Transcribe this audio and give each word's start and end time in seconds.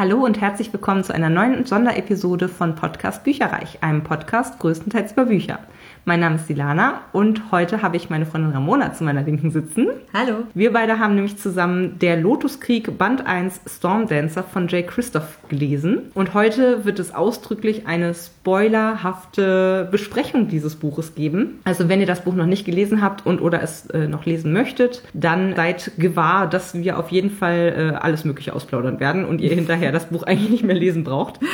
Hallo 0.00 0.24
und 0.24 0.40
herzlich 0.40 0.72
willkommen 0.72 1.04
zu 1.04 1.12
einer 1.12 1.28
neuen 1.28 1.66
Sonderepisode 1.66 2.48
von 2.48 2.74
Podcast 2.74 3.22
Bücherreich, 3.22 3.82
einem 3.82 4.02
Podcast 4.02 4.58
größtenteils 4.58 5.12
über 5.12 5.26
Bücher. 5.26 5.58
Mein 6.06 6.20
Name 6.20 6.36
ist 6.36 6.46
Silana 6.46 7.02
und 7.12 7.52
heute 7.52 7.82
habe 7.82 7.98
ich 7.98 8.08
meine 8.08 8.24
Freundin 8.24 8.52
Ramona 8.52 8.94
zu 8.94 9.04
meiner 9.04 9.22
Linken 9.22 9.50
sitzen. 9.50 9.88
Hallo. 10.14 10.44
Wir 10.54 10.72
beide 10.72 10.98
haben 10.98 11.14
nämlich 11.14 11.36
zusammen 11.36 11.98
Der 11.98 12.16
Lotuskrieg 12.16 12.96
Band 12.96 13.26
1 13.26 13.60
Storm 13.66 14.08
Dancer 14.08 14.42
von 14.42 14.68
Jay 14.68 14.82
Christoph 14.82 15.36
gelesen 15.50 16.10
und 16.14 16.32
heute 16.32 16.86
wird 16.86 16.98
es 16.98 17.14
ausdrücklich 17.14 17.86
eine 17.86 18.14
spoilerhafte 18.14 19.86
Besprechung 19.90 20.48
dieses 20.48 20.76
Buches 20.76 21.14
geben. 21.14 21.60
Also 21.64 21.90
wenn 21.90 22.00
ihr 22.00 22.06
das 22.06 22.24
Buch 22.24 22.34
noch 22.34 22.46
nicht 22.46 22.64
gelesen 22.64 23.02
habt 23.02 23.26
und 23.26 23.42
oder 23.42 23.62
es 23.62 23.84
äh, 23.90 24.08
noch 24.08 24.24
lesen 24.24 24.54
möchtet, 24.54 25.02
dann 25.12 25.54
seid 25.54 25.92
gewahr, 25.98 26.46
dass 26.46 26.72
wir 26.72 26.98
auf 26.98 27.10
jeden 27.10 27.30
Fall 27.30 27.92
äh, 27.94 27.96
alles 27.96 28.24
mögliche 28.24 28.54
ausplaudern 28.54 29.00
werden 29.00 29.26
und 29.26 29.42
ihr 29.42 29.54
hinterher 29.54 29.89
das 29.92 30.06
Buch 30.06 30.22
eigentlich 30.22 30.50
nicht 30.50 30.64
mehr 30.64 30.76
lesen 30.76 31.04
braucht. 31.04 31.40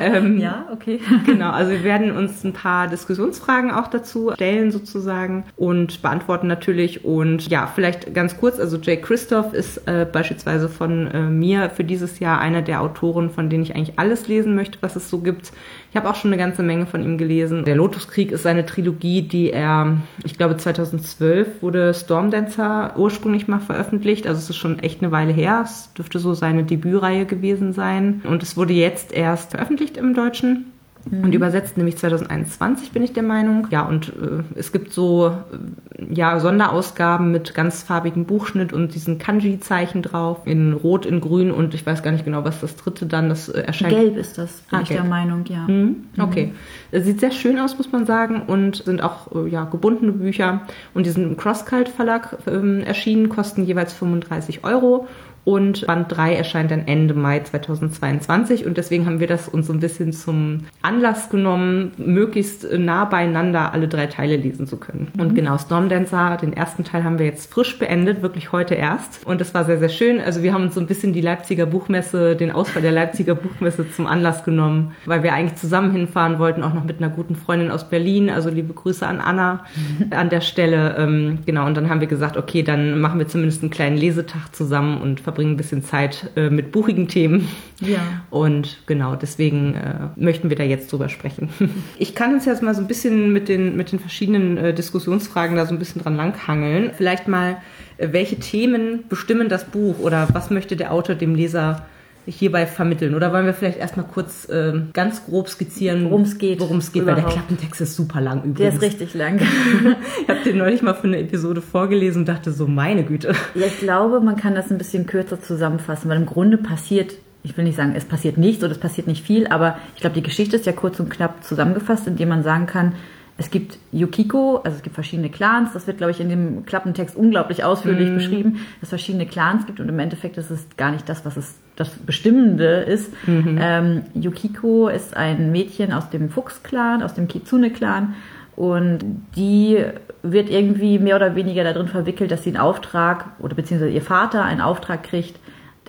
Ähm, 0.00 0.38
ja, 0.38 0.66
okay. 0.72 1.00
Genau, 1.26 1.50
also 1.50 1.72
wir 1.72 1.82
werden 1.82 2.12
uns 2.12 2.44
ein 2.44 2.52
paar 2.52 2.86
Diskussionsfragen 2.86 3.72
auch 3.72 3.88
dazu 3.88 4.30
stellen 4.34 4.70
sozusagen 4.70 5.44
und 5.56 6.02
beantworten 6.02 6.46
natürlich. 6.46 7.04
Und 7.04 7.48
ja, 7.48 7.66
vielleicht 7.66 8.14
ganz 8.14 8.38
kurz, 8.38 8.60
also 8.60 8.76
Jay 8.76 8.96
Christoph 8.96 9.54
ist 9.54 9.88
äh, 9.88 10.06
beispielsweise 10.10 10.68
von 10.68 11.08
äh, 11.08 11.22
mir 11.22 11.70
für 11.70 11.82
dieses 11.82 12.20
Jahr 12.20 12.40
einer 12.40 12.62
der 12.62 12.80
Autoren, 12.80 13.30
von 13.30 13.50
denen 13.50 13.64
ich 13.64 13.74
eigentlich 13.74 13.98
alles 13.98 14.28
lesen 14.28 14.54
möchte, 14.54 14.78
was 14.82 14.94
es 14.94 15.10
so 15.10 15.18
gibt. 15.18 15.52
Ich 15.90 15.96
habe 15.96 16.08
auch 16.10 16.14
schon 16.14 16.32
eine 16.32 16.40
ganze 16.40 16.62
Menge 16.62 16.86
von 16.86 17.02
ihm 17.02 17.16
gelesen. 17.16 17.64
Der 17.64 17.74
Lotuskrieg 17.74 18.30
ist 18.30 18.42
seine 18.42 18.66
Trilogie, 18.66 19.22
die 19.22 19.50
er, 19.50 19.96
ich 20.22 20.36
glaube 20.36 20.56
2012 20.56 21.62
wurde 21.62 21.94
Stormdancer 21.94 22.94
ursprünglich 22.96 23.48
mal 23.48 23.60
veröffentlicht. 23.60 24.26
Also 24.26 24.38
es 24.38 24.50
ist 24.50 24.56
schon 24.56 24.78
echt 24.80 25.02
eine 25.02 25.12
Weile 25.12 25.32
her. 25.32 25.62
Es 25.64 25.92
dürfte 25.94 26.18
so 26.18 26.34
seine 26.34 26.64
Debütreihe 26.64 27.24
gewesen 27.24 27.67
sein. 27.72 28.22
Und 28.24 28.42
es 28.42 28.56
wurde 28.56 28.72
jetzt 28.72 29.12
erst 29.12 29.52
veröffentlicht 29.52 29.96
im 29.96 30.14
Deutschen. 30.14 30.72
Mhm. 31.10 31.24
Und 31.24 31.34
übersetzt 31.34 31.76
nämlich 31.76 31.96
2021, 31.96 32.90
bin 32.92 33.02
ich 33.02 33.12
der 33.12 33.22
Meinung. 33.22 33.68
Ja, 33.70 33.82
und 33.82 34.08
äh, 34.08 34.42
es 34.58 34.72
gibt 34.72 34.92
so 34.92 35.28
äh, 35.28 36.14
ja, 36.14 36.38
Sonderausgaben 36.40 37.30
mit 37.30 37.54
ganz 37.54 37.82
farbigem 37.82 38.24
Buchschnitt 38.24 38.72
und 38.72 38.94
diesen 38.94 39.18
Kanji-Zeichen 39.18 40.02
drauf. 40.02 40.38
In 40.44 40.72
Rot, 40.72 41.06
in 41.06 41.20
Grün 41.20 41.50
und 41.50 41.74
ich 41.74 41.86
weiß 41.86 42.02
gar 42.02 42.10
nicht 42.10 42.24
genau, 42.24 42.44
was 42.44 42.60
das 42.60 42.76
dritte 42.76 43.06
dann 43.06 43.28
das 43.28 43.48
äh, 43.48 43.60
erscheint. 43.60 43.94
Gelb 43.94 44.16
ist 44.16 44.38
das, 44.38 44.62
bin 44.62 44.78
ah, 44.78 44.82
ich 44.82 44.88
gelb. 44.88 45.02
der 45.02 45.08
Meinung, 45.08 45.44
ja. 45.46 45.66
Mhm. 45.66 46.04
Okay. 46.18 46.52
Mhm. 46.92 47.02
Sieht 47.02 47.20
sehr 47.20 47.30
schön 47.30 47.58
aus, 47.58 47.76
muss 47.78 47.92
man 47.92 48.06
sagen. 48.06 48.42
Und 48.46 48.76
sind 48.84 49.02
auch 49.02 49.34
äh, 49.34 49.48
ja, 49.48 49.64
gebundene 49.64 50.12
Bücher. 50.12 50.62
Und 50.94 51.06
die 51.06 51.10
sind 51.10 51.24
im 51.24 51.36
Crosscult 51.36 51.88
Verlag 51.88 52.36
ähm, 52.46 52.80
erschienen, 52.80 53.28
kosten 53.28 53.64
jeweils 53.64 53.92
35 53.92 54.64
Euro 54.64 55.06
und 55.48 55.86
Band 55.86 56.14
3 56.14 56.34
erscheint 56.34 56.70
dann 56.70 56.86
Ende 56.86 57.14
Mai 57.14 57.40
2022 57.40 58.66
und 58.66 58.76
deswegen 58.76 59.06
haben 59.06 59.18
wir 59.18 59.26
das 59.26 59.48
uns 59.48 59.68
so 59.68 59.72
ein 59.72 59.80
bisschen 59.80 60.12
zum 60.12 60.64
Anlass 60.82 61.30
genommen, 61.30 61.92
möglichst 61.96 62.70
nah 62.70 63.06
beieinander 63.06 63.72
alle 63.72 63.88
drei 63.88 64.08
Teile 64.08 64.36
lesen 64.36 64.66
zu 64.66 64.76
können. 64.76 65.08
Mhm. 65.14 65.20
Und 65.22 65.34
genau, 65.34 65.56
Stormdancer, 65.56 66.36
den 66.36 66.52
ersten 66.52 66.84
Teil 66.84 67.02
haben 67.02 67.18
wir 67.18 67.24
jetzt 67.24 67.50
frisch 67.50 67.78
beendet, 67.78 68.20
wirklich 68.20 68.52
heute 68.52 68.74
erst 68.74 69.26
und 69.26 69.40
das 69.40 69.54
war 69.54 69.64
sehr, 69.64 69.78
sehr 69.78 69.88
schön. 69.88 70.20
Also 70.20 70.42
wir 70.42 70.52
haben 70.52 70.64
uns 70.64 70.74
so 70.74 70.80
ein 70.80 70.86
bisschen 70.86 71.14
die 71.14 71.22
Leipziger 71.22 71.64
Buchmesse, 71.64 72.36
den 72.36 72.50
Ausfall 72.50 72.82
der 72.82 72.92
Leipziger 72.92 73.34
Buchmesse 73.34 73.90
zum 73.90 74.06
Anlass 74.06 74.44
genommen, 74.44 74.94
weil 75.06 75.22
wir 75.22 75.32
eigentlich 75.32 75.58
zusammen 75.58 75.92
hinfahren 75.92 76.38
wollten, 76.38 76.62
auch 76.62 76.74
noch 76.74 76.84
mit 76.84 76.98
einer 76.98 77.08
guten 77.08 77.36
Freundin 77.36 77.70
aus 77.70 77.88
Berlin, 77.88 78.28
also 78.28 78.50
liebe 78.50 78.74
Grüße 78.74 79.06
an 79.06 79.18
Anna 79.18 79.64
mhm. 79.98 80.12
an 80.12 80.28
der 80.28 80.42
Stelle. 80.42 80.96
Ähm, 80.98 81.38
genau, 81.46 81.64
und 81.64 81.74
dann 81.74 81.88
haben 81.88 82.00
wir 82.00 82.06
gesagt, 82.06 82.36
okay, 82.36 82.62
dann 82.62 83.00
machen 83.00 83.18
wir 83.18 83.28
zumindest 83.28 83.62
einen 83.62 83.70
kleinen 83.70 83.96
Lesetag 83.96 84.54
zusammen 84.54 85.00
und 85.00 85.20
verbringen 85.20 85.37
ein 85.46 85.56
bisschen 85.56 85.82
Zeit 85.82 86.30
äh, 86.36 86.50
mit 86.50 86.72
buchigen 86.72 87.08
Themen. 87.08 87.48
Ja. 87.80 88.00
Und 88.30 88.78
genau, 88.86 89.14
deswegen 89.14 89.74
äh, 89.74 90.08
möchten 90.16 90.50
wir 90.50 90.56
da 90.56 90.64
jetzt 90.64 90.90
drüber 90.92 91.08
sprechen. 91.08 91.50
Ich 91.98 92.14
kann 92.14 92.32
uns 92.32 92.44
jetzt 92.44 92.62
mal 92.62 92.74
so 92.74 92.80
ein 92.80 92.86
bisschen 92.86 93.32
mit 93.32 93.48
den, 93.48 93.76
mit 93.76 93.92
den 93.92 93.98
verschiedenen 93.98 94.56
äh, 94.56 94.74
Diskussionsfragen 94.74 95.56
da 95.56 95.66
so 95.66 95.74
ein 95.74 95.78
bisschen 95.78 96.02
dran 96.02 96.16
langhangeln. 96.16 96.92
Vielleicht 96.96 97.28
mal, 97.28 97.58
äh, 97.98 98.08
welche 98.12 98.36
Themen 98.36 99.04
bestimmen 99.08 99.48
das 99.48 99.64
Buch 99.64 99.98
oder 99.98 100.28
was 100.32 100.50
möchte 100.50 100.76
der 100.76 100.92
Autor 100.92 101.14
dem 101.14 101.34
Leser 101.34 101.86
hierbei 102.28 102.66
vermitteln? 102.66 103.14
Oder 103.14 103.32
wollen 103.32 103.46
wir 103.46 103.54
vielleicht 103.54 103.78
erstmal 103.78 104.06
kurz 104.06 104.48
äh, 104.48 104.72
ganz 104.92 105.24
grob 105.24 105.48
skizzieren, 105.48 106.04
worum 106.04 106.22
es 106.22 106.38
geht? 106.38 106.60
Worum 106.60 106.78
es 106.78 106.92
geht, 106.92 107.06
weil 107.06 107.14
der 107.14 107.24
Klappentext 107.24 107.80
ist 107.80 107.96
super 107.96 108.20
lang 108.20 108.38
übrigens. 108.38 108.58
Der 108.58 108.68
ist 108.68 108.82
richtig 108.82 109.14
lang. 109.14 109.40
ich 110.22 110.28
habe 110.28 110.40
den 110.44 110.58
neulich 110.58 110.82
mal 110.82 110.94
für 110.94 111.06
eine 111.06 111.18
Episode 111.18 111.60
vorgelesen 111.60 112.22
und 112.22 112.28
dachte 112.28 112.52
so, 112.52 112.66
meine 112.66 113.04
Güte. 113.04 113.34
Ja, 113.54 113.66
ich 113.66 113.78
glaube, 113.78 114.20
man 114.20 114.36
kann 114.36 114.54
das 114.54 114.70
ein 114.70 114.78
bisschen 114.78 115.06
kürzer 115.06 115.40
zusammenfassen, 115.40 116.08
weil 116.08 116.18
im 116.18 116.26
Grunde 116.26 116.58
passiert 116.58 117.14
ich 117.44 117.56
will 117.56 117.64
nicht 117.64 117.76
sagen, 117.76 117.94
es 117.96 118.04
passiert 118.04 118.36
nichts 118.36 118.62
oder 118.64 118.72
es 118.72 118.78
passiert 118.78 119.06
nicht 119.06 119.24
viel, 119.24 119.46
aber 119.46 119.78
ich 119.94 120.00
glaube, 120.00 120.14
die 120.14 120.24
Geschichte 120.24 120.56
ist 120.56 120.66
ja 120.66 120.72
kurz 120.72 120.98
und 121.00 121.08
knapp 121.08 121.44
zusammengefasst, 121.44 122.06
indem 122.06 122.28
man 122.28 122.42
sagen 122.42 122.66
kann, 122.66 122.94
es 123.38 123.50
gibt 123.50 123.78
Yukiko, 123.92 124.56
also 124.56 124.76
es 124.76 124.82
gibt 124.82 124.94
verschiedene 124.94 125.30
Clans. 125.30 125.72
Das 125.72 125.86
wird, 125.86 125.98
glaube 125.98 126.10
ich, 126.10 126.20
in 126.20 126.28
dem 126.28 126.66
Klappentext 126.66 127.14
unglaublich 127.14 127.62
ausführlich 127.62 128.10
mm. 128.10 128.14
beschrieben, 128.14 128.52
dass 128.80 128.82
es 128.82 128.88
verschiedene 128.88 129.26
Clans 129.26 129.64
gibt 129.64 129.78
und 129.78 129.88
im 129.88 129.98
Endeffekt 130.00 130.36
ist 130.38 130.50
es 130.50 130.66
gar 130.76 130.90
nicht 130.90 131.08
das, 131.08 131.24
was 131.24 131.36
es 131.36 131.54
das 131.78 131.90
Bestimmende 131.90 132.80
ist. 132.80 133.12
Mhm. 133.26 133.58
Ähm, 133.60 134.02
Yukiko 134.14 134.88
ist 134.88 135.16
ein 135.16 135.52
Mädchen 135.52 135.92
aus 135.92 136.10
dem 136.10 136.28
Fuchs-Clan, 136.28 137.02
aus 137.02 137.14
dem 137.14 137.28
Kitsune-Clan 137.28 138.14
und 138.56 138.98
die 139.36 139.84
wird 140.24 140.50
irgendwie 140.50 140.98
mehr 140.98 141.14
oder 141.14 141.36
weniger 141.36 141.62
darin 141.62 141.86
verwickelt, 141.86 142.32
dass 142.32 142.42
sie 142.42 142.50
einen 142.50 142.58
Auftrag 142.58 143.26
oder 143.38 143.54
beziehungsweise 143.54 143.92
ihr 143.92 144.02
Vater 144.02 144.44
einen 144.44 144.60
Auftrag 144.60 145.04
kriegt, 145.04 145.38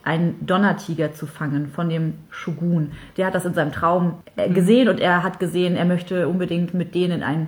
einen 0.04 0.46
Donnertiger 0.46 1.12
zu 1.14 1.26
fangen 1.26 1.68
von 1.68 1.90
dem 1.90 2.14
Shogun. 2.30 2.92
Der 3.18 3.26
hat 3.26 3.36
das 3.36 3.46
in 3.46 3.56
seinem 3.56 3.72
Traum 3.72 4.20
äh, 4.38 4.48
mhm. 4.48 4.54
gesehen 4.54 4.90
und 4.90 5.00
er 5.00 5.24
hat 5.24 5.40
gesehen, 5.40 5.76
er 5.76 5.86
möchte 5.86 6.28
unbedingt 6.28 6.76
mit 6.76 6.94
denen 6.94 7.24
einen 7.24 7.42
ähm, 7.42 7.48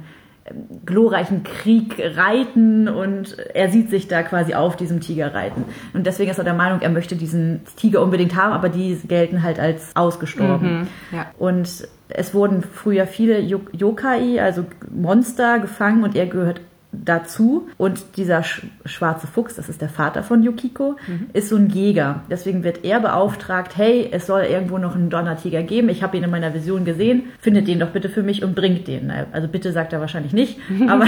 glorreichen 0.85 1.43
Krieg 1.43 2.01
reiten 2.15 2.87
und 2.87 3.37
er 3.53 3.69
sieht 3.69 3.89
sich 3.89 4.07
da 4.07 4.23
quasi 4.23 4.53
auf 4.53 4.75
diesem 4.75 5.01
Tiger 5.01 5.33
reiten. 5.33 5.65
Und 5.93 6.05
deswegen 6.05 6.31
ist 6.31 6.37
er 6.37 6.43
der 6.43 6.53
Meinung, 6.53 6.81
er 6.81 6.89
möchte 6.89 7.15
diesen 7.15 7.61
Tiger 7.75 8.01
unbedingt 8.01 8.35
haben, 8.35 8.53
aber 8.53 8.69
die 8.69 8.95
gelten 9.07 9.43
halt 9.43 9.59
als 9.59 9.95
ausgestorben. 9.95 10.81
Mhm, 10.81 10.87
ja. 11.11 11.25
Und 11.37 11.87
es 12.09 12.33
wurden 12.33 12.63
früher 12.63 13.07
viele 13.07 13.39
Yokai, 13.39 14.41
also 14.41 14.65
Monster, 14.91 15.59
gefangen 15.59 16.03
und 16.03 16.15
er 16.15 16.27
gehört 16.27 16.61
dazu. 16.91 17.67
Und 17.77 18.17
dieser 18.17 18.43
sch 18.43 18.65
schwarze 18.85 19.27
Fuchs, 19.27 19.55
das 19.55 19.69
ist 19.69 19.81
der 19.81 19.89
Vater 19.89 20.23
von 20.23 20.43
Yukiko, 20.43 20.97
mhm. 21.07 21.27
ist 21.33 21.49
so 21.49 21.55
ein 21.55 21.69
Jäger. 21.69 22.23
Deswegen 22.29 22.63
wird 22.63 22.83
er 22.83 22.99
beauftragt, 22.99 23.77
hey, 23.77 24.09
es 24.11 24.27
soll 24.27 24.41
irgendwo 24.41 24.77
noch 24.77 24.95
einen 24.95 25.09
Donnertiger 25.09 25.63
geben. 25.63 25.89
Ich 25.89 26.03
habe 26.03 26.17
ihn 26.17 26.23
in 26.23 26.29
meiner 26.29 26.53
Vision 26.53 26.85
gesehen. 26.85 27.23
Findet 27.39 27.67
den 27.67 27.79
doch 27.79 27.89
bitte 27.89 28.09
für 28.09 28.23
mich 28.23 28.43
und 28.43 28.55
bringt 28.55 28.87
den. 28.87 29.11
Also 29.31 29.47
bitte 29.47 29.71
sagt 29.71 29.93
er 29.93 29.99
wahrscheinlich 29.99 30.33
nicht, 30.33 30.57
aber 30.87 31.05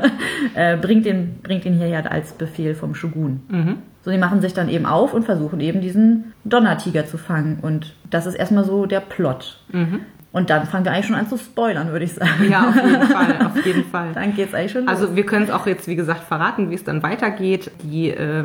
äh, 0.54 0.76
bringt, 0.76 1.06
den, 1.06 1.40
bringt 1.42 1.64
den 1.64 1.74
hierher 1.74 2.10
als 2.10 2.32
Befehl 2.32 2.74
vom 2.74 2.94
Shogun. 2.94 3.40
Mhm. 3.48 3.76
So, 4.02 4.10
die 4.10 4.18
machen 4.18 4.40
sich 4.40 4.54
dann 4.54 4.68
eben 4.68 4.86
auf 4.86 5.12
und 5.12 5.24
versuchen 5.24 5.60
eben 5.60 5.80
diesen 5.80 6.32
Donnertiger 6.44 7.06
zu 7.06 7.18
fangen. 7.18 7.58
Und 7.60 7.94
das 8.08 8.26
ist 8.26 8.34
erstmal 8.34 8.64
so 8.64 8.86
der 8.86 9.00
Plot. 9.00 9.60
Mhm. 9.72 10.00
Und 10.32 10.48
dann 10.48 10.66
fangen 10.66 10.84
wir 10.84 10.92
eigentlich 10.92 11.06
schon 11.06 11.16
an 11.16 11.28
zu 11.28 11.36
spoilern, 11.36 11.90
würde 11.90 12.04
ich 12.04 12.14
sagen. 12.14 12.48
Ja, 12.48 12.68
auf 12.68 12.76
jeden 12.76 13.02
Fall, 13.02 13.46
auf 13.46 13.66
jeden 13.66 13.84
Fall. 13.84 14.08
dann 14.14 14.34
geht's 14.34 14.54
eigentlich 14.54 14.70
schon 14.70 14.86
also 14.86 15.02
los. 15.02 15.08
Also 15.10 15.16
wir 15.16 15.26
können 15.26 15.44
es 15.46 15.50
auch 15.50 15.66
jetzt, 15.66 15.88
wie 15.88 15.96
gesagt, 15.96 16.22
verraten, 16.22 16.70
wie 16.70 16.74
es 16.74 16.84
dann 16.84 17.02
weitergeht. 17.02 17.72
Die 17.82 18.10
äh, 18.10 18.44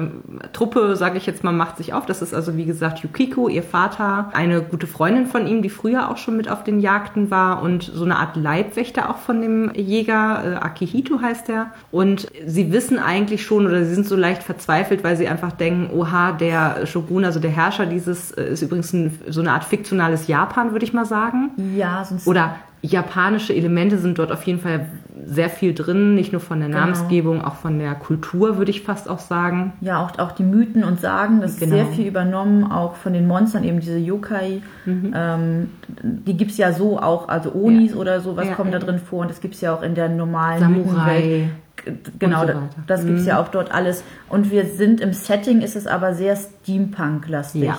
Truppe, 0.52 0.96
sage 0.96 1.18
ich 1.18 1.28
jetzt 1.28 1.44
mal, 1.44 1.52
macht 1.52 1.78
sich 1.78 1.94
auf. 1.94 2.08
Das 2.08 2.24
ist 2.24 2.34
also, 2.34 2.58
wie 2.58 2.66
gesagt, 2.66 3.00
Yukiko, 3.00 3.50
ihr 3.50 3.62
Vater, 3.62 4.32
eine 4.34 4.64
gute 4.64 4.88
Freundin 4.88 5.28
von 5.28 5.46
ihm, 5.46 5.62
die 5.62 5.70
früher 5.70 6.10
auch 6.10 6.18
schon 6.18 6.38
mit 6.38 6.50
auf 6.50 6.64
den 6.64 6.80
Jagden 6.80 7.30
war 7.30 7.62
und 7.62 7.84
so 7.84 8.04
eine 8.04 8.18
Art 8.18 8.36
Leibwächter 8.36 9.12
auch 9.12 9.18
von 9.18 9.42
dem 9.42 9.72
Jäger, 9.76 10.44
äh, 10.44 10.56
Akihito 10.56 11.22
heißt 11.22 11.50
er. 11.50 11.68
Und 11.92 12.28
sie 12.48 12.72
wissen 12.72 12.98
eigentlich 12.98 13.46
schon 13.46 13.68
oder 13.68 13.86
sie 13.86 13.94
sind 13.94 14.08
so 14.08 14.16
leicht 14.16 14.42
verzweifelt, 14.42 15.04
weil 15.04 15.18
sie 15.18 15.28
einfach 15.28 15.52
denken, 15.52 15.96
oha, 15.96 16.32
der 16.32 16.88
Shogun, 16.88 17.26
also 17.26 17.40
der 17.40 17.52
Herrscher 17.52 17.86
dieses, 17.86 18.32
äh, 18.32 18.54
ist 18.54 18.64
übrigens 18.64 18.92
ein, 18.92 19.20
so 19.28 19.42
eine 19.42 19.52
Art 19.52 19.66
fiktionales 19.66 20.28
Japan, 20.28 20.72
würde 20.72 20.86
ich 20.86 20.94
mal 20.94 21.06
sagen. 21.06 21.52
Ja, 21.76 22.04
sonst. 22.04 22.28
Oder 22.28 22.56
japanische 22.82 23.54
Elemente 23.54 23.98
sind 23.98 24.20
dort 24.20 24.32
auf 24.32 24.44
jeden 24.44 24.60
Fall 24.60 24.88
sehr 25.26 25.50
viel 25.50 25.74
drin, 25.74 26.14
nicht 26.14 26.32
nur 26.32 26.42
von 26.42 26.60
der 26.60 26.68
genau. 26.68 26.82
Namensgebung, 26.82 27.44
auch 27.44 27.56
von 27.56 27.80
der 27.80 27.96
Kultur, 27.96 28.58
würde 28.58 28.70
ich 28.70 28.84
fast 28.84 29.10
auch 29.10 29.20
sagen. 29.20 29.74
Ja, 29.82 30.06
auch, 30.06 30.20
auch 30.20 30.34
die 30.34 30.44
Mythen 30.44 30.84
und 30.84 31.00
Sagen, 31.00 31.42
das 31.42 31.58
genau. 31.58 31.76
ist 31.76 31.82
sehr 31.82 31.94
viel 31.94 32.08
übernommen, 32.08 32.70
auch 32.72 32.96
von 32.96 33.14
den 33.14 33.28
Monstern, 33.28 33.64
eben 33.64 33.80
diese 33.80 33.98
Yokai. 33.98 34.62
Mhm. 34.86 35.14
Ähm, 35.16 35.70
die 36.04 36.38
gibt 36.38 36.52
es 36.52 36.58
ja 36.58 36.74
so 36.74 37.00
auch, 37.00 37.28
also 37.28 37.54
Onis 37.54 37.92
ja. 37.92 37.98
oder 37.98 38.20
sowas 38.20 38.48
ja, 38.48 38.54
kommen 38.54 38.72
ja. 38.72 38.80
da 38.80 38.86
drin 38.86 39.00
vor 39.00 39.22
und 39.22 39.32
das 39.32 39.42
gibt 39.42 39.56
es 39.56 39.62
ja 39.62 39.74
auch 39.74 39.82
in 39.82 39.96
der 39.96 40.10
normalen 40.10 40.60
Samurai. 40.60 41.50
Genau, 42.20 42.48
so 42.48 42.54
das 42.88 43.06
gibt 43.06 43.18
es 43.18 43.24
mhm. 43.24 43.28
ja 43.28 43.42
auch 43.42 43.50
dort 43.50 43.72
alles. 43.72 44.04
Und 44.30 44.50
wir 44.50 44.66
sind 44.66 45.02
im 45.02 45.14
Setting, 45.14 45.62
ist 45.62 45.76
es 45.76 45.88
aber 45.88 46.14
sehr 46.14 46.36
Steampunk-lastig. 46.36 47.72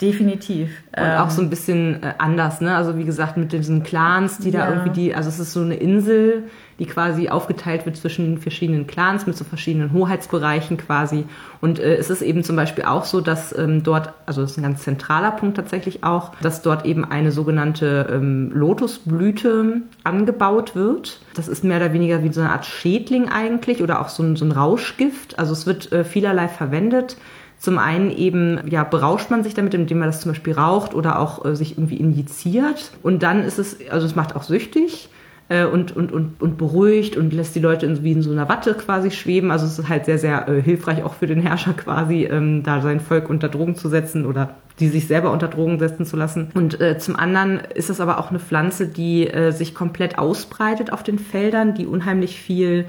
Definitiv. 0.00 0.70
Und 0.96 1.04
ähm, 1.04 1.18
auch 1.18 1.30
so 1.30 1.40
ein 1.40 1.50
bisschen 1.50 2.02
äh, 2.02 2.14
anders, 2.18 2.60
ne? 2.60 2.74
Also 2.74 2.98
wie 2.98 3.04
gesagt, 3.04 3.36
mit 3.36 3.52
diesen 3.52 3.84
Clans, 3.84 4.38
die 4.38 4.50
ja. 4.50 4.60
da 4.66 4.68
irgendwie 4.70 4.90
die, 4.90 5.14
also 5.14 5.28
es 5.28 5.38
ist 5.38 5.52
so 5.52 5.60
eine 5.60 5.76
Insel, 5.76 6.44
die 6.80 6.86
quasi 6.86 7.28
aufgeteilt 7.28 7.86
wird 7.86 7.96
zwischen 7.96 8.24
den 8.24 8.38
verschiedenen 8.38 8.88
Clans 8.88 9.28
mit 9.28 9.36
so 9.36 9.44
verschiedenen 9.44 9.92
Hoheitsbereichen 9.92 10.78
quasi. 10.78 11.26
Und 11.60 11.78
äh, 11.78 11.94
es 11.94 12.10
ist 12.10 12.22
eben 12.22 12.42
zum 12.42 12.56
Beispiel 12.56 12.84
auch 12.84 13.04
so, 13.04 13.20
dass 13.20 13.56
ähm, 13.56 13.84
dort, 13.84 14.12
also 14.26 14.42
das 14.42 14.52
ist 14.52 14.56
ein 14.56 14.64
ganz 14.64 14.82
zentraler 14.82 15.30
Punkt 15.30 15.56
tatsächlich 15.56 16.02
auch, 16.02 16.32
dass 16.42 16.62
dort 16.62 16.84
eben 16.86 17.04
eine 17.04 17.30
sogenannte 17.30 18.08
ähm, 18.10 18.50
Lotusblüte 18.52 19.82
angebaut 20.02 20.74
wird. 20.74 21.20
Das 21.34 21.46
ist 21.46 21.62
mehr 21.62 21.76
oder 21.76 21.92
weniger 21.92 22.24
wie 22.24 22.32
so 22.32 22.40
eine 22.40 22.50
Art 22.50 22.66
Schädling 22.66 23.28
eigentlich 23.28 23.80
oder 23.80 24.00
auch 24.00 24.08
so 24.08 24.24
ein, 24.24 24.34
so 24.34 24.44
ein 24.44 24.50
Rauschgift. 24.50 25.38
Also 25.38 25.52
es 25.52 25.66
wird 25.66 25.92
äh, 25.92 26.02
vielerlei 26.02 26.48
verwendet. 26.48 27.16
Zum 27.64 27.78
einen 27.78 28.10
eben, 28.10 28.60
ja, 28.68 28.84
berauscht 28.84 29.30
man 29.30 29.42
sich 29.42 29.54
damit, 29.54 29.72
indem 29.72 30.00
man 30.00 30.08
das 30.08 30.20
zum 30.20 30.32
Beispiel 30.32 30.52
raucht 30.52 30.94
oder 30.94 31.18
auch 31.18 31.46
äh, 31.46 31.56
sich 31.56 31.78
irgendwie 31.78 31.96
injiziert. 31.96 32.92
Und 33.02 33.22
dann 33.22 33.42
ist 33.42 33.58
es, 33.58 33.78
also 33.88 34.04
es 34.04 34.14
macht 34.14 34.36
auch 34.36 34.42
süchtig 34.42 35.08
äh, 35.48 35.64
und, 35.64 35.96
und, 35.96 36.12
und, 36.12 36.42
und 36.42 36.58
beruhigt 36.58 37.16
und 37.16 37.32
lässt 37.32 37.54
die 37.54 37.60
Leute 37.60 37.86
in, 37.86 38.04
wie 38.04 38.12
in 38.12 38.20
so 38.20 38.32
einer 38.32 38.50
Watte 38.50 38.74
quasi 38.74 39.10
schweben. 39.10 39.50
Also 39.50 39.64
es 39.64 39.78
ist 39.78 39.88
halt 39.88 40.04
sehr, 40.04 40.18
sehr 40.18 40.46
äh, 40.46 40.60
hilfreich 40.60 41.04
auch 41.04 41.14
für 41.14 41.26
den 41.26 41.40
Herrscher 41.40 41.72
quasi, 41.72 42.24
ähm, 42.24 42.62
da 42.64 42.82
sein 42.82 43.00
Volk 43.00 43.30
unter 43.30 43.48
Drogen 43.48 43.76
zu 43.76 43.88
setzen 43.88 44.26
oder 44.26 44.56
die 44.78 44.88
sich 44.88 45.06
selber 45.06 45.32
unter 45.32 45.48
Drogen 45.48 45.78
setzen 45.78 46.04
zu 46.04 46.18
lassen. 46.18 46.50
Und 46.52 46.82
äh, 46.82 46.98
zum 46.98 47.16
anderen 47.16 47.60
ist 47.74 47.88
es 47.88 47.98
aber 47.98 48.18
auch 48.18 48.28
eine 48.28 48.40
Pflanze, 48.40 48.88
die 48.88 49.26
äh, 49.26 49.52
sich 49.52 49.74
komplett 49.74 50.18
ausbreitet 50.18 50.92
auf 50.92 51.02
den 51.02 51.18
Feldern, 51.18 51.72
die 51.72 51.86
unheimlich 51.86 52.38
viel 52.38 52.84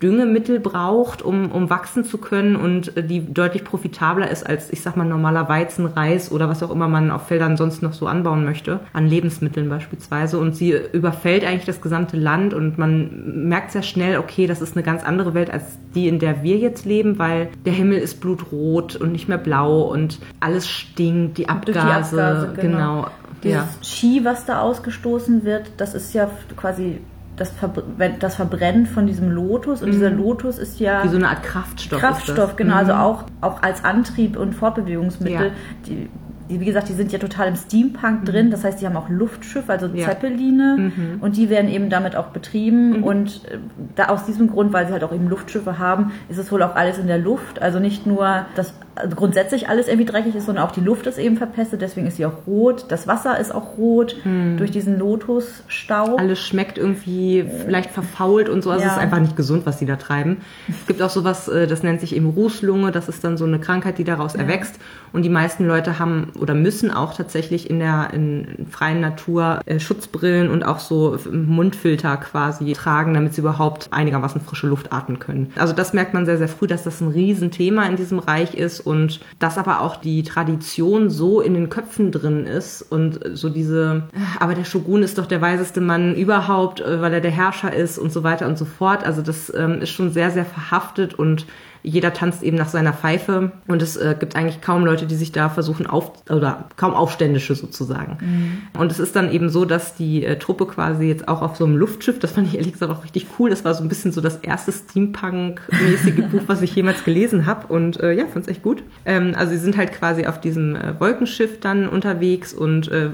Düngemittel 0.00 0.60
braucht, 0.60 1.22
um, 1.22 1.50
um 1.50 1.68
wachsen 1.68 2.04
zu 2.04 2.18
können 2.18 2.54
und 2.54 2.96
äh, 2.96 3.02
die 3.02 3.32
deutlich 3.32 3.64
profitabler 3.64 4.30
ist 4.30 4.46
als, 4.46 4.72
ich 4.72 4.82
sag 4.82 4.96
mal, 4.96 5.04
normaler 5.04 5.48
Weizen, 5.48 5.86
Reis 5.86 6.30
oder 6.30 6.48
was 6.48 6.62
auch 6.62 6.70
immer 6.70 6.86
man 6.86 7.10
auf 7.10 7.26
Feldern 7.26 7.56
sonst 7.56 7.82
noch 7.82 7.92
so 7.92 8.06
anbauen 8.06 8.44
möchte, 8.44 8.80
an 8.92 9.06
Lebensmitteln 9.06 9.68
beispielsweise. 9.68 10.38
Und 10.38 10.54
sie 10.54 10.74
überfällt 10.92 11.44
eigentlich 11.44 11.64
das 11.64 11.80
gesamte 11.80 12.16
Land 12.16 12.54
und 12.54 12.78
man 12.78 13.48
merkt 13.48 13.72
sehr 13.72 13.82
schnell, 13.82 14.18
okay, 14.18 14.46
das 14.46 14.62
ist 14.62 14.76
eine 14.76 14.84
ganz 14.84 15.02
andere 15.02 15.34
Welt 15.34 15.50
als 15.50 15.64
die, 15.94 16.08
in 16.08 16.18
der 16.18 16.42
wir 16.42 16.58
jetzt 16.58 16.84
leben, 16.84 17.18
weil 17.18 17.48
der 17.64 17.72
Himmel 17.72 17.98
ist 17.98 18.20
blutrot 18.20 18.96
und 18.96 19.12
nicht 19.12 19.28
mehr 19.28 19.38
blau 19.38 19.82
und 19.82 20.18
alles 20.40 20.68
stinkt, 20.68 21.38
die 21.38 21.48
Abgase, 21.48 21.72
die 21.72 22.20
Abgase 22.20 22.52
genau. 22.60 22.76
genau. 22.78 23.06
Dieses 23.42 23.58
ja. 23.58 23.68
Ski, 23.82 24.24
was 24.24 24.46
da 24.46 24.60
ausgestoßen 24.60 25.44
wird, 25.44 25.72
das 25.76 25.94
ist 25.94 26.14
ja 26.14 26.30
quasi 26.56 27.00
das, 27.36 27.50
Verbr 27.50 27.82
das 28.20 28.36
Verbrennen 28.36 28.86
von 28.86 29.06
diesem 29.06 29.30
Lotus 29.30 29.82
und 29.82 29.88
mhm. 29.88 29.92
dieser 29.92 30.10
Lotus 30.10 30.58
ist 30.58 30.80
ja 30.80 31.04
wie 31.04 31.08
so 31.08 31.16
eine 31.16 31.28
Art 31.28 31.42
Kraftstoff. 31.42 32.00
Kraftstoff, 32.00 32.56
genau, 32.56 32.76
also 32.76 32.92
mhm. 32.92 32.98
also 32.98 33.14
auch, 33.16 33.24
auch 33.40 33.62
als 33.62 33.84
Antrieb 33.84 34.36
und 34.36 34.54
Fortbewegungsmittel. 34.54 35.46
Ja. 35.46 35.52
Die, 35.86 36.08
die, 36.54 36.60
wie 36.60 36.64
gesagt, 36.66 36.88
die 36.88 36.92
sind 36.92 37.10
ja 37.12 37.18
total 37.18 37.48
im 37.48 37.56
Steampunk 37.56 38.20
mhm. 38.20 38.24
drin. 38.24 38.50
Das 38.50 38.64
heißt, 38.64 38.80
die 38.80 38.86
haben 38.86 38.96
auch 38.96 39.08
Luftschiffe, 39.08 39.70
also 39.72 39.86
ja. 39.86 40.08
Zeppeline. 40.08 40.92
Mhm. 40.96 41.18
Und 41.20 41.36
die 41.36 41.50
werden 41.50 41.68
eben 41.70 41.90
damit 41.90 42.14
auch 42.16 42.28
betrieben. 42.28 42.98
Mhm. 42.98 43.04
Und 43.04 43.40
äh, 43.50 43.58
da 43.96 44.06
aus 44.06 44.24
diesem 44.24 44.48
Grund, 44.48 44.72
weil 44.72 44.86
sie 44.86 44.92
halt 44.92 45.04
auch 45.04 45.12
eben 45.12 45.28
Luftschiffe 45.28 45.78
haben, 45.78 46.12
ist 46.28 46.38
es 46.38 46.50
wohl 46.52 46.62
auch 46.62 46.76
alles 46.76 46.98
in 46.98 47.08
der 47.08 47.18
Luft. 47.18 47.60
Also 47.60 47.80
nicht 47.80 48.06
nur, 48.06 48.46
dass 48.54 48.72
grundsätzlich 49.16 49.68
alles 49.68 49.88
irgendwie 49.88 50.04
dreckig 50.04 50.34
ist, 50.36 50.46
sondern 50.46 50.64
auch 50.64 50.70
die 50.70 50.80
Luft 50.80 51.06
ist 51.06 51.18
eben 51.18 51.36
verpestet. 51.36 51.82
Deswegen 51.82 52.06
ist 52.06 52.16
sie 52.16 52.26
auch 52.26 52.46
rot. 52.46 52.86
Das 52.88 53.08
Wasser 53.08 53.38
ist 53.38 53.52
auch 53.52 53.76
rot 53.76 54.16
mhm. 54.24 54.56
durch 54.56 54.70
diesen 54.70 54.98
Lotusstaub. 54.98 56.20
Alles 56.20 56.38
schmeckt 56.38 56.78
irgendwie 56.78 57.44
vielleicht 57.64 57.90
verfault 57.90 58.48
und 58.48 58.62
so. 58.62 58.70
Also 58.70 58.82
ja. 58.82 58.90
es 58.90 58.96
ist 58.96 59.02
einfach 59.02 59.20
nicht 59.20 59.36
gesund, 59.36 59.66
was 59.66 59.78
sie 59.78 59.86
da 59.86 59.96
treiben. 59.96 60.38
Es 60.68 60.86
gibt 60.86 61.02
auch 61.02 61.10
sowas, 61.10 61.48
äh, 61.48 61.66
das 61.66 61.82
nennt 61.82 62.00
sich 62.00 62.14
eben 62.14 62.30
Rußlunge. 62.30 62.92
Das 62.92 63.08
ist 63.08 63.24
dann 63.24 63.36
so 63.36 63.44
eine 63.44 63.58
Krankheit, 63.58 63.98
die 63.98 64.04
daraus 64.04 64.34
ja. 64.34 64.40
erwächst. 64.40 64.78
Und 65.12 65.22
die 65.22 65.30
meisten 65.30 65.66
Leute 65.66 65.98
haben 65.98 66.32
oder 66.44 66.54
müssen 66.54 66.90
auch 66.90 67.14
tatsächlich 67.14 67.70
in 67.70 67.78
der 67.78 68.10
in 68.12 68.66
freien 68.70 69.00
Natur 69.00 69.60
äh, 69.64 69.80
Schutzbrillen 69.80 70.50
und 70.50 70.62
auch 70.62 70.78
so 70.78 71.16
Mundfilter 71.32 72.18
quasi 72.18 72.74
tragen, 72.74 73.14
damit 73.14 73.32
sie 73.32 73.40
überhaupt 73.40 73.88
einigermaßen 73.92 74.42
frische 74.42 74.66
Luft 74.66 74.92
atmen 74.92 75.18
können. 75.18 75.50
Also 75.56 75.72
das 75.72 75.94
merkt 75.94 76.12
man 76.12 76.26
sehr, 76.26 76.36
sehr 76.36 76.48
früh, 76.48 76.66
dass 76.66 76.84
das 76.84 77.00
ein 77.00 77.08
Riesenthema 77.08 77.86
in 77.86 77.96
diesem 77.96 78.18
Reich 78.18 78.52
ist 78.52 78.80
und 78.80 79.20
dass 79.38 79.56
aber 79.56 79.80
auch 79.80 79.96
die 79.96 80.22
Tradition 80.22 81.08
so 81.08 81.40
in 81.40 81.54
den 81.54 81.70
Köpfen 81.70 82.12
drin 82.12 82.44
ist 82.44 82.82
und 82.82 83.20
so 83.32 83.48
diese, 83.48 84.02
aber 84.38 84.54
der 84.54 84.64
Shogun 84.64 85.02
ist 85.02 85.16
doch 85.16 85.26
der 85.26 85.40
weiseste 85.40 85.80
Mann 85.80 86.14
überhaupt, 86.14 86.82
äh, 86.82 87.00
weil 87.00 87.14
er 87.14 87.22
der 87.22 87.30
Herrscher 87.30 87.72
ist 87.72 87.96
und 87.96 88.12
so 88.12 88.22
weiter 88.22 88.46
und 88.46 88.58
so 88.58 88.66
fort. 88.66 89.02
Also 89.02 89.22
das 89.22 89.50
ähm, 89.56 89.80
ist 89.80 89.90
schon 89.90 90.12
sehr, 90.12 90.30
sehr 90.30 90.44
verhaftet 90.44 91.14
und 91.14 91.46
jeder 91.86 92.14
tanzt 92.14 92.42
eben 92.42 92.56
nach 92.56 92.70
seiner 92.70 92.94
Pfeife 92.94 93.52
und 93.68 93.82
es 93.82 93.98
äh, 93.98 94.16
gibt 94.18 94.36
eigentlich 94.36 94.62
kaum 94.62 94.86
Leute, 94.86 95.04
die 95.04 95.16
sich 95.16 95.32
da 95.32 95.50
versuchen 95.50 95.86
auf 95.86 96.12
oder 96.30 96.64
kaum 96.76 96.94
Aufständische 96.94 97.54
sozusagen. 97.54 98.16
Mhm. 98.20 98.80
Und 98.80 98.90
es 98.90 98.98
ist 98.98 99.14
dann 99.14 99.30
eben 99.30 99.50
so, 99.50 99.66
dass 99.66 99.94
die 99.94 100.24
äh, 100.24 100.38
Truppe 100.38 100.66
quasi 100.66 101.04
jetzt 101.04 101.28
auch 101.28 101.42
auf 101.42 101.56
so 101.56 101.66
einem 101.66 101.76
Luftschiff, 101.76 102.18
das 102.18 102.32
fand 102.32 102.48
ich 102.48 102.56
ehrlich 102.56 102.72
gesagt 102.72 102.90
auch 102.90 103.04
richtig 103.04 103.26
cool. 103.38 103.50
Das 103.50 103.66
war 103.66 103.74
so 103.74 103.82
ein 103.82 103.90
bisschen 103.90 104.12
so 104.12 104.22
das 104.22 104.36
erste 104.36 104.72
Steampunk-mäßige 104.72 106.24
Buch, 106.32 106.42
was 106.46 106.62
ich 106.62 106.74
jemals 106.74 107.04
gelesen 107.04 107.44
habe 107.44 107.66
und 107.66 108.00
äh, 108.00 108.12
ja, 108.12 108.24
fand 108.28 108.46
es 108.46 108.50
echt 108.50 108.62
gut. 108.62 108.82
Ähm, 109.04 109.34
also 109.36 109.52
sie 109.52 109.58
sind 109.58 109.76
halt 109.76 109.92
quasi 109.92 110.24
auf 110.24 110.40
diesem 110.40 110.76
äh, 110.76 110.98
Wolkenschiff 110.98 111.60
dann 111.60 111.86
unterwegs 111.86 112.54
und 112.54 112.90
äh, 112.90 113.10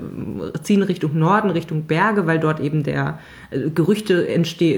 ziehen 0.63 0.85
Richtung 0.85 1.19
Norden, 1.19 1.51
Richtung 1.51 1.87
Berge, 1.87 2.29
weil 2.29 2.39
dort 2.39 2.61
eben 2.61 2.85
der 2.85 3.19
Gerüchte 3.51 4.27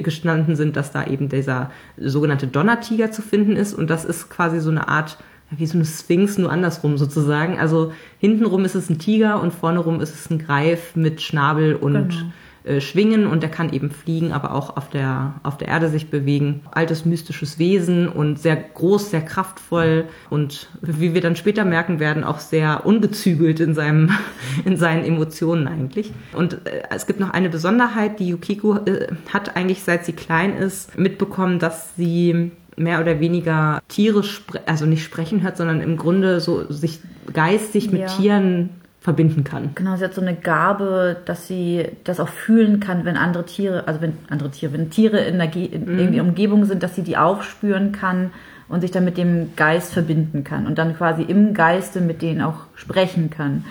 gestanden 0.02 0.56
sind, 0.56 0.76
dass 0.76 0.92
da 0.92 1.06
eben 1.06 1.28
dieser 1.28 1.70
sogenannte 1.98 2.46
Donnertiger 2.46 3.10
zu 3.12 3.22
finden 3.22 3.56
ist 3.56 3.74
und 3.74 3.90
das 3.90 4.04
ist 4.04 4.30
quasi 4.30 4.60
so 4.60 4.70
eine 4.70 4.88
Art, 4.88 5.18
wie 5.50 5.66
so 5.66 5.76
eine 5.76 5.84
Sphinx, 5.84 6.38
nur 6.38 6.50
andersrum 6.50 6.96
sozusagen. 6.96 7.58
Also 7.58 7.92
hintenrum 8.18 8.64
ist 8.64 8.74
es 8.74 8.88
ein 8.88 8.98
Tiger 8.98 9.42
und 9.42 9.52
vorne 9.52 9.80
rum 9.80 10.00
ist 10.00 10.14
es 10.14 10.30
ein 10.30 10.38
Greif 10.38 10.96
mit 10.96 11.20
Schnabel 11.20 11.74
und 11.74 12.08
genau. 12.08 12.32
Äh, 12.64 12.80
Schwingen 12.80 13.26
und 13.26 13.42
der 13.42 13.50
kann 13.50 13.72
eben 13.72 13.90
fliegen, 13.90 14.32
aber 14.32 14.54
auch 14.54 14.76
auf 14.76 14.88
der, 14.88 15.34
auf 15.42 15.58
der 15.58 15.68
Erde 15.68 15.88
sich 15.88 16.10
bewegen. 16.10 16.60
Altes 16.70 17.04
mystisches 17.04 17.58
Wesen 17.58 18.08
und 18.08 18.38
sehr 18.38 18.56
groß, 18.56 19.10
sehr 19.10 19.22
kraftvoll 19.22 20.04
und 20.30 20.68
wie 20.80 21.14
wir 21.14 21.20
dann 21.20 21.34
später 21.34 21.64
merken 21.64 21.98
werden, 21.98 22.22
auch 22.22 22.38
sehr 22.38 22.86
ungezügelt 22.86 23.58
in, 23.60 23.74
seinem, 23.74 24.10
in 24.64 24.76
seinen 24.76 25.04
Emotionen 25.04 25.66
eigentlich. 25.66 26.12
Und 26.34 26.66
äh, 26.66 26.82
es 26.90 27.06
gibt 27.06 27.18
noch 27.18 27.30
eine 27.30 27.48
Besonderheit, 27.48 28.20
die 28.20 28.28
Yukiko 28.28 28.76
äh, 28.76 29.08
hat 29.32 29.56
eigentlich 29.56 29.82
seit 29.82 30.04
sie 30.04 30.12
klein 30.12 30.56
ist 30.56 30.96
mitbekommen, 30.96 31.58
dass 31.58 31.96
sie 31.96 32.52
mehr 32.76 33.00
oder 33.00 33.20
weniger 33.20 33.80
Tiere, 33.88 34.22
also 34.66 34.86
nicht 34.86 35.04
sprechen 35.04 35.42
hört, 35.42 35.56
sondern 35.56 35.80
im 35.80 35.96
Grunde 35.96 36.40
so 36.40 36.70
sich 36.70 37.00
geistig 37.32 37.90
mit 37.90 38.02
ja. 38.02 38.06
Tieren 38.06 38.70
verbinden 39.02 39.42
kann. 39.42 39.70
Genau, 39.74 39.96
sie 39.96 40.04
hat 40.04 40.14
so 40.14 40.20
eine 40.20 40.36
Gabe, 40.36 41.16
dass 41.24 41.48
sie 41.48 41.88
das 42.04 42.20
auch 42.20 42.28
fühlen 42.28 42.78
kann, 42.78 43.04
wenn 43.04 43.16
andere 43.16 43.44
Tiere, 43.44 43.88
also 43.88 44.00
wenn 44.00 44.16
andere 44.30 44.50
Tiere, 44.50 44.72
wenn 44.72 44.90
Tiere 44.90 45.18
in 45.18 45.38
der, 45.38 45.54
in 45.54 45.84
mhm. 45.86 46.12
der 46.12 46.22
Umgebung 46.22 46.64
sind, 46.66 46.84
dass 46.84 46.94
sie 46.94 47.02
die 47.02 47.16
aufspüren 47.16 47.90
kann 47.90 48.30
und 48.68 48.80
sich 48.80 48.92
dann 48.92 49.04
mit 49.04 49.18
dem 49.18 49.56
Geist 49.56 49.92
verbinden 49.92 50.44
kann 50.44 50.68
und 50.68 50.78
dann 50.78 50.96
quasi 50.96 51.22
im 51.22 51.52
Geiste 51.52 52.00
mit 52.00 52.22
denen 52.22 52.42
auch 52.42 52.66
sprechen 52.76 53.28
kann. 53.28 53.64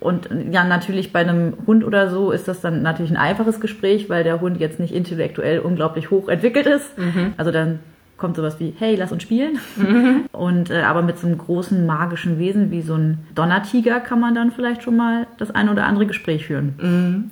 Und 0.00 0.30
ja, 0.50 0.64
natürlich 0.64 1.12
bei 1.12 1.20
einem 1.20 1.54
Hund 1.66 1.84
oder 1.84 2.08
so 2.08 2.30
ist 2.30 2.48
das 2.48 2.62
dann 2.62 2.80
natürlich 2.80 3.10
ein 3.10 3.18
einfaches 3.18 3.60
Gespräch, 3.60 4.08
weil 4.08 4.24
der 4.24 4.40
Hund 4.40 4.58
jetzt 4.58 4.80
nicht 4.80 4.94
intellektuell 4.94 5.58
unglaublich 5.58 6.10
hoch 6.10 6.28
entwickelt 6.30 6.66
ist. 6.66 6.96
Mhm. 6.96 7.34
Also 7.36 7.50
dann 7.50 7.80
kommt 8.16 8.36
sowas 8.36 8.60
wie, 8.60 8.74
hey, 8.78 8.96
lass 8.96 9.12
uns 9.12 9.22
spielen. 9.22 9.58
Mhm. 9.76 10.24
Und 10.32 10.70
äh, 10.70 10.82
aber 10.82 11.02
mit 11.02 11.18
so 11.18 11.26
einem 11.26 11.38
großen 11.38 11.84
magischen 11.86 12.38
Wesen 12.38 12.70
wie 12.70 12.82
so 12.82 12.94
ein 12.94 13.18
Donnertiger 13.34 14.00
kann 14.00 14.20
man 14.20 14.34
dann 14.34 14.52
vielleicht 14.52 14.82
schon 14.82 14.96
mal 14.96 15.26
das 15.38 15.50
ein 15.50 15.68
oder 15.68 15.84
andere 15.84 16.06
Gespräch 16.06 16.46
führen. 16.46 16.74
Mhm. 16.80 17.30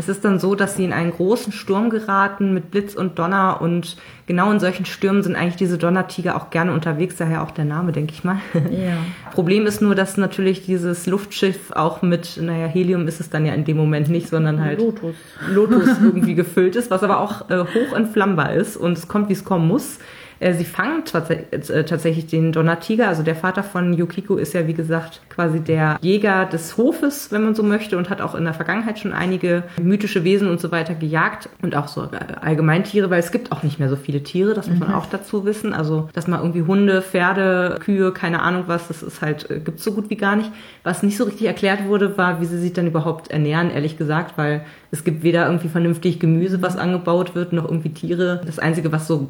Es 0.00 0.08
ist 0.08 0.24
dann 0.24 0.38
so, 0.38 0.54
dass 0.54 0.76
sie 0.76 0.84
in 0.84 0.94
einen 0.94 1.10
großen 1.10 1.52
Sturm 1.52 1.90
geraten 1.90 2.54
mit 2.54 2.70
Blitz 2.70 2.94
und 2.94 3.18
Donner 3.18 3.60
und 3.60 3.98
genau 4.24 4.50
in 4.50 4.58
solchen 4.58 4.86
Stürmen 4.86 5.22
sind 5.22 5.36
eigentlich 5.36 5.56
diese 5.56 5.76
Donnertiger 5.76 6.36
auch 6.36 6.48
gerne 6.48 6.72
unterwegs, 6.72 7.16
daher 7.16 7.42
auch 7.42 7.50
der 7.50 7.66
Name, 7.66 7.92
denke 7.92 8.14
ich 8.14 8.24
mal. 8.24 8.38
Ja. 8.70 8.96
Problem 9.32 9.66
ist 9.66 9.82
nur, 9.82 9.94
dass 9.94 10.16
natürlich 10.16 10.64
dieses 10.64 11.06
Luftschiff 11.06 11.72
auch 11.72 12.00
mit, 12.02 12.38
naja, 12.40 12.66
Helium 12.66 13.08
ist 13.08 13.20
es 13.20 13.28
dann 13.28 13.44
ja 13.44 13.52
in 13.52 13.64
dem 13.64 13.76
Moment 13.76 14.08
nicht, 14.08 14.28
sondern 14.28 14.64
halt 14.64 14.80
Lotus, 14.80 15.16
Lotus 15.52 15.88
irgendwie 16.02 16.34
gefüllt 16.34 16.76
ist, 16.76 16.90
was 16.90 17.02
aber 17.02 17.20
auch 17.20 17.50
äh, 17.50 17.58
hoch 17.58 17.94
entflammbar 17.94 18.54
ist 18.54 18.76
und 18.76 18.96
es 18.96 19.06
kommt, 19.08 19.28
wie 19.28 19.34
es 19.34 19.44
kommen 19.44 19.68
muss. 19.68 19.98
Äh, 20.40 20.54
sie 20.54 20.64
fangen 20.64 21.04
äh, 21.04 21.84
tatsächlich 21.84 22.26
den 22.26 22.50
Donnertiger. 22.52 23.08
Also 23.08 23.22
der 23.22 23.36
Vater 23.36 23.62
von 23.62 23.92
Yukiko 23.92 24.36
ist 24.36 24.54
ja, 24.54 24.66
wie 24.66 24.74
gesagt, 24.74 25.20
quasi 25.28 25.60
der 25.60 25.98
Jäger 26.00 26.46
des 26.46 26.76
Hofes, 26.76 27.30
wenn 27.30 27.44
man 27.44 27.54
so 27.54 27.62
möchte, 27.62 27.96
und 27.96 28.10
hat 28.10 28.20
auch 28.20 28.34
in 28.34 28.44
der 28.44 28.54
Vergangenheit 28.54 28.98
schon 28.98 29.12
einige 29.12 29.62
mythische 29.80 30.24
Wesen 30.24 30.48
und 30.48 30.60
so 30.60 30.72
weiter 30.72 30.94
gejagt 30.94 31.48
und 31.62 31.76
auch 31.76 31.88
so 31.88 32.04
äh, 32.04 32.34
Allgemeintiere, 32.40 33.10
weil 33.10 33.20
es 33.20 33.30
gibt 33.30 33.52
auch 33.52 33.62
nicht 33.62 33.78
mehr 33.78 33.90
so 33.90 33.96
viele 33.96 34.22
Tiere, 34.22 34.54
das 34.54 34.68
muss 34.68 34.78
man 34.78 34.88
mhm. 34.88 34.94
auch 34.94 35.06
dazu 35.06 35.44
wissen. 35.44 35.74
Also, 35.74 36.08
dass 36.14 36.26
man 36.26 36.40
irgendwie 36.40 36.62
Hunde, 36.62 37.02
Pferde, 37.02 37.78
Kühe, 37.80 38.12
keine 38.12 38.40
Ahnung 38.40 38.64
was, 38.66 38.88
das 38.88 39.02
ist 39.02 39.20
halt, 39.20 39.46
gibt's 39.64 39.84
so 39.84 39.92
gut 39.92 40.08
wie 40.08 40.16
gar 40.16 40.36
nicht. 40.36 40.50
Was 40.82 41.02
nicht 41.02 41.18
so 41.18 41.24
richtig 41.24 41.46
erklärt 41.46 41.84
wurde, 41.86 42.16
war, 42.16 42.40
wie 42.40 42.46
sie 42.46 42.58
sich 42.58 42.72
dann 42.72 42.86
überhaupt 42.86 43.30
ernähren, 43.30 43.70
ehrlich 43.70 43.98
gesagt, 43.98 44.38
weil 44.38 44.64
es 44.92 45.04
gibt 45.04 45.22
weder 45.22 45.46
irgendwie 45.46 45.68
vernünftig 45.68 46.18
Gemüse, 46.18 46.62
was 46.62 46.76
angebaut 46.76 47.34
wird, 47.36 47.52
noch 47.52 47.64
irgendwie 47.64 47.90
Tiere. 47.90 48.40
Das 48.44 48.58
Einzige, 48.58 48.90
was 48.90 49.06
so 49.06 49.28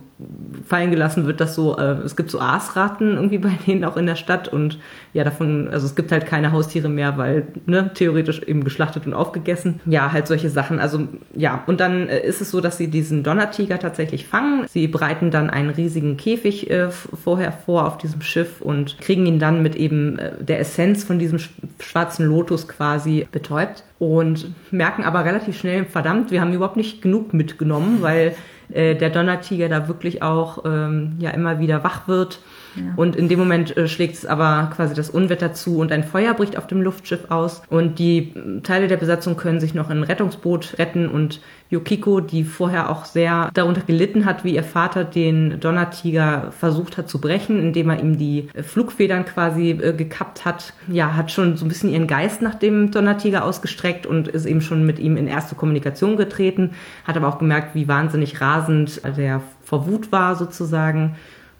fallen 0.66 0.90
gelassen 0.90 1.26
wird, 1.26 1.40
dass 1.40 1.54
so, 1.54 1.76
äh, 1.76 1.98
es 2.04 2.16
gibt 2.16 2.30
so 2.30 2.40
Aasraten 2.40 3.16
irgendwie 3.16 3.38
bei 3.38 3.50
denen 3.66 3.84
auch 3.84 3.96
in 3.96 4.06
der 4.06 4.16
Stadt 4.16 4.48
und 4.48 4.78
ja, 5.12 5.22
davon, 5.22 5.68
also 5.68 5.86
es 5.86 5.94
gibt 5.94 6.12
halt 6.12 6.24
keine 6.24 6.52
Haustiere 6.52 6.88
mehr, 6.88 7.18
weil, 7.18 7.48
ne, 7.66 7.90
theoretisch 7.92 8.40
eben 8.42 8.64
geschlachtet 8.64 9.06
und 9.06 9.12
aufgegessen. 9.12 9.80
Ja, 9.84 10.12
halt 10.12 10.26
solche 10.26 10.48
Sachen. 10.48 10.78
Also, 10.78 11.08
ja, 11.34 11.62
und 11.66 11.80
dann 11.80 12.08
äh, 12.08 12.24
ist 12.26 12.40
es 12.40 12.50
so, 12.50 12.60
dass 12.60 12.78
sie 12.78 12.88
diesen 12.88 13.22
Donnertiger 13.22 13.78
tatsächlich 13.78 14.26
fangen. 14.26 14.66
Sie 14.66 14.88
bereiten 14.88 15.30
dann 15.30 15.50
einen 15.50 15.70
riesigen 15.70 16.16
Käfig 16.16 16.70
äh, 16.70 16.90
vorher 16.90 17.52
vor 17.52 17.86
auf 17.86 17.98
diesem 17.98 18.22
Schiff 18.22 18.62
und 18.62 18.98
kriegen 18.98 19.26
ihn 19.26 19.38
dann 19.38 19.62
mit 19.62 19.76
eben 19.76 20.18
äh, 20.18 20.42
der 20.42 20.60
Essenz 20.60 21.04
von 21.04 21.18
diesem 21.18 21.38
schwarzen 21.80 22.24
Lotus 22.24 22.66
quasi 22.66 23.26
betäubt 23.30 23.84
und 24.00 24.50
merken 24.72 25.04
aber 25.04 25.24
relativ 25.24 25.56
schnell, 25.56 25.84
verdammt, 25.84 26.32
wir 26.32 26.40
haben 26.40 26.52
überhaupt 26.52 26.76
nicht 26.76 27.02
genug 27.02 27.32
mitgenommen, 27.32 27.98
weil 28.00 28.34
äh, 28.72 28.96
der 28.96 29.10
Donnertiger 29.10 29.68
da 29.68 29.86
wirklich 29.86 30.22
auch 30.22 30.64
ähm, 30.64 31.16
ja 31.20 31.30
immer 31.30 31.60
wieder 31.60 31.84
wach 31.84 32.08
wird 32.08 32.40
ja. 32.76 32.82
Und 32.96 33.16
in 33.16 33.28
dem 33.28 33.38
Moment 33.38 33.76
äh, 33.76 33.88
schlägt 33.88 34.14
es 34.14 34.26
aber 34.26 34.70
quasi 34.74 34.94
das 34.94 35.10
Unwetter 35.10 35.52
zu 35.52 35.78
und 35.78 35.92
ein 35.92 36.04
Feuer 36.04 36.34
bricht 36.34 36.56
auf 36.56 36.66
dem 36.66 36.82
Luftschiff 36.82 37.30
aus. 37.30 37.62
Und 37.68 37.98
die 37.98 38.32
äh, 38.34 38.60
Teile 38.62 38.86
der 38.86 38.96
Besatzung 38.96 39.36
können 39.36 39.60
sich 39.60 39.74
noch 39.74 39.90
in 39.90 39.98
ein 39.98 40.04
Rettungsboot 40.04 40.78
retten 40.78 41.08
und 41.08 41.40
Yukiko, 41.70 42.20
die 42.20 42.42
vorher 42.42 42.90
auch 42.90 43.04
sehr 43.04 43.50
darunter 43.54 43.82
gelitten 43.82 44.24
hat, 44.24 44.44
wie 44.44 44.54
ihr 44.54 44.64
Vater 44.64 45.04
den 45.04 45.60
Donnertiger 45.60 46.50
versucht 46.50 46.98
hat 46.98 47.08
zu 47.08 47.20
brechen, 47.20 47.60
indem 47.60 47.90
er 47.90 48.00
ihm 48.00 48.18
die 48.18 48.48
Flugfedern 48.60 49.24
quasi 49.24 49.70
äh, 49.70 49.92
gekappt 49.92 50.44
hat, 50.44 50.74
ja, 50.88 51.14
hat 51.14 51.30
schon 51.30 51.56
so 51.56 51.64
ein 51.64 51.68
bisschen 51.68 51.90
ihren 51.90 52.08
Geist 52.08 52.42
nach 52.42 52.56
dem 52.56 52.90
Donnertiger 52.90 53.44
ausgestreckt 53.44 54.04
und 54.04 54.26
ist 54.26 54.46
eben 54.46 54.60
schon 54.60 54.84
mit 54.84 54.98
ihm 54.98 55.16
in 55.16 55.28
erste 55.28 55.54
Kommunikation 55.54 56.16
getreten, 56.16 56.72
hat 57.04 57.16
aber 57.16 57.28
auch 57.28 57.38
gemerkt, 57.38 57.74
wie 57.74 57.86
wahnsinnig 57.86 58.40
rasend 58.40 59.00
der 59.16 59.40
vor 59.62 59.86
Wut 59.86 60.10
war 60.10 60.34
sozusagen 60.34 61.16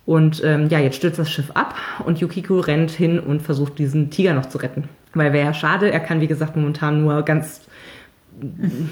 und 0.06 0.42
ähm, 0.44 0.68
ja, 0.70 0.80
jetzt 0.80 0.96
stürzt 0.96 1.20
das 1.20 1.30
Schiff 1.30 1.52
ab 1.52 1.76
und 2.04 2.18
Yukiko 2.18 2.58
rennt 2.58 2.90
hin 2.90 3.20
und 3.20 3.42
versucht, 3.42 3.78
diesen 3.78 4.10
Tiger 4.10 4.34
noch 4.34 4.46
zu 4.46 4.58
retten. 4.58 4.88
Weil 5.14 5.32
wäre 5.32 5.46
ja 5.46 5.54
schade, 5.54 5.92
er 5.92 6.00
kann 6.00 6.20
wie 6.20 6.26
gesagt 6.26 6.56
momentan 6.56 7.02
nur 7.02 7.22
ganz 7.22 7.62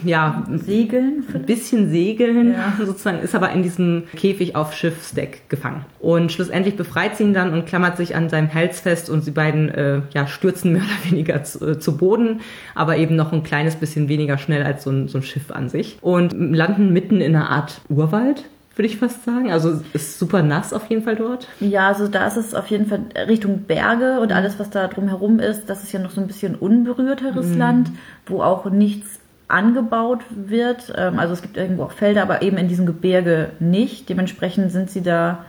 ja, 0.04 0.44
segeln, 0.50 1.24
ein 1.32 1.42
bisschen 1.42 1.90
segeln, 1.90 2.52
ja. 2.52 2.74
sozusagen, 2.84 3.20
ist 3.20 3.34
aber 3.34 3.50
in 3.52 3.62
diesem 3.62 4.04
Käfig 4.14 4.56
auf 4.56 4.74
Schiffsdeck 4.74 5.48
gefangen. 5.48 5.84
Und 6.00 6.32
schlussendlich 6.32 6.76
befreit 6.76 7.16
sie 7.16 7.24
ihn 7.24 7.34
dann 7.34 7.52
und 7.52 7.66
klammert 7.66 7.96
sich 7.96 8.14
an 8.14 8.28
seinem 8.28 8.52
Hals 8.52 8.80
fest 8.80 9.08
und 9.10 9.22
sie 9.22 9.30
beiden 9.30 9.68
äh, 9.70 10.02
ja, 10.14 10.26
stürzen 10.26 10.72
mehr 10.72 10.82
oder 11.02 11.10
weniger 11.10 11.42
zu, 11.44 11.66
äh, 11.66 11.78
zu, 11.78 11.96
Boden, 11.96 12.40
aber 12.74 12.96
eben 12.96 13.16
noch 13.16 13.32
ein 13.32 13.42
kleines 13.42 13.76
bisschen 13.76 14.08
weniger 14.08 14.38
schnell 14.38 14.62
als 14.62 14.84
so 14.84 14.90
ein, 14.90 15.08
so 15.08 15.18
ein 15.18 15.22
Schiff 15.22 15.50
an 15.50 15.68
sich 15.68 15.98
und 16.00 16.32
landen 16.32 16.92
mitten 16.92 17.20
in 17.20 17.34
einer 17.34 17.50
Art 17.50 17.80
Urwald 17.88 18.44
würde 18.78 18.86
ich 18.86 18.96
fast 18.96 19.24
sagen. 19.24 19.50
Also 19.50 19.80
ist 19.92 20.18
super 20.18 20.42
nass 20.42 20.72
auf 20.72 20.88
jeden 20.88 21.02
Fall 21.02 21.16
dort. 21.16 21.48
Ja, 21.58 21.88
also 21.88 22.06
da 22.06 22.26
ist 22.28 22.36
es 22.36 22.54
auf 22.54 22.68
jeden 22.68 22.86
Fall 22.86 23.00
Richtung 23.26 23.62
Berge 23.62 24.20
und 24.20 24.32
alles, 24.32 24.58
was 24.60 24.70
da 24.70 24.86
drumherum 24.86 25.40
ist. 25.40 25.68
Das 25.68 25.82
ist 25.82 25.92
ja 25.92 25.98
noch 25.98 26.10
so 26.10 26.20
ein 26.20 26.28
bisschen 26.28 26.54
unberührteres 26.54 27.46
mhm. 27.46 27.58
Land, 27.58 27.90
wo 28.26 28.40
auch 28.40 28.70
nichts 28.70 29.17
angebaut 29.48 30.20
wird. 30.30 30.92
Ähm, 30.96 31.18
also 31.18 31.32
es 31.32 31.42
gibt 31.42 31.56
irgendwo 31.56 31.84
auch 31.84 31.92
Felder, 31.92 32.22
aber 32.22 32.42
eben 32.42 32.58
in 32.58 32.68
diesem 32.68 32.86
Gebirge 32.86 33.50
nicht. 33.58 34.08
Dementsprechend 34.08 34.70
sind 34.70 34.90
sie 34.90 35.02
da 35.02 35.44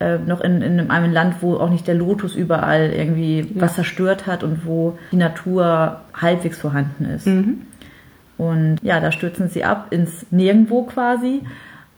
äh, 0.00 0.18
noch 0.18 0.40
in, 0.40 0.62
in 0.62 0.90
einem 0.90 1.12
Land, 1.12 1.36
wo 1.40 1.56
auch 1.56 1.70
nicht 1.70 1.88
der 1.88 1.94
Lotus 1.94 2.36
überall 2.36 2.92
irgendwie 2.92 3.40
ja. 3.40 3.62
was 3.62 3.74
zerstört 3.74 4.26
hat 4.26 4.44
und 4.44 4.64
wo 4.64 4.98
die 5.10 5.16
Natur 5.16 6.02
halbwegs 6.14 6.58
vorhanden 6.58 7.06
ist. 7.06 7.26
Mhm. 7.26 7.62
Und 8.36 8.76
ja, 8.82 9.00
da 9.00 9.10
stürzen 9.10 9.48
sie 9.48 9.64
ab 9.64 9.88
ins 9.90 10.26
Nirgendwo 10.30 10.84
quasi. 10.84 11.42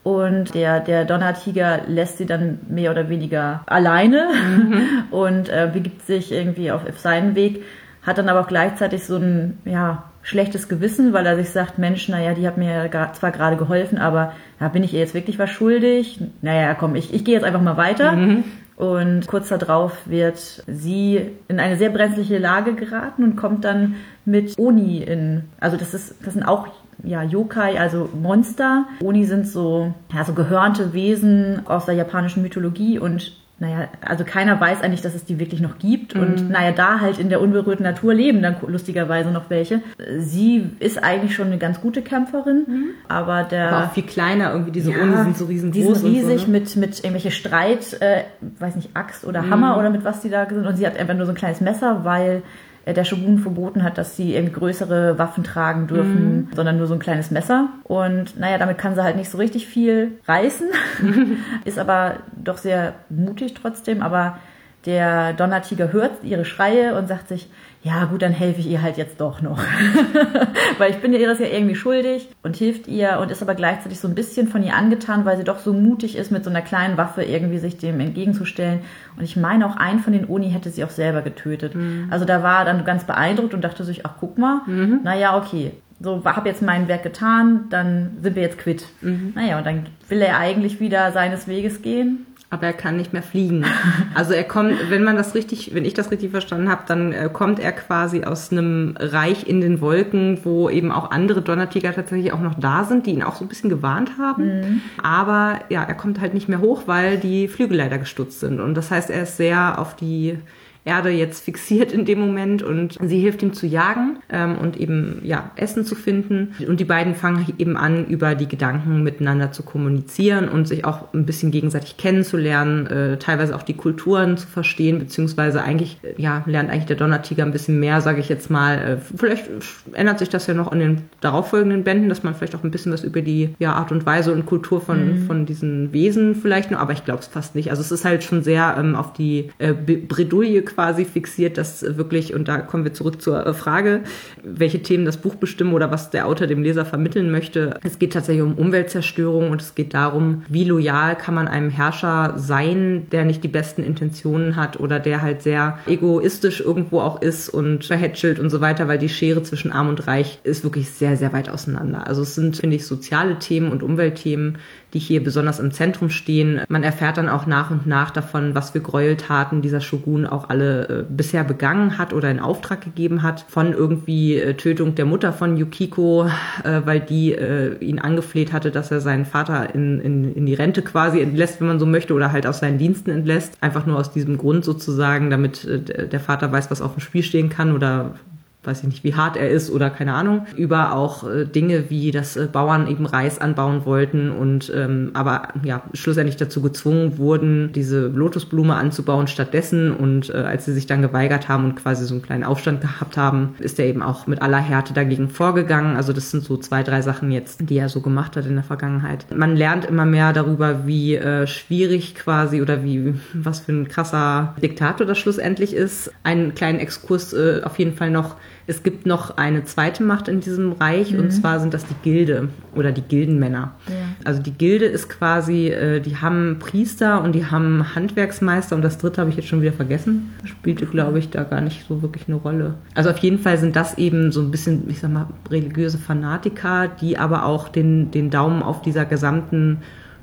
Und 0.02 0.54
der, 0.54 0.80
der 0.80 1.04
Donnertiger 1.04 1.82
lässt 1.86 2.16
sie 2.16 2.24
dann 2.24 2.60
mehr 2.68 2.90
oder 2.90 3.10
weniger 3.10 3.62
alleine 3.66 4.28
mhm. 4.32 4.82
und 5.10 5.50
äh, 5.50 5.68
begibt 5.70 6.06
sich 6.06 6.32
irgendwie 6.32 6.72
auf, 6.72 6.88
auf 6.88 6.98
seinen 6.98 7.34
Weg, 7.34 7.62
hat 8.02 8.16
dann 8.16 8.30
aber 8.30 8.40
auch 8.40 8.48
gleichzeitig 8.48 9.04
so 9.04 9.16
ein 9.16 9.58
ja, 9.66 10.04
schlechtes 10.22 10.68
Gewissen, 10.68 11.12
weil 11.12 11.26
er 11.26 11.36
sich 11.36 11.50
sagt, 11.50 11.78
Mensch, 11.78 12.08
naja, 12.08 12.34
die 12.34 12.46
hat 12.46 12.58
mir 12.58 12.90
zwar 13.14 13.30
gerade 13.30 13.56
geholfen, 13.56 13.98
aber 13.98 14.32
ja, 14.60 14.68
bin 14.68 14.84
ich 14.84 14.92
ihr 14.92 15.00
jetzt 15.00 15.14
wirklich 15.14 15.38
was 15.38 15.50
schuldig? 15.50 16.20
Naja, 16.42 16.74
komm, 16.74 16.94
ich, 16.94 17.14
ich 17.14 17.24
gehe 17.24 17.34
jetzt 17.34 17.44
einfach 17.44 17.62
mal 17.62 17.76
weiter. 17.76 18.12
Mhm. 18.12 18.44
Und 18.76 19.26
kurz 19.26 19.48
darauf 19.48 19.92
wird 20.06 20.64
sie 20.66 21.30
in 21.48 21.60
eine 21.60 21.76
sehr 21.76 21.90
brenzliche 21.90 22.38
Lage 22.38 22.74
geraten 22.74 23.24
und 23.24 23.36
kommt 23.36 23.64
dann 23.66 23.96
mit 24.24 24.58
Oni 24.58 25.02
in, 25.02 25.44
also 25.60 25.76
das 25.76 25.92
ist, 25.92 26.14
das 26.24 26.32
sind 26.32 26.44
auch 26.44 26.68
ja, 27.02 27.22
Yokai, 27.22 27.78
also 27.78 28.08
Monster. 28.14 28.86
Oni 29.02 29.24
sind 29.24 29.46
so, 29.46 29.92
ja, 30.14 30.24
so 30.24 30.32
gehörnte 30.32 30.92
Wesen 30.92 31.66
aus 31.66 31.86
der 31.86 31.94
japanischen 31.94 32.42
Mythologie 32.42 32.98
und 32.98 33.36
naja, 33.60 33.88
also 34.00 34.24
keiner 34.24 34.58
weiß 34.58 34.80
eigentlich, 34.80 35.02
dass 35.02 35.14
es 35.14 35.26
die 35.26 35.38
wirklich 35.38 35.60
noch 35.60 35.78
gibt. 35.78 36.14
Mhm. 36.14 36.20
Und 36.22 36.50
naja, 36.50 36.72
da 36.72 36.98
halt 37.00 37.18
in 37.18 37.28
der 37.28 37.42
unberührten 37.42 37.84
Natur 37.84 38.14
leben 38.14 38.40
dann 38.40 38.56
lustigerweise 38.66 39.30
noch 39.30 39.50
welche. 39.50 39.82
Sie 40.18 40.70
ist 40.78 41.02
eigentlich 41.02 41.34
schon 41.34 41.48
eine 41.48 41.58
ganz 41.58 41.78
gute 41.82 42.00
Kämpferin, 42.00 42.64
mhm. 42.66 42.84
aber 43.06 43.44
der. 43.44 43.70
Aber 43.70 43.86
auch 43.86 43.92
viel 43.92 44.04
kleiner, 44.04 44.52
irgendwie 44.52 44.72
diese 44.72 44.92
ja, 44.92 45.02
Oni 45.02 45.14
sind 45.14 45.36
so 45.36 45.44
riesengroß. 45.44 45.74
Die 45.74 46.00
sind 46.00 46.10
riesig 46.10 46.40
so, 46.40 46.46
ne? 46.46 46.58
mit, 46.58 46.76
mit 46.76 46.98
irgendwelche 47.00 47.30
Streit, 47.30 48.00
äh, 48.00 48.22
weiß 48.58 48.76
nicht, 48.76 48.96
Axt 48.96 49.26
oder 49.26 49.42
mhm. 49.42 49.50
Hammer 49.50 49.78
oder 49.78 49.90
mit 49.90 50.04
was 50.04 50.22
die 50.22 50.30
da 50.30 50.48
sind. 50.48 50.66
Und 50.66 50.76
sie 50.76 50.86
hat 50.86 50.98
einfach 50.98 51.14
nur 51.14 51.26
so 51.26 51.32
ein 51.32 51.36
kleines 51.36 51.60
Messer, 51.60 52.02
weil 52.02 52.42
der 52.92 53.04
Shogun 53.04 53.38
verboten 53.38 53.82
hat, 53.82 53.98
dass 53.98 54.16
sie 54.16 54.34
irgendwie 54.34 54.54
größere 54.54 55.18
Waffen 55.18 55.44
tragen 55.44 55.86
dürfen, 55.86 56.36
mhm. 56.36 56.48
sondern 56.54 56.78
nur 56.78 56.86
so 56.86 56.94
ein 56.94 57.00
kleines 57.00 57.30
Messer. 57.30 57.68
Und 57.84 58.38
naja, 58.38 58.58
damit 58.58 58.78
kann 58.78 58.94
sie 58.94 59.02
halt 59.02 59.16
nicht 59.16 59.30
so 59.30 59.38
richtig 59.38 59.66
viel 59.66 60.18
reißen, 60.26 60.68
ist 61.64 61.78
aber 61.78 62.16
doch 62.36 62.58
sehr 62.58 62.94
mutig 63.08 63.54
trotzdem. 63.54 64.02
Aber 64.02 64.38
der 64.86 65.32
Donnertiger 65.34 65.92
hört 65.92 66.12
ihre 66.22 66.44
Schreie 66.44 66.96
und 66.96 67.08
sagt 67.08 67.28
sich, 67.28 67.50
ja 67.82 68.04
gut, 68.04 68.20
dann 68.20 68.32
helfe 68.32 68.60
ich 68.60 68.66
ihr 68.66 68.82
halt 68.82 68.98
jetzt 68.98 69.20
doch 69.22 69.40
noch. 69.40 69.58
weil 70.78 70.90
ich 70.90 70.98
bin 70.98 71.14
ihr 71.14 71.26
das 71.26 71.38
ja 71.38 71.46
irgendwie 71.46 71.74
schuldig 71.74 72.28
und 72.42 72.56
hilft 72.56 72.88
ihr 72.88 73.18
und 73.20 73.30
ist 73.30 73.42
aber 73.42 73.54
gleichzeitig 73.54 73.98
so 73.98 74.06
ein 74.06 74.14
bisschen 74.14 74.48
von 74.48 74.62
ihr 74.62 74.74
angetan, 74.74 75.24
weil 75.24 75.38
sie 75.38 75.44
doch 75.44 75.58
so 75.58 75.72
mutig 75.72 76.16
ist, 76.16 76.30
mit 76.30 76.44
so 76.44 76.50
einer 76.50 76.60
kleinen 76.60 76.98
Waffe 76.98 77.22
irgendwie 77.22 77.58
sich 77.58 77.78
dem 77.78 77.98
entgegenzustellen. 78.00 78.80
Und 79.16 79.24
ich 79.24 79.36
meine, 79.36 79.64
auch 79.66 79.76
einen 79.76 80.00
von 80.00 80.12
den 80.12 80.26
Uni 80.26 80.50
hätte 80.50 80.68
sie 80.68 80.84
auch 80.84 80.90
selber 80.90 81.22
getötet. 81.22 81.74
Mhm. 81.74 82.08
Also 82.10 82.26
da 82.26 82.42
war 82.42 82.60
er 82.60 82.64
dann 82.66 82.84
ganz 82.84 83.04
beeindruckt 83.04 83.54
und 83.54 83.62
dachte 83.62 83.84
sich, 83.84 84.04
ach 84.04 84.14
guck 84.20 84.36
mal, 84.36 84.60
mhm. 84.66 85.00
naja, 85.02 85.38
okay, 85.38 85.72
so 86.00 86.22
habe 86.24 86.48
jetzt 86.48 86.62
mein 86.62 86.86
Werk 86.86 87.02
getan, 87.02 87.66
dann 87.70 88.18
sind 88.20 88.36
wir 88.36 88.42
jetzt 88.42 88.58
quitt. 88.58 88.84
Mhm. 89.00 89.32
Naja, 89.34 89.56
und 89.56 89.66
dann 89.66 89.86
will 90.08 90.20
er 90.20 90.38
eigentlich 90.38 90.80
wieder 90.80 91.12
seines 91.12 91.48
Weges 91.48 91.80
gehen 91.80 92.26
aber 92.50 92.66
er 92.66 92.72
kann 92.72 92.96
nicht 92.96 93.12
mehr 93.12 93.22
fliegen. 93.22 93.64
Also 94.12 94.32
er 94.34 94.44
kommt, 94.44 94.90
wenn 94.90 95.04
man 95.04 95.16
das 95.16 95.34
richtig, 95.34 95.72
wenn 95.72 95.84
ich 95.84 95.94
das 95.94 96.10
richtig 96.10 96.32
verstanden 96.32 96.68
habe, 96.68 96.82
dann 96.86 97.12
äh, 97.12 97.30
kommt 97.32 97.60
er 97.60 97.70
quasi 97.72 98.24
aus 98.24 98.50
einem 98.50 98.94
Reich 98.98 99.46
in 99.46 99.60
den 99.60 99.80
Wolken, 99.80 100.40
wo 100.42 100.68
eben 100.68 100.90
auch 100.90 101.10
andere 101.10 101.42
Donnertiger 101.42 101.94
tatsächlich 101.94 102.32
auch 102.32 102.40
noch 102.40 102.54
da 102.54 102.84
sind, 102.84 103.06
die 103.06 103.12
ihn 103.12 103.22
auch 103.22 103.36
so 103.36 103.44
ein 103.44 103.48
bisschen 103.48 103.70
gewarnt 103.70 104.12
haben. 104.18 104.60
Mhm. 104.60 104.80
Aber 105.02 105.60
ja, 105.68 105.84
er 105.84 105.94
kommt 105.94 106.20
halt 106.20 106.34
nicht 106.34 106.48
mehr 106.48 106.60
hoch, 106.60 106.82
weil 106.86 107.18
die 107.18 107.46
Flügel 107.46 107.78
leider 107.78 107.98
gestutzt 107.98 108.40
sind. 108.40 108.60
Und 108.60 108.74
das 108.74 108.90
heißt, 108.90 109.10
er 109.10 109.22
ist 109.22 109.36
sehr 109.36 109.78
auf 109.78 109.94
die 109.94 110.38
Erde 110.84 111.10
jetzt 111.10 111.44
fixiert 111.44 111.92
in 111.92 112.06
dem 112.06 112.18
Moment 112.20 112.62
und 112.62 112.98
sie 113.02 113.20
hilft 113.20 113.42
ihm 113.42 113.52
zu 113.52 113.66
jagen 113.66 114.18
ähm, 114.30 114.56
und 114.56 114.78
eben 114.78 115.20
ja 115.22 115.50
Essen 115.56 115.84
zu 115.84 115.94
finden 115.94 116.54
und 116.66 116.80
die 116.80 116.84
beiden 116.84 117.14
fangen 117.14 117.46
eben 117.58 117.76
an 117.76 118.06
über 118.06 118.34
die 118.34 118.48
Gedanken 118.48 119.02
miteinander 119.02 119.52
zu 119.52 119.62
kommunizieren 119.62 120.48
und 120.48 120.66
sich 120.66 120.86
auch 120.86 121.12
ein 121.12 121.26
bisschen 121.26 121.50
gegenseitig 121.50 121.98
kennenzulernen, 121.98 122.86
äh, 122.86 123.18
teilweise 123.18 123.54
auch 123.54 123.62
die 123.62 123.74
Kulturen 123.74 124.38
zu 124.38 124.46
verstehen 124.46 124.98
beziehungsweise 124.98 125.62
eigentlich 125.62 125.98
äh, 126.02 126.14
ja 126.16 126.42
lernt 126.46 126.70
eigentlich 126.70 126.86
der 126.86 126.96
Donnertiger 126.96 127.44
ein 127.44 127.52
bisschen 127.52 127.78
mehr, 127.78 128.00
sage 128.00 128.20
ich 128.20 128.30
jetzt 128.30 128.50
mal. 128.50 128.78
Äh, 128.78 128.96
vielleicht 129.16 129.50
ändert 129.92 130.18
sich 130.18 130.30
das 130.30 130.46
ja 130.46 130.54
noch 130.54 130.72
in 130.72 130.78
den 130.78 131.02
darauffolgenden 131.20 131.84
Bänden, 131.84 132.08
dass 132.08 132.22
man 132.22 132.34
vielleicht 132.34 132.54
auch 132.54 132.64
ein 132.64 132.70
bisschen 132.70 132.92
was 132.92 133.04
über 133.04 133.20
die 133.20 133.54
ja, 133.58 133.74
Art 133.74 133.92
und 133.92 134.06
Weise 134.06 134.32
und 134.32 134.46
Kultur 134.46 134.80
von 134.80 135.22
mhm. 135.22 135.26
von 135.26 135.44
diesen 135.44 135.92
Wesen 135.92 136.34
vielleicht 136.34 136.70
noch, 136.70 136.78
aber 136.78 136.94
ich 136.94 137.04
glaube 137.04 137.20
es 137.20 137.26
fast 137.26 137.54
nicht. 137.54 137.70
Also 137.70 137.82
es 137.82 137.92
ist 137.92 138.06
halt 138.06 138.24
schon 138.24 138.42
sehr 138.42 138.76
ähm, 138.78 138.96
auf 138.96 139.12
die 139.12 139.50
äh, 139.58 139.74
Bredouille 139.74 140.62
quasi 140.74 141.04
fixiert, 141.04 141.58
dass 141.58 141.82
wirklich, 141.96 142.34
und 142.34 142.48
da 142.48 142.58
kommen 142.58 142.84
wir 142.84 142.92
zurück 142.92 143.20
zur 143.20 143.46
äh, 143.46 143.54
Frage, 143.54 144.02
welche 144.42 144.82
Themen 144.82 145.04
das 145.04 145.16
Buch 145.16 145.34
bestimmen 145.34 145.72
oder 145.72 145.90
was 145.90 146.10
der 146.10 146.26
Autor 146.26 146.46
dem 146.46 146.62
Leser 146.62 146.84
vermitteln 146.84 147.30
möchte. 147.30 147.78
Es 147.82 147.98
geht 147.98 148.12
tatsächlich 148.12 148.44
um 148.44 148.54
Umweltzerstörung 148.54 149.50
und 149.50 149.60
es 149.60 149.74
geht 149.74 149.94
darum, 149.94 150.42
wie 150.48 150.64
loyal 150.64 151.16
kann 151.16 151.34
man 151.34 151.48
einem 151.48 151.70
Herrscher 151.70 152.34
sein, 152.36 153.06
der 153.12 153.24
nicht 153.24 153.44
die 153.44 153.48
besten 153.48 153.82
Intentionen 153.82 154.56
hat 154.56 154.78
oder 154.80 155.00
der 155.00 155.22
halt 155.22 155.42
sehr 155.42 155.78
egoistisch 155.86 156.60
irgendwo 156.60 157.00
auch 157.00 157.22
ist 157.22 157.48
und 157.48 157.84
verhätschelt 157.84 158.38
und 158.38 158.50
so 158.50 158.60
weiter, 158.60 158.88
weil 158.88 158.98
die 158.98 159.08
Schere 159.08 159.42
zwischen 159.42 159.72
Arm 159.72 159.88
und 159.88 160.06
Reich 160.06 160.38
ist 160.44 160.64
wirklich 160.64 160.90
sehr, 160.90 161.16
sehr 161.16 161.32
weit 161.32 161.48
auseinander. 161.48 162.06
Also 162.06 162.22
es 162.22 162.34
sind, 162.34 162.56
finde 162.56 162.76
ich, 162.76 162.86
soziale 162.86 163.38
Themen 163.38 163.70
und 163.70 163.82
Umweltthemen, 163.82 164.58
die 164.94 164.98
hier 164.98 165.22
besonders 165.22 165.60
im 165.60 165.70
Zentrum 165.70 166.10
stehen. 166.10 166.60
Man 166.68 166.82
erfährt 166.82 167.16
dann 167.16 167.28
auch 167.28 167.46
nach 167.46 167.70
und 167.70 167.86
nach 167.86 168.10
davon, 168.10 168.54
was 168.54 168.70
für 168.70 168.80
Gräueltaten 168.80 169.62
dieser 169.62 169.80
Shogun 169.80 170.26
auch 170.26 170.48
alle 170.48 170.88
äh, 170.88 171.04
bisher 171.08 171.44
begangen 171.44 171.98
hat 171.98 172.12
oder 172.12 172.30
in 172.30 172.40
Auftrag 172.40 172.80
gegeben 172.80 173.22
hat. 173.22 173.44
Von 173.48 173.72
irgendwie 173.72 174.36
äh, 174.36 174.54
Tötung 174.54 174.94
der 174.94 175.04
Mutter 175.04 175.32
von 175.32 175.56
Yukiko, 175.56 176.26
äh, 176.64 176.80
weil 176.84 177.00
die 177.00 177.32
äh, 177.32 177.76
ihn 177.78 177.98
angefleht 177.98 178.52
hatte, 178.52 178.70
dass 178.70 178.90
er 178.90 179.00
seinen 179.00 179.26
Vater 179.26 179.74
in, 179.74 180.00
in, 180.00 180.34
in 180.34 180.46
die 180.46 180.54
Rente 180.54 180.82
quasi 180.82 181.20
entlässt, 181.20 181.60
wenn 181.60 181.68
man 181.68 181.78
so 181.78 181.86
möchte, 181.86 182.14
oder 182.14 182.32
halt 182.32 182.46
aus 182.46 182.60
seinen 182.60 182.78
Diensten 182.78 183.10
entlässt. 183.10 183.56
Einfach 183.60 183.86
nur 183.86 183.98
aus 183.98 184.12
diesem 184.12 184.38
Grund 184.38 184.64
sozusagen, 184.64 185.30
damit 185.30 185.64
äh, 185.64 186.08
der 186.08 186.20
Vater 186.20 186.50
weiß, 186.50 186.70
was 186.70 186.82
auf 186.82 186.94
dem 186.94 187.00
Spiel 187.00 187.22
stehen 187.22 187.48
kann 187.48 187.74
oder 187.74 188.14
weiß 188.62 188.80
ich 188.80 188.88
nicht, 188.88 189.04
wie 189.04 189.14
hart 189.14 189.38
er 189.38 189.48
ist 189.48 189.70
oder 189.70 189.88
keine 189.88 190.12
Ahnung, 190.12 190.46
über 190.54 190.94
auch 190.94 191.28
äh, 191.28 191.46
Dinge 191.46 191.88
wie, 191.88 192.10
dass 192.10 192.36
äh, 192.36 192.46
Bauern 192.50 192.88
eben 192.88 193.06
Reis 193.06 193.38
anbauen 193.40 193.86
wollten 193.86 194.30
und 194.30 194.70
ähm, 194.74 195.10
aber 195.14 195.48
ja 195.62 195.82
schlussendlich 195.94 196.36
dazu 196.36 196.60
gezwungen 196.60 197.16
wurden, 197.16 197.72
diese 197.72 198.08
Lotusblume 198.08 198.74
anzubauen 198.74 199.28
stattdessen 199.28 199.92
und 199.92 200.28
äh, 200.28 200.34
als 200.34 200.66
sie 200.66 200.74
sich 200.74 200.86
dann 200.86 201.00
geweigert 201.00 201.48
haben 201.48 201.64
und 201.64 201.76
quasi 201.76 202.04
so 202.04 202.14
einen 202.14 202.22
kleinen 202.22 202.44
Aufstand 202.44 202.82
gehabt 202.82 203.16
haben, 203.16 203.54
ist 203.60 203.78
er 203.78 203.86
eben 203.86 204.02
auch 204.02 204.26
mit 204.26 204.42
aller 204.42 204.58
Härte 204.58 204.92
dagegen 204.92 205.30
vorgegangen. 205.30 205.96
Also 205.96 206.12
das 206.12 206.30
sind 206.30 206.44
so 206.44 206.58
zwei, 206.58 206.82
drei 206.82 207.00
Sachen 207.00 207.30
jetzt, 207.30 207.70
die 207.70 207.78
er 207.78 207.88
so 207.88 208.02
gemacht 208.02 208.36
hat 208.36 208.44
in 208.44 208.56
der 208.56 208.64
Vergangenheit. 208.64 209.24
Man 209.34 209.56
lernt 209.56 209.86
immer 209.86 210.04
mehr 210.04 210.34
darüber, 210.34 210.86
wie 210.86 211.16
äh, 211.16 211.46
schwierig 211.46 212.14
quasi 212.14 212.60
oder 212.60 212.84
wie 212.84 213.14
was 213.32 213.60
für 213.60 213.72
ein 213.72 213.88
krasser 213.88 214.54
Diktator 214.62 215.06
das 215.06 215.18
schlussendlich 215.18 215.74
ist. 215.74 216.12
Einen 216.24 216.54
kleinen 216.54 216.78
Exkurs 216.78 217.32
äh, 217.32 217.62
auf 217.64 217.78
jeden 217.78 217.94
Fall 217.94 218.10
noch 218.10 218.36
es 218.66 218.82
gibt 218.82 219.06
noch 219.06 219.36
eine 219.36 219.64
zweite 219.64 220.02
Macht 220.02 220.28
in 220.28 220.40
diesem 220.40 220.72
Reich 220.72 221.12
mhm. 221.12 221.20
und 221.20 221.30
zwar 221.30 221.60
sind 221.60 221.74
das 221.74 221.86
die 221.86 221.94
Gilde 222.02 222.48
oder 222.74 222.92
die 222.92 223.02
Gildenmänner. 223.02 223.74
Ja. 223.88 223.94
Also 224.24 224.42
die 224.42 224.52
Gilde 224.52 224.84
ist 224.84 225.08
quasi, 225.08 225.68
äh, 225.68 226.00
die 226.00 226.16
haben 226.16 226.58
Priester 226.60 227.22
und 227.22 227.34
die 227.34 227.46
haben 227.46 227.94
Handwerksmeister 227.94 228.76
und 228.76 228.82
das 228.82 228.98
dritte 228.98 229.20
habe 229.20 229.30
ich 229.30 229.36
jetzt 229.36 229.48
schon 229.48 229.62
wieder 229.62 229.72
vergessen. 229.72 230.32
Spielte, 230.44 230.86
glaube 230.86 231.18
ich, 231.18 231.30
da 231.30 231.44
gar 231.44 231.60
nicht 231.60 231.86
so 231.88 232.02
wirklich 232.02 232.28
eine 232.28 232.36
Rolle. 232.36 232.74
Also 232.94 233.10
auf 233.10 233.18
jeden 233.18 233.38
Fall 233.38 233.58
sind 233.58 233.76
das 233.76 233.98
eben 233.98 234.32
so 234.32 234.40
ein 234.40 234.50
bisschen, 234.50 234.88
ich 234.88 235.00
sag 235.00 235.12
mal, 235.12 235.26
religiöse 235.50 235.98
Fanatiker, 235.98 236.88
die 236.88 237.18
aber 237.18 237.46
auch 237.46 237.68
den, 237.68 238.10
den 238.10 238.30
Daumen 238.30 238.62
auf 238.62 238.82
dieser 238.82 239.04
gesamten 239.04 239.78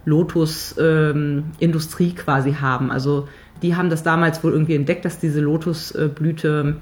Lotus-Industrie 0.06 2.10
ähm, 2.10 2.16
quasi 2.16 2.54
haben. 2.54 2.92
Also 2.92 3.28
die 3.62 3.76
haben 3.76 3.90
das 3.90 4.04
damals 4.04 4.44
wohl 4.44 4.54
irgendwie 4.54 4.76
entdeckt, 4.76 5.06
dass 5.06 5.20
diese 5.20 5.42
Lotusblüte 5.42 6.78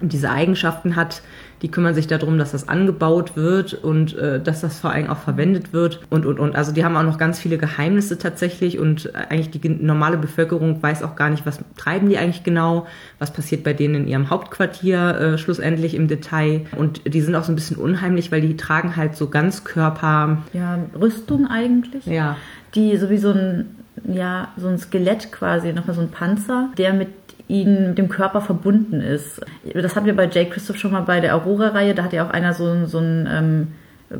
diese 0.00 0.30
Eigenschaften 0.30 0.96
hat, 0.96 1.22
die 1.62 1.70
kümmern 1.70 1.94
sich 1.94 2.06
darum, 2.06 2.38
dass 2.38 2.52
das 2.52 2.68
angebaut 2.68 3.34
wird 3.34 3.72
und 3.72 4.16
äh, 4.16 4.40
dass 4.40 4.60
das 4.60 4.78
vor 4.78 4.90
allem 4.90 5.08
auch 5.08 5.18
verwendet 5.18 5.72
wird 5.72 6.00
und 6.10 6.26
und 6.26 6.38
und. 6.38 6.54
Also 6.54 6.72
die 6.72 6.84
haben 6.84 6.96
auch 6.96 7.02
noch 7.02 7.18
ganz 7.18 7.38
viele 7.38 7.56
Geheimnisse 7.56 8.18
tatsächlich 8.18 8.78
und 8.78 9.14
eigentlich 9.14 9.50
die 9.50 9.68
normale 9.68 10.18
Bevölkerung 10.18 10.82
weiß 10.82 11.02
auch 11.02 11.16
gar 11.16 11.30
nicht, 11.30 11.46
was 11.46 11.60
treiben 11.76 12.08
die 12.08 12.18
eigentlich 12.18 12.44
genau, 12.44 12.86
was 13.18 13.32
passiert 13.32 13.64
bei 13.64 13.72
denen 13.72 13.94
in 13.94 14.06
ihrem 14.06 14.28
Hauptquartier 14.28 15.18
äh, 15.18 15.38
schlussendlich 15.38 15.94
im 15.94 16.08
Detail. 16.08 16.66
Und 16.76 17.00
die 17.12 17.20
sind 17.22 17.34
auch 17.34 17.44
so 17.44 17.52
ein 17.52 17.56
bisschen 17.56 17.78
unheimlich, 17.78 18.30
weil 18.30 18.42
die 18.42 18.56
tragen 18.56 18.96
halt 18.96 19.16
so 19.16 19.28
ganz 19.28 19.64
Körper. 19.64 20.38
Ja, 20.52 20.78
Rüstung 21.00 21.46
eigentlich. 21.46 22.04
Ja. 22.04 22.36
Die 22.74 22.96
so 22.98 23.08
wie 23.08 23.18
so 23.18 23.30
ein 23.30 23.76
ja, 24.04 24.48
so 24.58 24.68
ein 24.68 24.78
Skelett 24.78 25.32
quasi, 25.32 25.72
nochmal 25.72 25.96
so 25.96 26.02
ein 26.02 26.10
Panzer, 26.10 26.68
der 26.76 26.92
mit 26.92 27.08
ihnen 27.48 27.88
mit 27.88 27.98
dem 27.98 28.08
Körper 28.08 28.40
verbunden 28.40 29.00
ist. 29.00 29.40
Das 29.72 29.94
hatten 29.94 30.06
wir 30.06 30.16
bei 30.16 30.28
Jay 30.28 30.46
Christoph 30.46 30.78
schon 30.78 30.92
mal 30.92 31.02
bei 31.02 31.20
der 31.20 31.36
Aurora-Reihe. 31.36 31.94
Da 31.94 32.04
hat 32.04 32.12
ja 32.12 32.26
auch 32.26 32.30
einer 32.30 32.54
so, 32.54 32.86
so 32.86 32.98
ein 32.98 33.28
ähm, 33.30 33.68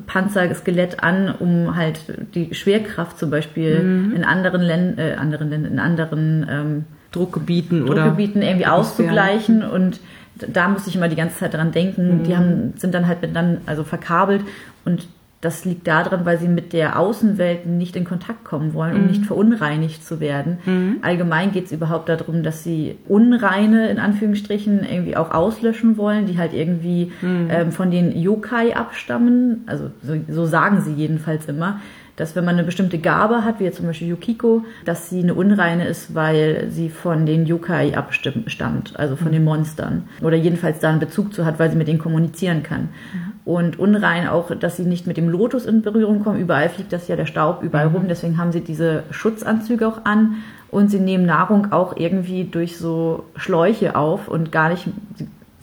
Panzerskelett 0.06 1.02
an, 1.02 1.34
um 1.38 1.76
halt 1.76 2.00
die 2.34 2.54
Schwerkraft 2.54 3.18
zum 3.18 3.30
Beispiel 3.30 3.80
mhm. 3.80 4.16
in 4.16 4.24
anderen 4.24 4.62
Ländern, 4.62 4.98
äh, 4.98 5.14
anderen 5.14 5.50
Ländern, 5.50 5.72
in 5.72 5.78
anderen 5.78 6.46
ähm, 6.48 6.84
Druckgebieten, 7.12 7.86
Druckgebieten 7.86 8.42
oder 8.42 8.50
irgendwie 8.50 8.66
auszugleichen 8.66 9.62
und 9.62 10.00
da 10.46 10.68
musste 10.68 10.90
ich 10.90 10.96
immer 10.96 11.08
die 11.08 11.16
ganze 11.16 11.38
Zeit 11.38 11.54
dran 11.54 11.72
denken. 11.72 12.18
Mhm. 12.18 12.22
Die 12.24 12.36
haben, 12.36 12.74
sind 12.76 12.94
dann 12.94 13.06
halt 13.06 13.18
dann 13.34 13.58
also 13.66 13.84
verkabelt 13.84 14.42
und 14.84 15.08
das 15.42 15.64
liegt 15.64 15.86
daran, 15.86 16.24
weil 16.24 16.38
sie 16.38 16.48
mit 16.48 16.72
der 16.72 16.98
Außenwelt 16.98 17.66
nicht 17.66 17.94
in 17.94 18.04
Kontakt 18.04 18.44
kommen 18.44 18.72
wollen, 18.72 18.94
um 18.94 19.02
mhm. 19.02 19.08
nicht 19.08 19.26
verunreinigt 19.26 20.02
zu 20.02 20.18
werden. 20.18 20.58
Mhm. 20.64 20.96
Allgemein 21.02 21.52
geht 21.52 21.66
es 21.66 21.72
überhaupt 21.72 22.08
darum, 22.08 22.42
dass 22.42 22.64
sie 22.64 22.96
Unreine 23.06 23.88
in 23.90 23.98
Anführungsstrichen 23.98 24.82
irgendwie 24.82 25.16
auch 25.16 25.30
auslöschen 25.32 25.98
wollen, 25.98 26.26
die 26.26 26.38
halt 26.38 26.54
irgendwie 26.54 27.12
mhm. 27.20 27.48
ähm, 27.50 27.72
von 27.72 27.90
den 27.90 28.16
Yokai 28.16 28.74
abstammen. 28.74 29.64
Also 29.66 29.90
so, 30.02 30.14
so 30.28 30.46
sagen 30.46 30.80
sie 30.80 30.94
jedenfalls 30.94 31.46
immer 31.46 31.80
dass 32.16 32.34
wenn 32.34 32.44
man 32.44 32.54
eine 32.54 32.64
bestimmte 32.64 32.98
Gabe 32.98 33.44
hat, 33.44 33.60
wie 33.60 33.64
jetzt 33.64 33.76
zum 33.76 33.86
Beispiel 33.86 34.08
Yukiko, 34.08 34.64
dass 34.84 35.10
sie 35.10 35.22
eine 35.22 35.34
Unreine 35.34 35.86
ist, 35.86 36.14
weil 36.14 36.68
sie 36.70 36.88
von 36.88 37.26
den 37.26 37.46
Yokai 37.46 37.94
abstammt, 37.94 38.98
also 38.98 39.16
von 39.16 39.28
mhm. 39.28 39.32
den 39.32 39.44
Monstern. 39.44 40.04
Oder 40.22 40.36
jedenfalls 40.36 40.78
da 40.78 40.88
einen 40.88 40.98
Bezug 40.98 41.34
zu 41.34 41.44
hat, 41.44 41.58
weil 41.58 41.70
sie 41.70 41.76
mit 41.76 41.88
denen 41.88 41.98
kommunizieren 41.98 42.62
kann. 42.62 42.82
Mhm. 42.82 43.32
Und 43.44 43.78
unrein 43.78 44.26
auch, 44.28 44.50
dass 44.56 44.76
sie 44.76 44.84
nicht 44.84 45.06
mit 45.06 45.16
dem 45.16 45.28
Lotus 45.28 45.66
in 45.66 45.82
Berührung 45.82 46.24
kommen. 46.24 46.40
Überall 46.40 46.68
fliegt 46.68 46.92
das 46.92 47.06
ja 47.06 47.16
der 47.16 47.26
Staub 47.26 47.62
überall 47.62 47.90
mhm. 47.90 47.94
rum, 47.94 48.08
deswegen 48.08 48.38
haben 48.38 48.50
sie 48.50 48.62
diese 48.62 49.04
Schutzanzüge 49.10 49.86
auch 49.86 50.04
an. 50.04 50.36
Und 50.70 50.90
sie 50.90 50.98
nehmen 50.98 51.26
Nahrung 51.26 51.70
auch 51.72 51.96
irgendwie 51.96 52.44
durch 52.44 52.76
so 52.76 53.24
Schläuche 53.36 53.94
auf 53.94 54.26
und 54.26 54.50
gar 54.50 54.68
nicht, 54.68 54.88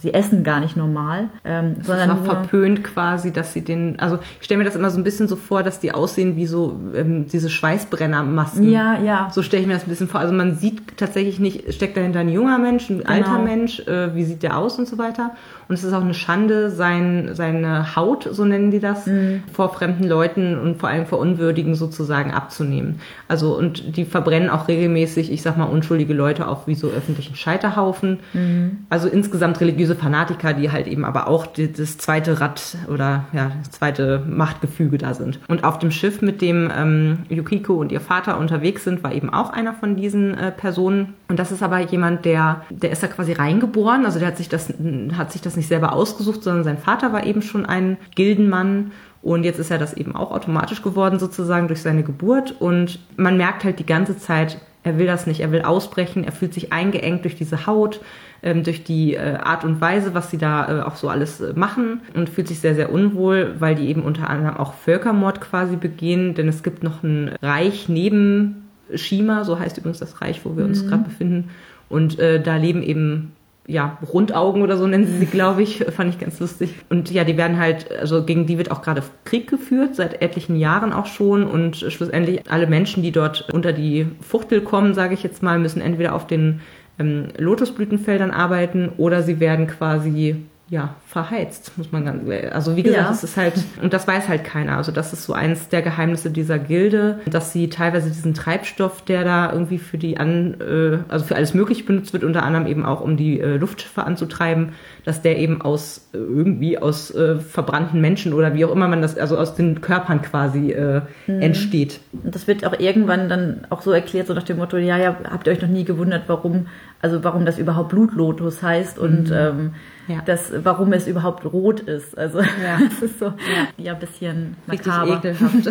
sie 0.03 0.13
essen 0.13 0.43
gar 0.43 0.59
nicht 0.59 0.75
normal, 0.75 1.29
ähm, 1.45 1.75
das 1.77 1.87
sondern 1.87 2.09
ist 2.09 2.15
auch 2.17 2.25
verpönt 2.25 2.83
quasi, 2.83 3.31
dass 3.31 3.53
sie 3.53 3.61
den, 3.61 3.97
also 4.01 4.19
ich 4.37 4.43
stelle 4.43 4.57
mir 4.57 4.65
das 4.65 4.75
immer 4.75 4.89
so 4.89 4.99
ein 4.99 5.05
bisschen 5.05 5.29
so 5.29 5.37
vor, 5.37 5.63
dass 5.63 5.79
die 5.79 5.93
aussehen 5.93 6.35
wie 6.35 6.45
so 6.45 6.77
ähm, 6.93 7.27
diese 7.27 7.49
Schweißbrennermasken. 7.49 8.69
Ja, 8.69 8.99
ja. 8.99 9.29
So 9.31 9.41
stelle 9.41 9.61
ich 9.61 9.67
mir 9.67 9.75
das 9.75 9.83
ein 9.83 9.89
bisschen 9.89 10.09
vor. 10.09 10.19
Also 10.19 10.33
man 10.33 10.57
sieht 10.57 10.97
tatsächlich 10.97 11.39
nicht, 11.39 11.73
steckt 11.73 11.95
dahinter 11.95 12.19
ein 12.19 12.27
junger 12.27 12.59
Mensch, 12.59 12.89
ein 12.89 12.97
genau. 12.97 13.09
alter 13.09 13.39
Mensch, 13.39 13.79
äh, 13.87 14.13
wie 14.13 14.25
sieht 14.25 14.43
der 14.43 14.57
aus 14.57 14.77
und 14.77 14.89
so 14.89 14.97
weiter. 14.97 15.31
Und 15.67 15.75
es 15.75 15.83
ist 15.83 15.93
auch 15.93 16.01
eine 16.01 16.13
Schande, 16.13 16.69
sein, 16.69 17.29
seine 17.33 17.95
Haut, 17.95 18.27
so 18.31 18.45
nennen 18.45 18.71
die 18.71 18.79
das, 18.79 19.05
mhm. 19.05 19.43
vor 19.51 19.73
fremden 19.73 20.07
Leuten 20.07 20.57
und 20.57 20.79
vor 20.79 20.89
allem 20.89 21.05
vor 21.05 21.19
Unwürdigen 21.19 21.75
sozusagen 21.75 22.31
abzunehmen. 22.31 22.99
Also 23.27 23.57
und 23.57 23.97
die 23.97 24.05
verbrennen 24.05 24.49
auch 24.49 24.67
regelmäßig, 24.67 25.31
ich 25.31 25.41
sag 25.41 25.57
mal, 25.57 25.65
unschuldige 25.65 26.13
Leute 26.13 26.47
auf 26.47 26.67
wie 26.67 26.75
so 26.75 26.89
öffentlichen 26.89 27.35
Scheiterhaufen. 27.35 28.19
Mhm. 28.33 28.85
Also 28.89 29.07
insgesamt 29.07 29.59
religiöse 29.61 29.95
Fanatiker, 29.95 30.53
die 30.53 30.71
halt 30.71 30.87
eben 30.87 31.05
aber 31.05 31.27
auch 31.27 31.45
die, 31.45 31.71
das 31.71 31.97
zweite 31.97 32.39
Rad 32.39 32.77
oder 32.91 33.25
ja, 33.33 33.51
das 33.59 33.71
zweite 33.71 34.21
Machtgefüge 34.27 34.97
da 34.97 35.13
sind. 35.13 35.39
Und 35.47 35.63
auf 35.63 35.79
dem 35.79 35.91
Schiff, 35.91 36.21
mit 36.21 36.41
dem 36.41 36.69
ähm, 36.75 37.19
Yukiko 37.29 37.75
und 37.75 37.91
ihr 37.91 38.01
Vater 38.01 38.37
unterwegs 38.37 38.83
sind, 38.83 39.03
war 39.03 39.13
eben 39.13 39.31
auch 39.31 39.51
einer 39.51 39.73
von 39.73 39.95
diesen 39.95 40.37
äh, 40.37 40.51
Personen. 40.51 41.13
Und 41.27 41.39
das 41.39 41.51
ist 41.51 41.63
aber 41.63 41.79
jemand, 41.79 42.25
der, 42.25 42.61
der 42.69 42.91
ist 42.91 43.03
da 43.03 43.07
quasi 43.07 43.33
reingeboren, 43.33 44.05
also 44.05 44.19
der 44.19 44.27
hat 44.27 44.37
sich 44.37 44.49
das, 44.49 44.73
hat 45.17 45.31
sich 45.31 45.41
das 45.41 45.52
das 45.53 45.57
nicht 45.57 45.67
selber 45.67 45.93
ausgesucht, 45.93 46.43
sondern 46.43 46.63
sein 46.63 46.77
Vater 46.77 47.13
war 47.13 47.25
eben 47.25 47.41
schon 47.41 47.65
ein 47.65 47.97
Gildenmann. 48.15 48.91
Und 49.21 49.43
jetzt 49.43 49.59
ist 49.59 49.71
er 49.71 49.77
das 49.77 49.93
eben 49.93 50.15
auch 50.15 50.31
automatisch 50.31 50.81
geworden 50.81 51.19
sozusagen 51.19 51.67
durch 51.67 51.81
seine 51.81 52.03
Geburt. 52.03 52.55
Und 52.59 52.99
man 53.15 53.37
merkt 53.37 53.63
halt 53.63 53.79
die 53.79 53.85
ganze 53.85 54.17
Zeit, 54.17 54.59
er 54.83 54.97
will 54.97 55.05
das 55.05 55.27
nicht, 55.27 55.39
er 55.39 55.51
will 55.51 55.61
ausbrechen, 55.61 56.25
er 56.25 56.33
fühlt 56.33 56.53
sich 56.53 56.73
eingeengt 56.73 57.23
durch 57.23 57.35
diese 57.35 57.65
Haut, 57.65 58.01
ähm, 58.41 58.63
durch 58.63 58.83
die 58.83 59.13
äh, 59.13 59.35
Art 59.35 59.63
und 59.63 59.79
Weise, 59.79 60.13
was 60.13 60.29
sie 60.29 60.37
da 60.37 60.79
äh, 60.79 60.81
auch 60.81 60.95
so 60.95 61.07
alles 61.07 61.39
äh, 61.39 61.53
machen 61.53 62.01
und 62.13 62.29
fühlt 62.29 62.49
sich 62.49 62.59
sehr, 62.59 62.75
sehr 62.75 62.91
unwohl, 62.91 63.55
weil 63.59 63.75
die 63.75 63.87
eben 63.87 64.01
unter 64.01 64.29
anderem 64.29 64.57
auch 64.57 64.73
Völkermord 64.73 65.39
quasi 65.39 65.77
begehen, 65.77 66.33
denn 66.33 66.49
es 66.49 66.63
gibt 66.63 66.83
noch 66.83 67.01
ein 67.01 67.31
Reich 67.41 67.87
neben 67.87 68.67
Shima, 68.93 69.45
so 69.45 69.57
heißt 69.57 69.77
übrigens 69.77 69.99
das 69.99 70.19
Reich, 70.19 70.43
wo 70.43 70.57
wir 70.57 70.65
uns 70.65 70.83
mhm. 70.83 70.89
gerade 70.89 71.03
befinden. 71.03 71.49
Und 71.87 72.19
äh, 72.19 72.41
da 72.41 72.57
leben 72.57 72.83
eben 72.83 73.31
ja, 73.67 73.97
Rundaugen 74.11 74.61
oder 74.61 74.77
so 74.77 74.87
nennen 74.87 75.05
sie 75.05 75.17
sie, 75.17 75.25
glaube 75.25 75.63
ich, 75.63 75.85
fand 75.95 76.13
ich 76.13 76.19
ganz 76.19 76.39
lustig. 76.39 76.75
Und 76.89 77.11
ja, 77.11 77.23
die 77.23 77.37
werden 77.37 77.57
halt, 77.57 77.91
also 77.91 78.23
gegen 78.23 78.45
die 78.45 78.57
wird 78.57 78.71
auch 78.71 78.81
gerade 78.81 79.03
Krieg 79.23 79.49
geführt, 79.49 79.95
seit 79.95 80.21
etlichen 80.21 80.55
Jahren 80.57 80.91
auch 80.91 81.05
schon. 81.05 81.45
Und 81.45 81.77
schlussendlich 81.77 82.49
alle 82.49 82.67
Menschen, 82.67 83.03
die 83.03 83.11
dort 83.11 83.49
unter 83.53 83.71
die 83.71 84.07
Fuchtel 84.21 84.61
kommen, 84.61 84.93
sage 84.93 85.13
ich 85.13 85.23
jetzt 85.23 85.43
mal, 85.43 85.59
müssen 85.59 85.81
entweder 85.81 86.13
auf 86.13 86.27
den 86.27 86.61
ähm, 86.99 87.29
Lotusblütenfeldern 87.37 88.31
arbeiten 88.31 88.89
oder 88.97 89.23
sie 89.23 89.39
werden 89.39 89.67
quasi 89.67 90.35
ja, 90.73 90.95
verheizt, 91.05 91.77
muss 91.77 91.91
man 91.91 92.03
ganz, 92.03 92.27
also 92.51 92.75
wie 92.75 92.81
gesagt, 92.81 93.11
es 93.11 93.23
ist 93.23 93.37
halt, 93.37 93.53
und 93.83 93.93
das 93.93 94.07
weiß 94.07 94.27
halt 94.27 94.43
keiner. 94.43 94.77
Also 94.77 94.91
das 94.91 95.13
ist 95.13 95.23
so 95.23 95.33
eins 95.33 95.69
der 95.69 95.83
Geheimnisse 95.83 96.31
dieser 96.31 96.57
Gilde, 96.57 97.19
dass 97.29 97.53
sie 97.53 97.69
teilweise 97.69 98.09
diesen 98.09 98.33
Treibstoff, 98.33 99.03
der 99.03 99.23
da 99.23 99.53
irgendwie 99.53 99.77
für 99.77 99.99
die 99.99 100.17
an, 100.17 100.55
äh, 100.59 100.97
also 101.09 101.25
für 101.25 101.35
alles 101.35 101.53
möglich 101.53 101.85
benutzt 101.85 102.11
wird, 102.13 102.23
unter 102.23 102.41
anderem 102.41 102.65
eben 102.65 102.87
auch 102.87 103.01
um 103.01 103.17
die 103.17 103.39
äh, 103.39 103.57
Luftschiffe 103.57 104.03
anzutreiben, 104.03 104.69
dass 105.05 105.21
der 105.21 105.37
eben 105.37 105.61
aus 105.61 106.09
äh, 106.15 106.17
irgendwie 106.17 106.79
aus 106.79 107.13
äh, 107.13 107.35
verbrannten 107.35 108.01
Menschen 108.01 108.33
oder 108.33 108.55
wie 108.55 108.65
auch 108.65 108.71
immer 108.71 108.87
man 108.87 109.03
das, 109.03 109.15
also 109.15 109.37
aus 109.37 109.53
den 109.53 109.79
Körpern 109.79 110.23
quasi 110.23 110.71
äh, 110.71 111.01
mhm. 111.27 111.39
entsteht. 111.39 111.99
Und 112.13 112.33
das 112.33 112.47
wird 112.47 112.65
auch 112.65 112.79
irgendwann 112.79 113.29
dann 113.29 113.67
auch 113.69 113.83
so 113.83 113.91
erklärt, 113.91 114.25
so 114.25 114.33
nach 114.33 114.41
dem 114.41 114.57
Motto, 114.57 114.77
ja, 114.77 114.97
ja, 114.97 115.17
habt 115.29 115.45
ihr 115.45 115.53
euch 115.53 115.61
noch 115.61 115.69
nie 115.69 115.83
gewundert, 115.83 116.23
warum, 116.25 116.65
also 116.99 117.23
warum 117.23 117.45
das 117.45 117.59
überhaupt 117.59 117.89
Blutlotus 117.89 118.63
heißt 118.63 118.97
und 118.97 119.29
mhm. 119.29 119.35
ähm, 119.35 119.73
ja. 120.07 120.21
das, 120.25 120.51
warum 120.63 120.93
es 120.93 121.07
überhaupt 121.07 121.45
rot 121.45 121.79
ist. 121.81 122.17
Also 122.17 122.39
ja. 122.39 122.79
das 122.89 123.01
ist 123.01 123.19
so 123.19 123.33
ja, 123.77 123.93
ein 123.93 123.99
bisschen 123.99 124.55
makaber. 124.67 125.23
Richtig 125.23 125.41
ekelhaft. 125.41 125.69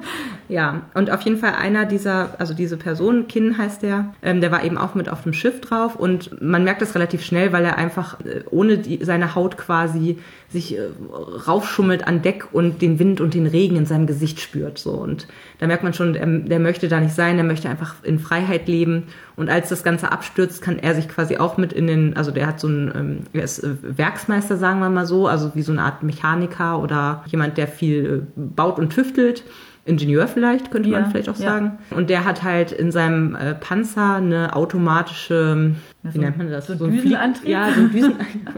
ja, 0.48 0.82
und 0.94 1.10
auf 1.10 1.22
jeden 1.22 1.38
Fall 1.38 1.54
einer 1.54 1.86
dieser, 1.86 2.34
also 2.38 2.54
diese 2.54 2.76
Person, 2.76 3.28
Kin 3.28 3.56
heißt 3.56 3.82
der, 3.82 4.14
ähm, 4.22 4.40
der 4.40 4.50
war 4.52 4.64
eben 4.64 4.78
auch 4.78 4.94
mit 4.94 5.08
auf 5.08 5.22
dem 5.22 5.32
Schiff 5.32 5.60
drauf 5.60 5.96
und 5.96 6.40
man 6.42 6.64
merkt 6.64 6.82
das 6.82 6.94
relativ 6.94 7.22
schnell, 7.22 7.52
weil 7.52 7.64
er 7.64 7.78
einfach 7.78 8.20
äh, 8.20 8.42
ohne 8.50 8.78
die, 8.78 9.04
seine 9.04 9.34
Haut 9.34 9.56
quasi 9.56 10.18
sich 10.52 10.76
äh, 10.76 10.88
raufschummelt 11.46 12.06
an 12.06 12.22
Deck 12.22 12.48
und 12.52 12.82
den 12.82 12.98
Wind 12.98 13.20
und 13.20 13.34
den 13.34 13.46
Regen 13.46 13.76
in 13.76 13.86
seinem 13.86 14.06
Gesicht 14.06 14.40
spürt. 14.40 14.78
So. 14.78 14.92
Und 14.92 15.28
da 15.58 15.66
merkt 15.66 15.84
man 15.84 15.94
schon, 15.94 16.12
der, 16.12 16.26
der 16.26 16.58
möchte 16.58 16.88
da 16.88 17.00
nicht 17.00 17.14
sein, 17.14 17.36
der 17.36 17.44
möchte 17.44 17.68
einfach 17.68 18.02
in 18.02 18.18
Freiheit 18.18 18.66
leben. 18.66 19.04
Und 19.36 19.48
als 19.48 19.68
das 19.68 19.84
Ganze 19.84 20.10
abstürzt, 20.10 20.60
kann 20.60 20.78
er 20.78 20.94
sich 20.94 21.08
quasi 21.08 21.36
auch 21.36 21.56
mit 21.56 21.72
in 21.72 21.86
den, 21.86 22.16
also 22.16 22.32
der 22.32 22.48
hat 22.48 22.58
so 22.58 22.68
ein, 22.68 22.92
ähm, 22.94 23.18
er 23.32 23.44
ist 23.44 23.60
äh, 23.60 23.74
Werksmeister, 23.80 24.56
sagen 24.56 24.80
wir 24.80 24.90
mal 24.90 25.06
so, 25.06 25.28
also 25.28 25.52
wie 25.54 25.62
so 25.62 25.72
eine 25.72 25.82
Art 25.82 26.02
Mechaniker 26.02 26.82
oder 26.82 27.24
jemand, 27.26 27.56
der 27.56 27.68
viel 27.68 28.24
äh, 28.36 28.40
baut 28.40 28.78
und 28.78 28.90
tüftelt. 28.90 29.44
Ingenieur 29.86 30.28
vielleicht, 30.28 30.70
könnte 30.70 30.90
man 30.90 31.10
vielleicht 31.10 31.28
auch 31.30 31.38
ja. 31.38 31.52
sagen. 31.52 31.78
Und 31.90 32.10
der 32.10 32.24
hat 32.24 32.42
halt 32.42 32.70
in 32.70 32.92
seinem 32.92 33.34
äh, 33.34 33.54
Panzer 33.54 34.16
eine 34.16 34.54
automatische, 34.54 35.74
wie 36.02 36.18
nennt 36.18 36.38
man 36.38 36.50
das? 36.50 36.66
So, 36.66 36.76
so 36.76 36.86
ein 36.86 36.92
Düsenantrieb? 36.92 37.48
Ja, 37.48 37.72
so 37.72 37.80
ein 37.80 37.90
Düsenantrieb. 37.90 38.48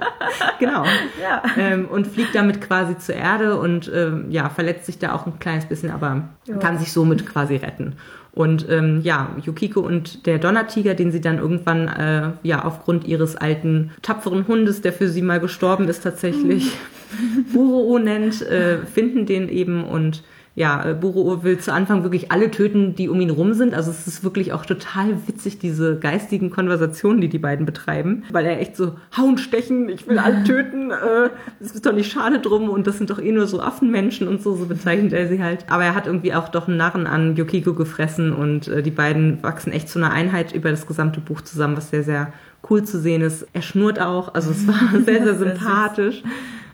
genau. 0.60 0.84
Ja. 1.20 1.42
Ähm, 1.56 1.86
und 1.86 2.06
fliegt 2.06 2.34
damit 2.34 2.60
quasi 2.60 2.96
zur 2.98 3.16
Erde 3.16 3.58
und 3.58 3.90
ähm, 3.92 4.26
ja, 4.30 4.48
verletzt 4.48 4.86
sich 4.86 4.98
da 4.98 5.12
auch 5.12 5.26
ein 5.26 5.38
kleines 5.40 5.66
bisschen, 5.66 5.90
aber 5.90 6.28
ja. 6.46 6.56
kann 6.58 6.78
sich 6.78 6.92
somit 6.92 7.26
quasi 7.26 7.56
retten. 7.56 7.96
Und 8.32 8.66
ähm, 8.70 9.00
ja, 9.02 9.36
Yukiko 9.42 9.80
und 9.80 10.26
der 10.26 10.38
Donnertiger, 10.38 10.94
den 10.94 11.12
sie 11.12 11.20
dann 11.20 11.38
irgendwann 11.38 11.88
äh, 11.88 12.30
ja 12.42 12.64
aufgrund 12.64 13.06
ihres 13.06 13.36
alten 13.36 13.90
tapferen 14.00 14.46
Hundes, 14.48 14.80
der 14.80 14.94
für 14.94 15.08
sie 15.08 15.20
mal 15.22 15.38
gestorben 15.38 15.86
ist 15.88 16.02
tatsächlich, 16.02 16.72
Buroo 17.52 17.98
nennt, 17.98 18.40
äh, 18.42 18.78
finden 18.86 19.26
den 19.26 19.50
eben 19.50 19.84
und 19.84 20.22
ja, 20.54 20.84
äh, 20.84 20.94
Buro 20.94 21.42
will 21.42 21.58
zu 21.58 21.72
Anfang 21.72 22.02
wirklich 22.02 22.30
alle 22.30 22.50
töten, 22.50 22.94
die 22.94 23.08
um 23.08 23.20
ihn 23.20 23.30
rum 23.30 23.54
sind. 23.54 23.74
Also 23.74 23.90
es 23.90 24.06
ist 24.06 24.22
wirklich 24.22 24.52
auch 24.52 24.66
total 24.66 25.26
witzig, 25.26 25.58
diese 25.58 25.98
geistigen 25.98 26.50
Konversationen, 26.50 27.20
die 27.20 27.28
die 27.28 27.38
beiden 27.38 27.64
betreiben. 27.64 28.24
Weil 28.30 28.44
er 28.44 28.60
echt 28.60 28.76
so, 28.76 28.96
hauen, 29.16 29.38
stechen, 29.38 29.88
ich 29.88 30.06
will 30.06 30.18
alle 30.18 30.44
töten, 30.44 30.90
äh, 30.90 31.30
es 31.60 31.72
ist 31.72 31.86
doch 31.86 31.92
nicht 31.92 32.12
schade 32.12 32.38
drum 32.38 32.68
und 32.68 32.86
das 32.86 32.98
sind 32.98 33.08
doch 33.08 33.18
eh 33.18 33.32
nur 33.32 33.46
so 33.46 33.60
Affenmenschen 33.60 34.28
und 34.28 34.42
so, 34.42 34.54
so 34.54 34.66
bezeichnet 34.66 35.12
er 35.12 35.28
sie 35.28 35.42
halt. 35.42 35.64
Aber 35.70 35.84
er 35.84 35.94
hat 35.94 36.06
irgendwie 36.06 36.34
auch 36.34 36.48
doch 36.48 36.68
einen 36.68 36.76
Narren 36.76 37.06
an 37.06 37.34
Yukiko 37.36 37.72
gefressen 37.72 38.32
und 38.32 38.68
äh, 38.68 38.82
die 38.82 38.90
beiden 38.90 39.42
wachsen 39.42 39.72
echt 39.72 39.88
zu 39.88 39.98
einer 39.98 40.10
Einheit 40.10 40.52
über 40.52 40.70
das 40.70 40.86
gesamte 40.86 41.20
Buch 41.20 41.40
zusammen, 41.40 41.76
was 41.76 41.90
sehr, 41.90 42.02
sehr 42.02 42.32
cool 42.68 42.84
zu 42.84 43.00
sehen 43.00 43.22
ist. 43.22 43.46
Er 43.52 43.62
schnurrt 43.62 44.00
auch, 44.00 44.34
also 44.34 44.50
es 44.50 44.66
war 44.66 45.00
sehr, 45.04 45.24
sehr 45.24 45.34
sympathisch 45.34 46.22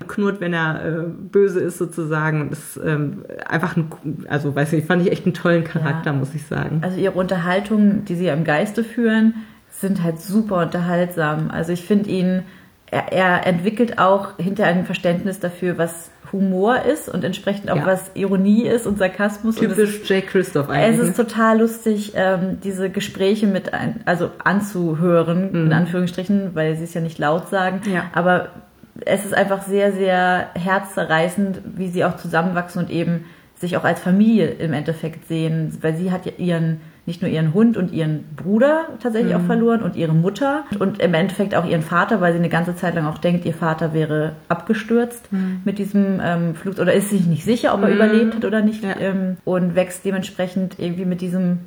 knurrt, 0.07 0.41
wenn 0.41 0.53
er 0.53 0.85
äh, 0.85 1.03
böse 1.09 1.61
ist 1.61 1.79
sozusagen. 1.79 2.41
Und 2.41 2.53
ist 2.53 2.81
ähm, 2.85 3.25
einfach 3.47 3.77
ein, 3.77 3.91
also 4.29 4.55
weiß 4.55 4.73
nicht, 4.73 4.87
fand 4.87 5.03
ich 5.03 5.13
echt 5.13 5.27
einen 5.27 5.35
tollen 5.35 5.65
Charakter, 5.65 6.13
ja. 6.13 6.17
muss 6.17 6.35
ich 6.35 6.47
sagen. 6.47 6.81
Also 6.83 6.99
ihre 6.99 7.13
Unterhaltungen, 7.13 8.05
die 8.05 8.17
sie 8.17 8.27
im 8.29 8.45
Geiste 8.45 8.85
führen, 8.85 9.35
sind 9.71 10.03
halt 10.03 10.21
super 10.21 10.63
unterhaltsam. 10.63 11.51
Also 11.51 11.73
ich 11.73 11.85
finde 11.85 12.11
ihn, 12.11 12.43
er, 12.91 13.13
er, 13.13 13.47
entwickelt 13.47 13.99
auch 13.99 14.39
hinter 14.39 14.67
ein 14.67 14.87
Verständnis 14.87 15.41
dafür, 15.41 15.79
was 15.79 16.11
Humor 16.33 16.83
ist 16.83 17.09
und 17.09 17.25
entsprechend 17.25 17.71
auch 17.71 17.77
ja. 17.77 17.87
was 17.87 18.11
Ironie 18.15 18.67
ist 18.67 18.87
und 18.87 18.99
Sarkasmus. 18.99 19.57
Typisch 19.57 20.01
Jake 20.05 20.27
Christoph 20.27 20.69
eigentlich. 20.69 21.01
Es 21.01 21.09
ist 21.09 21.17
total 21.17 21.61
lustig, 21.61 22.13
ähm, 22.15 22.59
diese 22.63 22.91
Gespräche 22.91 23.47
mit 23.47 23.73
ein, 23.73 24.01
also 24.05 24.31
anzuhören, 24.43 25.51
mhm. 25.53 25.67
in 25.67 25.73
Anführungsstrichen, 25.73 26.55
weil 26.55 26.77
sie 26.77 26.85
es 26.85 26.95
ja 26.95 27.01
nicht 27.01 27.19
laut 27.19 27.49
sagen. 27.49 27.81
Ja. 27.91 28.05
Aber 28.13 28.51
es 29.05 29.25
ist 29.25 29.35
einfach 29.35 29.63
sehr, 29.63 29.93
sehr 29.93 30.49
herzzerreißend, 30.55 31.61
wie 31.77 31.89
sie 31.89 32.05
auch 32.05 32.17
zusammenwachsen 32.17 32.83
und 32.83 32.91
eben 32.91 33.25
sich 33.55 33.77
auch 33.77 33.85
als 33.85 34.01
Familie 34.01 34.49
im 34.49 34.73
Endeffekt 34.73 35.29
sehen, 35.29 35.77
weil 35.81 35.97
sie 35.97 36.13
hat 36.13 36.27
ja 36.27 36.33
ihren 36.39 36.81
nicht 37.09 37.23
nur 37.23 37.31
ihren 37.31 37.55
Hund 37.55 37.77
und 37.77 37.91
ihren 37.91 38.25
Bruder 38.37 38.91
tatsächlich 39.03 39.35
mhm. 39.35 39.41
auch 39.41 39.47
verloren 39.47 39.83
und 39.83 39.97
ihre 39.97 40.13
Mutter 40.13 40.65
und 40.79 41.01
im 41.01 41.15
Endeffekt 41.15 41.55
auch 41.55 41.67
ihren 41.67 41.83
Vater, 41.83 42.21
weil 42.21 42.33
sie 42.33 42.39
eine 42.39 42.51
ganze 42.51 42.77
Zeit 42.77 42.95
lang 42.95 43.07
auch 43.07 43.19
denkt, 43.19 43.47
ihr 43.47 43.55
Vater 43.55 43.95
wäre 43.95 44.33
abgestürzt 44.49 45.33
mhm. 45.33 45.63
mit 45.65 45.79
diesem 45.79 46.21
ähm, 46.23 46.55
Flug 46.55 46.79
oder 46.79 46.93
ist 46.93 47.11
sich 47.11 47.27
nicht 47.27 47.45
sicher, 47.45 47.75
ob 47.75 47.83
er 47.83 47.89
mhm. 47.89 47.95
überlebt 47.95 48.35
hat 48.37 48.45
oder 48.45 48.61
nicht 48.61 48.85
ja. 48.85 48.95
ähm, 49.01 49.39
und 49.45 49.75
wächst 49.75 50.05
dementsprechend 50.05 50.79
irgendwie 50.79 51.07
mit 51.07 51.23
diesem 51.23 51.61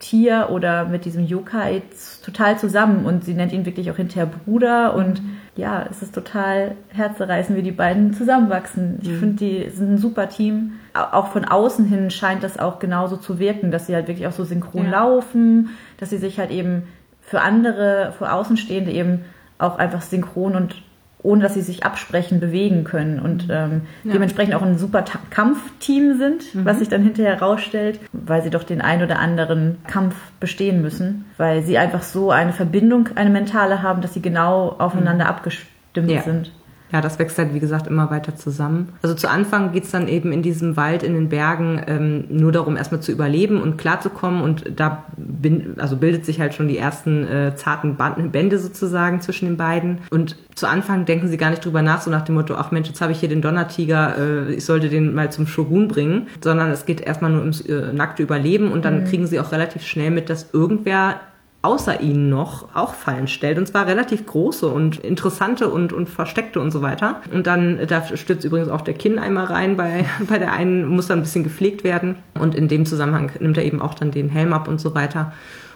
Tier 0.00 0.48
oder 0.50 0.86
mit 0.86 1.04
diesem 1.04 1.26
Yokai 1.26 1.82
total 2.24 2.58
zusammen 2.58 3.04
und 3.04 3.24
sie 3.24 3.34
nennt 3.34 3.52
ihn 3.52 3.66
wirklich 3.66 3.90
auch 3.90 3.96
hinterher 3.96 4.26
Bruder 4.26 4.94
und 4.94 5.22
mhm. 5.22 5.36
ja, 5.56 5.86
es 5.90 6.02
ist 6.02 6.14
total 6.14 6.74
herzerreißend, 6.88 7.56
wie 7.56 7.62
die 7.62 7.70
beiden 7.70 8.14
zusammenwachsen. 8.14 8.98
Ich 9.02 9.10
mhm. 9.10 9.18
finde, 9.18 9.36
die 9.36 9.70
sind 9.70 9.94
ein 9.94 9.98
super 9.98 10.30
Team. 10.30 10.72
Auch 10.94 11.28
von 11.28 11.44
außen 11.44 11.84
hin 11.84 12.10
scheint 12.10 12.42
das 12.42 12.58
auch 12.58 12.78
genauso 12.78 13.18
zu 13.18 13.38
wirken, 13.38 13.70
dass 13.70 13.86
sie 13.86 13.94
halt 13.94 14.08
wirklich 14.08 14.26
auch 14.26 14.32
so 14.32 14.44
synchron 14.44 14.86
ja. 14.86 14.90
laufen, 14.90 15.68
dass 15.98 16.10
sie 16.10 16.18
sich 16.18 16.38
halt 16.38 16.50
eben 16.50 16.84
für 17.20 17.42
andere, 17.42 18.14
für 18.18 18.32
Außenstehende 18.32 18.90
eben 18.90 19.20
auch 19.58 19.78
einfach 19.78 20.00
synchron 20.00 20.56
und 20.56 20.82
ohne 21.22 21.42
dass 21.42 21.54
sie 21.54 21.62
sich 21.62 21.84
absprechen, 21.84 22.40
bewegen 22.40 22.84
können 22.84 23.20
und 23.20 23.48
ähm, 23.50 23.82
ja. 24.04 24.12
dementsprechend 24.12 24.54
auch 24.54 24.62
ein 24.62 24.78
super 24.78 25.04
Ta 25.04 25.18
Kampfteam 25.30 26.18
sind, 26.18 26.54
mhm. 26.54 26.64
was 26.64 26.78
sich 26.78 26.88
dann 26.88 27.02
hinterher 27.02 27.36
herausstellt, 27.36 28.00
weil 28.12 28.42
sie 28.42 28.50
doch 28.50 28.64
den 28.64 28.80
ein 28.80 29.02
oder 29.02 29.18
anderen 29.18 29.78
Kampf 29.86 30.14
bestehen 30.40 30.82
müssen, 30.82 31.26
weil 31.36 31.62
sie 31.62 31.78
einfach 31.78 32.02
so 32.02 32.30
eine 32.30 32.52
Verbindung, 32.52 33.10
eine 33.14 33.30
mentale 33.30 33.82
haben, 33.82 34.02
dass 34.02 34.14
sie 34.14 34.22
genau 34.22 34.76
aufeinander 34.78 35.24
mhm. 35.24 35.30
abgestimmt 35.30 36.10
ja. 36.10 36.22
sind 36.22 36.52
ja, 36.92 37.00
das 37.00 37.18
wächst 37.18 37.38
halt, 37.38 37.54
wie 37.54 37.60
gesagt, 37.60 37.86
immer 37.86 38.10
weiter 38.10 38.34
zusammen. 38.36 38.88
Also 39.02 39.14
zu 39.14 39.28
Anfang 39.28 39.72
geht's 39.72 39.90
dann 39.90 40.08
eben 40.08 40.32
in 40.32 40.42
diesem 40.42 40.76
Wald, 40.76 41.02
in 41.02 41.14
den 41.14 41.28
Bergen, 41.28 41.80
ähm, 41.86 42.24
nur 42.28 42.50
darum, 42.50 42.76
erstmal 42.76 43.00
zu 43.00 43.12
überleben 43.12 43.62
und 43.62 43.78
klarzukommen. 43.78 44.42
Und 44.42 44.64
da 44.76 45.04
bin, 45.16 45.74
also 45.78 45.96
bildet 45.96 46.24
sich 46.24 46.40
halt 46.40 46.54
schon 46.54 46.68
die 46.68 46.78
ersten 46.78 47.26
äh, 47.26 47.54
zarten 47.54 47.96
Bände 47.96 48.58
sozusagen 48.58 49.20
zwischen 49.20 49.46
den 49.46 49.56
beiden. 49.56 49.98
Und 50.10 50.36
zu 50.54 50.66
Anfang 50.66 51.04
denken 51.04 51.28
sie 51.28 51.36
gar 51.36 51.50
nicht 51.50 51.64
drüber 51.64 51.82
nach, 51.82 52.00
so 52.00 52.10
nach 52.10 52.22
dem 52.22 52.34
Motto, 52.34 52.54
ach 52.56 52.72
Mensch, 52.72 52.88
jetzt 52.88 53.00
habe 53.00 53.12
ich 53.12 53.20
hier 53.20 53.28
den 53.28 53.42
Donnertiger, 53.42 54.16
äh, 54.18 54.54
ich 54.54 54.64
sollte 54.64 54.88
den 54.88 55.14
mal 55.14 55.30
zum 55.30 55.46
Shogun 55.46 55.88
bringen. 55.88 56.26
Sondern 56.42 56.70
es 56.70 56.86
geht 56.86 57.00
erstmal 57.00 57.30
nur 57.30 57.40
ums 57.40 57.60
äh, 57.60 57.92
nackte 57.92 58.22
Überleben 58.22 58.72
und 58.72 58.84
dann 58.84 59.00
mhm. 59.00 59.04
kriegen 59.06 59.26
sie 59.26 59.38
auch 59.38 59.52
relativ 59.52 59.82
schnell 59.82 60.10
mit, 60.10 60.28
dass 60.28 60.48
irgendwer 60.52 61.20
außer 61.62 62.00
ihnen 62.00 62.30
noch 62.30 62.74
auch 62.74 62.94
Fallen 62.94 63.28
stellt. 63.28 63.58
Und 63.58 63.66
zwar 63.66 63.86
relativ 63.86 64.26
große 64.26 64.66
und 64.66 64.98
interessante 64.98 65.68
und, 65.68 65.92
und 65.92 66.08
versteckte 66.08 66.60
und 66.60 66.70
so 66.70 66.80
weiter. 66.80 67.20
Und 67.32 67.46
dann, 67.46 67.78
da 67.86 68.04
stürzt 68.16 68.44
übrigens 68.44 68.70
auch 68.70 68.80
der 68.80 68.94
Kinn 68.94 69.18
einmal 69.18 69.44
rein. 69.44 69.76
Bei, 69.76 70.06
bei 70.28 70.38
der 70.38 70.52
einen 70.52 70.86
muss 70.86 71.08
dann 71.08 71.18
ein 71.18 71.22
bisschen 71.22 71.44
gepflegt 71.44 71.84
werden. 71.84 72.16
Und 72.38 72.54
in 72.54 72.68
dem 72.68 72.86
Zusammenhang 72.86 73.32
nimmt 73.40 73.58
er 73.58 73.64
eben 73.64 73.82
auch 73.82 73.94
dann 73.94 74.10
den 74.10 74.30
Helm 74.30 74.52
ab 74.52 74.68
und 74.68 74.80
so 74.80 74.94
weiter. 74.94 75.32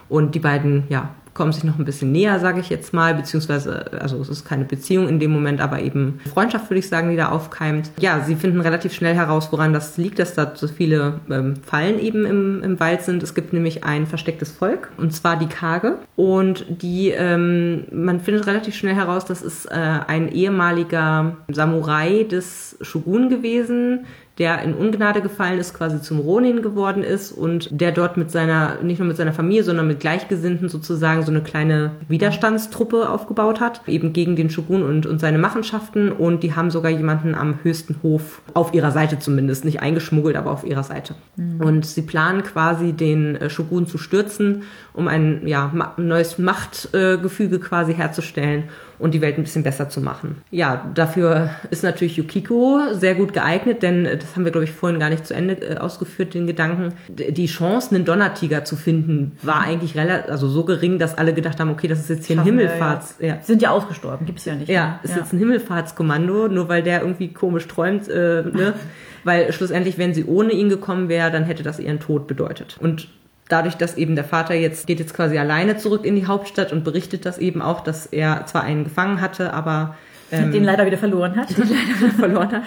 Und 0.09 0.35
die 0.35 0.39
beiden, 0.39 0.83
ja, 0.89 1.09
kommen 1.35 1.51
sich 1.51 1.65
noch 1.65 1.77
ein 1.77 1.85
bisschen 1.85 2.13
näher, 2.13 2.39
sage 2.39 2.61
ich 2.61 2.69
jetzt 2.69 2.93
mal, 2.93 3.13
beziehungsweise, 3.13 3.91
also 4.01 4.19
es 4.21 4.29
ist 4.29 4.45
keine 4.45 4.63
Beziehung 4.63 5.09
in 5.09 5.19
dem 5.19 5.31
Moment, 5.31 5.59
aber 5.59 5.81
eben 5.81 6.21
Freundschaft, 6.33 6.69
würde 6.69 6.79
ich 6.79 6.87
sagen, 6.87 7.11
die 7.11 7.17
da 7.17 7.29
aufkeimt. 7.29 7.91
Ja, 7.99 8.21
sie 8.21 8.35
finden 8.35 8.61
relativ 8.61 8.93
schnell 8.93 9.13
heraus, 9.13 9.49
woran 9.51 9.73
das 9.73 9.97
liegt, 9.97 10.17
dass 10.17 10.33
da 10.33 10.53
so 10.55 10.67
viele 10.67 11.19
ähm, 11.29 11.55
Fallen 11.57 11.99
eben 11.99 12.25
im, 12.25 12.63
im 12.63 12.79
Wald 12.79 13.01
sind. 13.01 13.21
Es 13.21 13.35
gibt 13.35 13.51
nämlich 13.51 13.83
ein 13.83 14.07
verstecktes 14.07 14.51
Volk, 14.51 14.89
und 14.97 15.13
zwar 15.13 15.37
die 15.37 15.47
Kage. 15.47 15.97
Und 16.15 16.65
die, 16.69 17.09
ähm, 17.09 17.83
man 17.91 18.21
findet 18.21 18.47
relativ 18.47 18.73
schnell 18.73 18.95
heraus, 18.95 19.25
das 19.25 19.41
ist 19.41 19.65
äh, 19.65 19.73
ein 19.75 20.31
ehemaliger 20.31 21.35
Samurai 21.49 22.23
des 22.23 22.77
Shogun 22.79 23.27
gewesen, 23.27 24.05
der 24.37 24.61
in 24.63 24.73
Ungnade 24.73 25.21
gefallen 25.21 25.59
ist, 25.59 25.73
quasi 25.73 26.01
zum 26.01 26.19
Ronin 26.19 26.61
geworden 26.61 27.03
ist 27.03 27.31
und 27.31 27.69
der 27.71 27.93
dort 27.93 28.17
mit 28.17 28.31
seiner, 28.31 28.81
nicht 28.81 28.99
nur 28.99 29.07
mit 29.07 29.15
seiner 29.15 29.31
Familie, 29.31 29.63
sondern 29.63 29.87
mit 29.87 30.01
Gleichgesinnten 30.01 30.67
sozusagen 30.67 31.23
so 31.23 31.31
eine 31.31 31.41
kleine 31.41 31.91
Widerstandstruppe 32.09 33.09
aufgebaut 33.09 33.61
hat, 33.61 33.81
eben 33.87 34.11
gegen 34.11 34.35
den 34.35 34.49
Shogun 34.49 34.83
und, 34.83 35.05
und 35.05 35.19
seine 35.19 35.37
Machenschaften 35.37 36.11
und 36.11 36.43
die 36.43 36.53
haben 36.53 36.69
sogar 36.69 36.91
jemanden 36.91 37.33
am 37.33 37.59
höchsten 37.63 37.95
Hof 38.03 38.41
auf 38.53 38.73
ihrer 38.73 38.91
Seite 38.91 39.19
zumindest, 39.19 39.63
nicht 39.63 39.81
eingeschmuggelt, 39.81 40.35
aber 40.35 40.51
auf 40.51 40.65
ihrer 40.65 40.83
Seite. 40.83 41.15
Mhm. 41.37 41.61
Und 41.61 41.85
sie 41.85 42.01
planen 42.01 42.43
quasi 42.43 42.91
den 42.91 43.37
äh, 43.37 43.49
Shogun 43.49 43.87
zu 43.87 43.97
stürzen, 43.97 44.63
um 44.91 45.07
ein 45.07 45.47
ja, 45.47 45.71
neues 45.95 46.37
Machtgefüge 46.37 47.59
quasi 47.59 47.93
herzustellen 47.93 48.65
und 48.99 49.13
die 49.13 49.21
Welt 49.21 49.37
ein 49.37 49.43
bisschen 49.43 49.63
besser 49.63 49.89
zu 49.89 50.01
machen. 50.01 50.41
Ja, 50.51 50.89
dafür 50.93 51.49
ist 51.69 51.83
natürlich 51.83 52.17
Yukiko 52.17 52.79
sehr 52.93 53.15
gut 53.15 53.33
geeignet, 53.33 53.83
denn 53.83 54.05
das 54.05 54.35
haben 54.35 54.45
wir, 54.45 54.51
glaube 54.51 54.65
ich, 54.65 54.71
vorhin 54.71 54.99
gar 54.99 55.09
nicht 55.09 55.25
zu 55.25 55.33
Ende 55.33 55.55
äh, 55.55 55.77
ausgeführt, 55.77 56.33
den 56.33 56.47
Gedanken. 56.47 56.93
Die 57.07 57.45
Chance, 57.47 57.93
einen 57.93 58.05
Donnertiger 58.05 58.63
zu 58.63 58.75
finden, 58.75 59.37
war 59.41 59.61
eigentlich 59.61 59.95
relativ, 59.95 60.31
also 60.31 60.47
so 60.47 60.63
gering, 60.63 60.99
dass 60.99 61.17
alle 61.17 61.33
gedacht 61.33 61.59
haben, 61.59 61.69
okay, 61.69 61.87
das 61.87 61.99
ist 61.99 62.09
jetzt 62.09 62.25
hier 62.25 62.39
ein 62.39 62.43
Himmelfahrts... 62.43 63.15
Ja, 63.19 63.27
ja. 63.27 63.41
Sind 63.41 63.61
ja 63.61 63.71
ausgestorben, 63.71 64.25
gibt's 64.25 64.45
ja 64.45 64.55
nicht. 64.55 64.69
Ja, 64.69 64.85
mehr. 64.85 64.99
ist 65.03 65.11
ja. 65.11 65.17
jetzt 65.17 65.33
ein 65.33 65.39
Himmelfahrtskommando, 65.39 66.47
nur 66.47 66.69
weil 66.69 66.83
der 66.83 67.01
irgendwie 67.01 67.33
komisch 67.33 67.67
träumt, 67.67 68.07
äh, 68.07 68.43
ne? 68.43 68.73
weil 69.23 69.51
schlussendlich, 69.51 69.97
wenn 69.97 70.13
sie 70.13 70.23
ohne 70.25 70.53
ihn 70.53 70.69
gekommen 70.69 71.09
wäre, 71.09 71.31
dann 71.31 71.43
hätte 71.43 71.63
das 71.63 71.79
ihren 71.79 71.99
Tod 71.99 72.27
bedeutet. 72.27 72.77
Und 72.79 73.07
dadurch, 73.49 73.75
dass 73.75 73.97
eben 73.97 74.15
der 74.15 74.23
Vater 74.23 74.53
jetzt 74.53 74.87
geht 74.87 74.99
jetzt 74.99 75.13
quasi 75.13 75.37
alleine 75.37 75.77
zurück 75.77 76.05
in 76.05 76.15
die 76.15 76.27
Hauptstadt 76.27 76.71
und 76.71 76.83
berichtet 76.83 77.25
das 77.25 77.37
eben 77.37 77.61
auch, 77.61 77.81
dass 77.81 78.05
er 78.05 78.45
zwar 78.45 78.63
einen 78.63 78.83
gefangen 78.83 79.21
hatte, 79.21 79.53
aber 79.53 79.95
ähm, 80.31 80.51
den 80.53 80.63
leider 80.63 80.85
wieder 80.85 80.97
verloren 80.97 81.35
hat. 81.35 81.49
Den 81.49 81.69
leider 81.69 81.99
wieder 81.99 82.11
verloren 82.11 82.51
hat. 82.51 82.63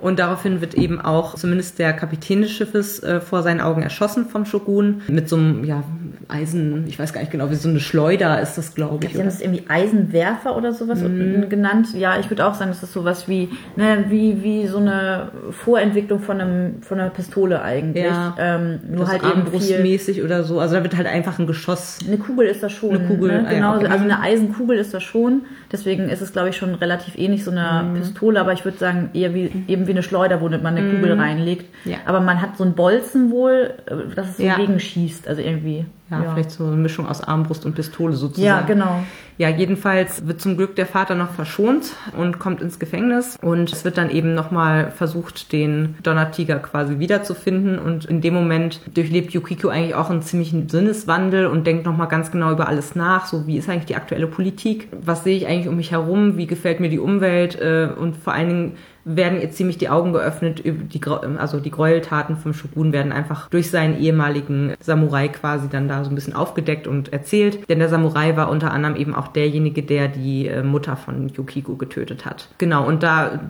Und 0.00 0.18
daraufhin 0.18 0.60
wird 0.60 0.74
eben 0.74 1.00
auch 1.00 1.34
zumindest 1.34 1.78
der 1.78 1.92
Kapitän 1.92 2.42
des 2.42 2.50
Schiffes 2.50 3.02
äh, 3.02 3.20
vor 3.20 3.42
seinen 3.42 3.60
Augen 3.60 3.82
erschossen 3.82 4.26
vom 4.26 4.44
Shogun 4.44 5.02
mit 5.08 5.28
so 5.28 5.36
einem 5.36 5.64
ja, 5.64 5.82
Eisen, 6.28 6.84
ich 6.86 6.98
weiß 6.98 7.12
gar 7.12 7.20
nicht 7.20 7.32
genau, 7.32 7.50
wie 7.50 7.54
so 7.54 7.68
eine 7.68 7.80
Schleuder 7.80 8.40
ist 8.40 8.56
das, 8.56 8.74
glaube 8.74 9.06
ich. 9.06 9.12
Sie 9.12 9.18
haben 9.18 9.26
das 9.26 9.40
irgendwie 9.40 9.64
Eisenwerfer 9.68 10.56
oder 10.56 10.72
sowas 10.72 11.00
mm. 11.02 11.48
genannt. 11.48 11.88
Ja, 11.94 12.18
ich 12.18 12.30
würde 12.30 12.46
auch 12.46 12.54
sagen, 12.54 12.70
das 12.70 12.82
ist 12.82 12.92
sowas 12.92 13.28
wie, 13.28 13.48
ne, 13.76 14.04
wie, 14.08 14.42
wie 14.42 14.66
so 14.66 14.78
eine 14.78 15.30
Vorentwicklung 15.50 16.20
von, 16.20 16.40
einem, 16.40 16.82
von 16.82 17.00
einer 17.00 17.10
Pistole 17.10 17.62
eigentlich. 17.62 18.04
Ja, 18.04 18.34
ähm, 18.38 18.80
nur 18.88 19.08
halt 19.08 19.22
eben 19.22 19.44
brustmäßig 19.44 20.22
oder 20.22 20.44
so. 20.44 20.60
Also 20.60 20.76
da 20.76 20.82
wird 20.82 20.96
halt 20.96 21.06
einfach 21.06 21.38
ein 21.38 21.46
Geschoss. 21.46 21.98
Eine 22.06 22.18
Kugel 22.18 22.46
ist 22.46 22.62
das 22.62 22.72
schon. 22.72 22.96
Eine 22.96 23.06
Kugel, 23.06 23.42
ne? 23.42 23.48
genau. 23.50 23.72
Also 23.72 24.04
eine 24.04 24.20
Eisenkugel 24.20 24.78
ist 24.78 24.94
das 24.94 25.02
schon. 25.02 25.42
Deswegen 25.72 26.08
ist 26.08 26.20
es, 26.20 26.32
glaube 26.32 26.48
ich, 26.48 26.56
schon 26.56 26.74
relativ 26.74 27.16
ähnlich 27.16 27.44
so 27.44 27.52
eine 27.52 27.84
mm. 27.84 27.94
Pistole, 27.94 28.40
aber 28.40 28.52
ich 28.52 28.64
würde 28.64 28.78
sagen, 28.78 29.10
eher 29.12 29.34
wie, 29.34 29.50
eben 29.68 29.86
wie 29.86 29.92
eine 29.92 30.02
Schleuder, 30.02 30.40
wo 30.40 30.48
man 30.48 30.66
eine. 30.66 30.90
Kugel 30.90 31.12
reinlegt. 31.12 31.66
Ja. 31.84 31.98
Aber 32.06 32.20
man 32.20 32.40
hat 32.40 32.56
so 32.56 32.64
ein 32.64 32.74
Bolzen 32.74 33.30
wohl, 33.30 33.74
äh, 33.86 34.14
dass 34.14 34.30
es 34.30 34.36
so 34.38 34.42
ja. 34.42 34.56
gegenschießt, 34.56 35.28
also 35.28 35.40
irgendwie. 35.40 35.86
Ja, 36.10 36.22
ja, 36.24 36.32
vielleicht 36.32 36.50
so 36.50 36.66
eine 36.66 36.76
Mischung 36.76 37.06
aus 37.06 37.22
Armbrust 37.22 37.64
und 37.64 37.74
Pistole 37.74 38.14
sozusagen. 38.14 38.46
Ja, 38.46 38.62
genau. 38.62 39.04
Ja, 39.38 39.48
jedenfalls 39.48 40.26
wird 40.26 40.40
zum 40.40 40.56
Glück 40.56 40.76
der 40.76 40.84
Vater 40.84 41.14
noch 41.14 41.30
verschont 41.30 41.94
und 42.16 42.38
kommt 42.38 42.60
ins 42.60 42.78
Gefängnis. 42.78 43.38
Und 43.40 43.72
es 43.72 43.84
wird 43.84 43.96
dann 43.96 44.10
eben 44.10 44.34
nochmal 44.34 44.90
versucht, 44.90 45.52
den 45.52 45.96
Donnertiger 46.02 46.58
quasi 46.58 46.98
wiederzufinden. 46.98 47.78
Und 47.78 48.04
in 48.04 48.20
dem 48.20 48.34
Moment 48.34 48.80
durchlebt 48.92 49.32
Yukiko 49.32 49.68
eigentlich 49.68 49.94
auch 49.94 50.10
einen 50.10 50.20
ziemlichen 50.20 50.68
Sinneswandel 50.68 51.46
und 51.46 51.66
denkt 51.66 51.86
nochmal 51.86 52.08
ganz 52.08 52.30
genau 52.30 52.52
über 52.52 52.68
alles 52.68 52.94
nach, 52.94 53.26
so 53.26 53.46
wie 53.46 53.56
ist 53.56 53.70
eigentlich 53.70 53.86
die 53.86 53.96
aktuelle 53.96 54.26
Politik, 54.26 54.88
was 55.00 55.24
sehe 55.24 55.36
ich 55.36 55.46
eigentlich 55.46 55.68
um 55.68 55.76
mich 55.76 55.92
herum, 55.92 56.36
wie 56.36 56.46
gefällt 56.46 56.80
mir 56.80 56.90
die 56.90 56.98
Umwelt? 56.98 57.58
Äh, 57.58 57.88
und 57.98 58.16
vor 58.16 58.34
allen 58.34 58.48
Dingen 58.48 58.72
werden 59.04 59.40
ihr 59.40 59.50
ziemlich 59.50 59.78
die 59.78 59.88
Augen 59.88 60.12
geöffnet, 60.12 60.62
die, 60.64 61.00
also 61.38 61.60
die 61.60 61.70
Gräueltaten 61.70 62.36
vom 62.36 62.52
Shogun 62.52 62.92
werden 62.92 63.12
einfach 63.12 63.48
durch 63.48 63.70
seinen 63.70 63.98
ehemaligen 63.98 64.74
Samurai 64.80 65.28
quasi 65.28 65.68
dann 65.68 65.88
da 65.88 66.04
so 66.04 66.10
ein 66.10 66.14
bisschen 66.14 66.34
aufgedeckt 66.34 66.86
und 66.86 67.12
erzählt. 67.12 67.68
Denn 67.68 67.78
der 67.78 67.88
Samurai 67.88 68.36
war 68.36 68.50
unter 68.50 68.72
anderem 68.72 68.96
eben 68.96 69.14
auch 69.14 69.28
derjenige, 69.28 69.82
der 69.82 70.08
die 70.08 70.48
äh, 70.48 70.62
Mutter 70.62 70.96
von 70.96 71.28
Yukiko 71.28 71.76
getötet 71.76 72.26
hat. 72.26 72.48
Genau, 72.58 72.86
und 72.86 73.02
da, 73.02 73.40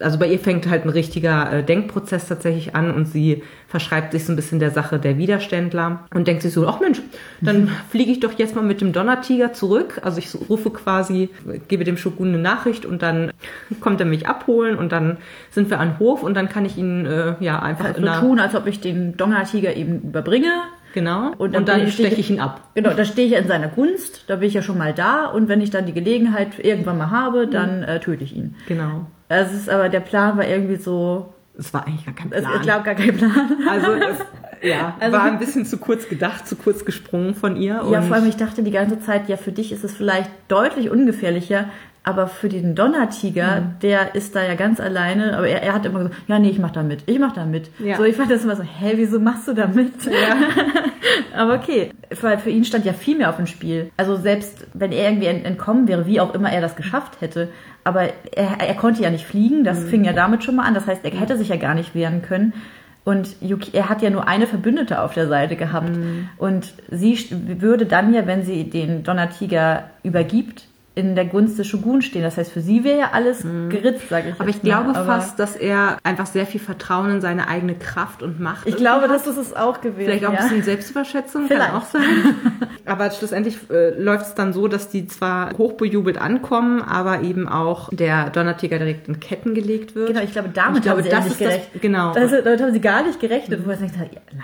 also 0.00 0.18
bei 0.18 0.28
ihr 0.28 0.38
fängt 0.38 0.68
halt 0.68 0.84
ein 0.84 0.90
richtiger 0.90 1.52
äh, 1.52 1.64
Denkprozess 1.64 2.28
tatsächlich 2.28 2.74
an 2.74 2.92
und 2.94 3.06
sie 3.06 3.42
verschreibt 3.72 4.12
sich 4.12 4.26
so 4.26 4.34
ein 4.34 4.36
bisschen 4.36 4.58
der 4.58 4.70
Sache 4.70 4.98
der 4.98 5.16
Widerständler 5.16 6.04
und 6.12 6.28
denkt 6.28 6.42
sich 6.42 6.52
so, 6.52 6.68
ach 6.68 6.78
Mensch, 6.78 7.00
dann 7.40 7.70
fliege 7.88 8.12
ich 8.12 8.20
doch 8.20 8.32
jetzt 8.38 8.54
mal 8.54 8.60
mit 8.60 8.82
dem 8.82 8.92
Donnertiger 8.92 9.54
zurück. 9.54 9.98
Also 10.04 10.18
ich 10.18 10.28
rufe 10.50 10.68
quasi, 10.68 11.30
gebe 11.68 11.82
dem 11.82 11.96
Shogun 11.96 12.28
eine 12.28 12.38
Nachricht 12.38 12.84
und 12.84 13.00
dann 13.00 13.32
kommt 13.80 13.98
er 14.00 14.04
mich 14.04 14.28
abholen 14.28 14.76
und 14.76 14.92
dann 14.92 15.16
sind 15.50 15.70
wir 15.70 15.80
an 15.80 15.98
Hof 15.98 16.22
und 16.22 16.34
dann 16.34 16.50
kann 16.50 16.66
ich 16.66 16.76
ihn 16.76 17.06
äh, 17.06 17.34
ja 17.40 17.62
einfach 17.62 17.86
also 17.86 18.06
so 18.06 18.20
tun, 18.20 18.40
als 18.40 18.54
ob 18.54 18.66
ich 18.66 18.80
den 18.80 19.16
Donnertiger 19.16 19.74
eben 19.74 20.02
überbringe. 20.02 20.52
Genau. 20.92 21.32
Und 21.38 21.54
dann, 21.54 21.62
und 21.62 21.68
dann 21.70 21.88
steche 21.88 22.20
ich 22.20 22.30
ihn 22.30 22.40
ab. 22.40 22.60
Genau, 22.74 22.90
da 22.90 23.06
stehe 23.06 23.26
ich 23.26 23.32
in 23.32 23.48
seiner 23.48 23.68
Gunst, 23.68 24.24
da 24.26 24.36
bin 24.36 24.48
ich 24.48 24.54
ja 24.54 24.60
schon 24.60 24.76
mal 24.76 24.92
da 24.92 25.24
und 25.24 25.48
wenn 25.48 25.62
ich 25.62 25.70
dann 25.70 25.86
die 25.86 25.94
Gelegenheit 25.94 26.58
irgendwann 26.58 26.98
mal 26.98 27.10
habe, 27.10 27.46
dann 27.46 27.78
mhm. 27.78 27.84
äh, 27.84 28.00
töte 28.00 28.22
ich 28.22 28.36
ihn. 28.36 28.54
Genau. 28.68 29.06
Das 29.28 29.54
ist 29.54 29.70
aber 29.70 29.88
der 29.88 30.00
Plan 30.00 30.36
war 30.36 30.46
irgendwie 30.46 30.76
so. 30.76 31.32
Es 31.58 31.74
war 31.74 31.86
eigentlich 31.86 32.06
gar 32.06 32.14
kein 32.14 32.30
Plan. 32.30 32.44
Ich 32.56 32.62
glaube 32.62 32.84
gar 32.84 32.94
kein 32.94 33.16
Plan. 33.16 33.58
Also 33.68 33.92
es, 33.92 34.18
ja, 34.62 34.96
also, 35.00 35.16
war 35.16 35.24
ein 35.24 35.38
bisschen 35.38 35.66
zu 35.66 35.76
kurz 35.78 36.08
gedacht, 36.08 36.46
zu 36.46 36.56
kurz 36.56 36.84
gesprungen 36.84 37.34
von 37.34 37.56
ihr. 37.56 37.84
ja, 37.90 38.02
vor 38.02 38.16
allem 38.16 38.26
ich 38.26 38.36
dachte 38.36 38.62
die 38.62 38.70
ganze 38.70 39.00
Zeit, 39.00 39.28
ja, 39.28 39.36
für 39.36 39.52
dich 39.52 39.72
ist 39.72 39.84
es 39.84 39.94
vielleicht 39.94 40.30
deutlich 40.48 40.90
ungefährlicher, 40.90 41.66
aber 42.04 42.26
für 42.26 42.48
den 42.48 42.74
Donnertiger, 42.74 43.60
mhm. 43.60 43.74
der 43.82 44.14
ist 44.14 44.34
da 44.34 44.42
ja 44.42 44.54
ganz 44.54 44.80
alleine, 44.80 45.36
aber 45.36 45.46
er, 45.46 45.62
er 45.62 45.72
hat 45.72 45.86
immer 45.86 46.00
gesagt, 46.00 46.16
ja, 46.26 46.38
nee, 46.38 46.50
ich 46.50 46.58
mach 46.58 46.72
da 46.72 46.82
mit, 46.82 47.04
ich 47.06 47.18
mach 47.18 47.32
da 47.32 47.44
mit. 47.44 47.70
Ja. 47.78 47.96
So, 47.96 48.04
ich 48.04 48.16
fand 48.16 48.30
das 48.30 48.42
immer 48.42 48.56
so, 48.56 48.64
hä, 48.64 48.94
wieso 48.96 49.20
machst 49.20 49.46
du 49.46 49.54
da 49.54 49.68
mit? 49.68 50.04
Ja. 50.06 50.36
aber 51.36 51.54
okay, 51.54 51.90
weil 52.20 52.38
für 52.38 52.50
ihn 52.50 52.64
stand 52.64 52.84
ja 52.84 52.92
viel 52.92 53.16
mehr 53.16 53.30
auf 53.30 53.36
dem 53.36 53.46
Spiel. 53.46 53.90
Also 53.96 54.16
selbst 54.16 54.66
wenn 54.74 54.90
er 54.90 55.10
irgendwie 55.10 55.28
entkommen 55.28 55.86
wäre, 55.86 56.06
wie 56.06 56.20
auch 56.20 56.34
immer 56.34 56.50
er 56.50 56.60
das 56.60 56.74
geschafft 56.74 57.20
hätte, 57.20 57.48
aber 57.84 58.02
er, 58.32 58.60
er 58.60 58.74
konnte 58.74 59.02
ja 59.02 59.10
nicht 59.10 59.26
fliegen, 59.26 59.62
das 59.62 59.80
mhm. 59.80 59.88
fing 59.88 60.04
ja 60.04 60.12
damit 60.12 60.42
schon 60.42 60.56
mal 60.56 60.64
an, 60.64 60.74
das 60.74 60.86
heißt, 60.86 61.04
er 61.04 61.10
hätte 61.12 61.36
sich 61.36 61.48
ja 61.48 61.56
gar 61.56 61.74
nicht 61.74 61.94
wehren 61.94 62.22
können. 62.22 62.52
Und 63.04 63.36
Yuki, 63.40 63.70
er 63.72 63.88
hat 63.88 64.00
ja 64.00 64.10
nur 64.10 64.28
eine 64.28 64.46
Verbündete 64.46 65.00
auf 65.02 65.14
der 65.14 65.26
Seite 65.26 65.56
gehabt. 65.56 65.96
Mhm. 65.96 66.28
Und 66.38 66.72
sie 66.88 67.18
würde 67.30 67.86
dann 67.86 68.14
ja, 68.14 68.26
wenn 68.26 68.44
sie 68.44 68.70
den 68.70 69.02
Donnertiger 69.02 69.90
übergibt, 70.04 70.68
in 70.94 71.14
der 71.14 71.24
Gunst 71.24 71.58
des 71.58 71.66
Shogun 71.66 72.02
stehen. 72.02 72.22
Das 72.22 72.36
heißt, 72.36 72.52
für 72.52 72.60
sie 72.60 72.84
wäre 72.84 72.98
ja 72.98 73.10
alles 73.12 73.44
mhm. 73.44 73.70
geritzt, 73.70 74.10
sage 74.10 74.30
ich. 74.30 74.40
Aber 74.40 74.50
ich 74.50 74.60
glaube 74.60 74.92
mal. 74.92 75.04
fast, 75.04 75.38
dass 75.38 75.56
er 75.56 75.96
einfach 76.02 76.26
sehr 76.26 76.44
viel 76.44 76.60
Vertrauen 76.60 77.10
in 77.12 77.20
seine 77.22 77.48
eigene 77.48 77.74
Kraft 77.74 78.22
und 78.22 78.40
Macht. 78.40 78.66
Ich 78.66 78.76
glaube, 78.76 79.04
hat. 79.04 79.10
das 79.10 79.26
ist 79.26 79.38
es 79.38 79.56
auch 79.56 79.80
gewesen. 79.80 80.04
Vielleicht 80.04 80.26
auch 80.26 80.32
ja. 80.32 80.40
ein 80.40 80.48
bisschen 80.48 80.62
Selbstüberschätzung, 80.62 81.46
Vielleicht. 81.46 81.70
kann 81.70 81.80
auch 81.80 81.86
sein. 81.86 82.02
aber 82.84 83.10
schlussendlich 83.10 83.58
äh, 83.70 83.98
läuft 83.98 84.26
es 84.26 84.34
dann 84.34 84.52
so, 84.52 84.68
dass 84.68 84.90
die 84.90 85.06
zwar 85.06 85.56
hochbejubelt 85.56 86.18
ankommen, 86.18 86.82
aber 86.82 87.22
eben 87.22 87.48
auch 87.48 87.88
der 87.90 88.28
Donnertiger 88.28 88.78
direkt 88.78 89.08
in 89.08 89.18
Ketten 89.18 89.54
gelegt 89.54 89.94
wird. 89.94 90.08
Genau, 90.08 90.20
ich 90.20 90.32
glaube, 90.32 90.50
damit 90.50 90.78
ich 90.78 90.82
glaube, 90.82 90.98
haben 90.98 91.04
sie 91.04 91.10
das 91.10 91.24
nicht 91.24 91.38
gerechnet. 91.38 91.68
Das, 91.72 91.80
genau. 91.80 92.12
Das, 92.12 92.30
damit 92.30 92.60
haben 92.60 92.72
sie 92.72 92.80
gar 92.80 93.02
nicht 93.02 93.18
gerechnet. 93.18 93.60
Mhm. 93.60 93.70
Wo 93.70 93.74
denkt, 93.74 93.94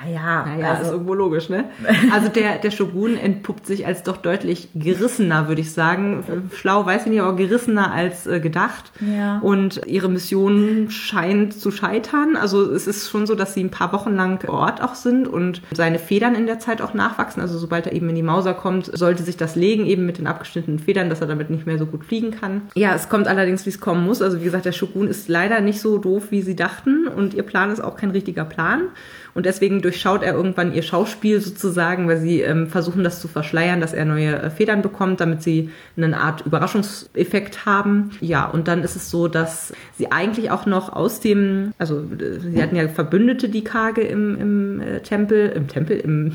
naja, 0.02 0.46
naja, 0.46 0.70
also. 0.70 0.82
ist 0.82 0.92
irgendwo 0.92 1.14
logisch, 1.14 1.50
ne? 1.50 1.64
Also 2.12 2.28
der, 2.28 2.56
der 2.58 2.70
Shogun 2.70 3.18
entpuppt 3.18 3.66
sich 3.66 3.87
als 3.87 4.02
doch 4.02 4.16
deutlich 4.16 4.68
gerissener, 4.74 5.48
würde 5.48 5.61
ich 5.61 5.72
sagen 5.72 6.24
schlau, 6.55 6.87
weiß 6.87 7.05
ich 7.05 7.11
nicht, 7.11 7.20
aber 7.20 7.37
gerissener 7.37 7.92
als 7.92 8.27
äh, 8.27 8.40
gedacht. 8.40 8.92
Ja. 9.01 9.38
Und 9.38 9.81
ihre 9.87 10.09
Mission 10.09 10.90
scheint 10.90 11.55
zu 11.55 11.70
scheitern. 11.70 12.37
Also 12.37 12.70
es 12.72 12.87
ist 12.87 13.09
schon 13.09 13.27
so, 13.27 13.35
dass 13.35 13.55
sie 13.55 13.62
ein 13.62 13.70
paar 13.70 13.92
Wochen 13.92 14.14
lang 14.14 14.40
vor 14.40 14.55
Ort 14.55 14.83
auch 14.83 14.94
sind 14.94 15.29
und 15.29 15.62
seine 15.72 15.98
Federn 15.98 16.35
in 16.35 16.46
der 16.46 16.59
Zeit 16.59 16.83
auch 16.83 16.94
nachwachsen. 16.94 17.42
Also 17.42 17.59
sobald 17.59 17.87
er 17.87 17.92
eben 17.92 18.09
in 18.09 18.16
die 18.16 18.22
Mauser 18.22 18.55
kommt, 18.55 18.90
sollte 18.96 19.22
sich 19.22 19.37
das 19.37 19.57
legen, 19.57 19.87
eben 19.87 20.07
mit 20.07 20.18
den 20.18 20.27
abgeschnittenen 20.27 20.79
Federn, 20.79 21.09
dass 21.11 21.20
er 21.20 21.27
damit 21.27 21.51
nicht 21.51 21.66
mehr 21.66 21.79
so 21.79 21.87
gut 21.87 22.05
fliegen 22.05 22.31
kann. 22.31 22.62
Ja, 22.74 22.94
es 22.94 23.09
kommt 23.09 23.29
allerdings, 23.29 23.66
wie 23.66 23.70
es 23.70 23.81
kommen 23.81 24.05
muss. 24.05 24.22
Also 24.22 24.40
wie 24.40 24.44
gesagt, 24.44 24.64
der 24.64 24.72
Shogun 24.72 25.09
ist 25.09 25.29
leider 25.29 25.61
nicht 25.61 25.81
so 25.81 25.98
doof, 25.98 26.31
wie 26.31 26.42
sie 26.42 26.57
dachten 26.57 27.07
und 27.09 27.35
ihr 27.35 27.42
Plan 27.42 27.70
ist 27.70 27.81
auch 27.81 27.96
kein 27.96 28.11
richtiger 28.11 28.44
Plan. 28.44 28.83
Und 29.38 29.46
deswegen 29.46 29.83
durchschaut 29.83 30.24
er 30.24 30.35
irgendwann 30.35 30.74
ihr 30.74 30.83
Schauspiel 30.83 31.40
sozusagen, 31.40 32.09
weil 32.09 32.16
sie 32.16 32.40
ähm, 32.40 32.66
versuchen, 32.66 33.05
das 33.05 33.20
zu 33.20 33.29
verschleiern, 33.29 33.81
dass 33.81 33.92
er 33.92 34.05
neue 34.05 34.35
äh, 34.35 34.51
Federn 34.51 34.83
bekommt, 34.83 35.20
damit 35.20 35.44
sie 35.44 35.70
eine 35.96 36.18
Art 36.18 36.44
Überraschungseffekt 36.44 37.64
haben. 37.64 38.11
Ja, 38.20 38.46
und 38.46 38.66
dann 38.66 38.83
ist 38.83 38.96
es 38.96 39.11
so, 39.11 39.29
dass 39.29 39.72
sie 39.96 40.11
eigentlich 40.11 40.51
auch 40.51 40.66
noch 40.66 40.92
aus 40.92 41.20
dem, 41.20 41.72
also 41.79 42.01
äh, 42.01 42.40
sie 42.40 42.61
hatten 42.61 42.74
ja 42.74 42.88
Verbündete, 42.88 43.48
die 43.48 43.62
Kage 43.62 44.01
im, 44.01 44.40
im 44.40 44.81
äh, 44.81 45.01
Tempel, 45.03 45.51
im 45.51 45.68
Tempel, 45.68 46.01
im 46.01 46.33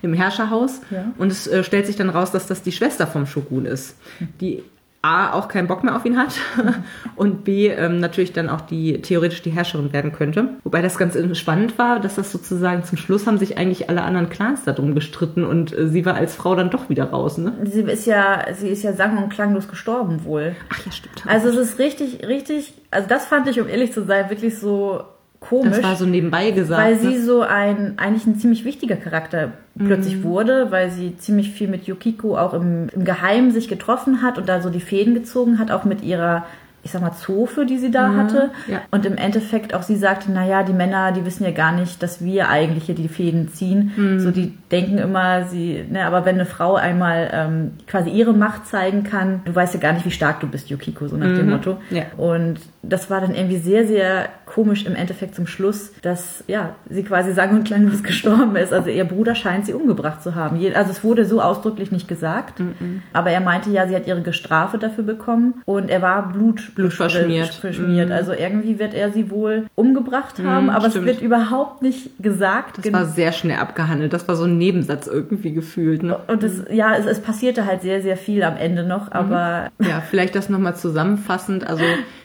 im 0.00 0.14
Herrscherhaus. 0.14 0.80
Ja. 0.90 1.12
Und 1.18 1.30
es 1.30 1.46
äh, 1.46 1.62
stellt 1.62 1.86
sich 1.86 1.96
dann 1.96 2.08
raus, 2.08 2.32
dass 2.32 2.46
das 2.46 2.62
die 2.62 2.72
Schwester 2.72 3.06
vom 3.06 3.26
Shogun 3.26 3.66
ist, 3.66 3.94
die 4.40 4.64
A, 5.08 5.32
auch 5.32 5.48
keinen 5.48 5.68
Bock 5.68 5.84
mehr 5.84 5.96
auf 5.96 6.04
ihn 6.04 6.18
hat 6.18 6.34
und 7.16 7.42
B, 7.42 7.68
ähm, 7.68 7.98
natürlich 7.98 8.34
dann 8.34 8.50
auch 8.50 8.60
die 8.60 9.00
theoretisch 9.00 9.40
die 9.40 9.50
Herrscherin 9.50 9.94
werden 9.94 10.12
könnte. 10.12 10.50
Wobei 10.64 10.82
das 10.82 10.98
ganz 10.98 11.16
spannend 11.38 11.78
war, 11.78 11.98
dass 11.98 12.16
das 12.16 12.30
sozusagen 12.30 12.84
zum 12.84 12.98
Schluss 12.98 13.26
haben 13.26 13.38
sich 13.38 13.56
eigentlich 13.56 13.88
alle 13.88 14.02
anderen 14.02 14.28
Clans 14.28 14.64
darum 14.64 14.94
gestritten 14.94 15.44
und 15.44 15.72
äh, 15.72 15.88
sie 15.88 16.04
war 16.04 16.14
als 16.14 16.34
Frau 16.34 16.54
dann 16.54 16.68
doch 16.68 16.90
wieder 16.90 17.04
raus, 17.04 17.38
ne? 17.38 17.54
Sie 17.64 17.80
ist 17.80 18.06
ja, 18.06 18.44
sie 18.52 18.68
ist 18.68 18.82
ja 18.82 18.92
sang- 18.92 19.22
und 19.22 19.30
klanglos 19.30 19.66
gestorben 19.68 20.24
wohl. 20.24 20.54
Ach 20.68 20.84
ja, 20.84 20.92
stimmt. 20.92 21.24
Also 21.26 21.48
es 21.48 21.56
ist 21.56 21.78
richtig, 21.78 22.26
richtig, 22.26 22.74
also 22.90 23.08
das 23.08 23.24
fand 23.24 23.48
ich, 23.48 23.58
um 23.60 23.66
ehrlich 23.66 23.94
zu 23.94 24.04
sein, 24.04 24.28
wirklich 24.28 24.58
so 24.58 25.04
komisch. 25.40 25.76
Das 25.76 25.82
war 25.82 25.96
so 25.96 26.06
nebenbei 26.06 26.50
gesagt. 26.50 26.82
Weil 26.82 26.96
ne? 26.96 27.00
sie 27.00 27.18
so 27.18 27.42
ein, 27.42 27.94
eigentlich 27.98 28.26
ein 28.26 28.38
ziemlich 28.38 28.64
wichtiger 28.64 28.96
Charakter 28.96 29.52
plötzlich 29.78 30.16
mhm. 30.16 30.24
wurde, 30.24 30.70
weil 30.70 30.90
sie 30.90 31.16
ziemlich 31.16 31.50
viel 31.50 31.68
mit 31.68 31.86
Yukiko 31.86 32.36
auch 32.36 32.54
im, 32.54 32.88
im 32.94 33.04
Geheimen 33.04 33.52
sich 33.52 33.68
getroffen 33.68 34.22
hat 34.22 34.38
und 34.38 34.48
da 34.48 34.60
so 34.60 34.70
die 34.70 34.80
Fäden 34.80 35.14
gezogen 35.14 35.58
hat, 35.58 35.70
auch 35.70 35.84
mit 35.84 36.02
ihrer 36.02 36.44
ich 36.88 36.92
sag 36.92 37.02
mal, 37.02 37.12
Zofe, 37.12 37.66
die 37.66 37.76
sie 37.76 37.90
da 37.90 38.08
mhm, 38.08 38.16
hatte. 38.16 38.50
Ja. 38.66 38.80
Und 38.90 39.04
im 39.04 39.18
Endeffekt 39.18 39.74
auch 39.74 39.82
sie 39.82 39.96
sagte, 39.96 40.32
naja, 40.32 40.62
die 40.62 40.72
Männer, 40.72 41.12
die 41.12 41.26
wissen 41.26 41.44
ja 41.44 41.50
gar 41.50 41.72
nicht, 41.72 42.02
dass 42.02 42.24
wir 42.24 42.48
eigentlich 42.48 42.84
hier 42.84 42.94
die 42.94 43.08
Fäden 43.08 43.50
ziehen. 43.50 43.92
Mhm. 43.94 44.20
So, 44.20 44.30
die 44.30 44.56
denken 44.72 44.96
immer, 44.96 45.44
sie, 45.44 45.84
ne, 45.90 46.06
aber 46.06 46.24
wenn 46.24 46.36
eine 46.36 46.46
Frau 46.46 46.76
einmal 46.76 47.28
ähm, 47.30 47.72
quasi 47.86 48.08
ihre 48.08 48.32
Macht 48.32 48.66
zeigen 48.66 49.04
kann, 49.04 49.42
du 49.44 49.54
weißt 49.54 49.74
ja 49.74 49.80
gar 49.80 49.92
nicht, 49.92 50.06
wie 50.06 50.10
stark 50.10 50.40
du 50.40 50.46
bist, 50.46 50.70
Yukiko, 50.70 51.08
so 51.08 51.16
nach 51.18 51.26
mhm. 51.26 51.36
dem 51.36 51.50
Motto. 51.50 51.76
Ja. 51.90 52.04
Und 52.16 52.60
das 52.82 53.10
war 53.10 53.20
dann 53.20 53.34
irgendwie 53.34 53.58
sehr, 53.58 53.86
sehr 53.86 54.30
komisch 54.46 54.86
im 54.86 54.94
Endeffekt 54.94 55.34
zum 55.34 55.46
Schluss, 55.46 55.92
dass 56.00 56.42
ja 56.46 56.74
sie 56.88 57.02
quasi 57.02 57.32
sang- 57.32 57.50
und 57.50 57.64
klanglos 57.64 58.02
gestorben 58.02 58.56
ist. 58.56 58.72
Also 58.72 58.88
ihr 58.88 59.04
Bruder 59.04 59.34
scheint 59.34 59.66
sie 59.66 59.74
umgebracht 59.74 60.22
zu 60.22 60.34
haben. 60.34 60.58
Also 60.74 60.90
es 60.90 61.04
wurde 61.04 61.26
so 61.26 61.42
ausdrücklich 61.42 61.92
nicht 61.92 62.08
gesagt, 62.08 62.60
mhm. 62.60 63.02
aber 63.12 63.30
er 63.30 63.40
meinte 63.40 63.70
ja, 63.70 63.86
sie 63.86 63.94
hat 63.94 64.06
ihre 64.06 64.32
Strafe 64.32 64.78
dafür 64.78 65.04
bekommen 65.04 65.62
und 65.64 65.90
er 65.90 66.02
war 66.02 66.32
Blut 66.32 66.72
Blut 66.78 66.92
verschmiert. 66.92 67.48
verschmiert. 67.54 68.06
Mhm. 68.08 68.14
Also 68.14 68.32
irgendwie 68.32 68.78
wird 68.78 68.94
er 68.94 69.10
sie 69.12 69.30
wohl 69.30 69.66
umgebracht 69.74 70.38
haben, 70.42 70.64
Mhm, 70.64 70.70
aber 70.70 70.88
stimmt. 70.90 71.06
es 71.08 71.14
wird 71.14 71.22
überhaupt 71.22 71.82
nicht 71.82 72.10
gesagt. 72.22 72.78
Das 72.84 72.92
war 72.92 73.04
sehr 73.04 73.32
schnell 73.32 73.58
abgehandelt. 73.58 74.12
Das 74.12 74.26
war 74.28 74.36
so 74.36 74.44
ein 74.44 74.56
Nebensatz 74.58 75.06
irgendwie 75.08 75.52
gefühlt. 75.52 76.02
Ne? 76.02 76.16
und 76.28 76.42
es, 76.44 76.62
ja, 76.70 76.94
es, 76.96 77.04
es 77.06 77.20
passierte 77.20 77.66
halt 77.66 77.82
sehr, 77.82 78.00
sehr 78.00 78.16
viel 78.16 78.42
am 78.44 78.56
Ende 78.56 78.84
noch, 78.84 79.10
aber 79.12 79.68
Ja, 79.80 80.00
vielleicht 80.08 80.34
das 80.36 80.48
nochmal 80.48 80.76
zusammenfassend. 80.76 81.66
Also, 81.68 81.82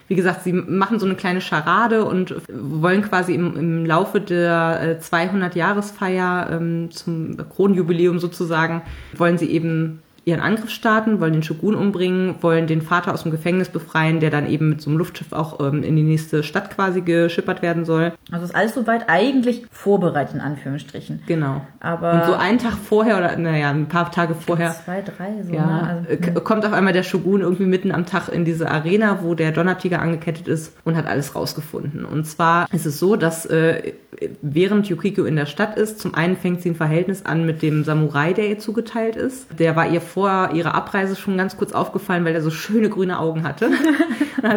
wie 0.07 0.15
gesagt, 0.15 0.43
sie 0.43 0.53
machen 0.53 0.99
so 0.99 1.05
eine 1.07 1.15
kleine 1.15 1.41
Scharade 1.41 2.05
und 2.05 2.35
wollen 2.53 3.01
quasi 3.01 3.33
im, 3.33 3.55
im 3.57 3.85
Laufe 3.85 4.21
der 4.21 4.97
äh, 4.99 5.01
200-Jahresfeier 5.01 6.49
ähm, 6.51 6.91
zum 6.91 7.37
Kronjubiläum 7.49 8.19
sozusagen, 8.19 8.81
wollen 9.17 9.37
sie 9.37 9.49
eben 9.49 10.02
ihren 10.25 10.39
Angriff 10.39 10.69
starten, 10.69 11.19
wollen 11.19 11.33
den 11.33 11.43
Shogun 11.43 11.75
umbringen, 11.75 12.35
wollen 12.41 12.65
den 12.67 12.81
Vater 12.81 13.13
aus 13.13 13.23
dem 13.23 13.31
Gefängnis 13.31 13.69
befreien, 13.69 14.19
der 14.19 14.29
dann 14.29 14.47
eben 14.49 14.69
mit 14.69 14.81
so 14.81 14.89
einem 14.89 14.97
Luftschiff 14.99 15.33
auch 15.33 15.59
ähm, 15.59 15.83
in 15.83 15.95
die 15.95 16.03
nächste 16.03 16.43
Stadt 16.43 16.69
quasi 16.73 17.01
geschippert 17.01 17.61
werden 17.61 17.83
soll. 17.85 18.13
also 18.31 18.45
ist 18.45 18.55
alles 18.55 18.73
soweit 18.73 19.09
eigentlich 19.09 19.65
vorbereitet 19.71 20.35
in 20.35 20.41
Anführungsstrichen. 20.41 21.23
Genau. 21.27 21.61
Aber 21.81 22.13
Und 22.13 22.25
so 22.25 22.33
einen 22.33 22.57
Tag 22.57 22.73
vorher 22.73 23.17
oder 23.17 23.35
naja, 23.37 23.69
ein 23.69 23.87
paar 23.87 24.11
Tage 24.11 24.33
vorher 24.35 24.71
zwei, 24.71 25.01
drei, 25.01 25.43
so, 25.43 25.51
ne? 25.51 25.57
Ja, 25.57 25.79
Also, 25.97 26.09
äh, 26.09 26.17
k- 26.17 26.39
kommt 26.39 26.65
auf 26.65 26.73
einmal 26.73 26.93
der 26.93 27.03
Shogun 27.03 27.41
irgendwie 27.41 27.65
mitten 27.65 27.91
am 27.91 28.05
Tag 28.05 28.29
in 28.29 28.45
diese 28.45 28.71
Arena, 28.71 29.19
wo 29.23 29.35
der 29.35 29.51
Donnertiger 29.51 30.01
angekettet 30.01 30.47
ist 30.47 30.73
und 30.85 30.95
hat 30.95 31.05
alles 31.05 31.35
rausgefunden. 31.35 32.05
Und 32.05 32.25
zwar 32.25 32.67
ist 32.71 32.85
es 32.85 32.97
so, 32.99 33.15
dass 33.17 33.45
äh, 33.45 33.93
während 34.41 34.87
Yukiko 34.87 35.23
in 35.25 35.35
der 35.35 35.45
Stadt 35.45 35.77
ist, 35.77 35.99
zum 35.99 36.13
einen 36.15 36.37
fängt 36.37 36.61
sie 36.61 36.69
ein 36.69 36.75
Verhältnis 36.75 37.25
an 37.25 37.45
mit 37.45 37.61
dem 37.61 37.83
Samurai, 37.83 38.33
der 38.33 38.47
ihr 38.49 38.59
zugeteilt 38.59 39.15
ist. 39.15 39.47
Der 39.59 39.75
war 39.75 39.87
ihr 39.89 40.01
vor 40.13 40.51
ihrer 40.53 40.75
Abreise 40.75 41.15
schon 41.15 41.37
ganz 41.37 41.57
kurz 41.57 41.71
aufgefallen, 41.71 42.23
weil 42.23 42.35
er 42.35 42.41
so 42.43 42.51
schöne 42.51 42.87
grüne 42.89 43.19
Augen 43.19 43.43
hatte. 43.43 43.71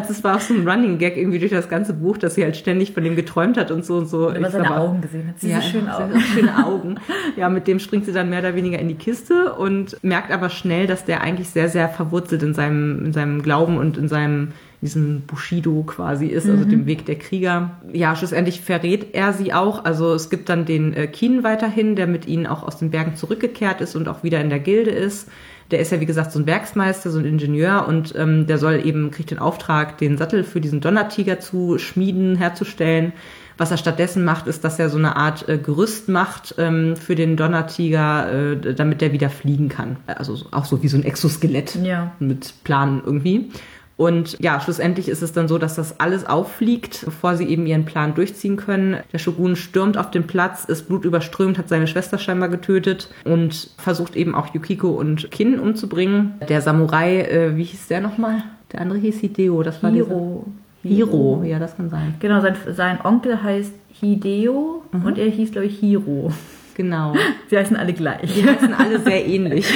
Es 0.09 0.25
war 0.25 0.37
auch 0.37 0.41
so 0.41 0.53
ein 0.53 0.69
Running 0.69 0.99
Gag 0.99 1.17
irgendwie 1.17 1.39
durch 1.39 1.53
das 1.53 1.69
ganze 1.69 1.93
Buch, 1.93 2.19
dass 2.19 2.35
sie 2.35 2.43
halt 2.43 2.57
ständig 2.57 2.93
von 2.93 3.05
dem 3.05 3.15
geträumt 3.15 3.57
hat 3.57 3.71
und 3.71 3.85
so 3.85 3.99
und 3.99 4.07
so. 4.07 4.31
Über 4.31 4.41
Ich 4.41 4.49
seine 4.49 4.77
Augen 4.77 5.01
gesehen 5.01 5.29
hat. 5.29 5.37
Diese 5.41 5.53
ja, 5.53 5.63
schönen 5.63 5.85
sehr, 5.87 5.97
Augen. 5.97 6.21
schöne 6.21 6.67
Augen. 6.67 6.97
Ja, 7.37 7.49
mit 7.49 7.69
dem 7.69 7.79
springt 7.79 8.05
sie 8.05 8.13
dann 8.13 8.29
mehr 8.29 8.41
oder 8.41 8.57
weniger 8.57 8.81
in 8.81 8.89
die 8.89 8.97
Kiste 8.97 9.53
und 9.55 9.97
merkt 10.03 10.33
aber 10.33 10.49
schnell, 10.49 10.89
dass 10.89 11.05
der 11.05 11.21
eigentlich 11.21 11.51
sehr, 11.51 11.69
sehr 11.69 11.89
verwurzelt 11.89 12.43
in 12.43 12.53
seinem, 12.53 13.05
in 13.07 13.13
seinem 13.13 13.43
Glauben 13.43 13.79
und 13.79 13.97
in 13.97 14.09
seinem 14.09 14.49
diesem 14.87 15.23
Bushido 15.27 15.83
quasi 15.83 16.27
ist, 16.27 16.49
also 16.49 16.65
dem 16.65 16.87
Weg 16.87 17.05
der 17.07 17.17
Krieger. 17.17 17.73
Ja, 17.93 18.17
schlussendlich 18.17 18.61
verrät 18.63 19.15
er 19.15 19.33
sie 19.33 19.53
auch. 19.53 19.85
Also 19.85 20.15
es 20.15 20.31
gibt 20.31 20.49
dann 20.49 20.65
den 20.65 20.95
äh, 20.95 21.07
Keen 21.07 21.45
weiterhin, 21.45 21.97
der 21.97 22.07
mit 22.07 22.27
ihnen 22.27 22.47
auch 22.47 22.63
aus 22.63 22.79
den 22.79 22.91
Bergen 22.91 23.17
zurückgekehrt 23.17 23.81
ist 23.81 23.95
und 23.97 24.09
auch 24.09 24.23
wieder 24.23 24.41
in 24.41 24.49
der 24.49 24.61
Gilde 24.61 24.91
ist. 24.91 25.29
Der 25.73 25.81
ist 25.81 25.91
ja, 25.91 26.01
wie 26.01 26.07
gesagt, 26.07 26.31
so 26.31 26.39
ein 26.39 26.47
Werksmeister, 26.47 27.11
so 27.11 27.19
ein 27.19 27.25
Ingenieur 27.25 27.87
und 27.89 28.15
ähm, 28.17 28.47
der 28.47 28.59
soll 28.59 28.81
eben, 28.87 29.11
kriegt 29.11 29.33
den 29.33 29.41
Auftrag, 29.41 29.99
den 29.99 30.17
Sattel 30.17 30.45
für 30.45 30.61
diesen 30.61 30.81
Donnertiger 30.81 31.41
zu 31.41 31.79
schmieden, 31.79 32.37
herzustellen. 32.37 33.13
Was 33.59 33.71
er 33.71 33.79
stattdessen 33.79 34.23
macht, 34.23 34.47
ist, 34.49 34.65
dass 34.65 34.79
er 34.79 34.91
so 34.91 34.99
eine 34.99 35.17
Art 35.17 35.49
äh, 35.49 35.57
Gerüst 35.59 36.09
macht 36.11 36.55
ähm, 36.59 36.95
für 36.95 37.15
den 37.15 37.37
Donnertiger, 37.37 38.53
äh, 38.53 38.75
damit 38.75 39.01
der 39.01 39.13
wieder 39.13 39.31
fliegen 39.31 39.69
kann. 39.71 39.97
Also 40.07 40.37
so- 40.37 40.47
auch 40.53 40.67
so 40.67 40.83
wie 40.83 40.89
so 40.89 40.99
ein 40.99 41.05
Exoskelett 41.05 41.75
Ja. 41.83 42.13
mit 42.21 42.53
Plan 42.65 43.03
irgendwie. 43.05 43.49
Und 43.97 44.37
ja, 44.41 44.61
schlussendlich 44.61 45.09
ist 45.09 45.23
es 45.23 45.33
dann 45.33 45.49
so, 45.49 45.57
dass 45.57 45.75
das 45.77 45.99
alles 46.01 46.27
auffliegt, 46.27 47.03
bevor 47.07 47.37
sie 47.37 47.45
eben 47.47 47.67
ihren 47.67 47.87
Plan 47.87 48.15
durchziehen 48.15 48.57
können. 48.57 48.99
Der 49.13 49.19
Shogun 49.19 49.57
stürmt 49.57 49.97
auf 49.97 50.11
den 50.11 50.27
Platz, 50.27 50.65
ist 50.65 50.87
blutüberströmt, 50.89 51.57
hat 51.57 51.69
seine 51.71 51.87
Schwester 51.87 52.19
scheinbar 52.19 52.51
getötet 52.51 53.09
und 53.25 53.71
versucht 53.79 54.15
eben 54.15 54.35
auch 54.35 54.53
Yukiko 54.55 54.89
und 54.91 55.31
Kin 55.31 55.59
umzubringen. 55.59 56.35
Der 56.47 56.61
Samurai, 56.61 57.23
äh, 57.23 57.57
wie 57.57 57.65
hieß 57.65 57.89
der 57.89 58.03
nochmal? 58.03 58.43
Der 58.73 58.83
andere 58.83 58.99
hieß 58.99 59.21
Hideo, 59.21 59.63
das 59.63 59.83
war 59.83 59.91
Hiro. 59.91 60.45
dieser- 60.85 60.97
Hiro, 60.97 61.43
ja, 61.45 61.59
das 61.59 61.77
kann 61.77 61.89
sein. 61.89 62.15
Genau, 62.21 62.41
sein, 62.43 62.55
sein 62.75 62.99
Onkel 63.03 63.43
heißt 63.43 63.73
Hideo 63.93 64.83
Mhm. 64.93 65.05
und 65.07 65.19
er 65.19 65.27
hieß, 65.31 65.53
glaube 65.53 65.67
ich, 65.69 65.79
Hiro. 65.79 66.33
Genau. 66.75 67.15
Sie 67.49 67.57
heißen 67.57 67.77
alle 67.77 67.93
gleich. 67.95 68.35
Die 68.35 68.45
heißen 68.47 68.75
alle 68.75 69.01
sehr 69.01 69.27
ähnlich. 69.27 69.73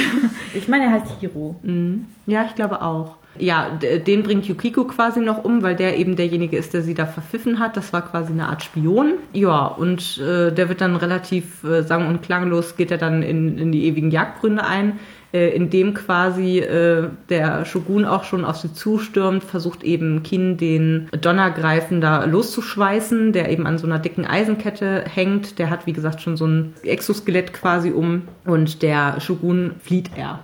Ich 0.53 0.67
meine, 0.67 0.85
er 0.85 0.91
heißt 0.91 1.07
Hiro. 1.19 1.55
Mhm. 1.63 2.05
Ja, 2.27 2.45
ich 2.47 2.53
glaube 2.55 2.81
auch. 2.83 3.15
Ja, 3.39 3.69
den 3.71 4.23
bringt 4.23 4.45
Yukiko 4.45 4.83
quasi 4.83 5.21
noch 5.21 5.43
um, 5.43 5.63
weil 5.63 5.75
der 5.75 5.97
eben 5.97 6.15
derjenige 6.15 6.57
ist, 6.57 6.73
der 6.73 6.81
sie 6.81 6.93
da 6.93 7.05
verpfiffen 7.05 7.59
hat. 7.59 7.77
Das 7.77 7.93
war 7.93 8.01
quasi 8.01 8.33
eine 8.33 8.49
Art 8.49 8.61
Spion. 8.61 9.13
Ja, 9.33 9.67
und 9.67 10.17
äh, 10.17 10.51
der 10.51 10.67
wird 10.67 10.81
dann 10.81 10.97
relativ 10.97 11.63
äh, 11.63 11.81
sang- 11.83 12.07
und 12.07 12.21
klanglos, 12.21 12.75
geht 12.75 12.91
er 12.91 12.97
dann 12.97 13.23
in, 13.23 13.57
in 13.57 13.71
die 13.71 13.85
ewigen 13.85 14.11
Jagdgründe 14.11 14.65
ein, 14.65 14.99
äh, 15.33 15.55
in 15.55 15.69
dem 15.69 15.93
quasi 15.93 16.59
äh, 16.59 17.07
der 17.29 17.63
Shogun 17.63 18.03
auch 18.03 18.25
schon 18.25 18.43
auf 18.43 18.57
sie 18.57 18.73
zustürmt, 18.73 19.45
versucht 19.45 19.83
eben 19.83 20.23
Kin 20.23 20.57
den 20.57 21.07
Donnergreifen 21.19 22.01
da 22.01 22.25
loszuschweißen, 22.25 23.31
der 23.31 23.49
eben 23.49 23.65
an 23.65 23.77
so 23.77 23.87
einer 23.87 23.99
dicken 23.99 24.25
Eisenkette 24.25 25.05
hängt. 25.07 25.57
Der 25.57 25.69
hat, 25.69 25.87
wie 25.87 25.93
gesagt, 25.93 26.21
schon 26.21 26.35
so 26.35 26.45
ein 26.45 26.73
Exoskelett 26.83 27.53
quasi 27.53 27.91
um 27.91 28.23
und 28.43 28.81
der 28.81 29.21
Shogun 29.21 29.75
flieht 29.81 30.11
er. 30.17 30.39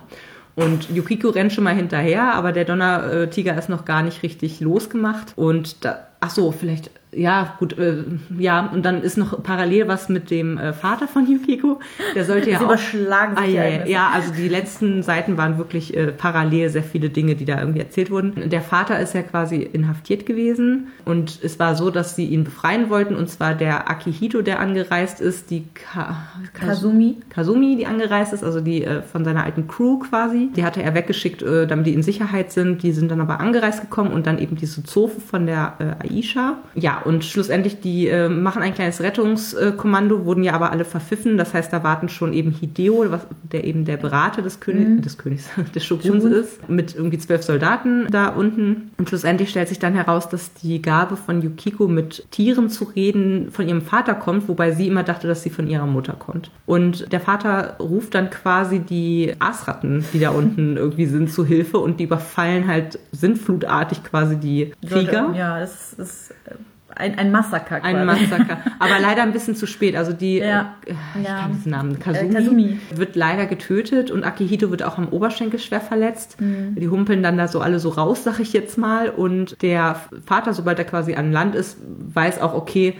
Und 0.58 0.90
Yukiko 0.90 1.28
rennt 1.28 1.52
schon 1.52 1.62
mal 1.62 1.76
hinterher, 1.76 2.34
aber 2.34 2.50
der 2.50 2.64
Donnertiger 2.64 3.56
ist 3.56 3.68
noch 3.68 3.84
gar 3.84 4.02
nicht 4.02 4.24
richtig 4.24 4.58
losgemacht. 4.58 5.34
Und 5.36 5.84
da, 5.84 6.08
ach 6.18 6.30
so, 6.30 6.50
vielleicht, 6.50 6.90
ja, 7.12 7.56
gut, 7.58 7.78
äh, 7.78 8.04
ja, 8.38 8.66
und 8.72 8.84
dann 8.84 9.02
ist 9.02 9.16
noch 9.16 9.42
parallel 9.42 9.88
was 9.88 10.08
mit 10.08 10.30
dem 10.30 10.58
äh, 10.58 10.72
Vater 10.72 11.08
von 11.08 11.26
Yukiko. 11.26 11.80
Der 12.14 12.24
sollte 12.24 12.50
ja 12.50 12.58
auch. 12.58 12.64
überschlagen 12.64 13.36
Ah, 13.36 13.44
ja, 13.44 13.86
ja, 13.86 14.10
also 14.12 14.32
die 14.32 14.48
letzten 14.48 15.02
Seiten 15.02 15.38
waren 15.38 15.56
wirklich 15.56 15.96
äh, 15.96 16.12
parallel 16.12 16.68
sehr 16.68 16.82
viele 16.82 17.08
Dinge, 17.08 17.34
die 17.34 17.46
da 17.46 17.58
irgendwie 17.60 17.80
erzählt 17.80 18.10
wurden. 18.10 18.50
Der 18.50 18.60
Vater 18.60 19.00
ist 19.00 19.14
ja 19.14 19.22
quasi 19.22 19.56
inhaftiert 19.56 20.26
gewesen 20.26 20.88
und 21.04 21.38
es 21.42 21.58
war 21.58 21.76
so, 21.76 21.90
dass 21.90 22.14
sie 22.14 22.26
ihn 22.26 22.44
befreien 22.44 22.90
wollten 22.90 23.14
und 23.14 23.28
zwar 23.28 23.54
der 23.54 23.90
Akihito, 23.90 24.42
der 24.42 24.60
angereist 24.60 25.20
ist, 25.20 25.50
die 25.50 25.64
Ka 25.72 26.16
Kazumi. 26.52 27.16
Kasumi, 27.30 27.76
die 27.76 27.86
angereist 27.86 28.32
ist, 28.34 28.44
also 28.44 28.60
die 28.60 28.84
äh, 28.84 29.02
von 29.02 29.24
seiner 29.24 29.44
alten 29.44 29.66
Crew 29.66 29.98
quasi. 29.98 30.50
Die 30.54 30.64
hatte 30.64 30.82
er 30.82 30.94
weggeschickt, 30.94 31.42
äh, 31.42 31.66
damit 31.66 31.86
die 31.86 31.94
in 31.94 32.02
Sicherheit 32.02 32.52
sind. 32.52 32.82
Die 32.82 32.92
sind 32.92 33.10
dann 33.10 33.20
aber 33.20 33.40
angereist 33.40 33.80
gekommen 33.80 34.12
und 34.12 34.26
dann 34.26 34.38
eben 34.38 34.56
diese 34.56 34.82
Zofe 34.84 35.20
von 35.20 35.46
der 35.46 35.74
äh, 36.02 36.18
Aisha. 36.18 36.58
Ja, 36.74 36.97
und 37.04 37.24
schlussendlich, 37.24 37.80
die 37.80 38.08
äh, 38.08 38.28
machen 38.28 38.62
ein 38.62 38.74
kleines 38.74 39.00
Rettungskommando, 39.00 40.24
wurden 40.24 40.42
ja 40.42 40.52
aber 40.52 40.72
alle 40.72 40.84
verpfiffen. 40.84 41.38
Das 41.38 41.54
heißt, 41.54 41.72
da 41.72 41.82
warten 41.82 42.08
schon 42.08 42.32
eben 42.32 42.50
Hideo, 42.50 43.04
was, 43.08 43.22
der 43.42 43.64
eben 43.64 43.84
der 43.84 43.96
Berater 43.96 44.42
des, 44.42 44.60
König, 44.60 45.02
des 45.02 45.18
Königs, 45.18 45.48
des 45.74 45.84
Shoguns 45.84 46.22
Shogun. 46.22 46.32
ist, 46.32 46.68
mit 46.68 46.94
irgendwie 46.94 47.18
zwölf 47.18 47.42
Soldaten 47.42 48.06
da 48.10 48.28
unten. 48.28 48.90
Und 48.98 49.08
schlussendlich 49.08 49.50
stellt 49.50 49.68
sich 49.68 49.78
dann 49.78 49.94
heraus, 49.94 50.28
dass 50.28 50.54
die 50.54 50.80
Gabe 50.82 51.16
von 51.16 51.42
Yukiko 51.42 51.88
mit 51.88 52.26
Tieren 52.30 52.70
zu 52.70 52.84
reden 52.84 53.50
von 53.50 53.68
ihrem 53.68 53.82
Vater 53.82 54.14
kommt, 54.14 54.48
wobei 54.48 54.72
sie 54.72 54.86
immer 54.86 55.02
dachte, 55.02 55.26
dass 55.26 55.42
sie 55.42 55.50
von 55.50 55.68
ihrer 55.68 55.86
Mutter 55.86 56.14
kommt. 56.14 56.50
Und 56.66 57.12
der 57.12 57.20
Vater 57.20 57.76
ruft 57.80 58.14
dann 58.14 58.30
quasi 58.30 58.80
die 58.80 59.34
Aasratten, 59.38 60.04
die 60.12 60.20
da 60.20 60.30
unten 60.30 60.76
irgendwie 60.88 61.06
sind, 61.06 61.32
zu 61.32 61.44
Hilfe 61.44 61.78
und 61.78 62.00
die 62.00 62.04
überfallen 62.04 62.66
halt 62.66 62.98
sintflutartig 63.12 64.02
quasi 64.04 64.36
die 64.36 64.72
Krieger. 64.86 65.32
Ja, 65.34 65.60
das 65.60 65.92
ist 65.94 66.30
äh, 66.46 66.54
ein, 66.98 67.18
ein 67.18 67.30
Massaker 67.30 67.80
quasi. 67.80 67.94
Ein 67.96 68.04
Massaker. 68.06 68.58
Aber 68.78 68.98
leider 69.00 69.22
ein 69.22 69.32
bisschen 69.32 69.54
zu 69.54 69.66
spät. 69.66 69.96
Also 69.96 70.12
die, 70.12 70.38
Ja. 70.38 70.74
äh, 70.86 70.94
ich 71.20 71.26
Ja. 71.26 71.40
kann 71.40 71.52
diesen 71.52 71.70
Namen, 71.72 71.98
Kasumi, 71.98 72.30
Äh, 72.30 72.34
Kasumi. 72.34 72.80
wird 72.94 73.16
leider 73.16 73.46
getötet 73.46 74.10
und 74.10 74.24
Akihito 74.24 74.70
wird 74.70 74.82
auch 74.82 74.98
am 74.98 75.08
Oberschenkel 75.08 75.58
schwer 75.60 75.80
verletzt. 75.80 76.40
Mhm. 76.40 76.74
Die 76.74 76.88
humpeln 76.88 77.22
dann 77.22 77.36
da 77.38 77.48
so 77.48 77.60
alle 77.60 77.78
so 77.78 77.88
raus, 77.90 78.24
sag 78.24 78.40
ich 78.40 78.52
jetzt 78.52 78.76
mal. 78.78 79.08
Und 79.10 79.60
der 79.62 79.96
Vater, 80.26 80.52
sobald 80.54 80.78
er 80.78 80.84
quasi 80.84 81.14
an 81.14 81.32
Land 81.32 81.54
ist, 81.54 81.78
weiß 82.14 82.40
auch, 82.40 82.54
okay, 82.54 82.94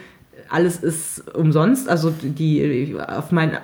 alles 0.50 0.78
ist 0.78 1.34
umsonst. 1.34 1.88
Also 1.88 2.10
die 2.10 2.96
auf 3.06 3.32
mein 3.32 3.54
äh, 3.54 3.58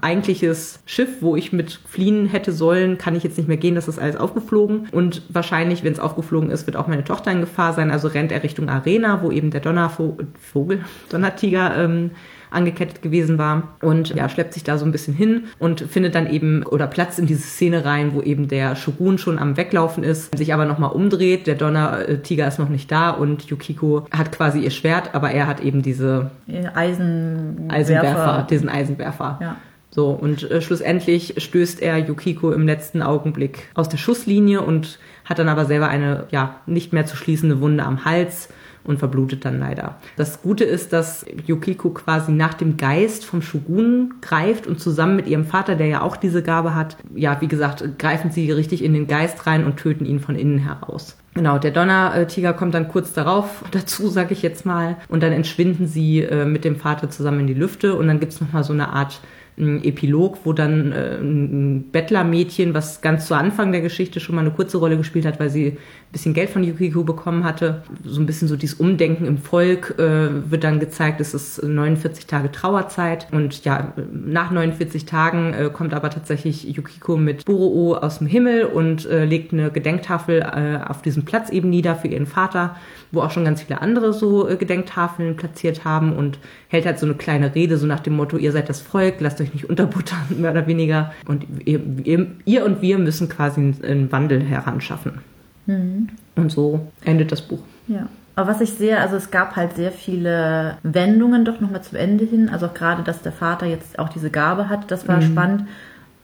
eigentliches 0.00 0.80
Schiff, 0.86 1.20
wo 1.20 1.36
ich 1.36 1.52
mit 1.52 1.72
fliehen 1.72 2.26
hätte 2.26 2.52
sollen, 2.52 2.98
kann 2.98 3.14
ich 3.14 3.22
jetzt 3.22 3.36
nicht 3.36 3.48
mehr 3.48 3.56
gehen. 3.56 3.74
Das 3.74 3.88
ist 3.88 3.98
alles 3.98 4.16
aufgeflogen. 4.16 4.88
Und 4.92 5.22
wahrscheinlich, 5.28 5.84
wenn 5.84 5.92
es 5.92 6.00
aufgeflogen 6.00 6.50
ist, 6.50 6.66
wird 6.66 6.76
auch 6.76 6.86
meine 6.86 7.04
Tochter 7.04 7.30
in 7.32 7.40
Gefahr 7.40 7.72
sein. 7.72 7.90
Also 7.90 8.08
rennt 8.08 8.32
er 8.32 8.42
Richtung 8.42 8.68
Arena, 8.68 9.22
wo 9.22 9.30
eben 9.30 9.50
der 9.50 9.60
Donnervogel, 9.60 10.26
Donnertiger 11.10 11.76
ähm, 11.76 12.10
angekettet 12.54 13.02
gewesen 13.02 13.38
war 13.38 13.74
und 13.82 14.14
ja, 14.14 14.28
schleppt 14.28 14.54
sich 14.54 14.64
da 14.64 14.78
so 14.78 14.84
ein 14.84 14.92
bisschen 14.92 15.14
hin 15.14 15.44
und 15.58 15.80
findet 15.80 16.14
dann 16.14 16.30
eben 16.30 16.64
oder 16.64 16.86
platzt 16.86 17.18
in 17.18 17.26
diese 17.26 17.42
Szene 17.42 17.84
rein, 17.84 18.14
wo 18.14 18.22
eben 18.22 18.48
der 18.48 18.76
Shogun 18.76 19.18
schon 19.18 19.38
am 19.38 19.56
Weglaufen 19.56 20.04
ist, 20.04 20.36
sich 20.36 20.54
aber 20.54 20.64
nochmal 20.64 20.92
umdreht, 20.92 21.46
der 21.46 21.54
Donnertiger 21.54 22.46
ist 22.48 22.58
noch 22.58 22.68
nicht 22.68 22.90
da 22.90 23.10
und 23.10 23.44
Yukiko 23.44 24.06
hat 24.10 24.32
quasi 24.32 24.60
ihr 24.60 24.70
Schwert, 24.70 25.14
aber 25.14 25.30
er 25.30 25.46
hat 25.46 25.60
eben 25.60 25.82
diese 25.82 26.30
Eisenwerfer. 26.74 27.72
Eisenwerfer, 27.72 28.46
diesen 28.48 28.68
Eisenwerfer. 28.68 29.38
Ja. 29.40 29.56
So, 29.94 30.10
und 30.10 30.50
äh, 30.50 30.60
schlussendlich 30.60 31.34
stößt 31.38 31.80
er 31.80 31.98
Yukiko 31.98 32.50
im 32.50 32.66
letzten 32.66 33.00
Augenblick 33.00 33.68
aus 33.74 33.88
der 33.88 33.96
Schusslinie 33.96 34.60
und 34.60 34.98
hat 35.24 35.38
dann 35.38 35.48
aber 35.48 35.66
selber 35.66 35.86
eine, 35.86 36.26
ja, 36.32 36.56
nicht 36.66 36.92
mehr 36.92 37.06
zu 37.06 37.16
schließende 37.16 37.60
Wunde 37.60 37.84
am 37.84 38.04
Hals, 38.04 38.48
und 38.84 38.98
verblutet 38.98 39.44
dann 39.44 39.58
leider. 39.58 39.96
Das 40.16 40.42
Gute 40.42 40.64
ist, 40.64 40.92
dass 40.92 41.24
Yukiko 41.46 41.90
quasi 41.90 42.32
nach 42.32 42.54
dem 42.54 42.76
Geist 42.76 43.24
vom 43.24 43.42
Shogun 43.42 44.14
greift 44.20 44.66
und 44.66 44.80
zusammen 44.80 45.16
mit 45.16 45.26
ihrem 45.26 45.44
Vater, 45.46 45.74
der 45.74 45.86
ja 45.86 46.02
auch 46.02 46.16
diese 46.16 46.42
Gabe 46.42 46.74
hat, 46.74 46.96
ja, 47.14 47.40
wie 47.40 47.48
gesagt, 47.48 47.98
greifen 47.98 48.30
sie 48.30 48.50
richtig 48.50 48.84
in 48.84 48.94
den 48.94 49.06
Geist 49.06 49.46
rein 49.46 49.64
und 49.64 49.76
töten 49.76 50.04
ihn 50.04 50.20
von 50.20 50.36
innen 50.36 50.58
heraus. 50.58 51.16
Genau, 51.34 51.58
der 51.58 51.72
Donnertiger 51.72 52.52
kommt 52.52 52.74
dann 52.74 52.88
kurz 52.88 53.12
darauf 53.12 53.64
dazu, 53.72 54.08
sage 54.08 54.34
ich 54.34 54.42
jetzt 54.42 54.66
mal, 54.66 54.96
und 55.08 55.22
dann 55.22 55.32
entschwinden 55.32 55.86
sie 55.86 56.20
äh, 56.20 56.44
mit 56.44 56.64
dem 56.64 56.76
Vater 56.76 57.10
zusammen 57.10 57.40
in 57.40 57.46
die 57.46 57.54
Lüfte 57.54 57.94
und 57.94 58.06
dann 58.06 58.20
gibt's 58.20 58.40
noch 58.40 58.52
mal 58.52 58.64
so 58.64 58.72
eine 58.72 58.90
Art 58.90 59.20
ein 59.56 59.84
Epilog, 59.84 60.38
wo 60.44 60.52
dann 60.52 60.92
äh, 60.92 61.16
ein 61.16 61.90
Bettlermädchen, 61.92 62.74
was 62.74 63.02
ganz 63.02 63.26
zu 63.26 63.34
Anfang 63.34 63.70
der 63.70 63.82
Geschichte 63.82 64.18
schon 64.18 64.34
mal 64.34 64.40
eine 64.40 64.50
kurze 64.50 64.78
Rolle 64.78 64.96
gespielt 64.96 65.26
hat, 65.26 65.38
weil 65.38 65.50
sie 65.50 65.76
bisschen 66.14 66.32
Geld 66.32 66.48
von 66.48 66.62
Yukiko 66.62 67.02
bekommen 67.02 67.44
hatte. 67.44 67.82
So 68.04 68.20
ein 68.20 68.26
bisschen 68.26 68.48
so 68.48 68.56
dieses 68.56 68.78
Umdenken 68.78 69.26
im 69.26 69.36
Volk 69.36 69.98
äh, 69.98 70.50
wird 70.50 70.62
dann 70.64 70.78
gezeigt, 70.80 71.20
es 71.20 71.34
ist 71.34 71.62
49 71.62 72.26
Tage 72.26 72.50
Trauerzeit 72.52 73.26
und 73.32 73.64
ja, 73.64 73.92
nach 74.12 74.50
49 74.50 75.04
Tagen 75.04 75.52
äh, 75.52 75.70
kommt 75.72 75.92
aber 75.92 76.10
tatsächlich 76.10 76.64
Yukiko 76.64 77.16
mit 77.16 77.44
Buroo 77.44 77.96
aus 77.96 78.18
dem 78.18 78.28
Himmel 78.28 78.64
und 78.64 79.06
äh, 79.06 79.24
legt 79.24 79.52
eine 79.52 79.70
Gedenktafel 79.70 80.40
äh, 80.40 80.88
auf 80.88 81.02
diesem 81.02 81.24
Platz 81.24 81.50
eben 81.50 81.68
nieder 81.68 81.96
für 81.96 82.08
ihren 82.08 82.26
Vater, 82.26 82.76
wo 83.10 83.20
auch 83.20 83.32
schon 83.32 83.44
ganz 83.44 83.62
viele 83.62 83.82
andere 83.82 84.12
so 84.12 84.48
äh, 84.48 84.56
Gedenktafeln 84.56 85.36
platziert 85.36 85.84
haben 85.84 86.14
und 86.14 86.38
hält 86.68 86.86
halt 86.86 87.00
so 87.00 87.06
eine 87.06 87.16
kleine 87.16 87.56
Rede, 87.56 87.76
so 87.76 87.86
nach 87.86 88.00
dem 88.00 88.14
Motto, 88.14 88.36
ihr 88.36 88.52
seid 88.52 88.68
das 88.68 88.80
Volk, 88.80 89.16
lasst 89.18 89.40
euch 89.40 89.52
nicht 89.52 89.68
unterbuttern, 89.68 90.22
mehr 90.38 90.52
oder 90.52 90.68
weniger. 90.68 91.12
Und 91.26 91.44
ihr, 91.64 91.80
ihr, 92.04 92.28
ihr 92.44 92.64
und 92.64 92.82
wir 92.82 92.98
müssen 92.98 93.28
quasi 93.28 93.74
einen 93.82 94.12
Wandel 94.12 94.40
heranschaffen. 94.40 95.33
Mhm. 95.66 96.08
Und 96.36 96.52
so 96.52 96.80
endet 97.04 97.32
das 97.32 97.42
Buch. 97.42 97.60
Ja. 97.88 98.08
Aber 98.36 98.50
was 98.50 98.60
ich 98.60 98.72
sehe, 98.72 98.98
also 98.98 99.16
es 99.16 99.30
gab 99.30 99.54
halt 99.54 99.76
sehr 99.76 99.92
viele 99.92 100.76
Wendungen 100.82 101.44
doch 101.44 101.60
nochmal 101.60 101.82
zum 101.82 101.98
Ende 101.98 102.24
hin. 102.24 102.48
Also 102.48 102.66
auch 102.66 102.74
gerade, 102.74 103.02
dass 103.02 103.22
der 103.22 103.32
Vater 103.32 103.66
jetzt 103.66 103.98
auch 103.98 104.08
diese 104.08 104.30
Gabe 104.30 104.68
hat, 104.68 104.90
das 104.90 105.06
war 105.06 105.18
mhm. 105.18 105.22
spannend. 105.22 105.68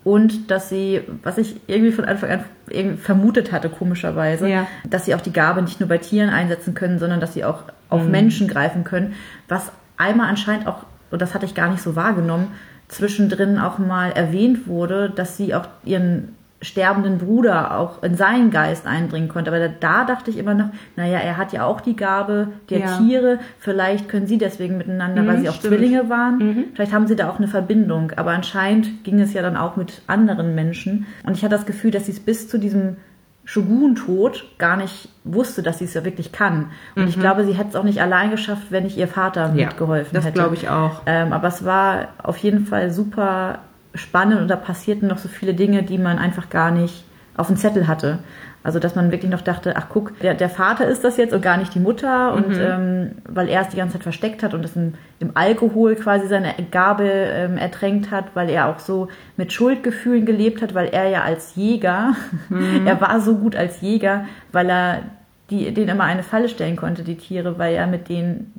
Und 0.02 0.50
dass 0.50 0.70
sie, 0.70 1.02
was 1.22 1.36
ich 1.38 1.60
irgendwie 1.66 1.92
von 1.92 2.06
Anfang 2.06 2.30
an 2.30 2.96
vermutet 2.96 3.52
hatte, 3.52 3.68
komischerweise, 3.68 4.48
ja. 4.48 4.66
dass 4.88 5.04
sie 5.04 5.14
auch 5.14 5.20
die 5.20 5.32
Gabe 5.32 5.60
nicht 5.60 5.78
nur 5.78 5.88
bei 5.88 5.98
Tieren 5.98 6.30
einsetzen 6.30 6.74
können, 6.74 6.98
sondern 6.98 7.20
dass 7.20 7.34
sie 7.34 7.44
auch 7.44 7.64
auf 7.90 8.04
mhm. 8.04 8.10
Menschen 8.10 8.48
greifen 8.48 8.82
können. 8.82 9.12
Was 9.46 9.70
einmal 9.98 10.28
anscheinend 10.28 10.66
auch, 10.66 10.84
und 11.10 11.20
das 11.20 11.34
hatte 11.34 11.44
ich 11.44 11.54
gar 11.54 11.70
nicht 11.70 11.82
so 11.82 11.96
wahrgenommen, 11.96 12.48
zwischendrin 12.88 13.58
auch 13.58 13.78
mal 13.78 14.10
erwähnt 14.10 14.66
wurde, 14.66 15.10
dass 15.10 15.36
sie 15.36 15.54
auch 15.54 15.68
ihren 15.84 16.34
sterbenden 16.62 17.18
Bruder 17.18 17.78
auch 17.78 18.02
in 18.02 18.14
seinen 18.14 18.50
Geist 18.50 18.86
einbringen 18.86 19.28
konnte. 19.28 19.50
Aber 19.50 19.68
da, 19.68 20.04
dachte 20.04 20.30
ich 20.30 20.36
immer 20.36 20.54
noch, 20.54 20.68
naja, 20.96 21.18
er 21.18 21.36
hat 21.36 21.52
ja 21.52 21.64
auch 21.64 21.80
die 21.80 21.96
Gabe 21.96 22.48
der 22.68 22.80
ja. 22.80 22.98
Tiere, 22.98 23.38
vielleicht 23.58 24.08
können 24.08 24.26
sie 24.26 24.36
deswegen 24.36 24.76
miteinander, 24.76 25.22
mhm, 25.22 25.26
weil 25.26 25.40
sie 25.40 25.48
auch 25.48 25.54
stimmt. 25.54 25.74
Zwillinge 25.74 26.08
waren. 26.10 26.38
Mhm. 26.38 26.64
Vielleicht 26.74 26.92
haben 26.92 27.06
sie 27.06 27.16
da 27.16 27.30
auch 27.30 27.38
eine 27.38 27.48
Verbindung. 27.48 28.12
Aber 28.16 28.32
anscheinend 28.32 29.04
ging 29.04 29.20
es 29.20 29.32
ja 29.32 29.42
dann 29.42 29.56
auch 29.56 29.76
mit 29.76 30.02
anderen 30.06 30.54
Menschen. 30.54 31.06
Und 31.24 31.36
ich 31.36 31.42
hatte 31.42 31.56
das 31.56 31.66
Gefühl, 31.66 31.90
dass 31.90 32.06
sie 32.06 32.12
es 32.12 32.20
bis 32.20 32.48
zu 32.48 32.58
diesem 32.58 32.96
Shogun-Tod 33.44 34.58
gar 34.58 34.76
nicht 34.76 35.08
wusste, 35.24 35.62
dass 35.62 35.78
sie 35.78 35.86
es 35.86 35.94
ja 35.94 36.04
wirklich 36.04 36.30
kann. 36.30 36.66
Und 36.94 37.02
mhm. 37.02 37.08
ich 37.08 37.18
glaube, 37.18 37.44
sie 37.44 37.54
hätte 37.54 37.70
es 37.70 37.76
auch 37.76 37.84
nicht 37.84 38.02
allein 38.02 38.30
geschafft, 38.30 38.66
wenn 38.70 38.84
nicht 38.84 38.98
ihr 38.98 39.08
Vater 39.08 39.54
ja, 39.54 39.66
mitgeholfen 39.66 40.10
das 40.12 40.24
hätte. 40.24 40.36
Das 40.36 40.44
glaube 40.44 40.56
ich 40.56 40.68
auch. 40.68 41.02
Ähm, 41.06 41.32
aber 41.32 41.48
es 41.48 41.64
war 41.64 42.08
auf 42.22 42.36
jeden 42.36 42.66
Fall 42.66 42.90
super 42.90 43.60
spannend 43.94 44.40
und 44.40 44.48
da 44.48 44.56
passierten 44.56 45.08
noch 45.08 45.18
so 45.18 45.28
viele 45.28 45.54
Dinge, 45.54 45.82
die 45.82 45.98
man 45.98 46.18
einfach 46.18 46.50
gar 46.50 46.70
nicht 46.70 47.04
auf 47.36 47.48
dem 47.48 47.56
Zettel 47.56 47.88
hatte. 47.88 48.18
Also 48.62 48.78
dass 48.78 48.94
man 48.94 49.10
wirklich 49.10 49.30
noch 49.30 49.40
dachte, 49.40 49.74
ach 49.76 49.86
guck, 49.88 50.18
der, 50.20 50.34
der 50.34 50.50
Vater 50.50 50.86
ist 50.86 51.02
das 51.02 51.16
jetzt 51.16 51.32
und 51.32 51.40
gar 51.40 51.56
nicht 51.56 51.74
die 51.74 51.80
Mutter 51.80 52.34
und 52.34 52.48
mhm. 52.48 52.60
ähm, 52.60 53.10
weil 53.26 53.48
er 53.48 53.62
es 53.62 53.68
die 53.68 53.78
ganze 53.78 53.94
Zeit 53.94 54.02
versteckt 54.02 54.42
hat 54.42 54.52
und 54.52 54.62
es 54.62 54.76
im, 54.76 54.94
im 55.18 55.30
Alkohol 55.32 55.96
quasi 55.96 56.26
seine 56.26 56.54
Gabe 56.70 57.08
ähm, 57.08 57.56
ertränkt 57.56 58.10
hat, 58.10 58.26
weil 58.34 58.50
er 58.50 58.68
auch 58.68 58.78
so 58.78 59.08
mit 59.38 59.54
Schuldgefühlen 59.54 60.26
gelebt 60.26 60.60
hat, 60.60 60.74
weil 60.74 60.88
er 60.88 61.08
ja 61.08 61.22
als 61.22 61.56
Jäger, 61.56 62.14
mhm. 62.50 62.82
er 62.86 63.00
war 63.00 63.22
so 63.22 63.36
gut 63.36 63.56
als 63.56 63.80
Jäger, 63.80 64.26
weil 64.52 64.68
er 64.68 65.02
die, 65.48 65.72
denen 65.72 65.88
immer 65.88 66.04
eine 66.04 66.22
Falle 66.22 66.50
stellen 66.50 66.76
konnte, 66.76 67.02
die 67.02 67.16
Tiere, 67.16 67.58
weil 67.58 67.74
er 67.74 67.86
mit 67.86 68.10
denen 68.10 68.52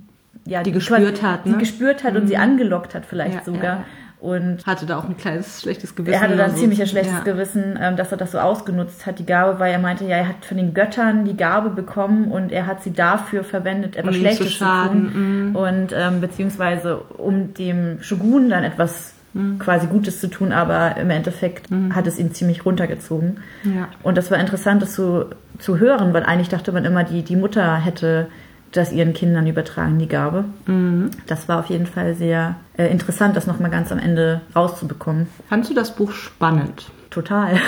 ja, 0.46 0.64
die, 0.64 0.72
die 0.72 0.80
gespürt 0.80 1.22
hat, 1.22 1.46
ne? 1.46 1.54
die 1.54 1.60
gespürt 1.60 2.04
hat 2.04 2.14
mhm. 2.14 2.22
und 2.22 2.28
sie 2.28 2.38
mhm. 2.38 2.42
angelockt 2.42 2.96
hat 2.96 3.06
vielleicht 3.06 3.36
ja, 3.36 3.44
sogar. 3.44 3.64
Ja. 3.64 3.86
Und 4.22 4.68
hatte 4.68 4.86
da 4.86 5.00
auch 5.00 5.10
ein 5.10 5.18
kleines 5.18 5.62
schlechtes 5.62 5.96
Gewissen. 5.96 6.14
Er 6.14 6.22
hatte 6.22 6.38
da 6.38 6.44
ein 6.44 6.52
so. 6.52 6.58
ziemlich 6.58 6.78
schlechtes 6.88 7.12
ja. 7.12 7.24
Gewissen, 7.24 7.78
ähm, 7.82 7.98
dass 7.98 8.12
er 8.12 8.20
das 8.20 8.32
so 8.32 8.38
ausgenutzt 8.38 9.08
hat, 9.08 9.18
die 9.18 9.26
Gabe, 9.26 9.60
weil 9.60 9.74
er 9.74 9.80
meinte, 9.80 10.06
ja, 10.06 10.18
er 10.18 10.28
hat 10.28 10.46
von 10.46 10.58
den 10.58 10.76
Göttern 10.76 11.26
die 11.26 11.36
Gabe 11.36 11.72
bekommen 11.72 12.32
und 12.32 12.52
er 12.52 12.68
hat 12.68 12.84
sie 12.84 12.94
dafür 12.94 13.44
verwendet, 13.44 13.96
etwas 13.96 14.14
um 14.14 14.22
Schlechtes 14.22 14.60
zu, 14.60 14.64
tun. 14.64 15.50
Mhm. 15.50 15.56
Und 15.56 15.96
ähm, 15.98 16.22
beziehungsweise 16.22 16.98
um 16.98 17.56
dem 17.56 18.04
Shogun 18.04 18.48
dann 18.52 18.64
etwas 18.64 19.14
mhm. 19.34 19.58
quasi 19.58 19.88
Gutes 19.88 20.20
zu 20.22 20.28
tun, 20.28 20.52
aber 20.52 20.98
im 20.98 21.10
Endeffekt 21.10 21.72
mhm. 21.72 21.96
hat 21.96 22.06
es 22.06 22.20
ihn 22.20 22.32
ziemlich 22.32 22.64
runtergezogen. 22.64 23.40
Ja. 23.64 23.88
Und 24.04 24.20
das 24.20 24.30
war 24.30 24.38
interessant, 24.38 24.84
das 24.84 24.94
zu, 24.94 25.26
zu 25.58 25.80
hören, 25.80 26.14
weil 26.14 26.24
eigentlich 26.24 26.50
dachte 26.50 26.72
man 26.72 26.86
immer, 26.86 27.04
die, 27.04 27.24
die 27.24 27.36
Mutter 27.36 27.76
hätte 27.78 28.28
das 28.72 28.92
ihren 28.92 29.14
Kindern 29.14 29.48
übertragen, 29.48 30.00
die 30.00 30.08
Gabe. 30.08 30.46
Mhm. 30.66 31.12
Das 31.28 31.50
war 31.50 31.60
auf 31.60 31.68
jeden 31.68 31.86
Fall 31.86 32.16
sehr 32.16 32.56
äh, 32.78 32.88
interessant, 32.88 33.36
das 33.36 33.48
nochmal 33.48 33.72
ganz 33.72 33.92
am 33.92 34.00
Ende 34.00 34.42
rauszubekommen. 34.56 35.28
Fandst 35.50 35.70
du 35.70 35.74
das 35.74 35.96
Buch 35.96 36.12
spannend? 36.12 36.86
Total. 37.10 37.60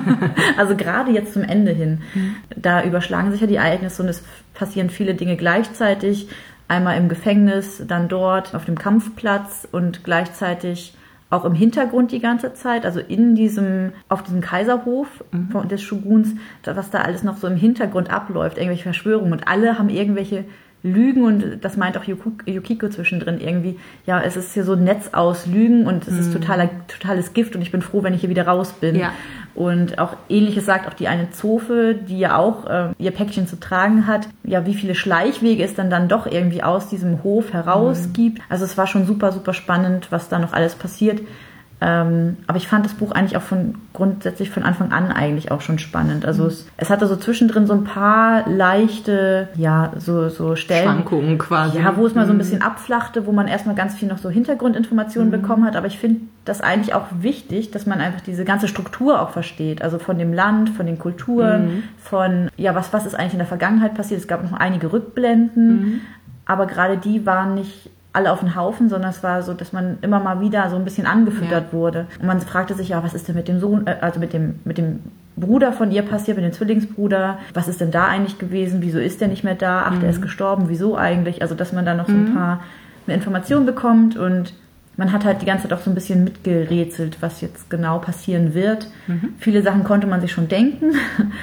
also 0.56 0.74
gerade 0.74 1.10
jetzt 1.10 1.34
zum 1.34 1.42
Ende 1.42 1.72
hin. 1.72 2.00
Mhm. 2.14 2.36
Da 2.56 2.82
überschlagen 2.82 3.30
sich 3.30 3.42
ja 3.42 3.46
die 3.46 3.56
Ereignisse 3.56 4.02
und 4.02 4.08
es 4.08 4.22
passieren 4.54 4.88
viele 4.88 5.14
Dinge 5.14 5.36
gleichzeitig. 5.36 6.28
Einmal 6.68 6.96
im 6.96 7.08
Gefängnis, 7.08 7.82
dann 7.86 8.08
dort 8.08 8.54
auf 8.54 8.64
dem 8.64 8.78
Kampfplatz 8.78 9.68
und 9.70 10.02
gleichzeitig 10.02 10.94
auch 11.28 11.44
im 11.44 11.54
Hintergrund 11.54 12.12
die 12.12 12.20
ganze 12.20 12.54
Zeit, 12.54 12.84
also 12.84 13.00
in 13.00 13.34
diesem, 13.34 13.92
auf 14.08 14.22
diesem 14.22 14.40
Kaiserhof 14.40 15.24
mhm. 15.32 15.68
des 15.68 15.82
Shoguns, 15.82 16.34
was 16.64 16.90
da 16.90 17.00
alles 17.00 17.22
noch 17.22 17.36
so 17.36 17.46
im 17.48 17.56
Hintergrund 17.56 18.10
abläuft, 18.10 18.58
irgendwelche 18.58 18.84
Verschwörungen 18.84 19.32
und 19.32 19.48
alle 19.48 19.78
haben 19.78 19.88
irgendwelche 19.88 20.44
Lügen 20.82 21.24
und 21.24 21.58
das 21.62 21.76
meint 21.76 21.98
auch 21.98 22.04
Yukiko 22.04 22.88
zwischendrin 22.88 23.40
irgendwie, 23.40 23.78
ja, 24.06 24.20
es 24.20 24.36
ist 24.36 24.54
hier 24.54 24.62
so 24.62 24.74
ein 24.74 24.84
Netz 24.84 25.10
aus 25.12 25.46
Lügen 25.46 25.86
und 25.86 26.06
es 26.06 26.14
mhm. 26.14 26.20
ist 26.20 26.32
totaler, 26.32 26.70
totales 26.86 27.32
Gift 27.32 27.56
und 27.56 27.62
ich 27.62 27.72
bin 27.72 27.82
froh, 27.82 28.04
wenn 28.04 28.14
ich 28.14 28.20
hier 28.20 28.30
wieder 28.30 28.46
raus 28.46 28.72
bin. 28.72 28.94
Ja. 28.94 29.12
Und 29.56 29.98
auch 29.98 30.16
ähnliches 30.28 30.66
sagt 30.66 30.86
auch 30.86 30.92
die 30.92 31.08
eine 31.08 31.30
Zofe, 31.30 31.94
die 31.94 32.18
ja 32.18 32.36
auch 32.36 32.66
äh, 32.66 32.90
ihr 32.98 33.10
Päckchen 33.10 33.48
zu 33.48 33.58
tragen 33.58 34.06
hat, 34.06 34.28
ja, 34.44 34.66
wie 34.66 34.74
viele 34.74 34.94
Schleichwege 34.94 35.64
es 35.64 35.74
dann 35.74 35.88
dann 35.88 36.08
doch 36.08 36.26
irgendwie 36.26 36.62
aus 36.62 36.88
diesem 36.88 37.24
Hof 37.24 37.54
heraus 37.54 38.08
mhm. 38.08 38.12
gibt. 38.12 38.42
Also 38.50 38.66
es 38.66 38.76
war 38.76 38.86
schon 38.86 39.06
super, 39.06 39.32
super 39.32 39.54
spannend, 39.54 40.12
was 40.12 40.28
da 40.28 40.38
noch 40.38 40.52
alles 40.52 40.74
passiert. 40.74 41.22
Ähm, 41.78 42.38
aber 42.46 42.56
ich 42.56 42.68
fand 42.68 42.86
das 42.86 42.94
Buch 42.94 43.12
eigentlich 43.12 43.36
auch 43.36 43.42
von 43.42 43.74
grundsätzlich 43.92 44.50
von 44.50 44.62
Anfang 44.62 44.92
an 44.92 45.12
eigentlich 45.12 45.50
auch 45.50 45.60
schon 45.60 45.78
spannend. 45.78 46.24
Also 46.24 46.46
es, 46.46 46.66
es 46.78 46.88
hatte 46.88 47.06
so 47.06 47.16
zwischendrin 47.16 47.66
so 47.66 47.74
ein 47.74 47.84
paar 47.84 48.48
leichte, 48.48 49.48
ja, 49.56 49.92
so, 49.98 50.30
so 50.30 50.56
Stellen. 50.56 50.84
Schwankungen 50.84 51.36
quasi. 51.36 51.78
Ja, 51.78 51.96
wo 51.96 52.06
es 52.06 52.14
mal 52.14 52.24
so 52.24 52.32
ein 52.32 52.36
mhm. 52.36 52.38
bisschen 52.38 52.62
abflachte, 52.62 53.26
wo 53.26 53.32
man 53.32 53.46
erstmal 53.46 53.74
ganz 53.74 53.94
viel 53.94 54.08
noch 54.08 54.16
so 54.16 54.30
Hintergrundinformationen 54.30 55.28
mhm. 55.28 55.42
bekommen 55.42 55.64
hat. 55.64 55.76
Aber 55.76 55.86
ich 55.86 55.98
finde 55.98 56.22
das 56.46 56.62
eigentlich 56.62 56.94
auch 56.94 57.06
wichtig, 57.20 57.72
dass 57.72 57.84
man 57.84 58.00
einfach 58.00 58.22
diese 58.22 58.44
ganze 58.44 58.68
Struktur 58.68 59.20
auch 59.20 59.30
versteht. 59.30 59.82
Also 59.82 59.98
von 59.98 60.18
dem 60.18 60.32
Land, 60.32 60.70
von 60.70 60.86
den 60.86 60.98
Kulturen, 60.98 61.66
mhm. 61.66 61.82
von, 61.98 62.48
ja, 62.56 62.74
was, 62.74 62.94
was 62.94 63.04
ist 63.04 63.14
eigentlich 63.14 63.34
in 63.34 63.38
der 63.38 63.46
Vergangenheit 63.46 63.94
passiert. 63.94 64.20
Es 64.20 64.28
gab 64.28 64.42
noch 64.42 64.58
einige 64.58 64.92
Rückblenden. 64.92 65.68
Mhm. 65.68 66.00
Aber 66.46 66.66
gerade 66.66 66.96
die 66.96 67.26
waren 67.26 67.54
nicht 67.54 67.90
alle 68.16 68.32
auf 68.32 68.40
den 68.40 68.56
Haufen, 68.56 68.88
sondern 68.88 69.10
es 69.10 69.22
war 69.22 69.42
so, 69.42 69.52
dass 69.52 69.72
man 69.72 69.98
immer 70.00 70.18
mal 70.18 70.40
wieder 70.40 70.70
so 70.70 70.76
ein 70.76 70.84
bisschen 70.84 71.06
angefüttert 71.06 71.66
ja. 71.66 71.72
wurde. 71.72 72.06
Und 72.18 72.26
man 72.26 72.40
fragte 72.40 72.74
sich 72.74 72.88
ja, 72.88 73.04
was 73.04 73.12
ist 73.12 73.28
denn 73.28 73.34
mit 73.34 73.46
dem 73.46 73.60
Sohn, 73.60 73.86
äh, 73.86 73.96
also 74.00 74.18
mit 74.18 74.32
dem, 74.32 74.60
mit 74.64 74.78
dem 74.78 75.00
Bruder 75.36 75.72
von 75.72 75.92
ihr 75.92 76.02
passiert, 76.02 76.38
mit 76.38 76.46
dem 76.46 76.52
Zwillingsbruder? 76.52 77.38
Was 77.52 77.68
ist 77.68 77.80
denn 77.80 77.90
da 77.90 78.06
eigentlich 78.06 78.38
gewesen? 78.38 78.78
Wieso 78.80 78.98
ist 78.98 79.20
der 79.20 79.28
nicht 79.28 79.44
mehr 79.44 79.54
da? 79.54 79.84
Ach, 79.86 79.92
mhm. 79.92 80.00
der 80.00 80.10
ist 80.10 80.22
gestorben. 80.22 80.64
Wieso 80.68 80.96
eigentlich? 80.96 81.42
Also, 81.42 81.54
dass 81.54 81.74
man 81.74 81.84
da 81.84 81.94
noch 81.94 82.06
so 82.06 82.12
ein 82.12 82.30
mhm. 82.30 82.34
paar 82.34 82.60
Informationen 83.06 83.66
bekommt 83.66 84.16
und 84.16 84.54
man 84.96 85.12
hat 85.12 85.26
halt 85.26 85.42
die 85.42 85.46
ganze 85.46 85.68
Zeit 85.68 85.78
auch 85.78 85.82
so 85.82 85.90
ein 85.90 85.94
bisschen 85.94 86.24
mitgerätselt, 86.24 87.18
was 87.20 87.42
jetzt 87.42 87.68
genau 87.68 87.98
passieren 87.98 88.54
wird. 88.54 88.88
Mhm. 89.06 89.34
Viele 89.38 89.60
Sachen 89.62 89.84
konnte 89.84 90.06
man 90.06 90.22
sich 90.22 90.32
schon 90.32 90.48
denken, 90.48 90.92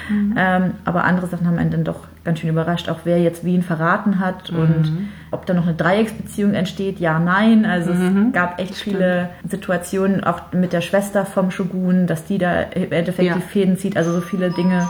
mhm. 0.08 0.34
ähm, 0.36 0.72
aber 0.84 1.04
andere 1.04 1.28
Sachen 1.28 1.46
haben 1.46 1.58
einen 1.58 1.70
dann 1.70 1.84
doch 1.84 2.08
ganz 2.24 2.40
schön 2.40 2.50
überrascht, 2.50 2.88
auch 2.88 3.00
wer 3.04 3.20
jetzt 3.20 3.44
wen 3.44 3.62
verraten 3.62 4.18
hat 4.18 4.50
mhm. 4.50 4.58
und 4.58 4.92
ob 5.30 5.46
da 5.46 5.54
noch 5.54 5.64
eine 5.64 5.74
Dreiecksbeziehung 5.74 6.54
entsteht, 6.54 6.98
ja, 6.98 7.18
nein. 7.18 7.64
Also 7.66 7.92
es 7.92 7.98
mhm. 7.98 8.32
gab 8.32 8.58
echt 8.60 8.76
Stimmt. 8.76 8.96
viele 8.96 9.30
Situationen, 9.48 10.24
auch 10.24 10.52
mit 10.52 10.72
der 10.72 10.80
Schwester 10.80 11.26
vom 11.26 11.50
Shogun, 11.50 12.06
dass 12.06 12.24
die 12.24 12.38
da 12.38 12.62
im 12.62 12.92
Endeffekt 12.92 13.28
ja. 13.28 13.34
die 13.34 13.42
Fäden 13.42 13.76
zieht, 13.76 13.96
also 13.96 14.12
so 14.12 14.20
viele 14.20 14.50
Dinge, 14.50 14.88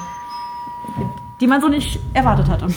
die 1.41 1.47
man 1.47 1.61
so 1.61 1.69
nicht 1.69 1.99
erwartet 2.15 2.49
hatte. 2.49 2.69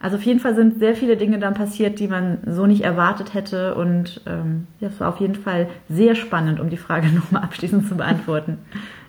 Also 0.00 0.16
auf 0.16 0.22
jeden 0.22 0.38
Fall 0.38 0.54
sind 0.54 0.78
sehr 0.78 0.94
viele 0.94 1.16
Dinge 1.16 1.38
dann 1.38 1.54
passiert, 1.54 1.98
die 1.98 2.06
man 2.06 2.38
so 2.46 2.66
nicht 2.66 2.82
erwartet 2.82 3.34
hätte. 3.34 3.74
Und 3.74 4.20
ähm, 4.26 4.66
ja, 4.80 4.88
es 4.88 5.00
war 5.00 5.08
auf 5.08 5.18
jeden 5.18 5.34
Fall 5.34 5.68
sehr 5.88 6.14
spannend, 6.14 6.60
um 6.60 6.70
die 6.70 6.76
Frage 6.76 7.08
nochmal 7.14 7.42
abschließend 7.42 7.88
zu 7.88 7.96
beantworten. 7.96 8.58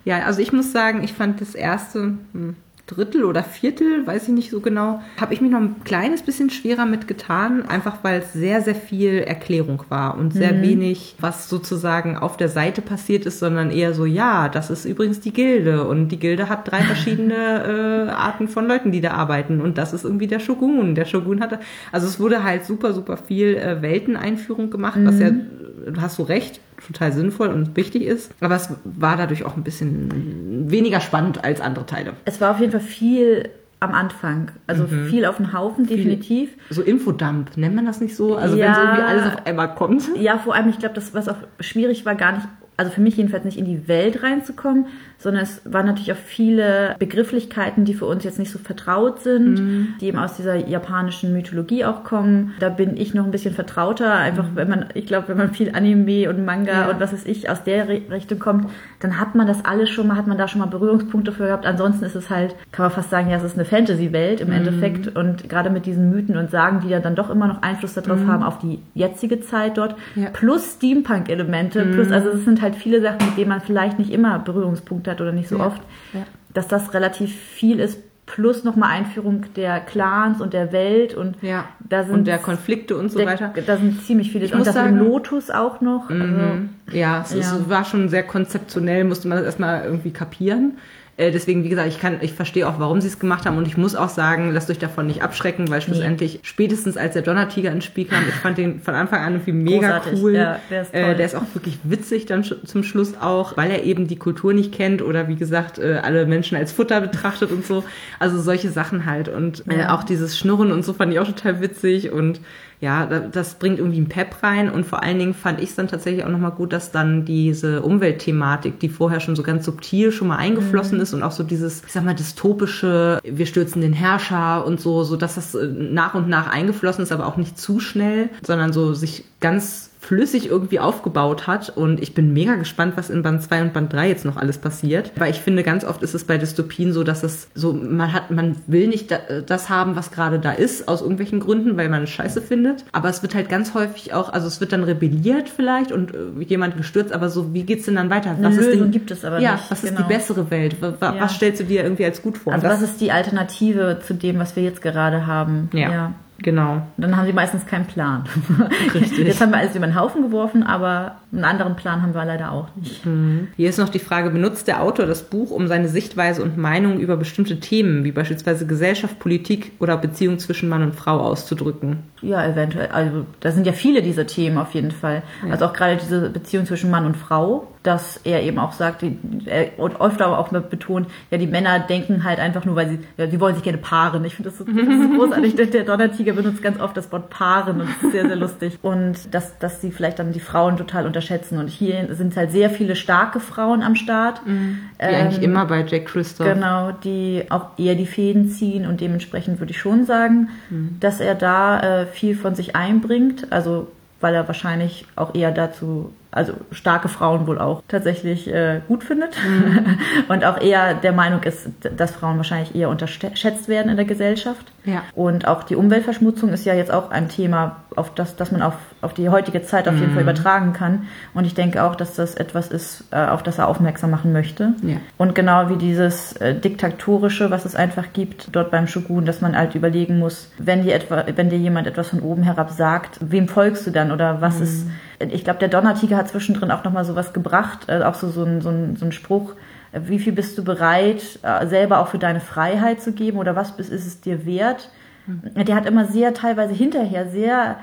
Ja, 0.05 0.25
also 0.25 0.41
ich 0.41 0.51
muss 0.51 0.71
sagen, 0.71 1.03
ich 1.03 1.13
fand 1.13 1.41
das 1.41 1.53
erste, 1.53 2.17
hm, 2.31 2.55
Drittel 2.89 3.23
oder 3.23 3.43
Viertel, 3.43 4.05
weiß 4.07 4.23
ich 4.23 4.33
nicht 4.33 4.49
so 4.49 4.61
genau, 4.61 5.01
habe 5.21 5.33
ich 5.33 5.41
mich 5.41 5.51
noch 5.51 5.59
ein 5.59 5.83
kleines 5.83 6.23
bisschen 6.23 6.49
schwerer 6.49 6.85
mitgetan, 6.85 7.67
einfach 7.67 7.97
weil 8.01 8.21
es 8.21 8.33
sehr, 8.33 8.61
sehr 8.61 8.75
viel 8.75 9.19
Erklärung 9.19 9.83
war 9.89 10.17
und 10.17 10.33
sehr 10.33 10.53
mhm. 10.53 10.61
wenig, 10.63 11.15
was 11.19 11.49
sozusagen 11.49 12.17
auf 12.17 12.35
der 12.35 12.49
Seite 12.49 12.81
passiert 12.81 13.25
ist, 13.25 13.39
sondern 13.39 13.69
eher 13.69 13.93
so, 13.93 14.05
ja, 14.05 14.49
das 14.49 14.71
ist 14.71 14.85
übrigens 14.85 15.19
die 15.19 15.33
Gilde 15.33 15.87
und 15.87 16.09
die 16.09 16.19
Gilde 16.19 16.49
hat 16.49 16.69
drei 16.69 16.81
verschiedene 16.81 18.07
äh, 18.07 18.09
Arten 18.09 18.47
von 18.47 18.67
Leuten, 18.67 18.91
die 18.91 19.01
da 19.01 19.11
arbeiten 19.11 19.61
und 19.61 19.77
das 19.77 19.93
ist 19.93 20.03
irgendwie 20.03 20.27
der 20.27 20.39
Shogun. 20.39 20.95
Der 20.95 21.05
Shogun 21.05 21.41
hatte, 21.41 21.59
also 21.91 22.07
es 22.07 22.19
wurde 22.19 22.43
halt 22.43 22.65
super, 22.65 22.93
super 22.93 23.17
viel 23.17 23.55
äh, 23.55 23.81
Welteneinführung 23.83 24.71
gemacht, 24.71 24.97
mhm. 24.97 25.05
was 25.05 25.19
ja, 25.19 25.29
du 25.29 26.01
hast 26.01 26.17
du 26.17 26.23
recht, 26.23 26.59
total 26.85 27.11
sinnvoll 27.11 27.49
und 27.49 27.75
wichtig 27.75 28.03
ist. 28.03 28.33
Aber 28.41 28.55
es 28.55 28.69
war 28.83 29.17
dadurch 29.17 29.45
auch 29.45 29.55
ein 29.57 29.63
bisschen 29.63 30.69
weniger 30.69 31.01
spannend 31.01 31.43
als 31.43 31.61
andere 31.61 31.85
Teile. 31.85 32.13
Es 32.25 32.41
war 32.41 32.51
auf 32.51 32.59
jeden 32.59 32.71
Fall 32.71 32.81
viel 32.81 33.49
am 33.79 33.93
Anfang. 33.93 34.51
Also 34.67 34.83
mhm. 34.83 35.07
viel 35.07 35.25
auf 35.25 35.37
den 35.37 35.53
Haufen, 35.53 35.87
definitiv. 35.87 36.49
Viel, 36.67 36.75
so 36.75 36.81
Infodump, 36.81 37.55
nennt 37.55 37.75
man 37.75 37.85
das 37.85 38.01
nicht 38.01 38.15
so? 38.15 38.35
Also 38.35 38.57
ja, 38.57 38.67
wenn 38.67 38.75
so 38.75 38.81
irgendwie 38.81 39.01
alles 39.03 39.25
auf 39.25 39.45
einmal 39.45 39.75
kommt. 39.75 40.03
Ja, 40.17 40.37
vor 40.37 40.53
allem, 40.53 40.69
ich 40.69 40.79
glaube, 40.79 40.95
das, 40.95 41.13
was 41.13 41.29
auch 41.29 41.37
schwierig 41.59 42.05
war, 42.05 42.15
gar 42.15 42.33
nicht, 42.33 42.47
also 42.79 42.91
für 42.91 43.01
mich 43.01 43.17
jedenfalls 43.17 43.45
nicht 43.45 43.57
in 43.57 43.65
die 43.65 43.87
Welt 43.87 44.23
reinzukommen, 44.23 44.87
sondern 45.17 45.43
es 45.43 45.61
waren 45.65 45.85
natürlich 45.85 46.13
auch 46.13 46.17
viele 46.17 46.95
Begrifflichkeiten, 46.97 47.83
die 47.83 47.93
für 47.93 48.05
uns 48.05 48.23
jetzt 48.23 48.39
nicht 48.39 48.51
so 48.51 48.57
vertraut 48.57 49.19
sind, 49.19 49.59
mhm. 49.59 49.87
die 49.99 50.07
eben 50.07 50.17
aus 50.17 50.37
dieser 50.37 50.55
japanischen 50.55 51.33
Mythologie 51.33 51.83
auch 51.83 52.05
kommen. 52.05 52.53
Da 52.59 52.69
bin 52.69 52.95
ich 52.95 53.13
noch 53.13 53.25
ein 53.25 53.31
bisschen 53.31 53.53
vertrauter, 53.53 54.13
einfach 54.13 54.51
mhm. 54.51 54.55
wenn 54.55 54.69
man, 54.69 54.85
ich 54.93 55.05
glaube, 55.05 55.27
wenn 55.27 55.37
man 55.37 55.53
viel 55.53 55.75
Anime 55.75 56.29
und 56.29 56.45
Manga 56.45 56.71
ja. 56.71 56.89
und 56.89 57.01
was 57.01 57.11
weiß 57.11 57.25
ich 57.25 57.49
aus 57.49 57.63
der 57.63 57.89
Richtung 57.89 58.39
kommt, 58.39 58.69
dann 59.01 59.19
hat 59.19 59.35
man 59.35 59.45
das 59.45 59.65
alles 59.65 59.89
schon 59.89 60.07
mal, 60.07 60.15
hat 60.15 60.27
man 60.27 60.37
da 60.37 60.47
schon 60.47 60.59
mal 60.59 60.67
Berührungspunkte 60.67 61.33
für 61.33 61.47
gehabt. 61.47 61.65
Ansonsten 61.65 62.05
ist 62.05 62.15
es 62.15 62.29
halt, 62.29 62.55
kann 62.71 62.85
man 62.85 62.91
fast 62.91 63.09
sagen, 63.09 63.29
ja, 63.29 63.37
es 63.37 63.43
ist 63.43 63.55
eine 63.55 63.65
Fantasy-Welt 63.65 64.39
im 64.39 64.47
mhm. 64.47 64.53
Endeffekt 64.53 65.15
und 65.17 65.49
gerade 65.49 65.69
mit 65.69 65.85
diesen 65.85 66.09
Mythen 66.09 66.37
und 66.37 66.49
Sagen, 66.49 66.79
die 66.81 66.89
ja 66.89 66.99
dann 66.99 67.15
doch 67.15 67.29
immer 67.29 67.47
noch 67.47 67.61
Einfluss 67.61 67.93
darauf 67.93 68.21
mhm. 68.21 68.27
haben, 68.27 68.43
auf 68.43 68.59
die 68.59 68.79
jetzige 68.93 69.41
Zeit 69.41 69.77
dort, 69.77 69.95
ja. 70.15 70.29
plus 70.31 70.75
Steampunk-Elemente, 70.75 71.85
plus, 71.85 72.07
mhm. 72.07 72.13
also 72.13 72.29
es 72.29 72.45
sind 72.45 72.61
halt 72.61 72.68
viele 72.75 73.01
Sachen, 73.01 73.25
mit 73.25 73.37
denen 73.37 73.49
man 73.49 73.61
vielleicht 73.61 73.99
nicht 73.99 74.11
immer 74.11 74.39
Berührungspunkte 74.39 75.11
hat 75.11 75.21
oder 75.21 75.31
nicht 75.31 75.49
so 75.49 75.57
ja. 75.57 75.67
oft, 75.67 75.81
ja. 76.13 76.25
dass 76.53 76.67
das 76.67 76.93
relativ 76.93 77.33
viel 77.33 77.79
ist, 77.79 77.99
plus 78.29 78.63
nochmal 78.63 78.91
Einführung 78.91 79.45
der 79.55 79.79
Clans 79.79 80.39
und 80.39 80.53
der 80.53 80.71
Welt 80.71 81.15
und 81.15 81.41
ja. 81.41 81.65
da 81.79 82.03
sind 82.03 82.13
und 82.13 82.27
der 82.27 82.37
Konflikte 82.37 82.95
und 82.95 83.11
so 83.11 83.17
der, 83.17 83.27
weiter. 83.27 83.53
Da 83.65 83.77
sind 83.77 84.03
ziemlich 84.03 84.31
viele. 84.31 84.45
Ich 84.45 84.53
und 84.53 84.65
das 84.65 84.75
sagen, 84.75 84.97
Lotus 84.97 85.49
auch 85.49 85.81
noch. 85.81 86.09
Mhm. 86.09 86.69
Also, 86.85 86.97
ja, 86.97 87.21
es, 87.21 87.33
ja. 87.33 87.39
es, 87.39 87.69
war 87.69 87.85
schon 87.85 88.09
sehr 88.09 88.23
konzeptionell, 88.23 89.03
musste 89.03 89.27
man 89.27 89.39
das 89.39 89.45
erstmal 89.45 89.83
irgendwie 89.83 90.11
kapieren. 90.11 90.77
Äh, 91.19 91.31
deswegen, 91.31 91.65
wie 91.65 91.69
gesagt, 91.69 91.89
ich 91.89 91.99
kann, 91.99 92.19
ich 92.21 92.31
verstehe 92.31 92.65
auch, 92.65 92.79
warum 92.79 93.01
sie 93.01 93.09
es 93.09 93.19
gemacht 93.19 93.45
haben 93.45 93.57
und 93.57 93.67
ich 93.67 93.75
muss 93.75 93.93
auch 93.93 94.07
sagen, 94.07 94.51
lasst 94.53 94.71
euch 94.71 94.79
davon 94.79 95.05
nicht 95.05 95.21
abschrecken, 95.21 95.69
weil 95.69 95.81
schlussendlich 95.81 96.35
nee. 96.35 96.39
spätestens 96.43 96.95
als 96.95 97.11
der 97.11 97.23
Donnertiger 97.23 97.73
ins 97.73 97.83
Spiel 97.83 98.05
kam, 98.05 98.23
ich 98.25 98.35
fand 98.35 98.57
den 98.57 98.79
von 98.79 98.95
Anfang 98.95 99.19
an 99.19 99.33
irgendwie 99.33 99.51
mega 99.51 99.97
Großartig. 99.97 100.21
cool. 100.21 100.35
Ja, 100.35 100.59
der, 100.69 100.81
ist 100.81 100.93
äh, 100.93 101.15
der 101.15 101.25
ist 101.25 101.35
auch 101.35 101.43
wirklich 101.53 101.77
witzig 101.83 102.25
dann 102.25 102.45
zum 102.45 102.83
Schluss 102.83 103.17
auch, 103.19 103.57
weil 103.57 103.69
er 103.69 103.83
eben 103.83 104.07
die 104.07 104.15
Kultur 104.15 104.53
nicht 104.53 104.73
kennt 104.73 105.01
oder 105.01 105.27
wie 105.27 105.35
gesagt 105.35 105.77
äh, 105.77 105.99
alle 106.01 106.25
Menschen 106.25 106.57
als 106.57 106.71
Futter 106.71 107.01
betrachtet 107.01 107.51
und 107.51 107.65
so. 107.65 107.83
Also 108.19 108.39
solche 108.39 108.69
Sachen 108.69 109.05
halt 109.05 109.27
und 109.27 109.65
äh, 109.67 109.79
ja. 109.79 109.95
auch 109.95 110.03
dieses 110.03 110.39
Schnurren 110.39 110.71
und 110.71 110.85
so 110.85 110.93
fand 110.93 111.11
ich 111.11 111.19
auch 111.19 111.27
total 111.27 111.59
witzig 111.59 112.13
und 112.13 112.39
ja, 112.81 113.05
das 113.05 113.55
bringt 113.55 113.77
irgendwie 113.77 113.97
einen 113.97 114.07
Pep 114.07 114.41
rein 114.41 114.69
und 114.69 114.85
vor 114.85 115.03
allen 115.03 115.19
Dingen 115.19 115.33
fand 115.33 115.59
ich 115.59 115.69
es 115.69 115.75
dann 115.75 115.89
tatsächlich 115.89 116.23
auch 116.23 116.29
nochmal 116.29 116.51
gut, 116.51 116.71
dass 116.71 116.91
dann 116.91 117.25
diese 117.25 117.81
Umweltthematik, 117.81 118.79
die 118.79 118.87
vorher 118.87 119.19
schon 119.19 119.35
so 119.35 119.43
ganz 119.43 119.65
subtil 119.65 120.13
schon 120.13 120.29
mal 120.29 120.37
eingeflossen 120.37 120.97
mhm. 120.97 121.03
ist 121.03 121.13
und 121.13 121.21
auch 121.21 121.31
so 121.31 121.43
dieses, 121.43 121.83
ich 121.85 121.91
sag 121.91 122.05
mal, 122.05 122.15
dystopische, 122.15 123.19
wir 123.23 123.45
stürzen 123.45 123.81
den 123.81 123.91
Herrscher 123.91 124.65
und 124.65 124.79
so, 124.79 125.03
so 125.03 125.17
dass 125.17 125.35
das 125.35 125.55
äh, 125.55 125.67
nach 125.67 126.15
und 126.15 126.29
nach 126.29 126.49
eingeflossen 126.49 127.03
ist, 127.03 127.11
aber 127.11 127.27
auch 127.27 127.35
nicht 127.35 127.57
zu 127.57 127.81
schnell, 127.81 128.29
sondern 128.43 128.71
so 128.71 128.93
sich 128.93 129.25
ganz 129.41 129.88
flüssig 130.09 130.49
irgendwie 130.49 130.79
aufgebaut 130.79 131.45
hat. 131.45 131.69
Und 131.69 132.01
ich 132.01 132.15
bin 132.15 132.33
mega 132.33 132.55
gespannt, 132.55 132.93
was 132.95 133.11
in 133.11 133.21
Band 133.21 133.43
2 133.43 133.61
und 133.61 133.73
Band 133.73 133.93
3 133.93 134.09
jetzt 134.09 134.25
noch 134.25 134.37
alles 134.37 134.57
passiert. 134.57 135.11
Weil 135.15 135.29
ich 135.29 135.39
finde, 135.39 135.61
ganz 135.61 135.85
oft 135.85 136.01
ist 136.01 136.15
es 136.15 136.23
bei 136.23 136.39
Dystopien 136.39 136.93
so, 136.93 137.03
dass 137.03 137.21
es 137.21 137.47
so, 137.53 137.73
man 137.73 138.11
hat, 138.11 138.31
man 138.31 138.55
will 138.65 138.87
nicht 138.87 139.15
das 139.45 139.69
haben, 139.69 139.95
was 139.95 140.09
gerade 140.09 140.39
da 140.39 140.51
ist, 140.51 140.87
aus 140.87 141.01
irgendwelchen 141.01 141.39
Gründen, 141.39 141.77
weil 141.77 141.89
man 141.89 142.03
es 142.03 142.09
scheiße 142.09 142.41
findet. 142.41 142.85
Aber 142.91 143.07
es 143.09 143.21
wird 143.21 143.35
halt 143.35 143.49
ganz 143.49 143.75
häufig 143.75 144.11
auch, 144.11 144.33
also 144.33 144.47
es 144.47 144.59
wird 144.59 144.73
dann 144.73 144.83
rebelliert 144.83 145.47
vielleicht 145.47 145.91
und 145.91 146.11
äh, 146.15 146.43
jemand 146.43 146.75
gestürzt, 146.75 147.13
aber 147.13 147.29
so, 147.29 147.53
wie 147.53 147.61
geht's 147.61 147.85
denn 147.85 147.95
dann 147.95 148.09
weiter? 148.09 148.31
Was 148.39 148.53
Eine 148.53 148.61
ist 148.61 148.65
Lösung 148.65 148.81
denn, 148.81 148.91
gibt 148.91 149.11
es 149.11 149.23
aber 149.23 149.39
ja, 149.39 149.53
nicht. 149.53 149.69
was 149.69 149.81
genau. 149.81 149.91
ist 149.91 149.99
die 149.99 150.03
genau. 150.07 150.15
bessere 150.17 150.49
Welt? 150.49 150.75
Was, 150.79 150.95
ja. 151.01 151.29
stellst 151.29 151.59
du 151.59 151.65
dir 151.65 151.83
irgendwie 151.83 152.05
als 152.05 152.23
gut 152.23 152.39
vor? 152.39 152.51
Also 152.51 152.65
was 152.65 152.81
ist 152.81 152.99
die 152.99 153.11
Alternative 153.11 153.99
zu 154.03 154.15
dem, 154.15 154.39
was 154.39 154.55
wir 154.55 154.63
jetzt 154.63 154.81
gerade 154.81 155.27
haben? 155.27 155.69
ja. 155.73 155.91
ja. 155.91 156.13
Genau. 156.41 156.81
Dann 156.97 157.15
haben 157.17 157.25
sie 157.25 157.33
meistens 157.33 157.65
keinen 157.65 157.85
Plan. 157.85 158.23
Richtig. 158.93 159.19
Jetzt 159.19 159.41
haben 159.41 159.51
wir 159.51 159.57
alles 159.57 159.75
über 159.75 159.85
den 159.85 159.99
Haufen 159.99 160.21
geworfen, 160.21 160.63
aber 160.63 161.17
einen 161.31 161.43
anderen 161.43 161.75
Plan 161.75 162.01
haben 162.01 162.13
wir 162.13 162.25
leider 162.25 162.51
auch 162.51 162.67
nicht. 162.75 163.05
Mhm. 163.05 163.49
Hier 163.55 163.69
ist 163.69 163.77
noch 163.77 163.89
die 163.89 163.99
Frage, 163.99 164.29
benutzt 164.29 164.67
der 164.67 164.81
Autor 164.81 165.05
das 165.05 165.23
Buch, 165.23 165.51
um 165.51 165.67
seine 165.67 165.89
Sichtweise 165.89 166.41
und 166.41 166.57
Meinung 166.57 166.99
über 166.99 167.17
bestimmte 167.17 167.59
Themen, 167.59 168.03
wie 168.03 168.11
beispielsweise 168.11 168.65
Gesellschaft, 168.65 169.19
Politik 169.19 169.73
oder 169.79 169.97
Beziehung 169.97 170.39
zwischen 170.39 170.69
Mann 170.69 170.83
und 170.83 170.95
Frau 170.95 171.19
auszudrücken? 171.19 171.99
Ja, 172.21 172.45
eventuell. 172.45 172.87
Also 172.87 173.25
da 173.39 173.51
sind 173.51 173.67
ja 173.67 173.73
viele 173.73 174.01
dieser 174.01 174.25
Themen 174.25 174.57
auf 174.57 174.73
jeden 174.73 174.91
Fall. 174.91 175.23
Ja. 175.45 175.51
Also 175.51 175.65
auch 175.65 175.73
gerade 175.73 175.97
diese 175.97 176.29
Beziehung 176.29 176.65
zwischen 176.65 176.89
Mann 176.89 177.05
und 177.05 177.17
Frau, 177.17 177.67
dass 177.83 178.17
er 178.25 178.43
eben 178.43 178.59
auch 178.59 178.73
sagt, 178.73 179.03
er 179.45 179.79
und 179.79 180.01
öfter 180.01 180.25
aber 180.25 180.39
auch 180.39 180.49
betont, 180.49 181.07
ja, 181.31 181.37
die 181.37 181.47
Männer 181.47 181.79
denken 181.79 182.25
halt 182.25 182.39
einfach 182.39 182.65
nur, 182.65 182.75
weil 182.75 182.89
sie, 182.89 182.99
ja, 183.17 183.25
die 183.25 183.39
wollen 183.39 183.55
sich 183.55 183.63
gerne 183.63 183.77
paaren. 183.77 184.25
Ich 184.25 184.35
finde 184.35 184.49
das, 184.49 184.57
so, 184.57 184.65
das 184.65 184.75
ist 184.75 185.13
großartig. 185.17 185.55
Der 185.55 185.83
Donnertiger 185.85 186.33
benutzt 186.33 186.61
ganz 186.61 186.79
oft 186.79 186.97
das 186.97 187.09
Wort 187.11 187.29
paaren 187.29 187.79
und 187.79 187.89
das 187.89 188.03
ist 188.03 188.11
sehr, 188.11 188.27
sehr 188.27 188.35
lustig. 188.35 188.77
Und 188.81 189.33
dass, 189.33 189.57
dass 189.59 189.79
sie 189.79 189.91
vielleicht 189.91 190.19
dann 190.19 190.33
die 190.33 190.41
Frauen 190.41 190.75
total 190.75 191.05
unterschätzen. 191.05 191.57
Und 191.57 191.69
hier 191.69 192.13
sind 192.15 192.35
halt 192.35 192.51
sehr 192.51 192.69
viele 192.69 192.97
starke 192.97 193.39
Frauen 193.39 193.81
am 193.81 193.95
Start. 193.95 194.45
Mhm. 194.45 194.79
Wie 194.97 195.05
ähm, 195.05 195.15
eigentlich 195.15 195.41
immer 195.41 195.65
bei 195.65 195.85
Jack 195.85 196.07
Christoph. 196.07 196.47
Genau, 196.47 196.91
die 196.91 197.45
auch 197.49 197.77
eher 197.77 197.95
die 197.95 198.05
Fäden 198.05 198.49
ziehen 198.49 198.85
und 198.85 198.99
dementsprechend 198.99 199.59
würde 199.59 199.71
ich 199.71 199.79
schon 199.79 200.05
sagen, 200.05 200.49
mhm. 200.69 200.97
dass 200.99 201.21
er 201.21 201.35
da 201.35 202.01
äh, 202.01 202.05
viel 202.07 202.35
von 202.35 202.55
sich 202.55 202.75
einbringt. 202.75 203.51
Also 203.51 203.87
weil 204.21 204.35
er 204.35 204.47
wahrscheinlich 204.47 205.05
auch 205.15 205.33
eher 205.33 205.51
dazu 205.51 206.13
also 206.31 206.53
starke 206.71 207.07
Frauen 207.07 207.47
wohl 207.47 207.57
auch 207.57 207.81
tatsächlich 207.87 208.47
äh, 208.47 208.81
gut 208.87 209.03
findet 209.03 209.35
mhm. 209.43 209.97
und 210.27 210.45
auch 210.45 210.61
eher 210.61 210.93
der 210.93 211.11
Meinung 211.11 211.41
ist, 211.41 211.69
dass 211.97 212.11
Frauen 212.11 212.37
wahrscheinlich 212.37 212.75
eher 212.75 212.89
unterschätzt 212.89 213.67
werden 213.67 213.89
in 213.89 213.95
der 213.95 214.05
Gesellschaft. 214.05 214.71
Ja. 214.85 215.03
Und 215.15 215.47
auch 215.47 215.63
die 215.63 215.75
Umweltverschmutzung 215.75 216.49
ist 216.49 216.65
ja 216.65 216.75
jetzt 216.75 216.91
auch 216.91 217.09
ein 217.09 217.29
Thema, 217.29 217.77
auf 217.95 218.13
das, 218.13 218.35
das 218.35 218.51
man 218.51 218.61
auf, 218.61 218.75
auf 219.01 219.13
die 219.13 219.29
heutige 219.29 219.63
Zeit 219.63 219.87
auf 219.87 219.95
jeden 219.95 220.11
mhm. 220.11 220.13
Fall 220.13 220.23
übertragen 220.23 220.73
kann. 220.73 221.07
Und 221.33 221.45
ich 221.45 221.55
denke 221.55 221.83
auch, 221.83 221.95
dass 221.95 222.15
das 222.15 222.35
etwas 222.35 222.69
ist, 222.69 223.05
äh, 223.11 223.25
auf 223.25 223.41
das 223.41 223.57
er 223.57 223.67
aufmerksam 223.67 224.11
machen 224.11 224.31
möchte. 224.31 224.73
Ja. 224.83 224.97
Und 225.17 225.33
genau 225.33 225.69
wie 225.69 225.77
dieses 225.77 226.33
äh, 226.33 226.53
Diktatorische, 226.53 227.49
was 227.49 227.65
es 227.65 227.75
einfach 227.75 228.13
gibt 228.13 228.55
dort 228.55 228.69
beim 228.69 228.87
Shogun, 228.87 229.25
dass 229.25 229.41
man 229.41 229.57
halt 229.57 229.73
überlegen 229.73 230.19
muss, 230.19 230.51
wenn 230.59 230.83
dir 230.83 230.93
etwa, 230.93 231.25
wenn 231.35 231.49
dir 231.49 231.57
jemand 231.57 231.87
etwas 231.87 232.09
von 232.09 232.21
oben 232.21 232.43
herab 232.43 232.69
sagt, 232.69 233.17
wem 233.19 233.47
folgst 233.47 233.87
du 233.87 233.91
dann 233.91 234.11
oder 234.11 234.41
was 234.41 234.57
mhm. 234.57 234.63
ist 234.63 234.87
ich 235.19 235.43
glaube, 235.43 235.59
der 235.59 235.67
Donnertiger 235.67 236.17
hat 236.17 236.29
zwischendrin 236.29 236.71
auch 236.71 236.83
nochmal 236.83 237.05
sowas 237.05 237.33
gebracht, 237.33 237.87
äh, 237.87 238.01
auch 238.03 238.15
so, 238.15 238.29
so, 238.29 238.43
ein, 238.43 238.61
so, 238.61 238.69
ein, 238.69 238.95
so 238.95 239.05
ein 239.05 239.11
Spruch, 239.11 239.53
äh, 239.91 240.01
wie 240.05 240.19
viel 240.19 240.33
bist 240.33 240.57
du 240.57 240.63
bereit, 240.63 241.39
äh, 241.43 241.67
selber 241.67 241.99
auch 241.99 242.07
für 242.07 242.19
deine 242.19 242.39
Freiheit 242.39 243.01
zu 243.01 243.11
geben 243.11 243.37
oder 243.37 243.55
was 243.55 243.71
ist 243.71 243.91
es 243.91 244.21
dir 244.21 244.45
wert? 244.45 244.89
Mhm. 245.27 245.65
Der 245.65 245.75
hat 245.75 245.85
immer 245.85 246.05
sehr 246.05 246.33
teilweise 246.33 246.73
hinterher 246.73 247.27
sehr 247.27 247.77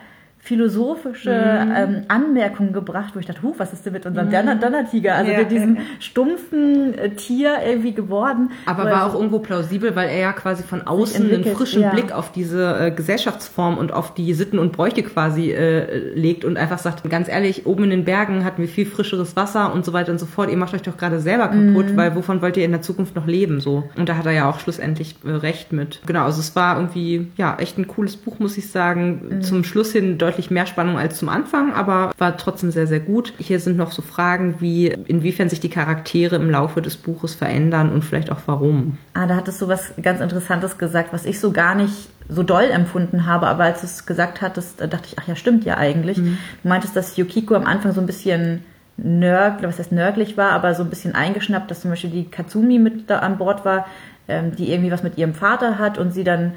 philosophische 0.46 1.30
mhm. 1.30 1.72
ähm, 1.76 2.02
Anmerkungen 2.06 2.72
gebracht, 2.72 3.14
wo 3.14 3.18
ich 3.18 3.26
dachte, 3.26 3.42
huh, 3.42 3.54
was 3.58 3.72
ist 3.72 3.84
denn 3.84 3.92
mit 3.92 4.06
unserem 4.06 4.28
mhm. 4.28 4.60
Donnertiger? 4.60 5.16
Also 5.16 5.32
ja. 5.32 5.38
mit 5.38 5.50
diesem 5.50 5.78
stumpfen 5.98 6.96
äh, 6.96 7.10
Tier 7.10 7.56
irgendwie 7.66 7.92
geworden. 7.92 8.52
Aber 8.64 8.84
war 8.84 9.06
auch 9.06 9.14
irgendwo 9.14 9.40
plausibel, 9.40 9.96
weil 9.96 10.08
er 10.08 10.18
ja 10.18 10.32
quasi 10.32 10.62
von 10.62 10.82
außen 10.82 11.32
einen 11.32 11.44
frischen 11.44 11.82
ja. 11.82 11.90
Blick 11.90 12.12
auf 12.12 12.30
diese 12.30 12.78
äh, 12.78 12.90
Gesellschaftsform 12.92 13.76
und 13.76 13.92
auf 13.92 14.14
die 14.14 14.34
Sitten 14.34 14.60
und 14.60 14.70
Bräuche 14.70 15.02
quasi 15.02 15.50
äh, 15.50 16.14
legt 16.14 16.44
und 16.44 16.56
einfach 16.56 16.78
sagt, 16.78 17.08
ganz 17.10 17.28
ehrlich, 17.28 17.66
oben 17.66 17.84
in 17.84 17.90
den 17.90 18.04
Bergen 18.04 18.44
hatten 18.44 18.62
wir 18.62 18.68
viel 18.68 18.86
frischeres 18.86 19.34
Wasser 19.34 19.74
und 19.74 19.84
so 19.84 19.92
weiter 19.92 20.12
und 20.12 20.20
so 20.20 20.26
fort. 20.26 20.48
Ihr 20.48 20.56
macht 20.56 20.74
euch 20.74 20.82
doch 20.82 20.96
gerade 20.96 21.18
selber 21.18 21.48
kaputt, 21.48 21.90
mhm. 21.90 21.96
weil 21.96 22.14
wovon 22.14 22.40
wollt 22.40 22.56
ihr 22.56 22.64
in 22.64 22.70
der 22.70 22.82
Zukunft 22.82 23.16
noch 23.16 23.26
leben? 23.26 23.58
So. 23.58 23.82
Und 23.96 24.08
da 24.08 24.16
hat 24.16 24.26
er 24.26 24.32
ja 24.32 24.48
auch 24.48 24.60
schlussendlich 24.60 25.16
äh, 25.24 25.30
recht 25.30 25.72
mit. 25.72 26.02
Genau, 26.06 26.24
also 26.24 26.38
es 26.38 26.54
war 26.54 26.76
irgendwie, 26.76 27.32
ja, 27.36 27.56
echt 27.58 27.78
ein 27.78 27.88
cooles 27.88 28.16
Buch, 28.16 28.38
muss 28.38 28.56
ich 28.56 28.70
sagen. 28.70 29.22
Mhm. 29.28 29.42
Zum 29.42 29.64
Schluss 29.64 29.90
hin 29.90 30.18
deutlich 30.18 30.35
deutlich 30.36 30.50
mehr 30.50 30.66
Spannung 30.66 30.98
als 30.98 31.18
zum 31.18 31.28
Anfang, 31.28 31.72
aber 31.72 32.12
war 32.18 32.36
trotzdem 32.36 32.70
sehr, 32.70 32.86
sehr 32.86 33.00
gut. 33.00 33.32
Hier 33.38 33.58
sind 33.58 33.76
noch 33.76 33.90
so 33.90 34.02
Fragen 34.02 34.56
wie, 34.60 34.88
inwiefern 34.88 35.48
sich 35.48 35.60
die 35.60 35.70
Charaktere 35.70 36.36
im 36.36 36.50
Laufe 36.50 36.82
des 36.82 36.96
Buches 36.96 37.34
verändern 37.34 37.90
und 37.90 38.04
vielleicht 38.04 38.30
auch 38.30 38.40
warum. 38.46 38.98
Ah, 39.14 39.26
da 39.26 39.36
hattest 39.36 39.62
du 39.62 39.68
was 39.68 39.94
ganz 40.02 40.20
Interessantes 40.20 40.76
gesagt, 40.76 41.12
was 41.12 41.24
ich 41.24 41.40
so 41.40 41.52
gar 41.52 41.74
nicht 41.74 42.08
so 42.28 42.42
doll 42.42 42.64
empfunden 42.64 43.24
habe, 43.24 43.46
aber 43.46 43.64
als 43.64 43.80
du 43.80 43.86
es 43.86 44.04
gesagt 44.04 44.42
hattest, 44.42 44.80
dachte 44.80 45.06
ich, 45.06 45.18
ach 45.18 45.26
ja, 45.26 45.36
stimmt 45.36 45.64
ja 45.64 45.78
eigentlich. 45.78 46.18
Mhm. 46.18 46.38
Du 46.62 46.68
meintest, 46.68 46.94
dass 46.96 47.16
Yukiko 47.16 47.54
am 47.54 47.64
Anfang 47.64 47.92
so 47.92 48.00
ein 48.00 48.06
bisschen 48.06 48.62
nörglich, 48.98 49.68
was 49.68 49.78
heißt 49.78 49.92
nörglich 49.92 50.36
war, 50.36 50.50
aber 50.50 50.74
so 50.74 50.82
ein 50.82 50.90
bisschen 50.90 51.14
eingeschnappt, 51.14 51.70
dass 51.70 51.82
zum 51.82 51.90
Beispiel 51.90 52.10
die 52.10 52.24
Katsumi 52.24 52.78
mit 52.78 53.08
da 53.08 53.20
an 53.20 53.38
Bord 53.38 53.64
war, 53.64 53.86
ähm, 54.28 54.56
die 54.56 54.72
irgendwie 54.72 54.90
was 54.90 55.02
mit 55.02 55.16
ihrem 55.16 55.34
Vater 55.34 55.78
hat 55.78 55.98
und 55.98 56.12
sie 56.12 56.24
dann 56.24 56.52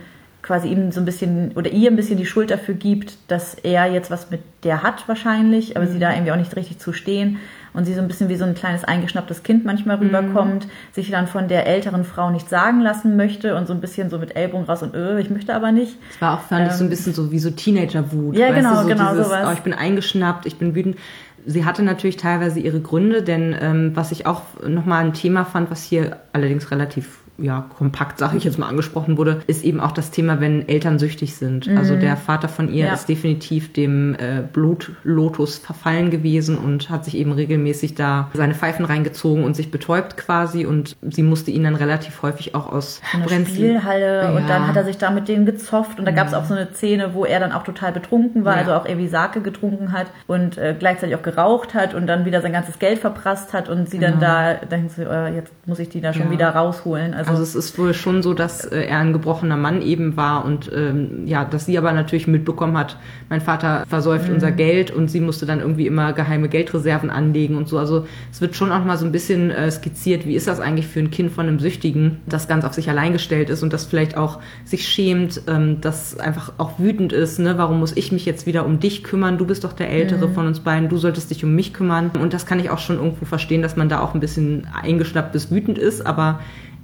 quasi 0.50 0.68
ihm 0.70 0.92
so 0.92 1.00
ein 1.00 1.06
bisschen 1.06 1.52
oder 1.52 1.72
ihr 1.72 1.92
ein 1.92 1.96
bisschen 1.96 2.18
die 2.18 2.26
Schuld 2.26 2.50
dafür 2.50 2.74
gibt, 2.74 3.18
dass 3.28 3.54
er 3.54 3.86
jetzt 3.86 4.10
was 4.10 4.32
mit 4.32 4.42
der 4.64 4.82
hat 4.82 5.08
wahrscheinlich, 5.08 5.78
aber 5.78 5.86
mhm. 5.86 5.92
sie 5.92 6.00
da 6.00 6.12
irgendwie 6.12 6.32
auch 6.32 6.38
nicht 6.38 6.56
richtig 6.56 6.80
zu 6.80 6.92
stehen 6.92 7.38
und 7.72 7.86
sie 7.86 7.94
so 7.94 8.02
ein 8.02 8.08
bisschen 8.08 8.30
wie 8.30 8.36
so 8.36 8.46
ein 8.46 8.56
kleines 8.56 8.84
eingeschnapptes 8.84 9.44
Kind 9.44 9.64
manchmal 9.64 9.98
rüberkommt, 9.98 10.66
mhm. 10.66 10.70
sich 10.92 11.12
dann 11.12 11.28
von 11.28 11.50
der 11.50 11.68
älteren 11.68 12.04
Frau 12.04 12.32
nicht 12.32 12.50
sagen 12.50 12.82
lassen 12.82 13.16
möchte 13.16 13.56
und 13.56 13.68
so 13.68 13.74
ein 13.74 13.80
bisschen 13.80 14.10
so 14.10 14.18
mit 14.18 14.36
Ellbogen 14.36 14.66
raus 14.66 14.82
und 14.82 14.96
öh, 14.96 15.20
ich 15.20 15.30
möchte 15.30 15.54
aber 15.54 15.72
nicht. 15.72 15.98
Das 16.14 16.20
war 16.20 16.34
auch, 16.34 16.42
fand 16.42 16.62
ähm, 16.62 16.68
ich, 16.70 16.74
so 16.74 16.84
ein 16.84 16.88
ähm, 16.88 16.90
bisschen 16.90 17.14
so 17.14 17.32
wie 17.32 17.38
so 17.38 17.52
Teenager-Wut. 17.52 18.36
Ja, 18.36 18.52
genau, 18.52 18.72
du, 18.72 18.82
so 18.82 18.88
genau 18.88 19.12
dieses, 19.12 19.28
sowas. 19.28 19.46
Oh, 19.48 19.54
ich 19.54 19.62
bin 19.62 19.74
eingeschnappt, 19.74 20.48
ich 20.48 20.58
bin 20.58 20.74
wütend. 20.74 20.98
Sie 21.46 21.64
hatte 21.64 21.84
natürlich 21.84 22.18
teilweise 22.18 22.60
ihre 22.60 22.80
Gründe, 22.80 23.22
denn 23.22 23.56
ähm, 23.62 23.92
was 23.94 24.12
ich 24.12 24.26
auch 24.26 24.42
nochmal 24.68 25.06
ein 25.06 25.14
Thema 25.14 25.46
fand, 25.46 25.70
was 25.70 25.84
hier 25.84 26.18
allerdings 26.34 26.72
relativ 26.72 27.20
ja, 27.42 27.66
kompakt, 27.78 28.20
sage 28.20 28.38
ich 28.38 28.44
jetzt 28.44 28.60
mal, 28.60 28.68
angesprochen 28.68 29.18
wurde, 29.18 29.42
ist 29.48 29.64
eben 29.64 29.80
auch 29.80 29.92
das 29.92 30.12
Thema, 30.12 30.40
wenn 30.40 30.68
Eltern 30.68 31.00
süchtig 31.00 31.36
sind. 31.36 31.68
Mhm. 31.68 31.78
Also 31.78 31.96
der 31.96 32.18
Vater 32.18 32.50
von 32.50 32.72
ihr 32.72 32.86
ja. 32.86 32.94
ist 32.94 33.08
definitiv 33.08 33.74
dem 33.74 34.16
äh, 34.16 34.42
Blutlotus 34.52 35.58
verfallen 35.58 36.10
gewesen 36.10 36.58
und 36.58 36.90
hat 36.90 37.06
sich 37.06 37.16
eben 37.16 37.32
regelmäßig 37.32 37.96
da 37.96 38.30
seine 38.34 38.54
Pfeifen 38.54 38.86
reingezogen 38.86 39.44
und 39.44 39.56
sich 39.56 39.72
betäubt 39.72 40.18
quasi 40.18 40.66
und 40.66 40.96
sie 41.02 41.24
musste 41.24 41.52
ihn 41.52 41.64
dann 41.64 41.76
relativ 41.76 42.22
häufig 42.22 42.56
auch 42.56 42.72
aus 42.72 43.02
der 43.14 43.46
Spielhalle 43.46 44.24
ja. 44.24 44.32
und 44.32 44.50
dann 44.50 44.68
hat 44.68 44.76
er 44.76 44.84
sich 44.84 44.98
da 44.98 45.12
mit 45.12 45.28
denen 45.28 45.46
gezofft 45.46 46.00
und 46.00 46.06
da 46.06 46.12
gab 46.12 46.28
es 46.28 46.34
auch 46.34 46.46
so 46.46 46.54
eine 46.54 46.68
Szene, 46.74 47.14
wo 47.14 47.26
er 47.26 47.40
dann 47.40 47.52
auch 47.52 47.64
total 47.64 47.92
betrunken 47.92 48.46
war, 48.46 48.54
ja. 48.54 48.60
also 48.60 48.74
auch 48.74 48.86
irgendwie 48.86 49.08
Sake 49.08 49.42
getrunken 49.42 49.92
hat 49.92 50.08
und 50.28 50.58
äh, 50.58 50.76
gleichzeitig 50.78 51.16
auch 51.16 51.22
geraucht 51.22 51.74
hat 51.74 51.94
und 51.94 52.08
dann 52.08 52.26
wieder 52.26 52.42
sein 52.42 52.54
ganzes 52.54 52.80
Geld 52.80 53.00
verprasst 53.00 53.54
hat 53.54 53.70
und 53.70 53.90
sie 53.90 54.00
dann 54.00 54.20
da, 54.20 54.56
da 54.56 54.78
so, 54.96 55.04
äh, 55.04 55.36
jetzt 55.36 55.52
muss 55.66 55.80
ich 55.80 55.90
die 55.90 56.02
da 56.02 56.14
schon 56.14 56.32
wieder 56.32 56.50
rausholen. 56.50 57.14
Also 57.14 57.29
also 57.30 57.44
es 57.44 57.54
ist 57.54 57.78
wohl 57.78 57.94
schon 57.94 58.24
so, 58.24 58.34
dass 58.34 58.66
äh, 58.66 58.86
er 58.86 59.00
ein 59.00 59.14
gebrochener 59.14 59.56
Mann 59.56 59.82
eben 59.82 60.18
war 60.18 60.46
und 60.46 60.72
ähm, 60.74 61.28
ja, 61.28 61.46
dass 61.46 61.68
sie 61.68 61.78
aber 61.78 61.94
natürlich 61.94 62.28
mitbekommen 62.28 62.78
hat, 62.78 62.98
mein 63.30 63.40
Vater 63.40 63.86
versäuft 63.88 64.28
mhm. 64.28 64.36
unser 64.36 64.52
Geld 64.52 64.90
und 64.90 65.10
sie 65.10 65.20
musste 65.20 65.46
dann 65.46 65.60
irgendwie 65.60 65.86
immer 65.86 66.14
geheime 66.14 66.50
Geldreserven 66.50 67.12
anlegen 67.12 67.56
und 67.56 67.68
so. 67.68 67.78
Also 67.78 68.08
es 68.32 68.42
wird 68.42 68.56
schon 68.56 68.72
auch 68.72 68.84
mal 68.84 68.98
so 68.98 69.06
ein 69.06 69.12
bisschen 69.12 69.52
äh, 69.52 69.70
skizziert, 69.70 70.26
wie 70.26 70.34
ist 70.34 70.48
das 70.48 70.60
eigentlich 70.60 70.88
für 70.88 71.00
ein 71.00 71.12
Kind 71.12 71.32
von 71.32 71.48
einem 71.48 71.60
Süchtigen, 71.60 72.18
das 72.26 72.48
ganz 72.48 72.66
auf 72.66 72.74
sich 72.74 72.90
allein 72.90 73.14
gestellt 73.14 73.50
ist 73.50 73.62
und 73.62 73.74
das 73.74 73.86
vielleicht 73.86 74.18
auch 74.18 74.40
sich 74.66 74.88
schämt, 74.88 75.44
ähm, 75.48 75.82
das 75.82 76.20
einfach 76.20 76.54
auch 76.58 76.80
wütend 76.80 77.14
ist, 77.14 77.38
ne? 77.38 77.58
Warum 77.58 77.80
muss 77.80 77.96
ich 77.96 78.12
mich 78.12 78.26
jetzt 78.26 78.48
wieder 78.48 78.66
um 78.66 78.80
dich 78.80 79.04
kümmern? 79.04 79.38
Du 79.38 79.46
bist 79.46 79.64
doch 79.64 79.74
der 79.74 79.92
Ältere 79.92 80.28
mhm. 80.28 80.34
von 80.34 80.48
uns 80.48 80.62
beiden, 80.62 80.90
du 80.90 80.98
solltest 80.98 81.30
dich 81.30 81.44
um 81.44 81.54
mich 81.54 81.74
kümmern. 81.74 82.10
Und 82.20 82.34
das 82.34 82.46
kann 82.48 82.60
ich 82.60 82.72
auch 82.72 82.80
schon 82.80 82.98
irgendwo 82.98 83.26
verstehen, 83.26 83.62
dass 83.62 83.76
man 83.76 83.88
da 83.88 84.00
auch 84.00 84.16
ein 84.16 84.20
bisschen 84.20 84.68
eingeschnappt 84.74 85.32
bis 85.32 85.52
wütend 85.52 85.78
ist, 85.78 86.06
aber 86.06 86.40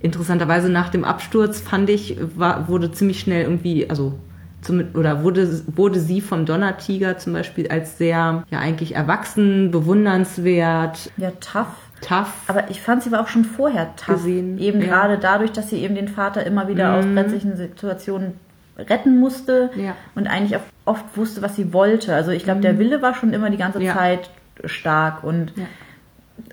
interessanterweise 0.06 0.70
nach 0.70 0.90
dem 0.90 1.04
Absturz 1.04 1.60
fand 1.60 1.90
ich, 1.90 2.18
war, 2.38 2.70
wurde 2.70 2.92
ziemlich 2.92 3.20
schnell 3.20 3.44
irgendwie, 3.44 3.90
also 3.90 4.14
zum, 4.62 4.84
oder 4.94 5.24
wurde, 5.24 5.62
wurde 5.76 6.00
sie 6.00 6.22
vom 6.22 6.46
Donnertiger 6.46 7.18
zum 7.18 7.34
Beispiel 7.34 7.68
als 7.68 7.98
sehr, 7.98 8.44
ja 8.50 8.60
eigentlich 8.60 8.96
erwachsen, 8.96 9.72
bewundernswert. 9.72 11.12
Ja, 11.18 11.32
tough. 11.32 11.68
Tough. 12.02 12.34
Aber 12.48 12.70
ich 12.70 12.82
fand 12.82 13.04
sie 13.04 13.12
war 13.12 13.22
auch 13.22 13.28
schon 13.28 13.46
vorher 13.46 13.96
tough. 13.96 14.18
Gesehen. 14.18 14.60
Eben 14.60 14.82
ja. 14.82 14.88
gerade 14.88 15.18
dadurch, 15.18 15.52
dass 15.52 15.70
sie 15.70 15.78
eben 15.78 15.96
den 15.96 16.08
Vater 16.08 16.46
immer 16.46 16.68
wieder 16.68 16.92
mhm. 16.92 16.98
aus 16.98 17.06
brenzlichen 17.06 17.56
Situationen 17.56 18.34
retten 18.78 19.18
musste 19.20 19.72
ja. 19.76 19.96
und 20.16 20.28
eigentlich 20.28 20.58
auch 20.58 20.64
oft 20.84 21.06
wusste, 21.16 21.42
was 21.42 21.56
sie 21.56 21.74
wollte. 21.74 22.14
Also 22.14 22.32
ich 22.32 22.44
glaube, 22.44 22.60
mhm. 22.60 22.64
der 22.64 22.80
Wille 22.80 23.02
war 23.02 23.16
schon 23.16 23.34
immer 23.34 23.50
die 23.50 23.58
ganze 23.58 23.82
ja. 23.82 23.94
Zeit 23.94 24.30
stark 24.66 25.24
und 25.24 25.54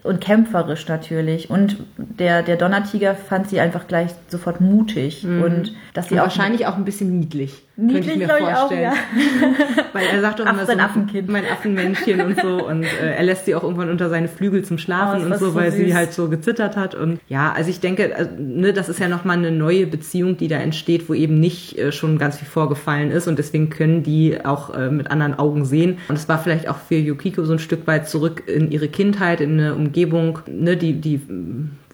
und 0.03 0.21
kämpferisch 0.21 0.89
natürlich. 0.89 1.51
Und 1.51 1.77
der, 1.97 2.43
der 2.43 2.57
Donnertiger 2.57 3.15
fand 3.15 3.49
sie 3.49 3.61
einfach 3.61 3.87
gleich 3.87 4.11
sofort 4.29 4.61
mutig. 4.61 5.25
Mhm. 5.25 5.43
Und 5.43 5.73
dass 5.95 6.09
sie 6.09 6.15
und 6.15 6.21
auch 6.21 6.25
wahrscheinlich 6.25 6.67
auch 6.67 6.77
ein 6.77 6.85
bisschen 6.85 7.19
niedlich. 7.19 7.63
Niedlich, 7.83 8.07
könnte 8.07 8.25
ich 8.25 8.29
mir 8.29 8.47
vorstellen. 8.47 8.93
Auch, 8.93 8.95
ja. 8.95 9.85
Weil 9.93 10.07
er 10.07 10.21
sagt 10.21 10.39
doch 10.39 10.47
immer 10.47 10.65
so, 10.65 10.73
Affenkind. 10.73 11.29
mein 11.29 11.45
Affenmännchen 11.45 12.21
und 12.21 12.41
so. 12.41 12.67
Und 12.73 12.85
äh, 12.85 13.17
er 13.17 13.23
lässt 13.25 13.45
sie 13.45 13.57
auch 13.57 13.65
irgendwann 13.65 13.91
unter 13.91 14.09
seine 14.09 14.29
Flügel 14.29 14.65
zum 14.65 14.79
Schlafen 14.79 15.23
oh, 15.23 15.27
und 15.27 15.39
so, 15.39 15.47
so, 15.47 15.55
weil 15.57 15.73
süß. 15.73 15.81
sie 15.81 15.95
halt 15.95 16.13
so 16.13 16.29
gezittert 16.29 16.77
hat. 16.77 16.95
Und 16.95 17.19
ja, 17.29 17.53
also 17.53 17.71
ich 17.71 17.81
denke, 17.81 18.15
also, 18.15 18.31
ne, 18.39 18.73
das 18.73 18.89
ist 18.89 19.01
ja 19.01 19.09
nochmal 19.09 19.37
eine 19.37 19.51
neue 19.51 19.87
Beziehung, 19.87 20.37
die 20.37 20.47
da 20.47 20.59
entsteht, 20.59 21.09
wo 21.09 21.15
eben 21.15 21.41
nicht 21.41 21.77
äh, 21.77 21.91
schon 21.91 22.19
ganz 22.19 22.37
viel 22.37 22.47
vorgefallen 22.47 23.11
ist. 23.11 23.27
Und 23.27 23.39
deswegen 23.39 23.69
können 23.69 24.05
die 24.05 24.45
auch 24.45 24.73
äh, 24.75 24.91
mit 24.91 25.11
anderen 25.11 25.37
Augen 25.39 25.65
sehen. 25.65 25.99
Und 26.09 26.17
es 26.17 26.29
war 26.29 26.39
vielleicht 26.39 26.69
auch 26.69 26.79
für 26.79 26.95
Yukiko 26.95 27.45
so 27.45 27.55
ein 27.55 27.59
Stück 27.59 27.87
weit 27.89 28.09
zurück 28.09 28.45
in 28.47 28.71
ihre 28.71 28.87
Kindheit, 28.87 29.41
in 29.41 29.59
eine 29.59 29.75
Umgebung, 29.75 30.39
ne, 30.47 30.77
die, 30.77 31.01
die 31.01 31.21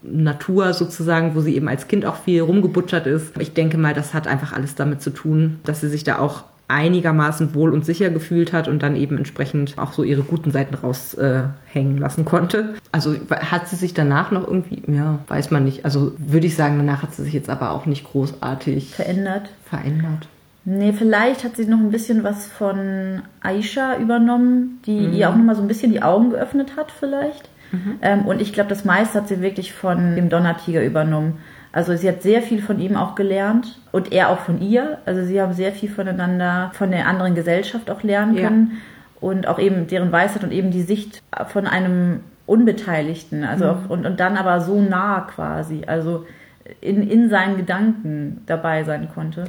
Natur 0.02 0.72
sozusagen, 0.74 1.34
wo 1.34 1.40
sie 1.40 1.54
eben 1.54 1.68
als 1.68 1.88
Kind 1.88 2.04
auch 2.04 2.16
viel 2.16 2.42
rumgebutschert 2.42 3.06
ist. 3.06 3.36
Ich 3.38 3.54
denke 3.54 3.78
mal, 3.78 3.94
das 3.94 4.14
hat 4.14 4.26
einfach 4.26 4.52
alles 4.52 4.74
damit 4.74 5.02
zu 5.02 5.10
tun, 5.10 5.60
dass 5.64 5.80
sie 5.80 5.88
sich 5.88 6.04
da 6.04 6.18
auch 6.18 6.44
einigermaßen 6.68 7.54
wohl 7.54 7.72
und 7.72 7.86
sicher 7.86 8.10
gefühlt 8.10 8.52
hat 8.52 8.68
und 8.68 8.82
dann 8.82 8.94
eben 8.94 9.16
entsprechend 9.16 9.78
auch 9.78 9.92
so 9.92 10.02
ihre 10.02 10.22
guten 10.22 10.50
Seiten 10.50 10.74
raushängen 10.74 11.96
äh, 11.96 12.00
lassen 12.00 12.26
konnte. 12.26 12.74
Also 12.92 13.14
hat 13.30 13.68
sie 13.68 13.76
sich 13.76 13.94
danach 13.94 14.30
noch 14.30 14.46
irgendwie, 14.46 14.82
ja, 14.86 15.18
weiß 15.28 15.50
man 15.50 15.64
nicht. 15.64 15.86
Also 15.86 16.12
würde 16.18 16.46
ich 16.46 16.56
sagen, 16.56 16.76
danach 16.76 17.02
hat 17.02 17.14
sie 17.14 17.24
sich 17.24 17.32
jetzt 17.32 17.48
aber 17.48 17.70
auch 17.70 17.86
nicht 17.86 18.04
großartig 18.04 18.94
verändert. 18.94 19.48
Verändert. 19.64 20.28
Nee, 20.66 20.92
vielleicht 20.92 21.44
hat 21.44 21.56
sie 21.56 21.64
noch 21.64 21.78
ein 21.78 21.90
bisschen 21.90 22.22
was 22.22 22.46
von 22.46 23.22
Aisha 23.40 23.96
übernommen, 23.96 24.80
die 24.84 25.00
mhm. 25.00 25.14
ihr 25.14 25.30
auch 25.30 25.36
nochmal 25.36 25.56
so 25.56 25.62
ein 25.62 25.68
bisschen 25.68 25.92
die 25.92 26.02
Augen 26.02 26.28
geöffnet 26.28 26.76
hat, 26.76 26.90
vielleicht. 26.90 27.48
Mhm. 27.72 27.98
Ähm, 28.02 28.26
und 28.26 28.40
ich 28.40 28.52
glaube, 28.52 28.68
das 28.68 28.84
meiste 28.84 29.18
hat 29.18 29.28
sie 29.28 29.40
wirklich 29.40 29.72
von 29.72 30.16
dem 30.16 30.28
Donnertiger 30.28 30.82
übernommen. 30.82 31.38
Also 31.72 31.94
sie 31.96 32.08
hat 32.08 32.22
sehr 32.22 32.42
viel 32.42 32.62
von 32.62 32.80
ihm 32.80 32.96
auch 32.96 33.14
gelernt 33.14 33.78
und 33.92 34.12
er 34.12 34.30
auch 34.30 34.40
von 34.40 34.60
ihr. 34.60 34.98
Also 35.04 35.24
sie 35.24 35.40
haben 35.40 35.52
sehr 35.52 35.72
viel 35.72 35.90
voneinander, 35.90 36.70
von 36.74 36.90
der 36.90 37.06
anderen 37.06 37.34
Gesellschaft 37.34 37.90
auch 37.90 38.02
lernen 38.02 38.36
können 38.36 38.70
ja. 38.72 39.28
und 39.28 39.46
auch 39.46 39.58
eben 39.58 39.86
deren 39.86 40.10
Weisheit 40.10 40.44
und 40.44 40.52
eben 40.52 40.70
die 40.70 40.82
Sicht 40.82 41.22
von 41.48 41.66
einem 41.66 42.20
Unbeteiligten. 42.46 43.44
Also 43.44 43.64
mhm. 43.64 43.70
auch, 43.70 43.90
und, 43.90 44.06
und 44.06 44.18
dann 44.18 44.36
aber 44.36 44.60
so 44.60 44.80
nah 44.80 45.20
quasi, 45.20 45.82
also 45.86 46.24
in, 46.80 47.08
in 47.08 47.28
seinen 47.28 47.56
Gedanken 47.56 48.42
dabei 48.46 48.84
sein 48.84 49.08
konnte. 49.14 49.44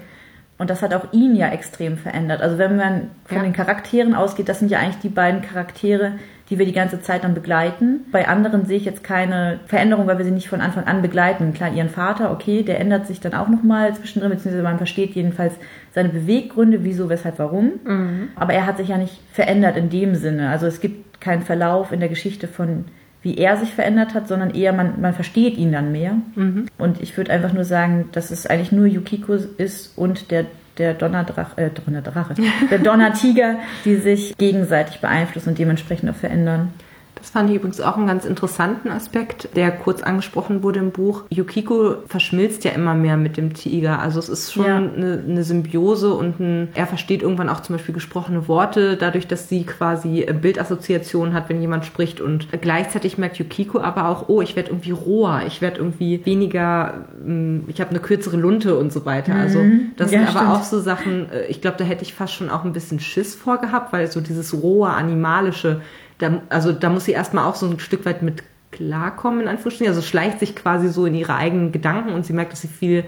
Und 0.57 0.70
das 0.70 0.82
hat 0.82 0.93
auch 0.93 1.13
ihn 1.13 1.36
ja 1.36 1.47
extrem 1.47 1.97
verändert. 1.97 2.41
Also 2.41 2.57
wenn 2.57 2.76
man 2.76 3.11
von 3.26 3.38
ja. 3.38 3.43
den 3.43 3.53
Charakteren 3.53 4.13
ausgeht, 4.13 4.49
das 4.49 4.59
sind 4.59 4.70
ja 4.70 4.80
eigentlich 4.80 4.99
die 4.99 5.09
beiden 5.09 5.41
Charaktere, 5.41 6.13
die 6.50 6.58
wir 6.58 6.66
die 6.66 6.74
ganze 6.74 7.02
Zeit 7.02 7.24
dann 7.24 7.34
begleiten. 7.34 8.06
Bei 8.12 8.28
anderen 8.28 8.66
sehe 8.66 8.78
ich 8.78 8.86
jetzt 8.86 9.04
keine 9.04 9.60
Veränderung, 9.68 10.08
weil 10.08 10.18
wir 10.18 10.26
sie 10.26 10.32
nicht 10.32 10.50
von 10.50 10.62
Anfang 10.62 10.86
an 10.86 11.02
begleiten. 11.02 11.54
Klar, 11.54 11.72
ihren 11.72 11.89
Vater, 11.89 12.32
okay, 12.32 12.64
der 12.64 12.80
ändert 12.80 13.06
sich 13.08 13.20
dann 13.20 13.34
auch 13.34 13.50
nochmal 13.50 13.93
zwischendrin, 13.95 14.32
beziehungsweise 14.32 14.64
man 14.64 14.78
versteht 14.78 15.14
jedenfalls 15.14 15.54
seine 15.93 16.10
Beweggründe, 16.10 16.84
wieso, 16.84 17.10
weshalb, 17.10 17.38
warum. 17.39 17.74
Mhm. 17.86 18.30
Aber 18.36 18.54
er 18.54 18.66
hat 18.66 18.78
sich 18.78 18.89
ja 18.89 18.97
nicht 18.97 19.22
verändert 19.32 19.78
in 19.78 19.89
dem 19.89 20.16
Sinne. 20.16 20.50
Also 20.50 20.66
es 20.66 20.82
gibt 20.82 21.22
keinen 21.22 21.43
Verlauf 21.43 21.91
in 21.91 22.00
der 22.00 22.10
Geschichte 22.10 22.47
von 22.47 22.86
wie 23.22 23.38
er 23.38 23.58
sich 23.58 23.74
verändert 23.74 24.14
hat, 24.14 24.28
sondern 24.28 24.52
eher 24.52 24.72
man, 24.72 25.02
man 25.02 25.14
versteht 25.14 25.58
ihn 25.58 25.72
dann 25.72 25.91
mehr. 25.91 26.16
Mhm. 26.36 26.68
Und 26.78 27.02
ich 27.02 27.18
würde 27.18 27.32
einfach 27.32 27.52
nur 27.52 27.66
sagen, 27.66 28.06
dass 28.14 28.32
es 28.32 28.47
eigentlich 28.47 28.72
nur 28.72 28.86
Yukiko 28.86 29.34
ist 29.34 29.97
und 29.97 30.32
der 30.32 30.45
der 30.80 30.94
Donnerdrache, 30.94 31.62
äh, 31.62 31.70
Donnerdrache, 31.70 32.34
der 32.72 32.80
Donnertiger, 32.80 33.58
die 33.86 33.98
sich 33.98 34.36
gegenseitig 34.38 35.00
beeinflussen 35.02 35.50
und 35.50 35.60
dementsprechend 35.60 36.10
auch 36.10 36.16
verändern. 36.16 36.74
Das 37.20 37.32
fand 37.32 37.49
ich 37.49 37.57
übrigens 37.57 37.82
auch 37.82 37.97
einen 37.97 38.07
ganz 38.07 38.26
interessanten 38.26 38.89
Aspekt, 38.89 39.49
der 39.55 39.72
kurz 39.72 40.01
angesprochen 40.01 40.63
wurde 40.63 40.80
im 40.80 40.91
Buch. 40.91 41.24
Yukiko 41.30 41.95
verschmilzt 42.07 42.63
ja 42.63 42.72
immer 42.72 42.93
mehr 42.93 43.17
mit 43.17 43.38
dem 43.38 43.53
Tiger. 43.53 43.99
Also 43.99 44.20
es 44.20 44.30
ist 44.30 44.53
schon 44.53 44.65
ja. 44.65 44.78
eine, 44.78 45.24
eine, 45.28 45.43
Symbiose 45.43 46.13
und 46.13 46.39
ein, 46.39 46.70
er 46.76 46.88
versteht 46.88 47.22
irgendwann 47.22 47.49
auch 47.49 47.61
zum 47.61 47.76
Beispiel 47.76 47.93
gesprochene 47.93 48.47
Worte, 48.47 48.97
dadurch, 48.97 49.28
dass 49.28 49.49
sie 49.49 49.63
quasi 49.63 50.26
Bildassoziationen 50.41 51.34
hat, 51.34 51.49
wenn 51.49 51.61
jemand 51.61 51.86
spricht. 51.86 52.22
Und 52.22 52.47
gleichzeitig 52.61 53.17
merkt 53.17 53.38
Yukiko 53.38 53.80
aber 53.80 54.07
auch, 54.09 54.30
oh, 54.30 54.41
ich 54.41 54.55
werde 54.55 54.70
irgendwie 54.70 54.91
roher, 54.91 55.43
ich 55.45 55.61
werde 55.61 55.80
irgendwie 55.80 56.26
weniger, 56.26 57.05
hm, 57.24 57.65
ich 57.67 57.82
habe 57.82 57.91
eine 57.91 57.99
kürzere 57.99 58.38
Lunte 58.38 58.78
und 58.78 58.93
so 58.93 59.05
weiter. 59.05 59.36
Also 59.36 59.59
mhm. 59.59 59.91
das 59.97 60.11
ja, 60.11 60.26
sind 60.26 60.36
aber 60.36 60.53
auch 60.53 60.63
so 60.63 60.80
Sachen, 60.80 61.32
äh, 61.32 61.45
ich 61.47 61.61
glaube, 61.61 61.78
da 61.78 61.84
hätte 61.84 62.03
ich 62.03 62.13
fast 62.13 62.34
schon 62.34 62.49
auch 62.49 62.63
ein 62.63 62.74
bisschen 62.74 62.99
Schiss 62.99 63.36
vorgehabt, 63.36 63.93
weil 63.93 64.09
so 64.09 64.22
dieses 64.22 64.53
rohe, 64.61 64.89
animalische, 64.89 65.82
da, 66.20 66.41
also 66.49 66.72
da 66.72 66.89
muss 66.89 67.05
sie 67.05 67.13
erstmal 67.13 67.45
auch 67.45 67.55
so 67.55 67.67
ein 67.67 67.80
Stück 67.80 68.05
weit 68.05 68.22
mit 68.22 68.43
klarkommen, 68.72 69.41
in 69.41 69.47
Anführungsstrichen. 69.47 69.93
Also 69.93 70.05
schleicht 70.05 70.39
sich 70.39 70.55
quasi 70.55 70.89
so 70.89 71.05
in 71.05 71.15
ihre 71.15 71.36
eigenen 71.36 71.72
Gedanken 71.72 72.13
und 72.13 72.26
sie 72.26 72.34
merkt, 72.34 72.51
dass 72.51 72.61
sie 72.61 72.67
viel, 72.67 73.03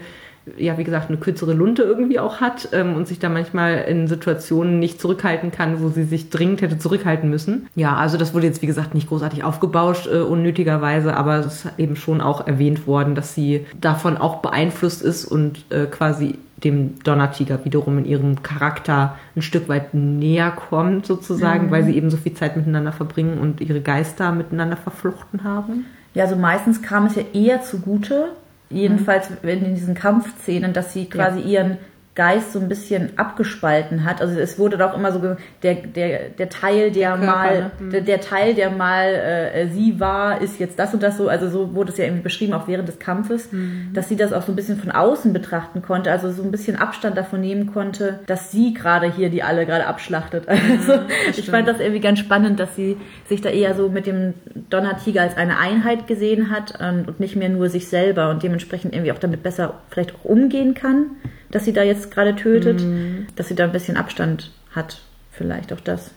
ja, 0.56 0.76
wie 0.76 0.84
gesagt, 0.84 1.08
eine 1.08 1.18
kürzere 1.18 1.52
Lunte 1.52 1.82
irgendwie 1.82 2.18
auch 2.18 2.40
hat 2.40 2.70
ähm, 2.72 2.96
und 2.96 3.06
sich 3.06 3.20
da 3.20 3.28
manchmal 3.28 3.84
in 3.88 4.08
Situationen 4.08 4.80
nicht 4.80 5.00
zurückhalten 5.00 5.52
kann, 5.52 5.80
wo 5.80 5.88
sie 5.88 6.02
sich 6.02 6.30
dringend 6.30 6.62
hätte 6.62 6.78
zurückhalten 6.78 7.30
müssen. 7.30 7.68
Ja, 7.76 7.94
also 7.96 8.18
das 8.18 8.34
wurde 8.34 8.46
jetzt, 8.46 8.62
wie 8.62 8.66
gesagt, 8.66 8.94
nicht 8.94 9.08
großartig 9.08 9.44
aufgebauscht, 9.44 10.08
äh, 10.08 10.20
unnötigerweise, 10.20 11.16
aber 11.16 11.38
es 11.38 11.46
ist 11.46 11.66
eben 11.78 11.96
schon 11.96 12.20
auch 12.20 12.46
erwähnt 12.46 12.86
worden, 12.86 13.14
dass 13.14 13.34
sie 13.34 13.66
davon 13.80 14.16
auch 14.16 14.36
beeinflusst 14.36 15.02
ist 15.02 15.24
und 15.24 15.64
äh, 15.70 15.86
quasi 15.86 16.38
dem 16.64 17.00
Donnertiger 17.02 17.64
wiederum 17.64 17.98
in 17.98 18.04
ihrem 18.04 18.42
Charakter 18.42 19.16
ein 19.34 19.42
Stück 19.42 19.68
weit 19.68 19.94
näher 19.94 20.50
kommt, 20.50 21.06
sozusagen, 21.06 21.66
mhm. 21.66 21.70
weil 21.70 21.84
sie 21.84 21.96
eben 21.96 22.10
so 22.10 22.16
viel 22.16 22.34
Zeit 22.34 22.56
miteinander 22.56 22.92
verbringen 22.92 23.38
und 23.38 23.60
ihre 23.60 23.80
Geister 23.80 24.32
miteinander 24.32 24.76
verflochten 24.76 25.44
haben. 25.44 25.86
Ja, 26.14 26.24
also 26.24 26.36
meistens 26.36 26.82
kam 26.82 27.06
es 27.06 27.16
ja 27.16 27.22
eher 27.32 27.62
zugute, 27.62 28.30
jedenfalls 28.70 29.28
in 29.42 29.74
diesen 29.74 29.94
Kampfszenen, 29.94 30.72
dass 30.72 30.92
sie 30.92 31.06
quasi 31.06 31.40
ja. 31.40 31.46
ihren 31.46 31.78
Geist 32.14 32.52
so 32.52 32.58
ein 32.58 32.68
bisschen 32.68 33.18
abgespalten 33.18 34.04
hat. 34.04 34.20
Also 34.20 34.38
es 34.38 34.58
wurde 34.58 34.76
doch 34.76 34.94
immer 34.94 35.12
so 35.12 35.36
der 35.62 35.74
der 35.74 36.28
der 36.28 36.50
Teil, 36.50 36.90
der, 36.90 37.16
der 37.16 37.26
mal 37.26 37.58
ne? 37.58 37.70
mhm. 37.78 37.90
der, 37.90 38.00
der, 38.02 38.20
Teil, 38.20 38.54
der 38.54 38.70
mal 38.70 39.06
äh, 39.06 39.68
sie 39.68 39.98
war, 39.98 40.42
ist 40.42 40.60
jetzt 40.60 40.78
das 40.78 40.92
und 40.92 41.02
das 41.02 41.16
so. 41.16 41.28
Also 41.28 41.48
so 41.48 41.74
wurde 41.74 41.90
es 41.90 41.96
ja 41.96 42.04
irgendwie 42.04 42.22
beschrieben, 42.22 42.52
auch 42.52 42.68
während 42.68 42.86
des 42.86 42.98
Kampfes, 42.98 43.50
mhm. 43.50 43.92
dass 43.94 44.10
sie 44.10 44.16
das 44.16 44.34
auch 44.34 44.42
so 44.42 44.52
ein 44.52 44.56
bisschen 44.56 44.78
von 44.78 44.90
außen 44.90 45.32
betrachten 45.32 45.80
konnte, 45.80 46.12
also 46.12 46.30
so 46.30 46.42
ein 46.42 46.50
bisschen 46.50 46.76
Abstand 46.76 47.16
davon 47.16 47.40
nehmen 47.40 47.72
konnte, 47.72 48.20
dass 48.26 48.52
sie 48.52 48.74
gerade 48.74 49.10
hier 49.10 49.30
die 49.30 49.42
alle 49.42 49.64
gerade 49.64 49.86
abschlachtet. 49.86 50.46
Also 50.72 50.92
mhm, 50.94 51.06
ich 51.30 51.50
fand 51.50 51.66
das 51.66 51.80
irgendwie 51.80 52.00
ganz 52.00 52.18
spannend, 52.18 52.58
dass 52.60 52.76
sie 52.76 52.96
sich 53.28 53.40
da 53.40 53.48
eher 53.48 53.74
so 53.74 53.88
mit 53.88 54.06
dem 54.06 54.34
Donnertiger 54.70 55.22
als 55.22 55.36
eine 55.36 55.58
Einheit 55.58 56.06
gesehen 56.06 56.50
hat 56.50 56.74
ähm, 56.80 57.04
und 57.06 57.20
nicht 57.20 57.36
mehr 57.36 57.48
nur 57.48 57.68
sich 57.68 57.88
selber 57.88 58.30
und 58.30 58.42
dementsprechend 58.42 58.94
irgendwie 58.94 59.12
auch 59.12 59.18
damit 59.18 59.42
besser 59.42 59.80
vielleicht 59.90 60.14
auch 60.14 60.24
umgehen 60.24 60.74
kann 60.74 61.06
dass 61.52 61.64
sie 61.64 61.72
da 61.72 61.84
jetzt 61.84 62.10
gerade 62.10 62.34
tötet, 62.34 62.82
mhm. 62.82 63.26
dass 63.36 63.46
sie 63.46 63.54
da 63.54 63.64
ein 63.64 63.72
bisschen 63.72 63.96
Abstand 63.96 64.50
hat. 64.72 65.00
Vielleicht 65.30 65.72
auch 65.72 65.80
das. 65.80 66.10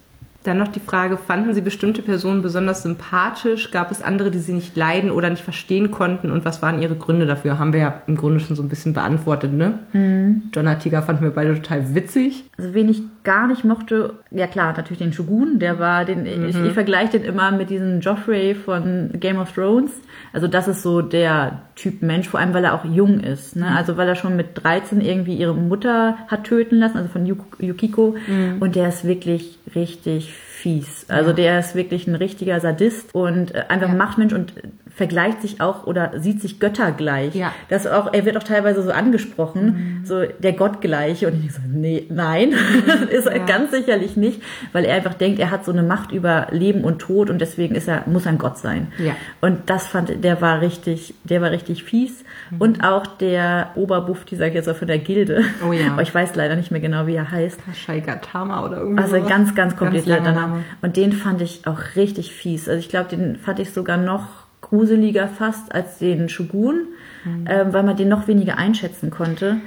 Dann 0.43 0.59
noch 0.59 0.67
die 0.67 0.79
Frage, 0.79 1.17
fanden 1.17 1.55
Sie 1.55 1.61
bestimmte 1.61 2.03
Personen 2.03 2.43
besonders 2.43 2.83
sympathisch? 2.83 3.71
Gab 3.71 3.89
es 3.89 4.03
andere, 4.03 4.29
die 4.29 4.37
Sie 4.37 4.53
nicht 4.53 4.75
leiden 4.75 5.09
oder 5.09 5.31
nicht 5.31 5.43
verstehen 5.43 5.89
konnten? 5.89 6.29
Und 6.29 6.45
was 6.45 6.61
waren 6.61 6.81
Ihre 6.81 6.95
Gründe 6.95 7.25
dafür? 7.25 7.57
Haben 7.57 7.73
wir 7.73 7.79
ja 7.79 8.01
im 8.05 8.15
Grunde 8.15 8.39
schon 8.39 8.55
so 8.55 8.61
ein 8.61 8.69
bisschen 8.69 8.93
beantwortet, 8.93 9.53
ne? 9.53 9.79
Mhm. 9.93 10.43
Donatiga 10.51 11.01
fanden 11.01 11.23
wir 11.23 11.31
beide 11.31 11.55
total 11.55 11.95
witzig. 11.95 12.43
Also 12.59 12.75
wen 12.75 12.89
ich 12.89 13.01
gar 13.25 13.47
nicht 13.47 13.65
mochte, 13.65 14.13
ja 14.31 14.47
klar, 14.47 14.73
natürlich 14.77 14.99
den 14.99 15.11
Shogun, 15.11 15.59
der 15.59 15.79
war, 15.79 16.05
den, 16.05 16.21
mhm. 16.21 16.47
ich, 16.47 16.55
ich 16.55 16.71
vergleiche 16.71 17.19
den 17.19 17.25
immer 17.25 17.51
mit 17.51 17.69
diesem 17.69 17.99
Joffrey 17.99 18.55
von 18.55 19.09
Game 19.19 19.37
of 19.37 19.51
Thrones. 19.51 19.91
Also 20.31 20.47
das 20.47 20.69
ist 20.69 20.81
so 20.81 21.01
der 21.01 21.63
Typ 21.75 22.01
Mensch, 22.01 22.29
vor 22.29 22.39
allem 22.39 22.53
weil 22.53 22.63
er 22.63 22.73
auch 22.73 22.85
jung 22.85 23.19
ist. 23.19 23.57
Ne? 23.57 23.65
Mhm. 23.65 23.75
Also 23.75 23.97
weil 23.97 24.07
er 24.07 24.15
schon 24.15 24.37
mit 24.37 24.49
13 24.53 25.01
irgendwie 25.01 25.35
ihre 25.35 25.53
Mutter 25.53 26.17
hat 26.27 26.45
töten 26.45 26.77
lassen, 26.77 26.97
also 26.97 27.09
von 27.09 27.25
Yukiko. 27.25 28.15
Mhm. 28.27 28.61
Und 28.61 28.75
der 28.75 28.87
ist 28.87 29.05
wirklich 29.05 29.59
richtig 29.75 30.33
fies. 30.55 31.05
Also 31.09 31.31
ja. 31.31 31.35
der 31.35 31.59
ist 31.59 31.75
wirklich 31.75 32.07
ein 32.07 32.15
richtiger 32.15 32.59
Sadist 32.59 33.13
und 33.13 33.53
äh, 33.53 33.65
einfach 33.67 33.89
ja. 33.89 33.95
Machtmensch 33.95 34.33
und 34.33 34.53
vergleicht 34.95 35.41
sich 35.41 35.59
auch 35.59 35.85
oder 35.85 36.13
sieht 36.15 36.41
sich 36.41 36.59
göttergleich. 36.59 37.35
Ja. 37.35 37.53
Das 37.67 37.85
auch, 37.85 38.13
er 38.13 38.23
wird 38.23 38.37
auch 38.37 38.43
teilweise 38.43 38.81
so 38.81 38.91
angesprochen, 38.91 39.65
mhm. 39.65 40.05
so 40.05 40.23
der 40.39 40.53
Gottgleiche. 40.53 41.27
Und 41.27 41.43
ich 41.45 41.53
so, 41.53 41.59
nee, 41.67 42.05
nein, 42.09 42.53
ist 43.09 43.27
er 43.27 43.39
ganz 43.39 43.71
sicherlich 43.71 44.15
nicht, 44.15 44.41
weil 44.71 44.85
er 44.85 44.95
einfach 44.95 45.13
denkt, 45.13 45.39
er 45.39 45.51
hat 45.51 45.65
so 45.65 45.73
eine 45.73 45.83
Macht 45.83 46.13
über 46.13 46.47
Leben 46.51 46.85
und 46.85 46.99
Tod 46.99 47.29
und 47.29 47.39
deswegen 47.39 47.75
ist 47.75 47.89
er, 47.89 48.03
muss 48.05 48.25
er 48.25 48.31
ein 48.31 48.37
Gott 48.37 48.57
sein. 48.57 48.87
Ja. 48.97 49.13
Und 49.41 49.69
das 49.69 49.85
fand, 49.85 50.23
der 50.23 50.41
war 50.41 50.61
richtig, 50.61 51.13
der 51.25 51.41
war 51.41 51.51
richtig 51.51 51.83
fies. 51.83 52.23
Mhm. 52.51 52.61
Und 52.61 52.83
auch 52.85 53.05
der 53.05 53.71
Oberbuff, 53.75 54.23
die 54.23 54.37
sag 54.37 54.49
ich 54.49 54.53
jetzt 54.53 54.69
auch 54.69 54.77
von 54.77 54.87
der 54.87 54.99
Gilde. 54.99 55.43
Oh 55.67 55.73
ja. 55.73 55.91
Aber 55.91 56.03
ich 56.03 56.15
weiß 56.15 56.35
leider 56.35 56.55
nicht 56.55 56.71
mehr 56.71 56.81
genau, 56.81 57.05
wie 57.05 57.15
er 57.15 57.29
heißt. 57.31 57.59
Shaigatama 57.73 58.63
oder 58.63 58.77
irgendwas. 58.77 59.11
Also 59.11 59.27
ganz, 59.27 59.53
ganz 59.55 59.75
komplizierter 59.75 60.31
Name. 60.47 60.63
Und 60.81 60.97
den 60.97 61.11
fand 61.11 61.41
ich 61.41 61.67
auch 61.67 61.79
richtig 61.95 62.31
fies. 62.31 62.67
Also 62.67 62.79
ich 62.79 62.89
glaube, 62.89 63.09
den 63.09 63.35
fand 63.37 63.59
ich 63.59 63.71
sogar 63.71 63.97
noch 63.97 64.27
gruseliger 64.61 65.27
fast 65.27 65.73
als 65.73 65.99
den 65.99 66.29
Shogun, 66.29 66.87
mhm. 67.23 67.47
äh, 67.47 67.71
weil 67.71 67.83
man 67.83 67.95
den 67.95 68.09
noch 68.09 68.27
weniger 68.27 68.57
einschätzen 68.57 69.11
konnte. 69.11 69.57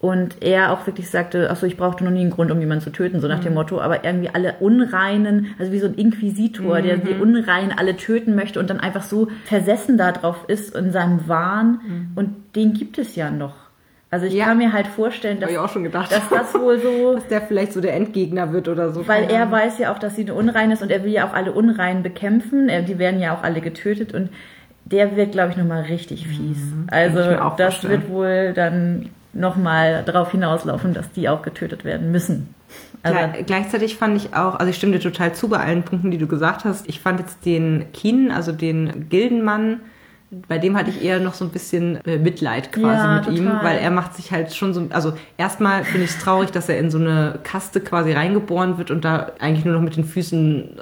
Und 0.00 0.42
er 0.42 0.70
auch 0.70 0.86
wirklich 0.86 1.08
sagte, 1.08 1.50
achso, 1.50 1.64
ich 1.64 1.78
brauchte 1.78 2.04
noch 2.04 2.10
nie 2.10 2.20
einen 2.20 2.30
Grund, 2.30 2.50
um 2.50 2.60
jemanden 2.60 2.84
zu 2.84 2.90
töten, 2.90 3.20
so 3.20 3.26
nach 3.26 3.38
mhm. 3.38 3.44
dem 3.44 3.54
Motto, 3.54 3.80
aber 3.80 4.04
irgendwie 4.04 4.28
alle 4.28 4.56
Unreinen, 4.60 5.54
also 5.58 5.72
wie 5.72 5.78
so 5.78 5.86
ein 5.86 5.94
Inquisitor, 5.94 6.78
mhm. 6.78 6.82
der 6.82 6.96
die 6.98 7.14
Unreinen 7.14 7.72
alle 7.72 7.96
töten 7.96 8.34
möchte 8.34 8.60
und 8.60 8.68
dann 8.68 8.80
einfach 8.80 9.02
so 9.02 9.28
versessen 9.46 9.96
darauf 9.96 10.44
ist 10.46 10.76
in 10.76 10.92
seinem 10.92 11.26
Wahn. 11.26 11.80
Mhm. 11.86 12.10
Und 12.16 12.34
den 12.54 12.74
gibt 12.74 12.98
es 12.98 13.16
ja 13.16 13.30
noch. 13.30 13.63
Also 14.14 14.26
ich 14.26 14.34
ja. 14.34 14.44
kann 14.44 14.58
mir 14.58 14.72
halt 14.72 14.86
vorstellen, 14.86 15.40
dass, 15.40 15.50
dass 15.50 16.28
das 16.30 16.54
wohl 16.54 16.78
so... 16.78 17.14
dass 17.14 17.26
der 17.26 17.40
vielleicht 17.42 17.72
so 17.72 17.80
der 17.80 17.94
Endgegner 17.94 18.52
wird 18.52 18.68
oder 18.68 18.92
so. 18.92 19.08
Weil 19.08 19.28
er 19.28 19.50
weiß 19.50 19.78
ja 19.78 19.92
auch, 19.92 19.98
dass 19.98 20.14
sie 20.14 20.22
eine 20.22 20.34
Unrein 20.34 20.70
ist 20.70 20.82
und 20.82 20.92
er 20.92 21.02
will 21.02 21.10
ja 21.10 21.26
auch 21.28 21.32
alle 21.32 21.50
Unreinen 21.50 22.04
bekämpfen. 22.04 22.70
Die 22.86 23.00
werden 23.00 23.18
ja 23.18 23.36
auch 23.36 23.42
alle 23.42 23.60
getötet 23.60 24.14
und 24.14 24.28
der 24.84 25.16
wird, 25.16 25.32
glaube 25.32 25.50
ich, 25.50 25.56
nochmal 25.56 25.82
richtig 25.82 26.28
fies. 26.28 26.58
Mhm. 26.58 26.86
Also 26.92 27.18
das 27.18 27.56
vorstellen. 27.56 27.92
wird 27.92 28.08
wohl 28.08 28.52
dann 28.54 29.10
nochmal 29.32 30.04
darauf 30.06 30.30
hinauslaufen, 30.30 30.94
dass 30.94 31.10
die 31.10 31.28
auch 31.28 31.42
getötet 31.42 31.84
werden 31.84 32.12
müssen. 32.12 32.54
Also 33.02 33.18
gleichzeitig 33.44 33.96
fand 33.96 34.16
ich 34.16 34.32
auch, 34.32 34.54
also 34.54 34.70
ich 34.70 34.76
stimme 34.76 34.92
dir 34.92 35.00
total 35.00 35.34
zu 35.34 35.48
bei 35.48 35.58
allen 35.58 35.82
Punkten, 35.82 36.12
die 36.12 36.18
du 36.18 36.28
gesagt 36.28 36.64
hast. 36.64 36.88
Ich 36.88 37.00
fand 37.00 37.18
jetzt 37.18 37.44
den 37.44 37.86
Keen, 37.92 38.30
also 38.30 38.52
den 38.52 39.08
Gildenmann, 39.08 39.80
bei 40.48 40.58
dem 40.58 40.76
hatte 40.76 40.90
ich 40.90 41.04
eher 41.04 41.20
noch 41.20 41.34
so 41.34 41.44
ein 41.44 41.50
bisschen 41.50 42.04
äh, 42.04 42.18
Mitleid 42.18 42.72
quasi 42.72 43.06
ja, 43.06 43.14
mit 43.16 43.24
total. 43.24 43.38
ihm, 43.38 43.50
weil 43.62 43.78
er 43.78 43.90
macht 43.90 44.14
sich 44.14 44.32
halt 44.32 44.54
schon 44.54 44.74
so, 44.74 44.86
also 44.90 45.12
erstmal 45.36 45.84
finde 45.84 46.04
ich 46.04 46.10
es 46.10 46.18
traurig, 46.18 46.50
dass 46.50 46.68
er 46.68 46.78
in 46.78 46.90
so 46.90 46.98
eine 46.98 47.38
Kaste 47.42 47.80
quasi 47.80 48.12
reingeboren 48.12 48.78
wird 48.78 48.90
und 48.90 49.04
da 49.04 49.32
eigentlich 49.40 49.64
nur 49.64 49.74
noch 49.74 49.82
mit 49.82 49.96
den 49.96 50.04
Füßen 50.04 50.76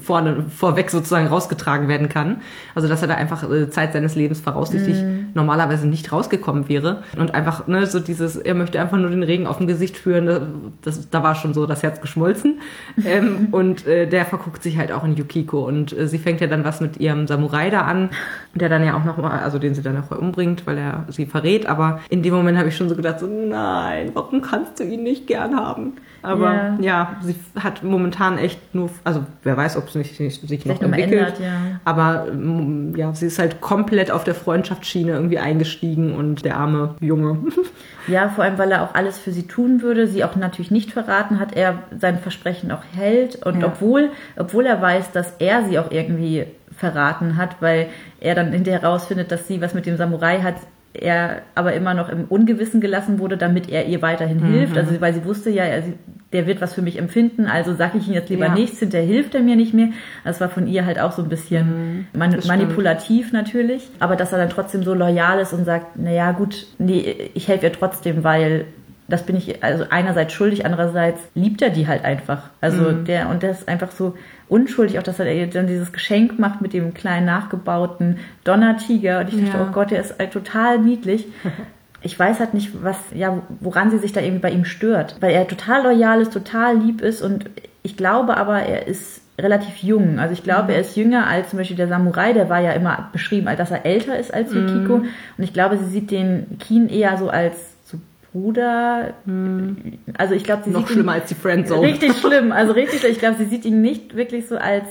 vorne, 0.00 0.44
vorweg 0.48 0.90
sozusagen 0.90 1.26
rausgetragen 1.26 1.88
werden 1.88 2.08
kann. 2.08 2.40
Also 2.74 2.88
dass 2.88 3.02
er 3.02 3.08
da 3.08 3.14
einfach 3.14 3.48
äh, 3.50 3.70
Zeit 3.70 3.92
seines 3.92 4.14
Lebens 4.14 4.40
voraussichtlich 4.40 5.02
mm. 5.02 5.30
normalerweise 5.34 5.86
nicht 5.86 6.12
rausgekommen 6.12 6.68
wäre 6.68 7.02
und 7.16 7.34
einfach, 7.34 7.66
ne, 7.66 7.86
so 7.86 8.00
dieses, 8.00 8.36
er 8.36 8.54
möchte 8.54 8.80
einfach 8.80 8.98
nur 8.98 9.10
den 9.10 9.22
Regen 9.22 9.46
auf 9.46 9.58
dem 9.58 9.66
Gesicht 9.66 9.96
führen, 9.96 10.72
das, 10.82 11.10
da 11.10 11.22
war 11.22 11.34
schon 11.34 11.54
so 11.54 11.66
das 11.66 11.82
Herz 11.82 12.00
geschmolzen. 12.00 12.60
ähm, 13.06 13.48
und 13.50 13.86
äh, 13.86 14.06
der 14.06 14.24
verguckt 14.24 14.62
sich 14.62 14.78
halt 14.78 14.92
auch 14.92 15.04
in 15.04 15.16
Yukiko 15.16 15.66
und 15.66 15.96
äh, 15.96 16.06
sie 16.06 16.18
fängt 16.18 16.40
ja 16.40 16.46
dann 16.46 16.64
was 16.64 16.80
mit 16.80 16.98
ihrem 16.98 17.26
Samurai 17.26 17.70
da 17.70 17.82
an, 17.82 18.10
der 18.54 18.68
dann 18.68 18.84
ja 18.84 18.96
auch 18.96 18.97
nochmal, 19.04 19.40
also 19.40 19.58
den 19.58 19.74
sie 19.74 19.82
dann 19.82 20.02
auch 20.02 20.16
umbringt, 20.16 20.66
weil 20.66 20.78
er 20.78 21.04
sie 21.08 21.26
verrät. 21.26 21.66
Aber 21.66 22.00
in 22.08 22.22
dem 22.22 22.34
Moment 22.34 22.58
habe 22.58 22.68
ich 22.68 22.76
schon 22.76 22.88
so 22.88 22.96
gedacht, 22.96 23.20
so 23.20 23.26
nein, 23.26 24.10
warum 24.14 24.42
kannst 24.42 24.80
du 24.80 24.84
ihn 24.84 25.02
nicht 25.02 25.26
gern 25.26 25.56
haben? 25.56 25.94
Aber 26.22 26.52
yeah. 26.52 26.78
ja, 26.80 27.16
sie 27.22 27.36
hat 27.58 27.84
momentan 27.84 28.38
echt 28.38 28.74
nur, 28.74 28.90
also 29.04 29.24
wer 29.44 29.56
weiß, 29.56 29.76
ob 29.76 29.88
es 29.88 29.94
nicht, 29.94 30.16
sich 30.16 30.40
Vielleicht 30.40 30.82
noch 30.82 30.88
entwickelt. 30.88 31.38
Ändert, 31.38 31.40
ja. 31.40 31.80
Aber 31.84 32.26
mm, 32.32 32.96
ja, 32.96 33.14
sie 33.14 33.26
ist 33.26 33.38
halt 33.38 33.60
komplett 33.60 34.10
auf 34.10 34.24
der 34.24 34.34
Freundschaftsschiene 34.34 35.12
irgendwie 35.12 35.38
eingestiegen 35.38 36.14
und 36.14 36.44
der 36.44 36.56
arme 36.56 36.96
Junge. 37.00 37.38
Ja, 38.08 38.30
vor 38.30 38.44
allem, 38.44 38.56
weil 38.56 38.72
er 38.72 38.82
auch 38.82 38.94
alles 38.94 39.18
für 39.18 39.32
sie 39.32 39.46
tun 39.46 39.82
würde, 39.82 40.06
sie 40.06 40.24
auch 40.24 40.34
natürlich 40.34 40.70
nicht 40.70 40.92
verraten 40.92 41.38
hat, 41.38 41.54
er 41.54 41.82
sein 41.96 42.18
Versprechen 42.18 42.72
auch 42.72 42.82
hält. 42.96 43.44
Und 43.44 43.60
ja. 43.60 43.66
obwohl, 43.66 44.10
obwohl 44.36 44.64
er 44.64 44.80
weiß, 44.80 45.12
dass 45.12 45.34
er 45.38 45.64
sie 45.64 45.78
auch 45.78 45.90
irgendwie 45.90 46.46
verraten 46.78 47.36
hat, 47.36 47.60
weil 47.60 47.88
er 48.20 48.34
dann 48.34 48.52
hinterher 48.52 48.82
herausfindet, 48.82 49.30
dass 49.30 49.46
sie 49.46 49.60
was 49.60 49.74
mit 49.74 49.84
dem 49.84 49.96
Samurai 49.96 50.40
hat, 50.40 50.56
er 50.94 51.42
aber 51.54 51.74
immer 51.74 51.94
noch 51.94 52.08
im 52.08 52.24
Ungewissen 52.24 52.80
gelassen 52.80 53.18
wurde, 53.18 53.36
damit 53.36 53.68
er 53.68 53.86
ihr 53.86 54.00
weiterhin 54.02 54.40
mhm. 54.40 54.52
hilft. 54.52 54.76
Also 54.76 55.00
weil 55.00 55.12
sie 55.12 55.24
wusste 55.24 55.50
ja, 55.50 55.64
er, 55.64 55.82
der 56.32 56.46
wird 56.46 56.60
was 56.60 56.74
für 56.74 56.82
mich 56.82 56.98
empfinden, 56.98 57.46
also 57.46 57.74
sage 57.74 57.98
ich 57.98 58.08
ihm 58.08 58.14
jetzt 58.14 58.30
lieber 58.30 58.46
ja. 58.46 58.54
nichts, 58.54 58.78
hinterher 58.80 59.06
hilft 59.06 59.34
er 59.34 59.42
mir 59.42 59.56
nicht 59.56 59.74
mehr. 59.74 59.88
Das 60.24 60.40
war 60.40 60.48
von 60.48 60.66
ihr 60.66 60.86
halt 60.86 60.98
auch 60.98 61.12
so 61.12 61.22
ein 61.22 61.28
bisschen 61.28 61.66
mhm, 61.66 62.06
man 62.18 62.36
manipulativ 62.46 63.32
natürlich. 63.32 63.88
Aber 63.98 64.16
dass 64.16 64.32
er 64.32 64.38
dann 64.38 64.50
trotzdem 64.50 64.82
so 64.82 64.94
loyal 64.94 65.40
ist 65.40 65.52
und 65.52 65.64
sagt, 65.64 65.98
naja 65.98 66.32
gut, 66.32 66.66
nee, 66.78 67.30
ich 67.34 67.48
helfe 67.48 67.66
ihr 67.66 67.72
trotzdem, 67.72 68.24
weil 68.24 68.64
das 69.08 69.24
bin 69.24 69.36
ich 69.36 69.64
also 69.64 69.86
einerseits 69.88 70.34
schuldig, 70.34 70.66
andererseits 70.66 71.20
liebt 71.34 71.62
er 71.62 71.70
die 71.70 71.88
halt 71.88 72.04
einfach. 72.04 72.50
Also 72.60 72.82
mhm. 72.82 73.04
der 73.06 73.28
und 73.30 73.42
der 73.42 73.50
ist 73.50 73.66
einfach 73.66 73.90
so 73.90 74.14
unschuldig, 74.48 74.98
auch 74.98 75.02
dass 75.02 75.18
er 75.18 75.46
dann 75.46 75.66
dieses 75.66 75.92
Geschenk 75.92 76.38
macht 76.38 76.60
mit 76.60 76.74
dem 76.74 76.92
kleinen 76.92 77.24
nachgebauten 77.24 78.18
Donnertiger 78.44 79.20
und 79.20 79.32
ich 79.32 79.44
dachte, 79.44 79.58
ja. 79.58 79.66
oh 79.68 79.72
Gott, 79.72 79.90
der 79.90 80.00
ist 80.00 80.18
halt 80.18 80.32
total 80.32 80.78
niedlich. 80.78 81.26
Ich 82.00 82.16
weiß 82.16 82.38
halt 82.38 82.54
nicht, 82.54 82.84
was, 82.84 82.96
ja, 83.12 83.42
woran 83.58 83.90
sie 83.90 83.98
sich 83.98 84.12
da 84.12 84.20
irgendwie 84.20 84.38
bei 84.38 84.52
ihm 84.52 84.64
stört, 84.64 85.16
weil 85.18 85.32
er 85.32 85.48
total 85.48 85.82
loyal 85.82 86.20
ist, 86.20 86.32
total 86.32 86.78
lieb 86.78 87.00
ist 87.00 87.22
und 87.22 87.46
ich 87.82 87.96
glaube 87.96 88.36
aber, 88.36 88.60
er 88.60 88.86
ist 88.86 89.20
relativ 89.36 89.78
jung. 89.78 90.20
Also 90.20 90.32
ich 90.32 90.44
glaube, 90.44 90.64
mhm. 90.64 90.70
er 90.70 90.80
ist 90.80 90.96
jünger 90.96 91.26
als 91.26 91.50
zum 91.50 91.58
Beispiel 91.58 91.76
der 91.76 91.88
Samurai, 91.88 92.32
der 92.32 92.48
war 92.48 92.60
ja 92.60 92.70
immer 92.70 93.08
beschrieben, 93.12 93.48
als 93.48 93.58
dass 93.58 93.72
er 93.72 93.84
älter 93.84 94.16
ist 94.16 94.32
als 94.32 94.52
Yukiko. 94.52 94.98
Mhm. 94.98 95.08
Und 95.38 95.44
ich 95.44 95.52
glaube, 95.52 95.76
sie 95.76 95.86
sieht 95.86 96.12
den 96.12 96.58
Keen 96.60 96.88
eher 96.88 97.16
so 97.18 97.30
als 97.30 97.67
Bruder, 98.32 99.14
hm. 99.24 99.98
also 100.16 100.34
ich 100.34 100.44
glaube, 100.44 100.64
sie 100.64 100.70
noch 100.70 100.86
sieht 100.86 100.94
schlimmer 100.94 101.12
ihn, 101.12 101.20
als 101.20 101.28
die 101.28 101.34
Friendzone. 101.34 101.82
Richtig 101.82 102.16
schlimm, 102.16 102.52
also 102.52 102.72
richtig, 102.72 103.04
ich 103.04 103.18
glaube, 103.18 103.36
sie 103.38 103.46
sieht 103.46 103.64
ihn 103.64 103.80
nicht 103.80 104.16
wirklich 104.16 104.46
so 104.46 104.56
als 104.56 104.86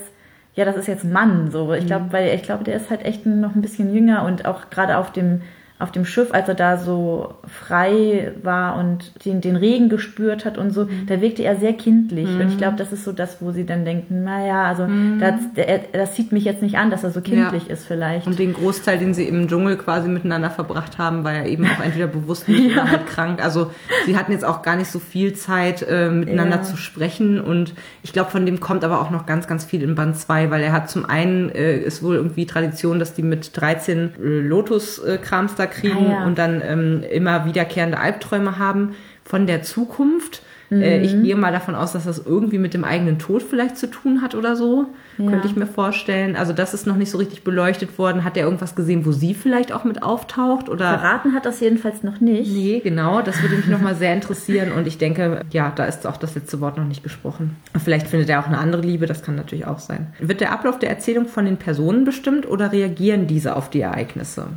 ja, 0.57 0.65
das 0.65 0.75
ist 0.75 0.87
jetzt 0.87 1.05
Mann 1.05 1.51
so. 1.51 1.71
Ich 1.73 1.85
glaube, 1.85 2.05
hm. 2.05 2.13
weil 2.13 2.33
ich 2.33 2.41
glaube, 2.41 2.63
der 2.63 2.75
ist 2.75 2.89
halt 2.89 3.05
echt 3.05 3.27
noch 3.27 3.53
ein 3.53 3.61
bisschen 3.61 3.93
jünger 3.93 4.25
und 4.25 4.45
auch 4.45 4.71
gerade 4.71 4.97
auf 4.97 5.11
dem 5.11 5.41
auf 5.79 5.91
dem 5.91 6.05
Schiff, 6.05 6.33
als 6.33 6.49
er 6.49 6.55
da 6.55 6.77
so 6.77 7.35
frei 7.47 8.31
war 8.41 8.79
und 8.79 9.25
den, 9.25 9.41
den 9.41 9.55
Regen 9.55 9.89
gespürt 9.89 10.43
hat 10.43 10.57
und 10.57 10.71
so, 10.71 10.85
mhm. 10.85 11.05
da 11.05 11.21
wirkte 11.21 11.43
er 11.43 11.55
sehr 11.55 11.73
kindlich. 11.73 12.27
Mhm. 12.27 12.41
Und 12.41 12.47
ich 12.47 12.53
mhm. 12.55 12.57
glaube, 12.57 12.77
das 12.77 12.91
ist 12.91 13.03
so 13.03 13.11
das, 13.11 13.41
wo 13.41 13.51
sie 13.51 13.63
dann 13.63 13.85
denken, 13.85 14.23
naja, 14.23 14.63
also 14.63 14.87
mhm. 14.87 15.19
das, 15.19 15.35
der, 15.55 15.81
das 15.93 16.15
sieht 16.15 16.31
mich 16.31 16.45
jetzt 16.45 16.63
nicht 16.63 16.79
an, 16.79 16.89
dass 16.89 17.03
er 17.03 17.11
so 17.11 17.21
kindlich 17.21 17.67
ja. 17.67 17.73
ist 17.73 17.85
vielleicht. 17.85 18.25
Und 18.25 18.39
den 18.39 18.53
Großteil, 18.53 18.97
den 18.97 19.13
sie 19.13 19.25
im 19.25 19.47
Dschungel 19.47 19.77
quasi 19.77 20.09
miteinander 20.09 20.49
verbracht 20.49 20.97
haben, 20.97 21.23
war 21.23 21.33
ja 21.33 21.45
eben 21.45 21.65
auch 21.65 21.83
entweder 21.83 22.07
bewusst 22.07 22.45
ja. 22.47 22.81
oder 22.81 22.89
halt 22.89 23.07
krank. 23.07 23.43
Also 23.43 23.69
sie 24.07 24.17
hatten 24.17 24.31
jetzt 24.31 24.45
auch 24.45 24.63
gar 24.63 24.77
nicht 24.77 24.89
so 24.89 24.97
viel 24.97 25.33
Zeit, 25.33 25.83
äh, 25.87 26.09
miteinander 26.09 26.57
ja. 26.57 26.63
zu 26.63 26.75
sprechen. 26.75 27.39
Und 27.39 27.75
ich 28.01 28.13
glaube, 28.13 28.31
von 28.31 28.47
dem 28.47 28.59
kommt 28.59 28.83
aber 28.83 28.99
auch 28.99 29.11
noch 29.11 29.27
ganz, 29.27 29.45
ganz 29.45 29.63
viel 29.63 29.83
in 29.83 29.93
Band 29.93 30.17
2, 30.17 30.49
weil 30.49 30.63
er 30.63 30.71
hat 30.71 30.89
zum 30.89 31.05
einen, 31.05 31.49
äh, 31.49 31.77
ist 31.77 32.01
wohl 32.01 32.15
irgendwie 32.15 32.47
Tradition, 32.47 32.97
dass 32.97 33.13
die 33.13 33.21
mit 33.21 33.51
13 33.55 33.99
äh, 33.99 34.39
Lotus-Krams 34.39 35.53
da 35.53 35.66
kriegen 35.67 36.07
Ah, 36.07 36.11
ja. 36.19 36.25
und 36.25 36.37
dann 36.37 36.61
ähm, 36.65 37.03
immer 37.09 37.45
wiederkehrende 37.45 37.99
Albträume 37.99 38.57
haben 38.57 38.95
von 39.23 39.47
der 39.47 39.61
Zukunft. 39.63 40.41
Äh, 40.69 40.97
Mhm. 40.99 41.03
ich 41.05 41.23
gehe 41.23 41.35
mal 41.37 41.53
davon 41.53 41.75
aus, 41.75 41.93
dass 41.93 42.03
das 42.03 42.19
irgendwie 42.25 42.57
mit 42.57 42.73
dem 42.73 42.83
eigenen 42.83 43.19
Tod 43.19 43.41
vielleicht 43.41 43.77
zu 43.77 43.87
tun 43.89 44.21
hat 44.21 44.35
oder 44.35 44.55
so. 44.57 44.87
Ja. 45.17 45.29
Könnte 45.31 45.47
ich 45.47 45.55
mir 45.55 45.65
vorstellen. 45.65 46.35
Also 46.35 46.51
das 46.51 46.73
ist 46.73 46.85
noch 46.85 46.97
nicht 46.97 47.09
so 47.09 47.17
richtig 47.17 47.43
beleuchtet 47.45 47.97
worden. 47.97 48.23
Hat 48.25 48.35
er 48.37 48.43
irgendwas 48.43 48.75
gesehen, 48.75 49.05
wo 49.05 49.11
sie 49.13 49.33
vielleicht 49.33 49.71
auch 49.71 49.85
mit 49.85 50.03
auftaucht? 50.03 50.67
Oder 50.69 50.99
Verraten 50.99 51.33
hat 51.33 51.45
das 51.45 51.59
jedenfalls 51.61 52.03
noch 52.03 52.19
nicht. 52.19 52.51
Nee, 52.51 52.81
genau, 52.83 53.21
das 53.21 53.41
würde 53.41 53.55
mich 53.55 53.67
nochmal 53.67 53.95
sehr 53.95 54.13
interessieren 54.13 54.71
und 54.73 54.85
ich 54.87 54.97
denke, 54.97 55.41
ja, 55.51 55.71
da 55.73 55.85
ist 55.85 56.05
auch 56.05 56.17
das 56.17 56.35
letzte 56.35 56.59
Wort 56.59 56.77
noch 56.77 56.85
nicht 56.85 57.01
gesprochen. 57.01 57.55
Vielleicht 57.83 58.07
findet 58.07 58.29
er 58.29 58.41
auch 58.41 58.47
eine 58.47 58.57
andere 58.57 58.81
Liebe, 58.81 59.05
das 59.05 59.23
kann 59.23 59.35
natürlich 59.35 59.65
auch 59.65 59.79
sein. 59.79 60.07
Wird 60.19 60.41
der 60.41 60.51
Ablauf 60.51 60.77
der 60.79 60.89
Erzählung 60.89 61.27
von 61.27 61.45
den 61.45 61.57
Personen 61.57 62.03
bestimmt 62.03 62.47
oder 62.47 62.71
reagieren 62.73 63.25
diese 63.27 63.55
auf 63.55 63.69
die 63.69 63.81
Ereignisse? 63.81 64.47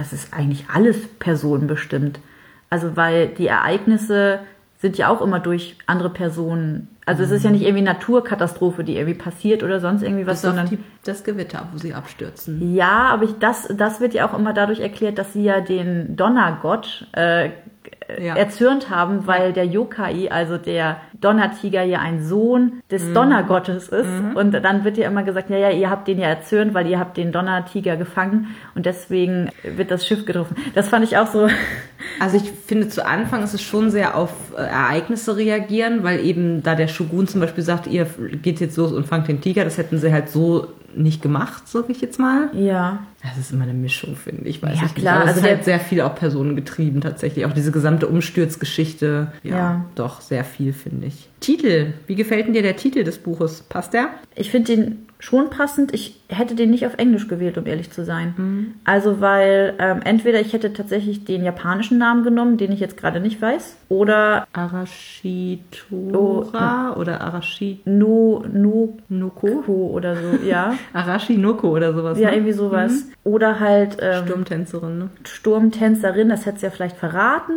Es 0.00 0.12
ist 0.12 0.34
eigentlich 0.34 0.64
alles 0.74 0.96
personenbestimmt. 1.20 2.18
Also 2.68 2.96
weil 2.96 3.28
die 3.28 3.46
Ereignisse 3.46 4.40
sind 4.80 4.96
ja 4.98 5.08
auch 5.08 5.20
immer 5.20 5.40
durch 5.40 5.76
andere 5.86 6.10
Personen. 6.10 6.88
Also 7.06 7.22
es 7.22 7.30
ist 7.30 7.44
ja 7.44 7.50
nicht 7.50 7.62
irgendwie 7.62 7.82
Naturkatastrophe, 7.84 8.82
die 8.84 8.96
irgendwie 8.96 9.18
passiert 9.18 9.62
oder 9.62 9.78
sonst 9.80 10.02
irgendwie 10.02 10.26
was, 10.26 10.42
sondern 10.42 10.68
die, 10.68 10.78
das 11.04 11.22
Gewitter, 11.24 11.68
wo 11.72 11.78
sie 11.78 11.92
abstürzen. 11.94 12.74
ja, 12.74 13.08
aber 13.12 13.24
ich, 13.24 13.38
das, 13.38 13.68
das 13.76 14.00
wird 14.00 14.14
ja 14.14 14.28
auch 14.28 14.36
immer 14.38 14.52
dadurch 14.52 14.80
erklärt, 14.80 15.18
dass 15.18 15.32
sie 15.32 15.42
ja 15.44 15.60
den 15.60 16.16
Donnergott 16.16 17.06
äh, 17.12 17.50
Ja. 18.18 18.34
erzürnt 18.36 18.90
haben, 18.90 19.26
weil 19.26 19.52
der 19.52 19.66
Yokai, 19.66 20.28
also 20.30 20.56
der 20.58 20.96
Donnertiger, 21.20 21.82
ja 21.82 22.00
ein 22.00 22.22
Sohn 22.24 22.80
des 22.90 23.12
Donnergottes 23.12 23.88
ist. 23.88 24.08
Und 24.34 24.52
dann 24.52 24.84
wird 24.84 24.96
ja 24.96 25.06
immer 25.06 25.22
gesagt, 25.22 25.48
ja, 25.50 25.56
ja, 25.58 25.70
ihr 25.70 25.90
habt 25.90 26.08
den 26.08 26.18
ja 26.18 26.26
erzürnt, 26.28 26.74
weil 26.74 26.86
ihr 26.88 26.98
habt 26.98 27.16
den 27.16 27.30
Donnertiger 27.32 27.96
gefangen 27.96 28.48
und 28.74 28.86
deswegen 28.86 29.50
wird 29.62 29.90
das 29.90 30.06
Schiff 30.06 30.26
getroffen. 30.26 30.56
Das 30.74 30.88
fand 30.88 31.04
ich 31.04 31.18
auch 31.18 31.26
so. 31.28 31.48
Also 32.18 32.36
ich 32.36 32.50
finde, 32.66 32.88
zu 32.88 33.06
Anfang 33.06 33.42
ist 33.42 33.54
es 33.54 33.62
schon 33.62 33.90
sehr 33.90 34.16
auf 34.16 34.30
äh, 34.56 34.60
Ereignisse 34.62 35.36
reagieren, 35.36 36.02
weil 36.02 36.24
eben 36.24 36.62
da 36.62 36.74
der 36.74 36.88
Shogun 36.88 37.26
zum 37.28 37.40
Beispiel 37.40 37.64
sagt, 37.64 37.86
ihr 37.86 38.06
geht 38.42 38.60
jetzt 38.60 38.76
los 38.76 38.92
und 38.92 39.06
fangt 39.06 39.28
den 39.28 39.40
Tiger, 39.40 39.64
das 39.64 39.78
hätten 39.78 39.98
sie 39.98 40.12
halt 40.12 40.28
so 40.30 40.68
nicht 40.94 41.22
gemacht, 41.22 41.68
sag 41.68 41.88
ich 41.88 42.00
jetzt 42.00 42.18
mal. 42.18 42.50
Ja. 42.52 42.98
Das 43.22 43.38
ist 43.38 43.52
immer 43.52 43.62
eine 43.62 43.74
Mischung, 43.74 44.16
finde 44.16 44.48
ich. 44.48 44.60
Weiß 44.60 44.76
Ja, 44.80 44.86
ich 44.86 44.94
klar, 44.96 45.20
Nicht. 45.20 45.22
Es 45.22 45.28
also 45.28 45.38
ist 45.40 45.44
der- 45.46 45.54
halt 45.56 45.64
sehr 45.64 45.78
viel 45.80 46.00
auch 46.00 46.14
personengetrieben 46.16 47.00
tatsächlich. 47.00 47.46
Auch 47.46 47.52
diese 47.52 47.70
gesamte 47.70 48.08
Umsturzgeschichte. 48.08 49.32
Ja, 49.42 49.56
Ja. 49.56 49.84
doch, 49.94 50.20
sehr 50.20 50.42
viel, 50.44 50.72
finde 50.72 51.06
ich. 51.06 51.28
Titel. 51.40 51.92
Wie 52.06 52.14
gefällt 52.16 52.46
denn 52.46 52.54
dir 52.54 52.62
der 52.62 52.76
Titel 52.76 53.04
des 53.04 53.18
Buches? 53.18 53.62
Passt 53.62 53.92
der? 53.94 54.08
Ich 54.34 54.50
finde 54.50 54.74
den 54.76 55.06
schon 55.20 55.50
passend. 55.50 55.94
Ich 55.94 56.18
hätte 56.28 56.54
den 56.56 56.70
nicht 56.70 56.86
auf 56.86 56.94
Englisch 56.96 57.28
gewählt, 57.28 57.56
um 57.58 57.66
ehrlich 57.66 57.90
zu 57.92 58.04
sein. 58.04 58.74
Also, 58.84 59.20
weil 59.20 59.74
ähm, 59.78 60.00
entweder 60.02 60.40
ich 60.40 60.52
hätte 60.52 60.72
tatsächlich 60.72 61.24
den 61.24 61.44
japanischen 61.44 61.98
Namen 61.98 62.24
genommen, 62.24 62.56
den 62.56 62.72
ich 62.72 62.80
jetzt 62.80 62.96
gerade 62.96 63.20
nicht 63.20 63.40
weiß, 63.40 63.76
oder 63.88 64.46
Arashitora 65.50 66.94
oder 66.96 67.20
Arashi 67.20 67.80
No, 67.84 68.42
No 68.52 68.96
Noko? 69.08 69.62
Ko 69.62 69.90
oder 69.92 70.16
so, 70.16 70.38
ja. 70.44 70.74
Arashi 70.92 71.36
Noko 71.36 71.68
oder 71.68 71.92
sowas. 71.92 72.18
ja, 72.18 72.30
ne? 72.30 72.36
irgendwie 72.36 72.52
sowas. 72.52 73.06
Oder 73.24 73.60
halt 73.60 73.98
ähm, 74.00 74.24
Sturmtänzerin, 74.26 74.98
ne? 74.98 75.10
Sturmtänzerin, 75.24 76.28
das 76.28 76.46
hätte 76.46 76.56
es 76.56 76.62
ja 76.62 76.70
vielleicht 76.70 76.96
verraten. 76.96 77.52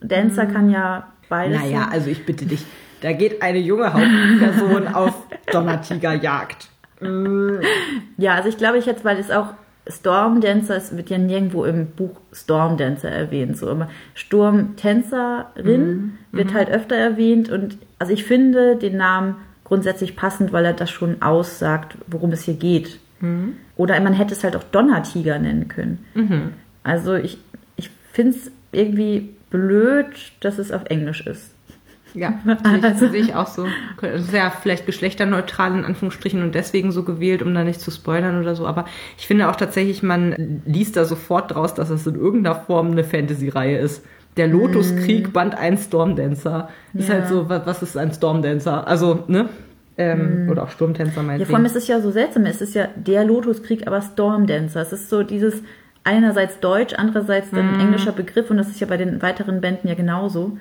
Dancer 0.00 0.46
kann 0.46 0.70
ja 0.70 1.08
beides 1.28 1.60
Naja, 1.60 1.80
sein. 1.80 1.92
also 1.92 2.10
ich 2.10 2.24
bitte 2.24 2.46
dich. 2.46 2.64
Da 3.00 3.12
geht 3.12 3.42
eine 3.42 3.58
junge 3.58 3.92
Hauptperson 3.92 4.88
auf 4.94 5.14
Donnertigerjagd. 5.52 6.68
Ja, 8.16 8.34
also 8.34 8.48
ich 8.48 8.56
glaube, 8.56 8.78
ich 8.78 8.86
jetzt, 8.86 9.04
weil 9.04 9.18
es 9.18 9.30
auch 9.30 9.54
Stormdancer, 9.86 10.76
es 10.76 10.96
wird 10.96 11.10
ja 11.10 11.18
nirgendwo 11.18 11.64
im 11.64 11.86
Buch 11.86 12.20
Stormdancer 12.32 13.08
erwähnt, 13.08 13.56
so 13.56 13.70
immer 13.70 13.88
Sturmtänzerin 14.14 16.18
wird 16.32 16.54
halt 16.54 16.70
öfter 16.70 16.96
erwähnt 16.96 17.50
und 17.50 17.78
also 17.98 18.12
ich 18.12 18.24
finde 18.24 18.76
den 18.76 18.96
Namen 18.96 19.36
grundsätzlich 19.64 20.16
passend, 20.16 20.52
weil 20.52 20.64
er 20.64 20.72
das 20.74 20.90
schon 20.90 21.22
aussagt, 21.22 21.96
worum 22.06 22.32
es 22.32 22.42
hier 22.42 22.54
geht. 22.54 22.98
Oder 23.76 23.98
man 24.00 24.12
hätte 24.12 24.34
es 24.34 24.44
halt 24.44 24.56
auch 24.56 24.64
Donnertiger 24.64 25.38
nennen 25.38 25.68
können. 25.68 26.04
Also 26.84 27.14
ich, 27.14 27.38
ich 27.76 27.90
finde 28.12 28.36
es 28.36 28.50
irgendwie 28.72 29.30
blöd, 29.50 30.06
dass 30.40 30.58
es 30.58 30.72
auf 30.72 30.84
Englisch 30.86 31.26
ist. 31.26 31.54
Ja, 32.14 32.34
ich, 32.92 32.98
sehe 32.98 33.10
ich 33.20 33.34
auch 33.34 33.46
so. 33.46 33.66
Das 34.00 34.22
ist 34.22 34.32
ja 34.32 34.50
vielleicht 34.50 34.86
geschlechterneutral 34.86 35.76
in 35.76 35.84
Anführungsstrichen 35.84 36.42
und 36.42 36.54
deswegen 36.54 36.90
so 36.92 37.02
gewählt, 37.02 37.42
um 37.42 37.54
da 37.54 37.64
nicht 37.64 37.80
zu 37.80 37.90
spoilern 37.90 38.40
oder 38.40 38.54
so. 38.56 38.66
Aber 38.66 38.84
ich 39.18 39.26
finde 39.26 39.48
auch 39.48 39.56
tatsächlich, 39.56 40.02
man 40.02 40.62
liest 40.66 40.96
da 40.96 41.04
sofort 41.04 41.54
draus, 41.54 41.74
dass 41.74 41.90
es 41.90 42.06
in 42.06 42.14
irgendeiner 42.14 42.56
Form 42.56 42.90
eine 42.90 43.04
Fantasy-Reihe 43.04 43.78
ist. 43.78 44.04
Der 44.36 44.46
Lotuskrieg 44.48 45.32
Band 45.32 45.56
1 45.58 45.84
Stormdancer. 45.86 46.68
Ist 46.94 47.08
Ja. 47.08 47.16
halt 47.16 47.28
so, 47.28 47.48
wa- 47.48 47.62
was 47.64 47.82
ist 47.82 47.96
ein 47.96 48.12
Stormdancer? 48.12 48.86
Also, 48.86 49.24
ne? 49.28 49.48
Ähm, 50.00 50.46
Oder 50.48 50.62
auch 50.62 50.70
Sturmtänzer 50.70 51.16
Ja, 51.16 51.22
meinetwegen. 51.22 51.48
vor 51.50 51.56
allem 51.56 51.66
ist 51.66 51.74
es 51.74 51.88
ja 51.88 52.00
so 52.00 52.12
seltsam. 52.12 52.44
Es 52.46 52.60
ist 52.60 52.74
ja 52.74 52.86
der 52.94 53.24
Lotuskrieg, 53.24 53.86
aber 53.88 54.00
Stormdancer. 54.00 54.80
Es 54.80 54.92
ist 54.92 55.10
so 55.10 55.24
dieses 55.24 55.60
einerseits 56.04 56.60
deutsch, 56.60 56.94
andererseits 56.96 57.50
dann 57.50 57.74
ein 57.74 57.80
englischer 57.80 58.12
Begriff 58.12 58.48
und 58.50 58.58
das 58.58 58.68
ist 58.68 58.78
ja 58.80 58.86
bei 58.86 58.96
den 58.96 59.20
weiteren 59.22 59.60
Bänden 59.60 59.88
ja 59.88 59.94
genauso. 59.94 60.56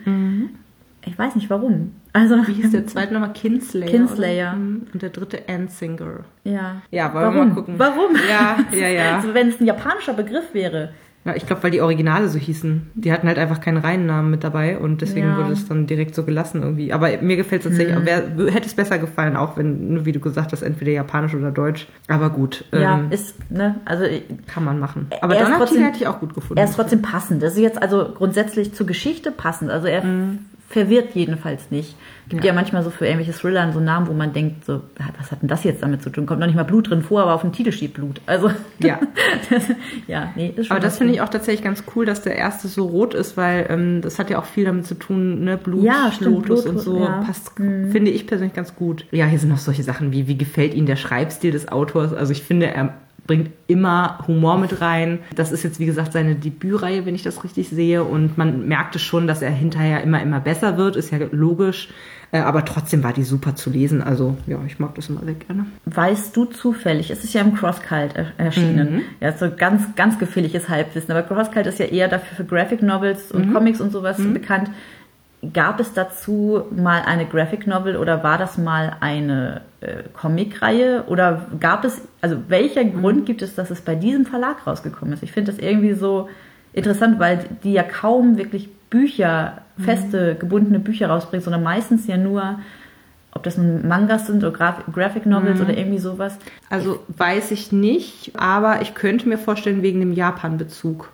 Ich 1.08 1.18
weiß 1.18 1.36
nicht 1.36 1.50
warum. 1.50 1.94
Also, 2.14 2.36
Wie 2.48 2.54
hieß 2.54 2.72
der 2.72 2.86
zweite 2.88 3.14
nochmal? 3.14 3.34
Kinslayer. 3.34 3.86
Kinslayer. 3.90 4.50
Oder? 4.52 4.56
Mhm. 4.58 4.88
Und 4.94 5.02
der 5.02 5.10
dritte 5.10 5.40
Ansinger. 5.48 6.20
ja. 6.44 6.82
Ja, 6.92 7.14
wollen 7.14 7.24
Warum? 7.26 7.36
wir 7.36 7.46
mal 7.46 7.54
gucken. 7.56 7.74
Warum? 7.78 8.16
Ja, 8.30 8.58
ja, 8.78 8.88
ja. 8.90 9.16
Also, 9.18 9.34
wenn 9.34 9.50
es 9.50 9.60
ein 9.60 9.66
japanischer 9.66 10.14
Begriff 10.14 10.54
wäre. 10.54 10.90
Ja, 11.26 11.36
ich 11.36 11.46
glaube, 11.46 11.62
weil 11.64 11.72
die 11.72 11.82
Originale 11.82 12.30
so 12.30 12.40
hießen. 12.40 12.92
Die 12.96 13.12
hatten 13.12 13.28
halt 13.28 13.38
einfach 13.38 13.60
keinen 13.60 13.76
Reihennamen 13.80 14.32
mit 14.32 14.46
dabei 14.46 14.78
und 14.78 15.02
deswegen 15.02 15.28
Ja. 15.28 15.34
Mhm. 15.34 15.38
wurde 15.40 15.52
es 15.54 15.68
dann 15.68 15.86
direkt 15.86 16.16
so 16.16 16.24
gelassen 16.24 16.64
irgendwie. 16.64 16.94
Aber 16.94 17.10
mir 17.22 17.36
gefällt 17.36 17.66
es 17.66 17.70
tatsächlich, 17.70 17.98
auch. 17.98 18.06
Wär, 18.06 18.52
hätte 18.54 18.66
es 18.68 18.74
besser 18.76 18.98
gefallen, 18.98 19.36
auch 19.36 19.58
wenn, 19.58 20.06
wie 20.06 20.14
du 20.14 20.22
gesagt 20.22 20.54
hast, 20.54 20.62
entweder 20.62 20.92
japanisch 20.94 21.36
oder 21.36 21.52
deutsch. 21.52 21.88
Aber 22.08 22.30
gut, 22.30 22.64
Ja, 22.72 23.00
ähm, 23.00 23.08
ist, 23.12 23.36
ne, 23.52 23.76
also 23.84 24.06
kann 24.48 24.64
man 24.64 24.80
machen. 24.80 25.08
Aber 25.22 25.36
er 25.36 25.44
Donnertiger 25.50 25.82
hätte 25.88 25.98
ich 25.98 26.08
auch 26.08 26.22
gut 26.22 26.34
gefunden. 26.34 26.60
er 26.60 26.64
ist 26.64 26.76
trotzdem 26.76 27.02
passend. 27.02 27.44
Das 27.44 27.54
ist 27.56 27.60
jetzt 27.60 27.82
also 27.82 28.14
grundsätzlich 28.16 28.74
zur 28.74 28.88
Geschichte 28.88 29.32
passend. 29.32 29.70
Also 29.70 29.88
er 29.88 30.04
verwirrt 30.70 31.16
jedenfalls 31.16 31.72
nicht. 31.72 31.96
Gibt 32.30 32.44
ja. 32.44 32.50
Ja. 32.50 32.54
manchmal 32.54 32.84
so 32.84 32.90
für 32.90 33.06
irgendwelche 33.06 33.32
Thriller 33.32 33.72
so 33.72 33.80
Namen, 33.80 34.08
wo 34.08 34.14
man 34.14 34.34
denkt, 34.34 34.66
so, 34.66 34.82
was 35.18 35.32
hat 35.32 35.42
denn 35.42 35.48
das 35.48 35.64
jetzt 35.64 35.82
damit 35.82 36.02
zu 36.04 36.10
tun? 36.10 36.26
Kommt 36.26 36.42
noch 36.42 36.48
nicht 36.48 36.58
mal 36.58 36.64
Blut 36.64 36.90
drin 36.90 37.02
vor, 37.02 37.22
aber 37.22 37.34
auf 37.34 37.42
dem 37.42 37.54
Titel 37.54 37.72
steht 37.72 37.94
Blut. 37.94 38.20
Also 38.26 38.52
Ja. 38.80 39.00
das, 39.50 39.64
ja, 40.08 40.34
nee, 40.36 40.54
ist 40.56 40.68
schon 40.68 40.76
Aber 40.76 40.86
das 40.86 40.98
finde 40.98 41.14
ich 41.14 41.22
auch 41.22 41.30
tatsächlich 41.30 41.64
ganz 41.64 41.84
cool, 41.96 42.06
dass 42.06 42.22
der 42.22 42.36
erste 42.36 42.68
so 42.68 42.86
rot 42.86 43.14
ist, 43.14 43.38
weil 43.38 43.66
ähm, 43.70 44.02
das 44.02 44.20
hat 44.20 44.30
ja 44.30 44.40
auch 44.40 44.46
viel 44.46 44.66
damit 44.66 44.86
zu 44.86 44.96
tun, 44.96 45.46
ne, 45.46 45.58
Blut, 45.58 45.84
Ja, 45.86 46.12
stimmt, 46.14 46.48
Lotus 46.50 46.64
Blut, 46.66 46.76
und 46.76 46.82
so. 46.82 47.00
ja. 47.00 47.22
Mhm. 47.22 47.26
Passt, 47.26 47.52
finde 47.56 48.12
ich 48.12 48.28
persönlich 48.28 48.54
ganz 48.54 48.76
gut. 48.76 49.06
Ja, 49.12 49.26
hier 49.26 49.40
sind 49.40 49.50
noch 49.50 49.58
solche 49.58 49.84
Sachen 49.84 50.12
wie, 50.12 50.28
wie 50.28 50.38
gefällt 50.38 50.74
Ihnen 50.74 50.86
der 50.88 50.98
Schreibstil 50.98 51.52
des 51.52 51.70
Autors? 51.70 52.14
Also 52.14 52.34
ich 52.34 52.44
finde, 52.44 52.68
er 52.68 52.94
bringt 53.28 53.52
immer 53.68 54.20
Humor 54.28 54.58
mit 54.58 54.82
rein. 54.82 55.20
Das 55.36 55.52
ist 55.52 55.64
jetzt, 55.64 55.80
wie 55.80 55.86
gesagt, 55.86 56.14
seine 56.14 56.36
Debütreihe, 56.36 57.06
wenn 57.06 57.14
ich 57.14 57.24
das 57.24 57.44
richtig 57.44 57.70
sehe. 57.70 58.04
Und 58.04 58.38
man 58.38 58.68
merkte 58.68 58.98
schon, 58.98 59.28
dass 59.28 59.42
er 59.42 59.52
hinterher 59.52 60.02
immer, 60.02 60.22
immer 60.22 60.40
besser 60.40 60.78
wird. 60.78 60.96
Ist 60.96 61.12
ja 61.12 61.20
logisch. 61.32 61.90
Äh, 62.32 62.40
Aber 62.40 62.66
trotzdem 62.66 63.04
war 63.04 63.14
die 63.14 63.24
super 63.24 63.56
zu 63.56 63.70
lesen. 63.70 64.02
Also 64.02 64.38
ja, 64.48 64.58
ich 64.66 64.80
mag 64.80 64.96
das 64.96 65.10
immer 65.10 65.22
sehr 65.24 65.36
gerne. 65.36 65.66
Weißt 65.86 66.36
du 66.36 66.46
zufällig, 66.46 67.10
es 67.12 67.24
ist 67.24 67.34
ja 67.34 67.42
im 67.42 67.56
Crosscult 67.56 68.16
er 68.16 68.32
erschienen, 68.38 69.04
ja, 69.22 69.32
so 69.32 69.50
ganz, 69.56 69.96
ganz 69.96 70.20
gefährliches 70.20 70.68
Halbwissen, 70.68 71.12
aber 71.12 71.24
Crosscult 71.24 71.68
ist 71.68 71.80
ja 71.80 71.86
eher 71.86 72.08
dafür 72.08 72.36
für 72.36 72.44
Graphic 72.44 72.82
Novels 72.82 73.32
und 73.32 73.54
Comics 73.54 73.80
und 73.80 73.92
sowas 73.92 74.18
bekannt. 74.34 74.70
Gab 75.54 75.80
es 75.80 75.94
dazu 75.94 76.64
mal 76.72 77.04
eine 77.06 77.26
Graphic 77.26 77.68
Novel 77.68 77.96
oder 77.96 78.24
war 78.24 78.38
das 78.38 78.58
mal 78.58 78.98
eine 79.00 79.62
äh, 79.82 80.04
Comicreihe 80.14 81.04
oder 81.08 81.46
gab 81.60 81.86
es, 81.86 82.02
also 82.22 82.38
welcher 82.48 82.84
Grund 82.84 83.26
gibt 83.28 83.44
es, 83.44 83.54
dass 83.54 83.70
es 83.70 83.82
bei 83.82 83.94
diesem 83.94 84.26
Verlag 84.26 84.66
rausgekommen 84.66 85.14
ist? 85.14 85.22
Ich 85.22 85.32
finde 85.32 85.52
das 85.52 85.62
irgendwie 85.62 85.94
so 85.94 86.28
interessant, 86.74 87.20
weil 87.20 87.46
die 87.64 87.74
ja 87.74 87.84
kaum 87.84 88.38
wirklich 88.38 88.70
Bücher, 88.90 89.62
feste, 89.78 90.36
gebundene 90.36 90.80
Bücher 90.80 91.10
rausbringen, 91.10 91.44
sondern 91.44 91.62
meistens 91.62 92.08
ja 92.08 92.18
nur 92.18 92.60
ob 93.38 93.44
das 93.44 93.58
nun 93.58 93.88
Mangas 93.88 94.26
sind 94.26 94.44
oder 94.44 94.52
Graf 94.52 94.84
Graphic 94.92 95.28
Novels 95.28 95.62
oder 95.62 95.78
irgendwie 95.78 96.00
sowas. 96.00 96.38
Also 96.70 97.04
weiß 97.10 97.52
ich 97.52 97.72
nicht, 97.72 98.32
aber 98.36 98.82
ich 98.82 98.96
könnte 98.96 99.30
mir 99.30 99.38
vorstellen, 99.38 99.84
wegen 99.84 100.00
dem 100.00 100.12
Japan-Bezug. 100.12 101.10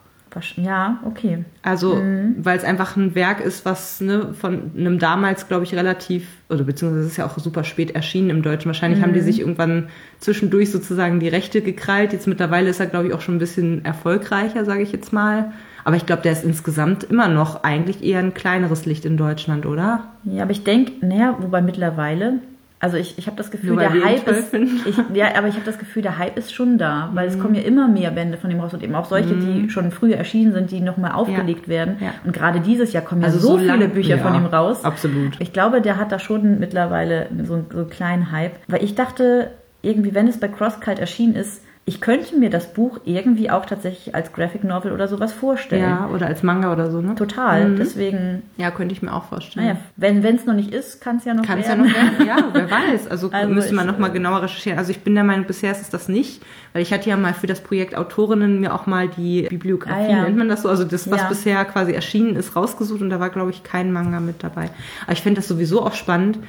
Ja, 0.58 1.00
okay. 1.06 1.46
Also, 1.62 1.96
Mhm. 1.96 2.36
weil 2.40 2.58
es 2.58 2.64
einfach 2.64 2.96
ein 2.96 3.16
Werk 3.16 3.40
ist, 3.40 3.66
was 3.66 4.02
ne, 4.02 4.34
von 4.34 4.72
einem 4.78 5.00
damals, 5.00 5.48
glaube 5.48 5.64
ich, 5.64 5.76
relativ, 5.76 6.28
oder 6.50 6.64
beziehungsweise 6.64 7.06
es 7.06 7.12
ist 7.12 7.18
ja 7.18 7.26
auch 7.26 7.38
super 7.38 7.64
spät 7.64 7.92
erschienen 7.96 8.30
im 8.30 8.42
Deutschen. 8.42 8.68
Wahrscheinlich 8.70 9.02
haben 9.02 9.14
die 9.14 9.20
Mhm. 9.22 9.26
sich 9.26 9.40
irgendwann 9.40 9.90
zwischendurch 10.20 10.72
sozusagen 10.72 11.20
die 11.20 11.28
Rechte 11.28 11.62
gekrallt. 11.62 12.14
Jetzt 12.14 12.28
mittlerweile 12.28 12.70
ist 12.70 12.80
er, 12.80 12.88
glaube 12.88 13.08
ich, 13.08 13.14
auch 13.14 13.22
schon 13.22 13.36
ein 13.36 13.40
bisschen 13.40 13.86
erfolgreicher, 13.86 14.66
sage 14.66 14.82
ich 14.84 14.92
jetzt 14.92 15.14
mal. 15.14 15.52
Aber 15.86 15.98
ich 15.98 16.06
glaube, 16.06 16.22
der 16.22 16.32
ist 16.32 16.46
insgesamt 16.46 17.04
immer 17.04 17.28
noch 17.28 17.64
eigentlich 17.64 18.04
eher 18.04 18.20
ein 18.20 18.34
kleineres 18.34 18.86
Licht 18.86 19.04
in 19.04 19.18
Deutschland, 19.18 19.66
oder? 19.66 20.06
Ja, 20.24 20.44
aber 20.44 20.52
ich 20.52 20.64
denke, 20.64 20.94
naja, 21.06 21.36
wobei 21.40 21.62
mittlerweile, 21.62 22.40
Also 22.84 22.98
ich, 22.98 23.18
ich 23.18 23.28
habe 23.28 23.38
das 23.38 23.50
Gefühl, 23.50 23.78
der 23.78 23.94
Hype 23.94 24.28
ist. 24.28 24.54
Ich, 24.54 24.98
ja, 25.14 25.28
aber 25.38 25.48
ich 25.48 25.54
habe 25.56 25.64
das 25.66 25.80
Gefühl, 25.80 26.02
der 26.02 26.18
Hype 26.18 26.38
ist 26.38 26.54
schon 26.54 26.78
da, 26.78 27.10
weil 27.14 27.30
es 27.30 27.40
kommen 27.40 27.56
ja 27.56 27.62
immer 27.62 27.88
mehr 27.88 28.12
Bände 28.12 28.38
von 28.38 28.52
ihm 28.52 28.60
raus 28.60 28.74
und 28.74 28.84
eben 28.84 28.94
auch 28.94 29.06
solche, 29.06 29.36
die 29.36 29.70
schon 29.70 29.90
früher 29.92 30.18
erschienen 30.18 30.52
sind, 30.52 30.70
die 30.70 30.82
nochmal 30.82 31.14
aufgelegt 31.14 31.70
werden. 31.70 31.96
Ja. 32.02 32.14
Und 32.26 32.34
gerade 32.34 32.60
dieses 32.60 32.92
Jahr 32.92 33.04
kommen 33.04 33.22
ja 33.22 33.28
Also 33.28 33.40
so, 33.40 33.48
so 33.54 33.58
viele 33.60 33.78
lang- 33.78 33.90
Bücher 33.92 34.18
ja, 34.18 34.18
von 34.18 34.36
ihm 34.36 34.46
raus. 34.48 34.84
absolut. 34.84 35.40
Ich 35.40 35.54
glaube, 35.54 35.80
der 35.80 35.96
hat 35.98 36.12
da 36.12 36.20
schon 36.20 36.60
mittlerweile 36.60 37.28
so, 37.46 37.64
so 37.72 37.78
einen 37.80 37.90
kleinen 37.90 38.32
Hype. 38.34 38.54
Weil 38.68 38.84
ich 38.84 38.96
dachte, 38.96 39.52
irgendwie, 39.82 40.14
wenn 40.14 40.28
es 40.28 40.38
bei 40.40 40.50
CrossCult 40.50 41.00
erschienen 41.00 41.36
ist, 41.36 41.64
ich 41.86 42.00
könnte 42.00 42.38
mir 42.38 42.50
das 42.50 42.72
Buch 42.74 43.02
irgendwie 43.04 43.52
auch 43.52 43.66
tatsächlich 43.66 44.16
als 44.16 44.32
Graphic 44.32 44.64
Novel 44.64 44.94
oder 44.94 45.10
sowas 45.10 45.34
vorstellen. 45.34 45.82
Ja, 45.82 46.08
oder 46.14 46.28
als 46.28 46.42
Manga 46.42 46.72
oder 46.72 46.90
so, 46.90 47.02
ne? 47.02 47.14
Total. 47.16 47.68
Mhm. 47.70 47.76
Deswegen, 47.76 48.44
Ja, 48.56 48.72
könnte 48.72 48.94
ich 48.94 49.02
mir 49.02 49.14
auch 49.14 49.26
vorstellen. 49.26 49.66
naja, 49.66 49.78
wenn 49.98 50.24
es 50.36 50.46
noch 50.46 50.54
nicht 50.54 50.74
ist, 50.74 51.02
kann 51.02 51.18
es 51.18 51.26
ja 51.26 51.34
noch 51.34 51.44
Kann 51.46 51.60
es 51.60 51.68
ja 51.68 51.72
werden. 51.78 51.88
noch 51.88 51.94
werden. 51.94 52.26
Ja, 52.28 52.38
wer 52.54 52.72
weiß. 52.72 53.08
Also, 53.10 53.30
Also 53.34 53.54
müsste 53.54 53.76
man 53.76 53.86
ich, 53.86 53.92
noch 53.92 54.00
mal 54.00 54.08
genauer 54.12 54.44
recherchieren. 54.44 54.80
Also 54.80 54.92
ich 54.92 55.02
bin 55.02 55.14
der 55.14 55.26
Meinung, 55.26 55.46
bisher 55.46 55.72
ist 55.72 55.82
es 55.82 55.90
das 55.90 56.08
nicht, 56.08 56.42
weil 56.74 56.82
ich 56.82 56.92
hatte 56.92 57.10
ja 57.10 57.16
mal 57.18 57.34
für 57.34 57.48
das 57.48 57.62
Projekt 57.62 57.96
Autorinnen 57.96 58.60
mir 58.60 58.74
auch 58.74 58.88
mal 58.88 59.08
die 59.08 59.44
Bibliografie, 59.44 59.94
Ah, 60.08 60.18
ja. 60.18 60.24
nennt 60.24 60.38
man 60.38 60.50
das 60.50 60.64
so, 60.64 60.70
also 60.70 60.84
das, 60.84 61.10
was 61.10 61.22
Ja. 61.22 61.30
bisher 61.30 61.66
quasi 61.66 61.94
erschienen 61.94 62.36
ist, 62.36 62.56
rausgesucht 62.56 63.02
und 63.02 63.10
da 63.10 63.20
war, 63.20 63.30
glaube 63.30 63.52
ich, 63.52 63.64
kein 63.64 63.92
Manga 63.94 64.20
mit 64.20 64.44
dabei. 64.44 64.70
Aber 65.04 65.12
ich 65.14 65.22
finde 65.22 65.40
das 65.40 65.48
sowieso 65.48 65.82
auch 65.86 65.94
spannend. 65.94 66.40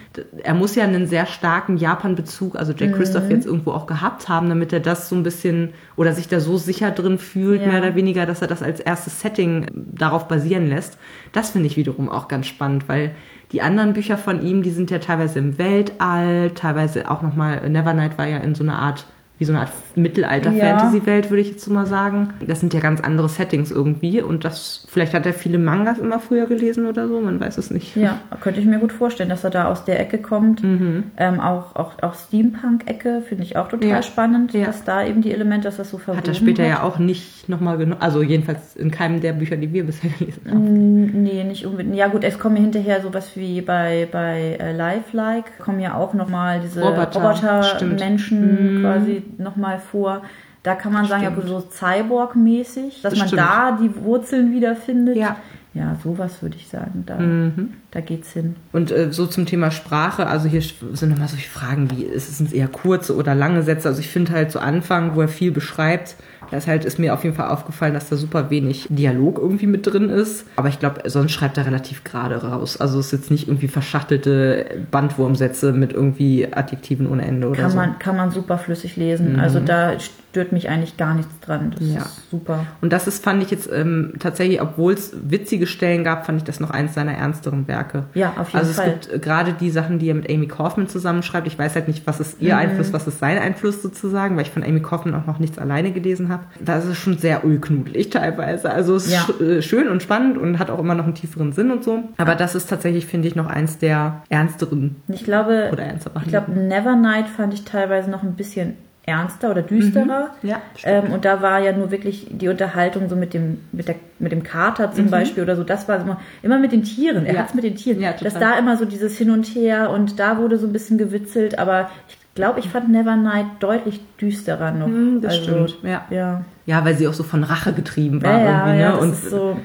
Er 0.42 0.54
muss 0.54 0.74
ja 0.74 0.84
einen 0.84 1.06
sehr 1.06 1.26
starken 1.26 1.76
Japan-Bezug, 1.76 2.56
also 2.56 2.72
Mhm. 2.72 2.78
Jack 2.78 2.92
Christoph 2.94 3.30
jetzt 3.30 3.46
irgendwo 3.46 3.72
auch 3.72 3.86
gehabt 3.86 4.28
haben, 4.28 4.48
damit 4.48 4.72
er 4.72 4.80
das 4.80 5.08
so 5.08 5.14
ein 5.16 5.22
bisschen 5.22 5.70
oder 5.96 6.12
sich 6.12 6.26
da 6.28 6.40
so 6.40 6.56
sicher 6.56 6.90
drin 6.90 7.18
fühlt, 7.18 7.60
Ja. 7.60 7.68
mehr 7.68 7.80
oder 7.80 7.94
weniger, 7.94 8.26
dass 8.26 8.42
er 8.42 8.48
das 8.48 8.62
als 8.62 8.80
erstes 8.80 9.20
Setting 9.20 9.66
darauf 9.74 10.26
basieren 10.26 10.68
lässt. 10.68 10.98
Das 11.32 11.50
finde 11.50 11.66
ich 11.68 11.76
wiederum 11.76 12.08
auch 12.08 12.28
ganz 12.28 12.46
spannend, 12.46 12.88
weil 12.88 13.12
die 13.52 13.62
anderen 13.62 13.92
Bücher 13.92 14.16
von 14.18 14.42
ihm, 14.44 14.62
die 14.62 14.70
sind 14.70 14.90
ja 14.90 14.98
teilweise 14.98 15.38
im 15.38 15.58
Weltall, 15.58 16.50
teilweise 16.54 17.10
auch 17.10 17.22
nochmal, 17.22 17.68
Nevernight 17.68 18.18
war 18.18 18.26
ja 18.26 18.38
in 18.38 18.54
so 18.54 18.64
einer 18.64 18.78
Art, 18.78 19.06
wie 19.38 19.44
so 19.44 19.52
eine 19.52 19.62
Art 19.62 19.72
Mittelalter-Fantasy-Welt, 19.96 21.30
würde 21.30 21.40
ich 21.40 21.50
jetzt 21.50 21.64
so 21.64 21.72
mal 21.72 21.86
sagen. 21.86 22.28
Das 22.46 22.60
sind 22.60 22.72
ja 22.72 22.80
ganz 22.80 23.00
andere 23.00 23.28
Settings 23.28 23.70
irgendwie 23.72 24.22
und 24.22 24.44
das, 24.44 24.86
vielleicht 24.88 25.12
hat 25.12 25.26
er 25.26 25.32
viele 25.34 25.58
Mangas 25.58 25.98
immer 25.98 26.20
früher 26.20 26.46
gelesen 26.46 26.86
oder 26.86 27.08
so, 27.08 27.20
man 27.20 27.40
weiß 27.40 27.58
es 27.58 27.70
nicht. 27.70 27.96
Ja, 27.96 28.20
könnte 28.40 28.60
ich 28.60 28.66
mir 28.66 28.78
gut 28.78 28.92
vorstellen, 28.92 29.28
dass 29.28 29.42
er 29.42 29.50
da 29.50 29.66
aus 29.66 29.84
der 29.84 29.98
Ecke 29.98 30.18
kommt. 30.18 30.62
Mhm. 30.62 31.04
Ähm, 31.16 31.40
auch 31.40 31.74
auch, 31.74 32.00
auch 32.02 32.14
Steampunk-Ecke 32.14 33.22
finde 33.28 33.42
ich 33.44 33.56
auch 33.56 33.68
total 33.68 33.88
Ja. 33.88 34.02
spannend, 34.02 34.52
Ja. 34.52 34.66
dass 34.66 34.84
da 34.84 35.04
eben 35.04 35.20
die 35.22 35.32
Elemente, 35.32 35.64
dass 35.66 35.78
das 35.78 35.90
so 35.90 35.98
verbunden 35.98 36.28
Hat 36.28 36.28
er 36.28 36.34
später 36.34 36.64
ja 36.66 36.82
auch 36.82 36.98
nicht 36.98 37.48
nochmal 37.48 37.76
genommen, 37.78 38.00
also 38.00 38.22
jedenfalls 38.22 38.76
in 38.76 38.90
keinem 38.92 39.20
der 39.20 39.32
Bücher, 39.32 39.56
die 39.56 39.72
wir 39.72 39.84
bisher 39.84 40.10
gelesen 40.18 40.42
haben. 40.48 41.03
Nee, 41.14 41.44
nicht 41.44 41.64
unbedingt. 41.64 41.94
Ja 41.96 42.08
gut, 42.08 42.24
es 42.24 42.38
kommen 42.38 42.56
ja 42.56 42.62
hinterher 42.62 43.00
sowas 43.00 43.36
wie 43.36 43.60
bei, 43.60 44.08
bei 44.10 44.56
äh, 44.60 44.72
Lifelike, 44.72 45.50
kommen 45.62 45.78
ja 45.80 45.94
auch 45.94 46.12
nochmal 46.14 46.60
diese 46.60 46.82
Roboter, 46.82 47.62
stimmt. 47.62 47.92
Roboter-Menschen 47.92 48.76
Mhm. 48.78 48.80
quasi 48.82 49.22
nochmal 49.38 49.78
vor. 49.78 50.22
Da 50.64 50.74
kann 50.74 50.92
man 50.92 51.04
sagen, 51.06 51.22
ja 51.22 51.30
Stimmt. 51.30 51.46
gut, 51.46 51.50
so 51.50 51.68
Cyborg-mäßig, 51.70 53.02
dass 53.02 53.12
Das 53.12 53.18
man 53.18 53.28
stimmt. 53.28 53.42
da 53.42 53.78
die 53.80 53.94
Wurzeln 54.02 54.52
wiederfindet. 54.52 55.16
Ja. 55.16 55.36
Ja, 55.74 55.96
sowas 56.02 56.40
würde 56.40 56.56
ich 56.56 56.68
sagen, 56.68 57.02
da, 57.04 57.16
Mhm. 57.18 57.74
Da 57.94 58.00
geht's 58.00 58.32
hin. 58.32 58.56
Und 58.72 58.90
äh, 58.90 59.12
so 59.12 59.26
zum 59.26 59.46
Thema 59.46 59.70
Sprache, 59.70 60.26
also 60.26 60.48
hier 60.48 60.60
sind 60.92 61.10
nochmal 61.10 61.28
solche 61.28 61.48
Fragen 61.48 61.90
wie, 61.92 62.02
ist 62.02 62.40
es 62.40 62.52
eher 62.52 62.68
kurze 62.68 63.14
oder 63.16 63.34
lange 63.34 63.62
Sätze? 63.62 63.88
Also 63.88 64.00
ich 64.00 64.08
finde 64.08 64.32
halt 64.32 64.50
zu 64.50 64.60
Anfang, 64.60 65.14
wo 65.14 65.20
er 65.22 65.28
viel 65.28 65.52
beschreibt, 65.52 66.16
da 66.50 66.58
ist 66.58 66.66
halt, 66.66 66.84
ist 66.84 66.98
mir 66.98 67.14
auf 67.14 67.24
jeden 67.24 67.34
Fall 67.34 67.48
aufgefallen, 67.48 67.94
dass 67.94 68.10
da 68.10 68.16
super 68.16 68.50
wenig 68.50 68.86
Dialog 68.90 69.38
irgendwie 69.38 69.66
mit 69.66 69.86
drin 69.86 70.10
ist. 70.10 70.44
Aber 70.56 70.68
ich 70.68 70.78
glaube, 70.78 71.08
sonst 71.08 71.32
schreibt 71.32 71.56
er 71.56 71.64
relativ 71.66 72.04
gerade 72.04 72.36
raus. 72.44 72.76
Also 72.76 72.98
es 72.98 73.06
ist 73.06 73.12
jetzt 73.12 73.30
nicht 73.30 73.48
irgendwie 73.48 73.68
verschachtelte 73.68 74.66
Bandwurmsätze 74.90 75.72
mit 75.72 75.92
irgendwie 75.92 76.46
Adjektiven 76.52 77.06
ohne 77.10 77.24
Ende 77.24 77.48
oder 77.48 77.62
Kann 77.62 77.70
so. 77.70 77.76
man, 77.76 77.98
kann 77.98 78.16
man 78.16 78.30
super 78.30 78.58
flüssig 78.58 78.96
lesen. 78.96 79.40
Also 79.40 79.58
da 79.60 79.98
stört 79.98 80.52
mich 80.52 80.68
eigentlich 80.68 80.96
gar 80.96 81.14
nichts 81.14 81.32
dran. 81.40 81.74
Das 81.78 81.88
Ja. 81.88 82.00
ist 82.02 82.30
super. 82.30 82.66
Und 82.80 82.92
das 82.92 83.06
ist, 83.06 83.22
fand 83.24 83.42
ich 83.42 83.50
jetzt 83.50 83.70
ähm, 83.72 84.14
tatsächlich, 84.18 84.60
obwohl 84.60 84.92
es 84.92 85.12
witzige 85.22 85.66
Stellen 85.66 86.04
gab, 86.04 86.26
fand 86.26 86.38
ich 86.38 86.44
das 86.44 86.60
noch 86.60 86.70
eins 86.70 86.94
seiner 86.94 87.12
ernsteren 87.12 87.66
Werke. 87.68 87.83
Ja, 88.14 88.34
auf 88.38 88.48
jeden 88.48 88.58
also 88.58 88.72
Fall. 88.72 88.88
es 89.00 89.08
gibt 89.08 89.14
äh, 89.14 89.18
gerade 89.18 89.52
die 89.52 89.70
Sachen, 89.70 89.98
die 89.98 90.08
er 90.08 90.14
mit 90.14 90.30
Amy 90.30 90.46
Kaufman 90.48 90.88
zusammenschreibt. 90.88 91.46
Ich 91.46 91.58
weiß 91.58 91.74
halt 91.74 91.88
nicht, 91.88 92.06
was 92.06 92.20
ist 92.20 92.40
Mhm. 92.40 92.48
ihr 92.48 92.56
Einfluss, 92.56 92.92
was 92.92 93.06
ist 93.06 93.18
sein 93.18 93.38
Einfluss 93.38 93.82
sozusagen, 93.82 94.36
weil 94.36 94.42
ich 94.42 94.50
von 94.50 94.62
Amy 94.64 94.80
Kaufman 94.80 95.14
auch 95.14 95.26
noch 95.26 95.38
nichts 95.38 95.58
alleine 95.58 95.92
gelesen 95.92 96.28
habe. 96.28 96.44
Da 96.60 96.78
ist 96.78 96.84
es 96.86 96.96
schon 96.98 97.18
sehr 97.18 97.44
ulknudelig 97.44 98.10
teilweise. 98.10 98.70
Also 98.70 98.96
es 98.96 99.06
ist 99.06 99.12
Ja. 99.12 99.20
sch 99.20 99.40
äh, 99.40 99.62
schön 99.62 99.88
und 99.88 100.02
spannend 100.02 100.38
und 100.38 100.58
hat 100.58 100.70
auch 100.70 100.78
immer 100.78 100.94
noch 100.94 101.04
einen 101.04 101.14
tieferen 101.14 101.52
Sinn 101.52 101.70
und 101.70 101.84
so. 101.84 102.02
Aber 102.16 102.34
das 102.34 102.54
ist 102.54 102.68
tatsächlich, 102.68 103.06
finde 103.06 103.28
ich, 103.28 103.34
noch 103.36 103.46
eins 103.46 103.78
der 103.78 104.22
ernsteren 104.28 104.96
Ich 105.08 105.24
glaube, 105.24 105.70
oder 105.72 105.84
ich 106.22 106.28
glaube, 106.28 106.52
Nevernight 106.52 107.28
fand 107.28 107.54
ich 107.54 107.64
teilweise 107.64 108.10
noch 108.10 108.22
ein 108.22 108.34
bisschen 108.34 108.74
ernster 109.06 109.50
oder 109.50 109.62
düsterer. 109.62 110.30
Ja, 110.42 110.62
ähm, 110.84 111.12
und 111.12 111.24
da 111.24 111.42
war 111.42 111.60
ja 111.60 111.72
nur 111.72 111.90
wirklich 111.90 112.26
die 112.30 112.48
Unterhaltung 112.48 113.08
so 113.08 113.16
mit 113.16 113.34
dem, 113.34 113.58
mit 113.72 113.86
der, 113.88 113.96
mit 114.18 114.32
dem 114.32 114.42
Kater 114.42 114.92
zum 114.92 115.10
Beispiel 115.10 115.42
oder 115.42 115.56
so. 115.56 115.62
Das 115.64 115.88
war 115.88 116.00
immer, 116.00 116.20
immer 116.42 116.58
mit 116.58 116.72
den 116.72 116.84
Tieren. 116.84 117.26
Er 117.26 117.32
Mhm. 117.32 117.36
Ja. 117.36 117.42
hat's 117.42 117.54
mit 117.54 117.64
den 117.64 117.76
Tieren. 117.76 118.00
Ja, 118.00 118.12
dass 118.12 118.34
da 118.34 118.58
immer 118.58 118.76
so 118.78 118.84
dieses 118.86 119.16
Hin 119.18 119.30
und 119.30 119.44
Her 119.54 119.90
und 119.90 120.18
da 120.18 120.38
wurde 120.38 120.58
so 120.58 120.66
ein 120.66 120.72
bisschen 120.72 120.96
gewitzelt. 120.96 121.58
Aber 121.58 121.90
ich 122.08 122.16
glaube, 122.34 122.60
ich 122.60 122.68
fand 122.68 122.88
Nevernight 122.88 123.46
deutlich 123.60 124.00
düsterer 124.20 124.70
noch. 124.72 124.86
Hm, 124.86 125.20
das 125.20 125.34
also, 125.34 125.68
stimmt, 125.68 125.78
ja. 125.84 126.04
Ja. 126.10 126.44
Ja, 126.66 126.82
weil 126.84 126.96
sie 126.96 127.06
auch 127.06 127.12
so 127.12 127.24
von 127.24 127.44
Rache 127.44 127.74
getrieben 127.74 128.22
war 128.22 128.40
Ja, 128.40 128.56
irgendwie, 128.66 128.78
ne? 128.78 128.80
ja, 128.82 128.94
und 128.94 129.14
so, 129.14 129.58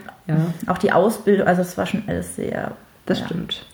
auch 0.67 0.77
die 0.77 0.91
Ausbildung, 0.91 1.47
also 1.47 1.61
es 1.61 1.77
war 1.77 1.85
schon 1.85 2.03
alles 2.07 2.35
sehr. 2.35 2.71
Das 3.05 3.19
stimmt. 3.19 3.65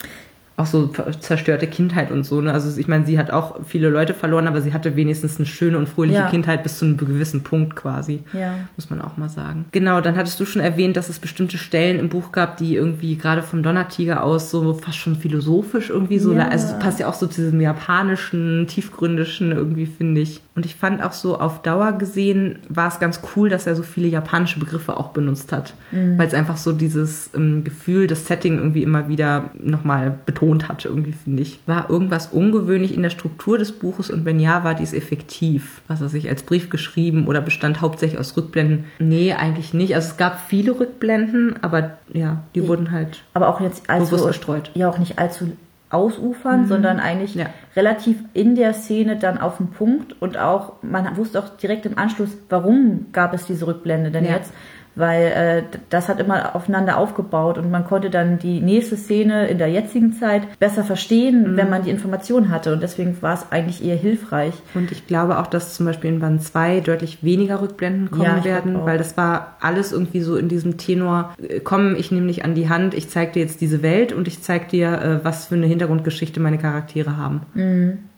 Auch 0.57 0.65
so 0.65 0.89
zerstörte 1.19 1.67
Kindheit 1.67 2.11
und 2.11 2.23
so. 2.23 2.39
Ne? 2.39 2.53
Also 2.53 2.79
ich 2.79 2.87
meine, 2.87 3.05
sie 3.05 3.19
hat 3.19 3.29
auch 3.29 3.59
viele 3.65 3.89
Leute 3.89 4.13
verloren, 4.13 4.47
aber 4.47 4.61
sie 4.61 4.73
hatte 4.73 4.95
wenigstens 4.95 5.35
eine 5.37 5.45
schöne 5.45 5.77
und 5.77 5.89
fröhliche 5.89 6.19
Ja. 6.19 6.29
Kindheit 6.29 6.63
bis 6.63 6.77
zu 6.79 6.85
einem 6.85 6.95
gewissen 6.95 7.43
Punkt 7.43 7.75
quasi. 7.75 8.23
Ja. 8.31 8.53
Muss 8.77 8.89
man 8.89 9.01
auch 9.01 9.17
mal 9.17 9.27
sagen. 9.27 9.65
Genau, 9.73 9.99
dann 9.99 10.15
hattest 10.15 10.39
du 10.39 10.45
schon 10.45 10.61
erwähnt, 10.61 10.95
dass 10.95 11.09
es 11.09 11.19
bestimmte 11.19 11.57
Stellen 11.57 11.99
im 11.99 12.07
Buch 12.07 12.31
gab, 12.31 12.55
die 12.55 12.73
irgendwie 12.75 13.17
gerade 13.17 13.43
vom 13.43 13.63
Donnertiger 13.63 14.23
aus 14.23 14.49
so 14.49 14.73
fast 14.75 14.97
schon 14.97 15.17
philosophisch 15.17 15.89
irgendwie 15.89 16.19
so, 16.19 16.31
Ja. 16.33 16.47
also 16.47 16.67
es 16.67 16.79
passt 16.79 16.99
ja 17.01 17.07
auch 17.09 17.15
so 17.15 17.27
zu 17.27 17.41
diesem 17.41 17.59
japanischen, 17.59 18.65
tiefgründischen 18.67 19.51
irgendwie, 19.51 19.85
finde 19.85 20.21
ich. 20.21 20.41
Und 20.55 20.65
ich 20.65 20.75
fand 20.75 21.03
auch 21.03 21.11
so 21.11 21.37
auf 21.37 21.63
Dauer 21.63 21.91
gesehen, 21.97 22.59
war 22.69 22.87
es 22.87 22.99
ganz 22.99 23.19
cool, 23.35 23.49
dass 23.49 23.67
er 23.67 23.75
so 23.75 23.83
viele 23.83 24.07
japanische 24.07 24.59
Begriffe 24.59 24.95
auch 24.95 25.09
benutzt 25.09 25.51
hat. 25.51 25.73
Mhm. 25.91 26.17
Weil 26.17 26.27
es 26.27 26.33
einfach 26.33 26.55
so 26.55 26.71
dieses 26.71 27.29
ähm, 27.35 27.65
Gefühl, 27.65 28.07
das 28.07 28.25
Setting 28.25 28.57
irgendwie 28.57 28.83
immer 28.83 29.09
wieder 29.09 29.49
nochmal 29.61 30.17
betont 30.25 30.44
hat, 30.53 30.85
irgendwie, 30.85 31.11
finde 31.13 31.41
ich. 31.41 31.59
War 31.65 31.89
irgendwas 31.89 32.27
ungewöhnlich 32.27 32.93
in 32.95 33.01
der 33.03 33.09
Struktur 33.09 33.57
des 33.57 33.71
Buches 33.71 34.09
und 34.09 34.25
wenn 34.25 34.39
ja, 34.39 34.63
war 34.63 34.75
dies 34.75 34.93
effektiv? 34.93 35.81
Was 35.87 36.01
er 36.01 36.09
sich 36.09 36.29
als 36.29 36.43
Brief 36.43 36.69
geschrieben 36.69 37.27
oder 37.27 37.41
bestand 37.41 37.81
hauptsächlich 37.81 38.19
aus 38.19 38.35
Rückblenden? 38.37 38.85
Nee, 38.99 39.33
eigentlich 39.33 39.73
nicht. 39.73 39.95
Also 39.95 40.09
es 40.09 40.17
gab 40.17 40.39
viele 40.47 40.79
Rückblenden, 40.79 41.55
aber 41.61 41.97
ja, 42.13 42.43
die 42.53 42.61
Die- 42.61 42.67
wurden 42.67 42.91
halt 42.91 43.23
Aber 43.33 43.47
auch 43.49 43.59
jetzt 43.61 43.89
allzu, 43.89 44.11
bewusst 44.11 44.27
gestreut. 44.27 44.71
ja 44.75 44.89
auch 44.89 44.97
nicht 44.97 45.19
allzu 45.19 45.51
ausufern, 45.89 46.67
sondern 46.67 46.99
eigentlich 46.99 47.35
Mhm. 47.35 47.41
Ja. 47.41 47.47
relativ 47.75 48.17
in 48.33 48.55
der 48.55 48.73
Szene 48.73 49.17
dann 49.17 49.37
auf 49.37 49.57
den 49.57 49.67
Punkt 49.67 50.15
und 50.21 50.37
auch, 50.37 50.73
man 50.81 51.15
wusste 51.15 51.39
auch 51.39 51.49
direkt 51.57 51.85
im 51.85 51.97
Anschluss, 51.97 52.29
warum 52.49 53.05
gab 53.13 53.33
es 53.33 53.45
diese 53.45 53.67
Rückblende 53.67 54.11
denn 54.11 54.25
Ja. 54.25 54.31
jetzt? 54.31 54.51
Weil 54.95 55.25
äh, 55.25 55.77
das 55.89 56.07
hat 56.09 56.19
immer 56.19 56.55
aufeinander 56.55 56.97
aufgebaut 56.97 57.57
und 57.57 57.69
man 57.69 57.85
konnte 57.85 58.09
dann 58.09 58.39
die 58.39 58.61
nächste 58.61 58.95
Szene 58.95 59.47
in 59.47 59.57
der 59.57 59.67
jetzigen 59.67 60.13
Zeit 60.13 60.43
besser 60.59 60.83
verstehen, 60.83 61.51
Mhm. 61.53 61.57
wenn 61.57 61.69
man 61.69 61.83
die 61.83 61.89
Information 61.89 62.49
hatte. 62.49 62.71
Und 62.73 62.81
deswegen 62.81 63.21
war 63.21 63.33
es 63.33 63.45
eigentlich 63.51 63.83
eher 63.83 63.95
hilfreich. 63.97 64.53
Und 64.73 64.91
ich 64.91 65.05
glaube 65.07 65.39
auch, 65.39 65.47
dass 65.47 65.73
zum 65.75 65.85
Beispiel 65.85 66.11
in 66.11 66.19
Band 66.19 66.43
2 66.43 66.79
deutlich 66.79 67.23
weniger 67.23 67.61
Rückblenden 67.61 68.09
kommen 68.09 68.23
Ja, 68.23 68.45
werden, 68.45 68.85
weil 68.85 68.97
das 68.97 69.17
war 69.17 69.57
alles 69.59 69.91
irgendwie 69.91 70.21
so 70.21 70.37
in 70.37 70.47
diesem 70.47 70.77
Tenor, 70.77 71.33
äh, 71.45 71.59
komm, 71.59 71.95
ich 71.95 72.11
nehme 72.11 72.27
dich 72.27 72.45
an 72.45 72.55
die 72.55 72.69
Hand, 72.69 72.93
ich 72.93 73.09
zeig 73.09 73.33
dir 73.33 73.41
jetzt 73.41 73.59
diese 73.61 73.81
Welt 73.81 74.13
und 74.13 74.27
ich 74.27 74.41
zeig 74.43 74.69
dir, 74.69 74.91
äh, 75.01 75.25
was 75.25 75.47
für 75.47 75.55
eine 75.55 75.65
Hintergrundgeschichte 75.67 76.39
meine 76.39 76.57
Charaktere 76.57 77.17
haben. 77.17 77.41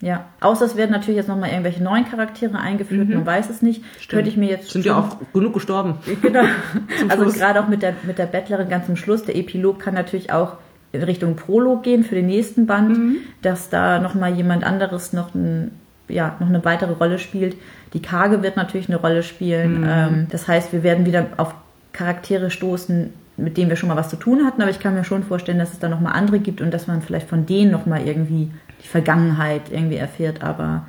Ja. 0.02 0.26
Außer 0.42 0.66
es 0.66 0.76
werden 0.76 0.92
natürlich 0.92 1.18
jetzt 1.18 1.28
nochmal 1.28 1.50
irgendwelche 1.50 1.84
neuen 1.84 2.06
Charaktere 2.06 2.60
eingeführt, 2.60 3.10
man 3.10 3.26
weiß 3.26 3.50
es 3.50 3.62
nicht. 3.64 3.84
Könnte 4.10 4.30
ich 4.30 4.38
mir 4.38 4.50
jetzt 4.50 4.68
Mhm. 4.68 4.72
Sind 4.78 4.86
ja 4.86 4.98
auch 5.00 5.18
genug 5.34 5.54
gestorben. 5.54 5.96
Genau. 6.22 6.44
Also 7.10 7.26
gerade 7.26 7.62
auch 7.62 7.68
mit 7.68 7.82
der, 7.82 7.94
mit 8.04 8.18
der 8.18 8.26
Bettlerin 8.26 8.70
ganz 8.70 8.86
zum 8.86 8.96
Schluss. 8.96 9.24
Der 9.24 9.36
Epilog 9.36 9.80
kann 9.80 9.94
natürlich 9.94 10.32
auch 10.32 10.54
in 10.92 11.04
Richtung 11.04 11.36
Prolog 11.36 11.84
gehen 11.84 12.04
für 12.04 12.16
den 12.16 12.28
nächsten 12.28 12.66
Band, 12.66 12.98
Mhm. 12.98 13.16
dass 13.42 13.70
da 13.70 14.00
nochmal 14.00 14.34
jemand 14.34 14.64
anderes 14.64 15.14
noch, 15.14 15.36
ein, 15.36 15.72
ja, 16.08 16.36
noch 16.40 16.48
eine 16.48 16.64
weitere 16.64 16.94
Rolle 16.94 17.20
spielt. 17.20 17.56
Die 17.94 18.02
Kage 18.02 18.42
wird 18.42 18.56
natürlich 18.58 18.88
eine 18.88 18.98
Rolle 18.98 19.24
spielen. 19.24 19.82
Mhm. 19.82 19.88
Ähm, 19.88 20.28
das 20.30 20.48
heißt, 20.48 20.72
wir 20.74 20.84
werden 20.84 21.06
wieder 21.06 21.26
auf 21.38 21.54
Charaktere 21.94 22.50
stoßen, 22.52 23.12
mit 23.38 23.58
denen 23.58 23.70
wir 23.70 23.76
schon 23.76 23.90
mal 23.90 23.96
was 23.98 24.10
zu 24.10 24.16
tun 24.16 24.46
hatten, 24.46 24.62
aber 24.62 24.72
ich 24.72 24.80
kann 24.80 24.94
mir 24.96 25.04
schon 25.04 25.24
vorstellen, 25.24 25.60
dass 25.60 25.74
es 25.74 25.80
da 25.80 25.90
nochmal 25.90 26.14
andere 26.14 26.40
gibt 26.40 26.62
und 26.62 26.74
dass 26.74 26.88
man 26.88 27.02
vielleicht 27.02 27.28
von 27.30 27.46
denen 27.46 27.72
nochmal 27.72 28.08
irgendwie 28.08 28.50
die 28.84 28.88
Vergangenheit 28.88 29.64
irgendwie 29.72 29.98
erfährt. 29.98 30.44
Aber 30.44 30.86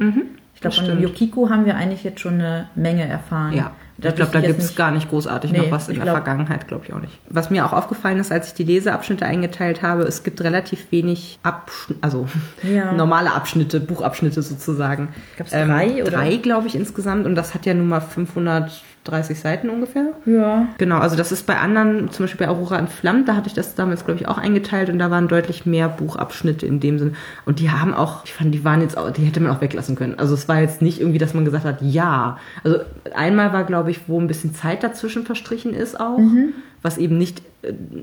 ich 0.55 0.61
glaube, 0.61 0.76
von. 0.76 1.01
Yukiko 1.03 1.51
haben 1.51 1.66
wir 1.66 1.76
eigentlich 1.76 2.05
jetzt 2.05 2.20
schon 2.20 2.35
eine 2.35 2.68
Menge 2.74 3.07
erfahren. 3.07 3.53
Ja. 3.55 3.72
Ich 4.01 4.14
glaube, 4.14 4.30
da 4.30 4.40
gibt 4.40 4.61
es 4.61 4.76
gar 4.76 4.92
nicht 4.92 5.11
großartig 5.11 5.51
nee, 5.51 5.59
noch 5.59 5.70
was 5.72 5.88
in 5.88 5.96
der 5.96 6.05
glaub, 6.05 6.16
Vergangenheit, 6.16 6.68
glaube 6.68 6.84
ich 6.86 6.92
auch 6.92 7.01
nicht. 7.01 7.18
Was 7.28 7.51
mir 7.51 7.66
auch 7.66 7.72
aufgefallen 7.72 8.20
ist, 8.20 8.30
als 8.30 8.49
ich 8.49 8.55
die 8.55 8.62
Leseabschnitte 8.62 9.26
eingeteilt 9.26 9.82
habe, 9.82 10.05
es 10.05 10.22
gibt 10.22 10.40
relativ 10.40 10.92
wenig 10.92 11.40
Abschnitte, 11.42 12.01
also 12.03 12.28
ja. 12.62 12.92
normale 12.92 13.32
Abschnitte, 13.32 13.80
Buchabschnitte 13.80 14.42
sozusagen. 14.42 15.09
Gab 15.36 15.49
es 15.49 15.53
drei? 15.53 15.99
Ähm, 15.99 16.05
drei, 16.05 16.36
glaube 16.36 16.68
ich, 16.68 16.76
insgesamt. 16.76 17.26
Und 17.26 17.34
das 17.34 17.55
hat 17.55 17.66
ja 17.66 17.74
nun 17.74 17.88
mal 17.88 18.01
500 18.01 18.70
30 19.09 19.38
Seiten 19.38 19.70
ungefähr. 19.70 20.12
Ja. 20.26 20.68
Genau, 20.78 20.98
also 20.98 21.16
das 21.16 21.32
ist 21.32 21.46
bei 21.46 21.59
anderen, 21.59 22.11
zum 22.11 22.24
Beispiel 22.24 22.46
bei 22.46 22.52
Aurora 22.52 22.78
entflammt, 22.78 23.28
da 23.28 23.34
hatte 23.34 23.48
ich 23.48 23.54
das 23.54 23.74
damals, 23.74 24.04
glaube 24.04 24.20
ich, 24.20 24.28
auch 24.28 24.38
eingeteilt 24.38 24.90
und 24.90 24.98
da 24.98 25.11
waren 25.11 25.28
deutlich 25.28 25.66
mehr 25.66 25.88
Buchabschnitte 25.88 26.66
in 26.66 26.80
dem 26.80 26.98
Sinn. 26.98 27.16
Und 27.46 27.61
die 27.61 27.70
haben 27.70 27.94
auch, 27.94 28.24
ich 28.24 28.32
fand, 28.32 28.54
die 28.54 28.64
waren 28.64 28.80
jetzt 28.80 28.96
auch, 28.96 29.11
die 29.11 29.22
hätte 29.22 29.40
man 29.40 29.52
auch 29.56 29.61
weglassen 29.61 29.96
können. 29.96 30.18
Also 30.18 30.34
es 30.34 30.48
war 30.48 30.61
jetzt 30.61 30.82
nicht 30.82 31.00
irgendwie, 31.00 31.18
dass 31.18 31.34
man 31.34 31.44
gesagt 31.44 31.64
hat, 31.64 31.82
ja. 31.82 32.38
Also 32.64 32.78
einmal 33.14 33.52
war, 33.52 33.64
glaube 33.64 33.90
ich, 33.90 34.09
wo 34.09 34.20
ein 34.20 34.26
bisschen 34.26 34.54
Zeit 34.54 34.82
dazwischen 34.82 35.24
verstrichen 35.24 35.74
ist 35.74 35.98
auch. 35.98 36.18
Mhm 36.18 36.52
was 36.82 36.98
eben 36.98 37.18
nicht 37.18 37.42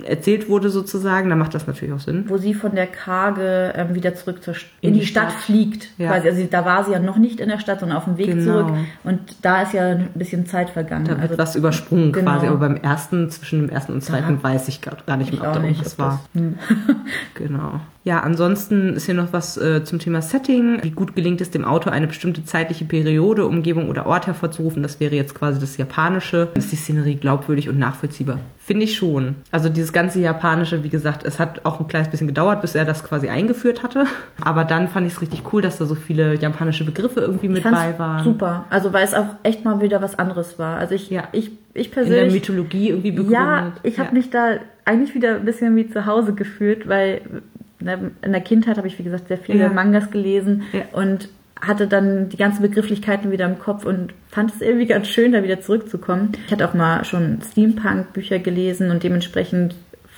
erzählt 0.03 0.49
wurde 0.49 0.69
sozusagen, 0.69 1.29
dann 1.29 1.39
macht 1.39 1.53
das 1.53 1.65
natürlich 1.65 1.93
auch 1.93 1.99
Sinn. 1.99 2.25
Wo 2.27 2.37
sie 2.37 2.53
von 2.53 2.75
der 2.75 2.87
Karge 2.87 3.73
ähm, 3.75 3.95
wieder 3.95 4.13
zurück 4.13 4.43
zur 4.43 4.53
in, 4.53 4.89
in 4.89 4.93
die, 4.93 4.99
die 4.99 5.05
Stadt, 5.05 5.31
Stadt, 5.31 5.43
fliegt. 5.43 5.87
Ja. 5.97 6.11
Quasi. 6.11 6.27
Also 6.27 6.47
da 6.49 6.65
war 6.65 6.83
sie 6.83 6.91
ja 6.91 6.99
noch 6.99 7.17
nicht 7.17 7.39
in 7.39 7.47
der 7.47 7.59
Stadt, 7.59 7.79
sondern 7.79 7.97
auf 7.97 8.03
dem 8.03 8.17
Weg 8.17 8.27
genau. 8.27 8.43
zurück. 8.43 8.75
Und 9.05 9.19
da 9.41 9.61
ist 9.61 9.73
ja 9.73 9.91
ein 9.91 10.09
bisschen 10.13 10.45
Zeit 10.45 10.71
vergangen. 10.71 11.05
Da 11.05 11.11
wird 11.21 11.31
also, 11.31 11.37
was 11.37 11.55
übersprungen 11.55 12.11
genau. 12.11 12.31
quasi. 12.31 12.47
Aber 12.47 12.57
beim 12.57 12.75
ersten, 12.75 13.29
zwischen 13.29 13.61
dem 13.61 13.69
ersten 13.69 13.93
und 13.93 14.01
zweiten, 14.01 14.39
da 14.41 14.43
weiß 14.43 14.67
ich 14.67 14.81
gar 14.81 15.17
nicht 15.17 15.31
mehr, 15.31 15.47
ob 15.47 15.53
da 15.53 15.63
irgendwas 15.63 15.97
war. 15.97 16.21
Hm. 16.33 16.59
genau. 17.35 17.79
Ja, 18.05 18.19
ansonsten 18.19 18.93
ist 18.93 19.07
hier 19.07 19.15
noch 19.15 19.33
was 19.33 19.57
äh, 19.57 19.83
zum 19.83 19.97
Thema 19.97 20.21
Setting. 20.21 20.83
Wie 20.83 20.91
gut 20.91 21.15
gelingt 21.15 21.41
es 21.41 21.49
dem 21.49 21.65
Autor, 21.65 21.91
eine 21.91 22.05
bestimmte 22.05 22.45
zeitliche 22.45 22.85
Periode, 22.85 23.47
Umgebung 23.47 23.89
oder 23.89 24.05
Ort 24.05 24.27
hervorzurufen? 24.27 24.83
Das 24.83 24.99
wäre 24.99 25.15
jetzt 25.15 25.33
quasi 25.33 25.59
das 25.59 25.77
Japanische. 25.77 26.49
Ist 26.53 26.71
die 26.71 26.75
Szenerie 26.75 27.15
glaubwürdig 27.15 27.67
und 27.67 27.79
nachvollziehbar? 27.79 28.39
Finde 28.59 28.83
ich 28.85 28.95
schon. 28.95 29.35
Also 29.55 29.69
dieses 29.69 29.93
ganze 29.93 30.19
Japanische, 30.19 30.83
wie 30.83 30.89
gesagt, 30.89 31.23
es 31.23 31.39
hat 31.39 31.61
auch 31.63 31.79
ein 31.79 31.87
kleines 31.87 32.09
bisschen 32.09 32.27
gedauert, 32.27 32.59
bis 32.59 32.75
er 32.75 32.83
das 32.83 33.05
quasi 33.05 33.29
eingeführt 33.29 33.83
hatte. 33.83 34.05
Aber 34.43 34.65
dann 34.65 34.89
fand 34.89 35.07
ich 35.07 35.13
es 35.13 35.21
richtig 35.21 35.43
cool, 35.53 35.61
dass 35.61 35.77
da 35.77 35.85
so 35.85 35.95
viele 35.95 36.35
japanische 36.35 36.83
Begriffe 36.83 37.21
irgendwie 37.21 37.47
mit 37.47 37.63
bei 37.63 37.97
waren. 37.97 38.21
Super. 38.25 38.65
Also 38.69 38.91
weil 38.91 39.05
es 39.05 39.13
auch 39.13 39.27
echt 39.43 39.63
mal 39.63 39.79
wieder 39.79 40.01
was 40.01 40.19
anderes 40.19 40.59
war. 40.59 40.77
Also 40.77 40.93
ich, 40.93 41.09
ja. 41.09 41.29
ich, 41.31 41.51
ich 41.73 41.89
persönlich. 41.89 42.23
In 42.23 42.27
der 42.27 42.33
Mythologie 42.33 42.89
irgendwie 42.89 43.11
begründet. 43.11 43.33
Ja, 43.33 43.73
ich 43.83 43.97
habe 43.97 44.09
ja. 44.09 44.13
mich 44.15 44.29
da 44.29 44.55
eigentlich 44.83 45.15
wieder 45.15 45.35
ein 45.35 45.45
bisschen 45.45 45.73
wie 45.77 45.89
zu 45.89 46.05
Hause 46.05 46.33
gefühlt, 46.33 46.89
weil 46.89 47.21
ne, 47.79 48.11
in 48.23 48.33
der 48.33 48.41
Kindheit 48.41 48.75
habe 48.75 48.89
ich, 48.89 48.99
wie 48.99 49.03
gesagt, 49.03 49.29
sehr 49.29 49.37
viele 49.37 49.59
ja. 49.59 49.69
Mangas 49.69 50.11
gelesen 50.11 50.63
und 50.91 51.29
hatte 51.61 51.87
dann 51.87 52.29
die 52.29 52.37
ganzen 52.37 52.61
Begrifflichkeiten 52.61 53.31
wieder 53.31 53.45
im 53.45 53.59
Kopf 53.59 53.85
und 53.85 54.13
fand 54.29 54.53
es 54.53 54.61
irgendwie 54.61 54.87
ganz 54.87 55.07
schön, 55.07 55.31
da 55.31 55.43
wieder 55.43 55.61
zurückzukommen. 55.61 56.33
Ich 56.45 56.51
hatte 56.51 56.67
auch 56.67 56.73
mal 56.73 57.05
schon 57.05 57.39
Steampunk-Bücher 57.41 58.39
gelesen 58.39 58.91
und 58.91 59.03
dementsprechend 59.03 59.75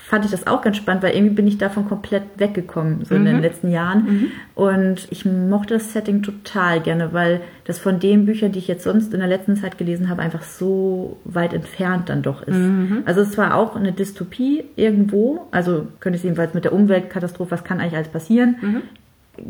fand 0.08 0.24
ich 0.24 0.32
das 0.32 0.48
auch 0.48 0.62
ganz 0.62 0.78
spannend, 0.78 1.04
weil 1.04 1.16
irgendwie 1.16 1.36
bin 1.36 1.48
ich 1.48 1.58
davon 1.58 1.86
komplett 1.86 2.24
weggekommen, 2.38 3.04
so 3.04 3.14
mhm. 3.14 3.20
in 3.20 3.26
den 3.26 3.36
mhm. 3.36 3.42
letzten 3.42 3.70
Jahren. 3.70 4.06
Mhm. 4.06 4.32
Und 4.56 5.08
ich 5.12 5.26
mochte 5.26 5.74
das 5.74 5.92
Setting 5.92 6.24
total 6.24 6.80
gerne, 6.80 7.12
weil 7.12 7.42
das 7.66 7.78
von 7.78 8.00
den 8.00 8.26
Büchern, 8.26 8.54
die 8.54 8.60
ich 8.60 8.70
jetzt 8.70 8.86
sonst 8.86 9.14
in 9.14 9.20
der 9.20 9.28
letzten 9.28 9.58
Zeit 9.58 9.78
gelesen 9.78 10.08
habe, 10.08 10.22
einfach 10.22 10.44
so 10.44 11.18
weit 11.26 11.54
entfernt 11.54 12.08
dann 12.08 12.22
doch 12.22 12.42
ist. 12.42 12.56
Mhm. 12.56 13.04
Also 13.04 13.20
es 13.20 13.38
war 13.38 13.56
auch 13.56 13.76
eine 13.76 13.92
Dystopie 13.92 14.64
irgendwo, 14.78 15.48
also 15.52 15.88
könnte 16.00 16.16
es 16.16 16.24
jedenfalls 16.24 16.54
mit 16.54 16.64
der 16.64 16.72
Umweltkatastrophe, 16.72 17.52
was 17.52 17.66
kann 17.66 17.82
eigentlich 17.82 17.96
alles 17.96 18.08
passieren? 18.08 18.84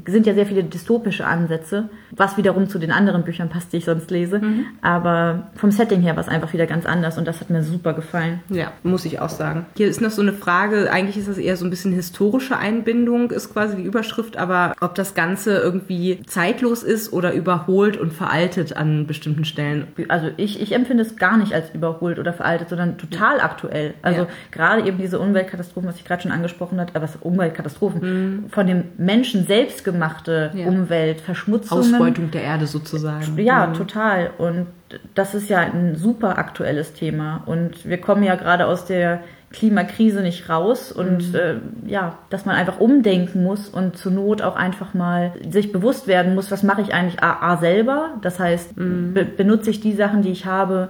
Sind 0.06 0.26
ja 0.26 0.34
sehr 0.34 0.46
viele 0.46 0.64
dystopische 0.64 1.26
Ansätze, 1.26 1.90
was 2.12 2.38
wiederum 2.38 2.70
zu 2.70 2.80
den 2.80 2.92
anderen 2.92 3.24
Büchern 3.24 3.50
passt, 3.50 3.74
die 3.74 3.78
ich 3.78 3.86
sonst 3.86 4.12
lese. 4.12 4.40
Mhm. 4.40 4.66
Aber 4.82 5.50
vom 5.56 5.72
Setting 5.72 6.02
her 6.02 6.16
war 6.16 6.24
es 6.24 6.30
einfach 6.30 6.54
wieder 6.54 6.66
ganz 6.66 6.86
anders 6.86 7.18
und 7.18 7.28
das 7.28 7.40
hat 7.42 7.50
mir 7.50 7.64
super 7.64 7.94
gefallen. 7.94 8.40
Ja, 8.50 8.72
muss 8.84 9.06
ich 9.06 9.20
auch 9.20 9.30
sagen. 9.30 9.66
Hier 9.76 9.88
ist 9.88 10.02
noch 10.02 10.12
so 10.12 10.22
eine 10.22 10.34
Frage, 10.34 10.92
eigentlich 10.92 11.18
ist 11.18 11.28
das 11.28 11.38
eher 11.38 11.58
so 11.58 11.66
ein 11.66 11.70
bisschen 11.70 11.94
historische 11.94 12.58
Einbindung, 12.58 13.32
ist 13.32 13.54
quasi 13.54 13.78
die 13.78 13.84
Überschrift, 13.84 14.38
aber 14.38 14.74
ob 14.82 14.96
das 14.96 15.16
Ganze 15.16 15.58
irgendwie 15.58 16.22
zeitlos 16.26 16.84
ist 16.84 17.14
oder 17.14 17.34
überholt 17.34 17.98
und 17.98 18.14
veraltet 18.14 18.76
an 18.76 19.08
bestimmten 19.08 19.46
Stellen. 19.46 19.88
Also 20.08 20.30
ich, 20.38 20.62
ich 20.62 20.74
empfinde 20.74 21.04
es 21.04 21.16
gar 21.18 21.38
nicht 21.38 21.54
als 21.54 21.74
überholt 21.74 22.20
oder 22.20 22.34
veraltet, 22.34 22.70
sondern 22.70 22.98
total 22.98 23.40
aktuell. 23.42 23.94
Also 24.02 24.22
ja. 24.22 24.28
gerade 24.52 24.86
eben 24.88 24.98
diese 24.98 25.20
Umweltkatastrophen, 25.20 25.90
was 25.90 25.98
ich 25.98 26.06
gerade 26.06 26.22
schon 26.22 26.32
angesprochen 26.32 26.80
habe, 26.80 26.92
was 27.02 27.18
Umweltkatastrophen 27.18 28.02
mhm. 28.02 28.50
von 28.50 28.68
dem 28.68 28.86
Menschen 28.98 29.46
selbst 29.46 29.77
selbstgemachte 29.78 30.52
ja. 30.54 30.68
Umwelt, 30.68 31.22
Verschmutzung. 31.22 31.80
Ausbeutung 31.80 32.32
der 32.32 32.44
Erde 32.44 32.68
sozusagen. 32.68 33.38
Ja, 33.38 33.68
mhm. 33.68 33.74
total. 33.74 34.32
Und 34.38 34.68
das 35.16 35.36
ist 35.36 35.50
ja 35.50 35.60
ein 35.60 35.96
super 35.96 36.38
aktuelles 36.38 36.94
Thema. 36.94 37.44
Und 37.46 37.88
wir 37.88 38.00
kommen 38.00 38.24
ja 38.24 38.36
gerade 38.36 38.66
aus 38.66 38.86
der 38.86 39.22
Klimakrise 39.52 40.22
nicht 40.22 40.50
raus 40.50 40.92
und 40.92 41.30
mhm. 41.30 41.36
äh, 41.36 41.56
ja, 41.90 42.18
dass 42.30 42.46
man 42.46 42.56
einfach 42.56 42.80
umdenken 42.80 43.44
muss 43.44 43.70
und 43.70 43.98
zur 43.98 44.12
Not 44.12 44.42
auch 44.42 44.58
einfach 44.58 44.94
mal 44.94 45.32
sich 45.50 45.72
bewusst 45.72 46.08
werden 46.08 46.36
muss, 46.36 46.52
was 46.52 46.64
mache 46.64 46.82
ich 46.82 46.94
eigentlich 46.94 47.24
A, 47.24 47.54
A 47.54 47.58
selber? 47.58 48.16
Das 48.22 48.40
heißt, 48.40 48.78
mhm. 48.78 49.14
be 49.14 49.24
benutze 49.24 49.70
ich 49.70 49.80
die 49.80 49.94
Sachen, 49.94 50.22
die 50.22 50.32
ich 50.32 50.46
habe, 50.46 50.90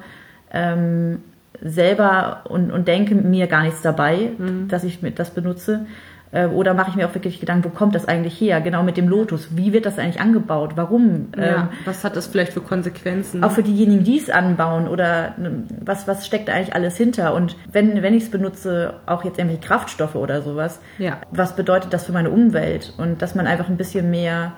ähm, 0.51 1.19
selber 1.61 2.41
und, 2.45 2.71
und 2.71 2.88
denke 2.88 3.15
mir 3.15 3.47
gar 3.47 3.63
nichts 3.63 3.81
dabei, 3.81 4.31
mhm. 4.38 4.67
dass 4.69 4.83
ich 4.83 4.99
das 5.15 5.31
benutze. 5.31 5.85
Äh, 6.32 6.47
oder 6.47 6.73
mache 6.73 6.89
ich 6.89 6.95
mir 6.95 7.07
auch 7.07 7.13
wirklich 7.13 7.39
Gedanken, 7.39 7.65
wo 7.65 7.69
kommt 7.69 7.95
das 7.95 8.07
eigentlich 8.07 8.39
her? 8.39 8.59
Genau 8.61 8.84
mit 8.84 8.97
dem 8.97 9.07
Lotus. 9.07 9.55
Wie 9.55 9.73
wird 9.73 9.86
das 9.86 9.97
eigentlich 9.97 10.19
angebaut? 10.19 10.73
Warum? 10.75 11.28
Ja, 11.38 11.43
ähm, 11.43 11.69
was 11.86 12.03
hat 12.03 12.15
das 12.15 12.28
vielleicht 12.28 12.53
für 12.53 12.61
Konsequenzen? 12.61 13.43
Auch 13.43 13.51
für 13.51 13.63
diejenigen, 13.63 14.03
die 14.03 14.17
es 14.17 14.30
anbauen 14.30 14.88
oder 14.88 15.34
ne, 15.38 15.63
was, 15.84 16.07
was 16.07 16.25
steckt 16.25 16.49
da 16.49 16.53
eigentlich 16.53 16.75
alles 16.75 16.97
hinter? 16.97 17.34
Und 17.34 17.55
wenn, 17.71 18.01
wenn 18.01 18.13
ich 18.13 18.23
es 18.23 18.32
benutze, 18.32 18.95
auch 19.05 19.23
jetzt 19.23 19.39
irgendwie 19.39 19.59
Kraftstoffe 19.59 20.15
oder 20.15 20.41
sowas, 20.41 20.80
ja. 20.97 21.17
was 21.32 21.55
bedeutet 21.55 21.93
das 21.93 22.05
für 22.05 22.11
meine 22.11 22.30
Umwelt? 22.30 22.93
Und 22.97 23.21
dass 23.21 23.36
man 23.36 23.47
einfach 23.47 23.69
ein 23.69 23.78
bisschen 23.78 24.09
mehr 24.09 24.53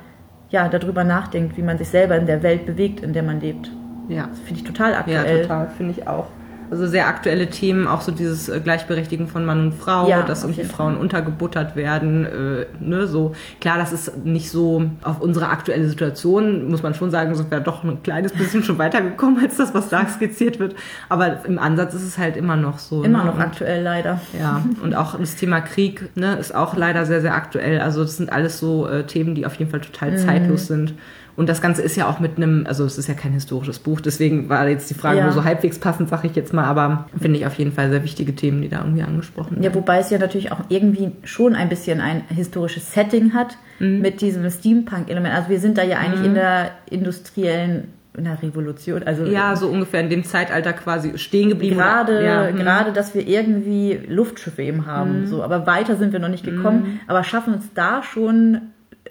ja, 0.49 0.67
darüber 0.67 1.03
nachdenkt, 1.03 1.57
wie 1.57 1.61
man 1.61 1.78
sich 1.78 1.89
selber 1.89 2.15
in 2.15 2.26
der 2.26 2.41
Welt 2.41 2.65
bewegt, 2.65 3.01
in 3.01 3.13
der 3.13 3.24
man 3.24 3.39
lebt. 3.39 3.70
Ja. 4.07 4.28
Das 4.28 4.39
finde 4.39 4.61
ich 4.61 4.63
total 4.63 4.95
aktuell. 4.95 5.38
Ja, 5.38 5.41
total, 5.43 5.70
finde 5.78 5.93
ich 5.97 6.07
auch. 6.07 6.28
Also 6.72 6.88
sehr 6.88 7.07
aktuelle 7.07 7.49
Themen, 7.49 7.88
auch 7.88 8.01
so 8.01 8.11
dieses 8.11 8.49
äh, 8.49 8.59
Gleichberechtigen 8.59 9.28
von 9.28 9.45
Mann 9.45 9.59
und 9.59 9.74
Frau, 9.74 10.07
ja, 10.07 10.22
dass 10.22 10.43
irgendwie 10.43 10.63
Frauen 10.63 10.97
untergebuttert 10.97 11.76
werden. 11.76 12.26
Äh, 12.26 12.65
ne, 12.80 13.07
so 13.07 13.36
klar, 13.59 13.78
das 13.78 13.91
ist 13.91 14.26
nicht 14.26 14.51
so 14.51 14.84
auf 15.01 15.20
unsere 15.22 15.49
aktuelle 15.49 15.88
Situation, 15.88 16.70
muss 16.70 16.84
man 16.84 16.93
schon 16.93 17.11
sagen, 17.11 17.34
sind 17.36 17.49
wir 17.49 17.59
doch 17.59 17.84
ein 17.84 18.03
kleines 18.03 18.34
bisschen 18.34 18.63
schon 18.63 18.78
weitergekommen 18.78 19.43
als 19.43 19.57
das, 19.57 19.74
was 19.74 19.89
da 19.89 20.07
skizziert 20.07 20.59
wird. 20.59 20.76
Aber 21.09 21.45
im 21.45 21.57
Ansatz 21.57 21.93
ist 21.93 22.03
es 22.03 22.17
halt 22.17 22.38
immer 22.38 22.55
noch 22.55 22.80
so. 22.80 23.03
Immer 23.03 23.24
ne? 23.24 23.32
noch 23.32 23.39
aktuell 23.39 23.82
leider. 23.84 24.20
Ja, 24.39 24.63
und 24.84 24.95
auch 24.95 25.17
das 25.20 25.36
Thema 25.36 25.61
Krieg 25.61 26.09
ne, 26.15 26.36
ist 26.36 26.53
auch 26.53 26.76
leider 26.76 27.05
sehr, 27.05 27.22
sehr 27.22 27.34
aktuell. 27.34 27.80
Also 27.80 28.01
das 28.01 28.17
sind 28.17 28.32
alles 28.32 28.59
so 28.59 28.88
äh, 28.88 29.05
Themen, 29.05 29.36
die 29.36 29.45
auf 29.45 29.55
jeden 29.55 29.72
Fall 29.72 29.82
total 29.82 30.11
mhm. 30.11 30.17
zeitlos 30.17 30.67
sind. 30.67 30.93
Und 31.39 31.47
das 31.47 31.61
Ganze 31.61 31.81
ist 31.81 31.95
ja 31.95 32.09
auch 32.09 32.19
mit 32.19 32.35
einem, 32.35 32.65
also 32.67 32.83
es 32.83 32.97
ist 32.97 33.07
ja 33.07 33.13
kein 33.13 33.31
historisches 33.31 33.79
Buch, 33.79 34.01
deswegen 34.01 34.49
war 34.49 34.67
jetzt 34.67 34.89
die 34.89 34.93
Frage 34.93 35.19
ja. 35.19 35.23
nur 35.23 35.31
so 35.31 35.45
halbwegs 35.45 35.79
passend, 35.79 36.09
sage 36.09 36.27
ich 36.27 36.35
jetzt 36.35 36.51
mal, 36.51 36.65
aber 36.65 37.07
finde 37.17 37.39
ich 37.39 37.45
auf 37.45 37.53
jeden 37.53 37.71
Fall 37.71 37.89
sehr 37.89 38.03
wichtige 38.03 38.35
Themen, 38.35 38.61
die 38.61 38.67
da 38.67 38.79
irgendwie 38.79 39.03
angesprochen 39.03 39.51
werden. 39.51 39.63
Ja, 39.63 39.73
wobei 39.73 39.99
es 39.99 40.09
ja 40.09 40.17
natürlich 40.17 40.51
auch 40.51 40.59
irgendwie 40.67 41.13
schon 41.23 41.55
ein 41.55 41.69
bisschen 41.69 42.01
ein 42.01 42.23
historisches 42.27 42.93
Setting 42.93 43.33
hat 43.33 43.55
mhm. 43.79 44.01
mit 44.01 44.19
diesem 44.19 44.49
Steampunk-Element. 44.49 45.33
Also 45.33 45.47
wir 45.47 45.61
sind 45.61 45.77
da 45.77 45.83
ja 45.83 45.99
eigentlich 45.99 46.19
mhm. 46.19 46.25
in 46.25 46.33
der 46.33 46.71
industriellen 46.89 47.93
in 48.17 48.25
der 48.25 48.43
Revolution, 48.43 49.03
also 49.03 49.23
ja, 49.23 49.55
so 49.55 49.69
ungefähr 49.69 50.01
in 50.01 50.09
dem 50.09 50.25
Zeitalter 50.25 50.73
quasi 50.73 51.17
stehen 51.17 51.47
geblieben. 51.47 51.77
Gerade, 51.77 52.21
ja, 52.21 52.51
mhm. 52.51 52.57
gerade, 52.57 52.91
dass 52.91 53.15
wir 53.15 53.25
irgendwie 53.25 53.97
Luftschiffe 54.09 54.61
eben 54.61 54.87
haben, 54.87 55.21
mhm. 55.21 55.27
so, 55.27 55.41
aber 55.41 55.65
weiter 55.65 55.95
sind 55.95 56.11
wir 56.11 56.19
noch 56.19 56.27
nicht 56.27 56.43
gekommen, 56.43 56.81
mhm. 56.81 56.99
aber 57.07 57.23
schaffen 57.23 57.53
uns 57.53 57.71
da 57.73 58.03
schon 58.03 58.59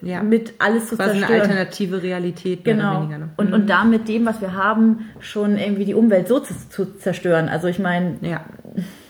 ja. 0.03 0.23
mit 0.23 0.55
alles 0.59 0.89
zu 0.89 0.97
Quasi 0.97 1.19
zerstören. 1.19 1.43
eine 1.43 1.51
alternative 1.51 2.03
Realität. 2.03 2.65
Genau. 2.65 3.03
Weniger, 3.03 3.19
ne? 3.19 3.29
und, 3.37 3.49
mhm. 3.49 3.55
und 3.55 3.71
da 3.71 3.85
mit 3.85 4.09
dem, 4.09 4.27
was 4.27 4.41
wir 4.41 4.55
haben, 4.55 5.11
schon 5.21 5.59
irgendwie 5.59 5.85
die 5.85 5.95
Umwelt 5.95 6.29
so 6.29 6.41
zu, 6.41 6.55
zu 6.69 6.97
zerstören. 6.97 7.49
Also 7.49 7.69
ich 7.69 7.79
meine, 7.79 8.17
ja. 8.21 8.45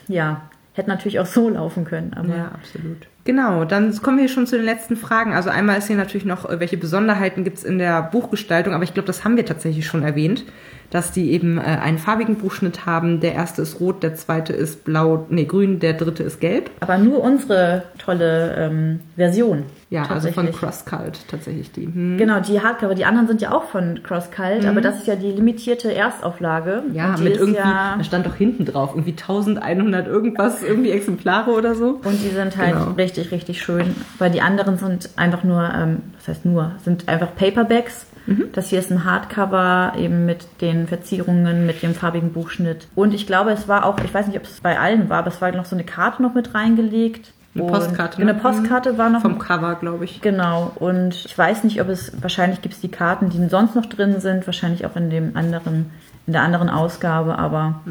ja, 0.07 0.41
hätte 0.73 0.89
natürlich 0.89 1.19
auch 1.19 1.25
so 1.25 1.49
laufen 1.49 1.85
können. 1.85 2.13
Aber 2.15 2.35
ja, 2.35 2.51
absolut. 2.53 3.07
Genau, 3.25 3.63
dann 3.63 3.95
kommen 4.01 4.17
wir 4.17 4.27
schon 4.27 4.47
zu 4.47 4.55
den 4.55 4.65
letzten 4.65 4.95
Fragen. 4.95 5.33
Also 5.33 5.51
einmal 5.51 5.77
ist 5.77 5.87
hier 5.87 5.97
natürlich 5.97 6.25
noch, 6.25 6.49
äh, 6.49 6.59
welche 6.59 6.77
Besonderheiten 6.77 7.43
gibt 7.43 7.59
es 7.59 7.63
in 7.63 7.77
der 7.77 8.01
Buchgestaltung, 8.01 8.73
aber 8.73 8.83
ich 8.83 8.93
glaube, 8.93 9.05
das 9.05 9.23
haben 9.23 9.37
wir 9.37 9.45
tatsächlich 9.45 9.85
schon 9.85 10.03
erwähnt, 10.03 10.45
dass 10.89 11.11
die 11.11 11.31
eben 11.31 11.59
äh, 11.59 11.61
einen 11.61 11.99
farbigen 11.99 12.37
Buchschnitt 12.37 12.87
haben. 12.87 13.19
Der 13.19 13.33
erste 13.33 13.61
ist 13.61 13.79
rot, 13.79 14.01
der 14.01 14.15
zweite 14.15 14.53
ist 14.53 14.83
blau, 14.83 15.27
nee, 15.29 15.45
grün, 15.45 15.79
der 15.79 15.93
dritte 15.93 16.23
ist 16.23 16.39
gelb. 16.39 16.71
Aber 16.79 16.97
nur 16.97 17.21
unsere 17.21 17.83
tolle 17.99 18.55
ähm, 18.57 18.99
Version. 19.15 19.65
Ja, 19.91 20.03
also 20.03 20.27
von 20.31 20.45
Tatsächlich. 20.45 20.55
Crosscult 20.59 21.27
tatsächlich 21.29 21.71
die. 21.71 21.85
Hm. 21.85 22.17
Genau, 22.19 22.39
die 22.41 22.61
Hardcover, 22.61 22.93
die 22.93 23.05
anderen 23.05 23.27
sind 23.27 23.41
ja 23.41 23.51
auch 23.51 23.63
von 23.63 24.01
CrossCult, 24.03 24.63
aber 24.65 24.81
das 24.81 24.97
ist 24.99 25.07
ja 25.07 25.15
die 25.15 25.31
limitierte 25.31 25.91
Erstauflage. 25.93 26.83
Mhm. 26.87 26.93
Ja, 26.95 27.15
mit 27.17 27.35
irgendwie, 27.37 27.57
Ja, 27.57 27.95
da 27.97 28.03
stand 28.03 28.27
doch 28.27 28.35
hinten 28.35 28.65
drauf, 28.65 28.91
irgendwie 28.93 29.13
1100 29.15 30.05
irgendwas, 30.07 30.61
irgendwie 30.61 30.91
Exemplare 30.91 31.49
oder 31.51 31.73
so. 31.73 31.99
und 32.03 32.21
die 32.23 32.29
sind 32.29 32.55
halt 32.57 32.73
Genau. 32.73 32.91
richtig, 32.91 33.31
richtig 33.31 33.61
schön, 33.63 33.95
weil 34.19 34.29
die 34.29 34.41
anderen 34.41 34.77
sind 34.77 35.09
einfach 35.15 35.43
nur, 35.43 35.67
ähm, 35.73 36.03
was 36.19 36.27
heißt 36.27 36.45
nur, 36.45 36.73
sind 36.85 37.07
einfach 37.09 37.33
Paperbacks. 37.35 38.05
Mhm. 38.27 38.43
Das 38.53 38.69
hier 38.69 38.77
ist 38.77 38.91
ein 38.91 39.05
Hardcover 39.05 39.93
eben 39.97 40.27
mit 40.27 40.45
den 40.61 40.85
Verzierungen, 40.87 41.65
mit 41.65 41.81
dem 41.81 41.95
farbigen 41.95 42.31
Buchschnitt. 42.31 42.87
Und 42.93 43.15
ich 43.15 43.25
glaube, 43.25 43.49
es 43.51 43.67
war 43.67 43.85
auch, 43.85 43.97
ich 44.03 44.13
weiß 44.13 44.27
nicht, 44.27 44.37
ob 44.37 44.43
es 44.43 44.61
bei 44.61 44.77
allen 44.79 45.09
war, 45.09 45.17
aber 45.17 45.29
es 45.29 45.41
war 45.41 45.51
noch 45.51 45.65
so 45.65 45.75
eine 45.75 45.83
Karte 45.83 46.21
noch 46.21 46.35
mit 46.35 46.53
reingelegt. 46.53 47.31
Eine 47.55 47.63
Postkarte, 47.65 48.21
ne? 48.23 48.29
Eine 48.31 48.39
Postkarte 48.39 48.97
war 48.97 49.09
noch 49.09 49.21
Vom 49.21 49.39
Cover, 49.39 49.75
glaube 49.75 50.05
ich. 50.05 50.21
Genau, 50.21 50.71
und 50.75 51.15
ich 51.25 51.35
weiß 51.37 51.63
nicht, 51.63 51.81
ob 51.81 51.89
es, 51.89 52.11
wahrscheinlich 52.21 52.61
gibt 52.61 52.75
es 52.75 52.81
die 52.81 52.89
Karten, 52.89 53.29
die 53.29 53.47
sonst 53.47 53.75
noch 53.75 53.85
drin 53.87 54.19
sind, 54.19 54.45
wahrscheinlich 54.45 54.85
auch 54.85 54.95
in 54.95 55.09
dem 55.09 55.35
anderen, 55.35 55.89
in 56.27 56.33
der 56.33 56.43
anderen 56.43 56.69
Ausgabe, 56.69 57.39
aber 57.39 57.81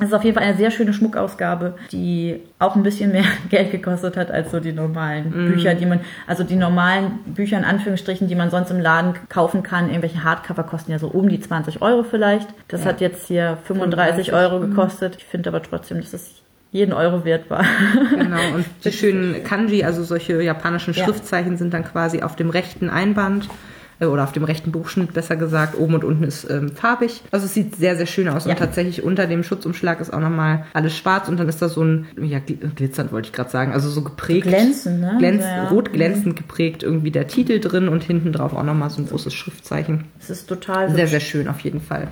es 0.00 0.06
ist 0.08 0.12
auf 0.14 0.24
jeden 0.24 0.36
Fall 0.36 0.44
eine 0.44 0.56
sehr 0.56 0.72
schöne 0.72 0.92
Schmuckausgabe, 0.92 1.74
die 1.92 2.40
auch 2.58 2.74
ein 2.74 2.82
bisschen 2.82 3.12
mehr 3.12 3.22
Geld 3.50 3.70
gekostet 3.70 4.16
hat 4.16 4.32
als 4.32 4.50
so 4.50 4.58
die 4.58 4.72
normalen 4.72 5.30
Bücher, 5.30 5.74
die 5.74 5.86
man, 5.86 6.00
also 6.26 6.42
die 6.42 6.56
normalen 6.56 7.18
Bücher 7.26 7.56
in 7.56 7.64
Anführungsstrichen, 7.64 8.26
die 8.26 8.34
man 8.34 8.50
sonst 8.50 8.70
im 8.72 8.80
Laden 8.80 9.14
kaufen 9.28 9.62
kann, 9.62 9.86
irgendwelche 9.90 10.24
Hardcover 10.24 10.64
kosten 10.64 10.90
ja 10.90 10.98
so 10.98 11.06
um 11.06 11.28
die 11.28 11.38
20 11.38 11.82
Euro 11.82 12.02
vielleicht. 12.02 12.48
Das 12.66 12.82
Ja. 12.82 12.88
hat 12.90 13.00
jetzt 13.00 13.28
hier 13.28 13.58
35 13.64 14.32
Euro 14.32 14.58
gekostet. 14.58 15.14
Ich 15.18 15.24
finde 15.24 15.50
aber 15.50 15.62
trotzdem, 15.62 16.00
dass 16.00 16.12
es 16.12 16.32
jeden 16.74 16.92
Euro 16.92 17.24
wert 17.24 17.48
war. 17.50 17.64
Genau, 18.10 18.40
und 18.56 18.64
die 18.84 18.90
schönen 18.92 19.44
Kanji, 19.44 19.84
also 19.84 20.02
solche 20.02 20.42
japanischen 20.42 20.92
Ja. 20.92 21.04
Schriftzeichen, 21.04 21.56
sind 21.56 21.72
dann 21.72 21.84
quasi 21.84 22.20
auf 22.22 22.34
dem 22.34 22.50
rechten 22.50 22.90
Einband 22.90 23.48
äh, 24.00 24.06
oder 24.06 24.24
auf 24.24 24.32
dem 24.32 24.42
rechten 24.42 24.72
Buchschnitt 24.72 25.12
besser 25.12 25.36
gesagt. 25.36 25.78
Oben 25.78 25.94
und 25.94 26.02
unten 26.02 26.24
ist 26.24 26.50
ähm, 26.50 26.70
farbig. 26.74 27.22
Also 27.30 27.46
es 27.46 27.54
sieht 27.54 27.76
sehr, 27.76 27.94
sehr 27.96 28.06
schön 28.06 28.28
aus. 28.28 28.44
Ja. 28.46 28.50
Und 28.50 28.58
tatsächlich 28.58 29.04
unter 29.04 29.28
dem 29.28 29.44
Schutzumschlag 29.44 30.00
ist 30.00 30.12
auch 30.12 30.18
nochmal 30.18 30.64
alles 30.72 30.96
schwarz 30.96 31.28
und 31.28 31.38
dann 31.38 31.48
ist 31.48 31.62
da 31.62 31.68
so 31.68 31.84
ein, 31.84 32.06
ja, 32.20 32.38
gl- 32.38 32.74
glitzernd 32.74 33.12
wollte 33.12 33.26
ich 33.28 33.32
gerade 33.32 33.50
sagen, 33.50 33.72
also 33.72 33.88
so 33.88 34.02
geprägt. 34.02 34.48
Glänzend, 34.48 35.00
ne? 35.00 35.14
Glänz, 35.20 35.44
Ja, 35.44 35.56
ja. 35.56 35.68
Rot 35.68 35.92
glänzend 35.92 36.34
geprägt 36.34 36.82
irgendwie 36.82 37.12
der 37.12 37.28
Titel 37.28 37.60
drin 37.60 37.86
und 37.88 38.02
hinten 38.02 38.32
drauf 38.32 38.52
auch 38.52 38.64
nochmal 38.64 38.90
so 38.90 39.00
ein 39.00 39.06
großes 39.06 39.32
Schriftzeichen. 39.32 40.06
Es 40.18 40.28
ist 40.28 40.48
total 40.48 40.90
Sehr, 40.92 41.06
sehr 41.06 41.20
schön 41.20 41.46
auf 41.46 41.60
jeden 41.60 41.80
Fall. 41.80 42.08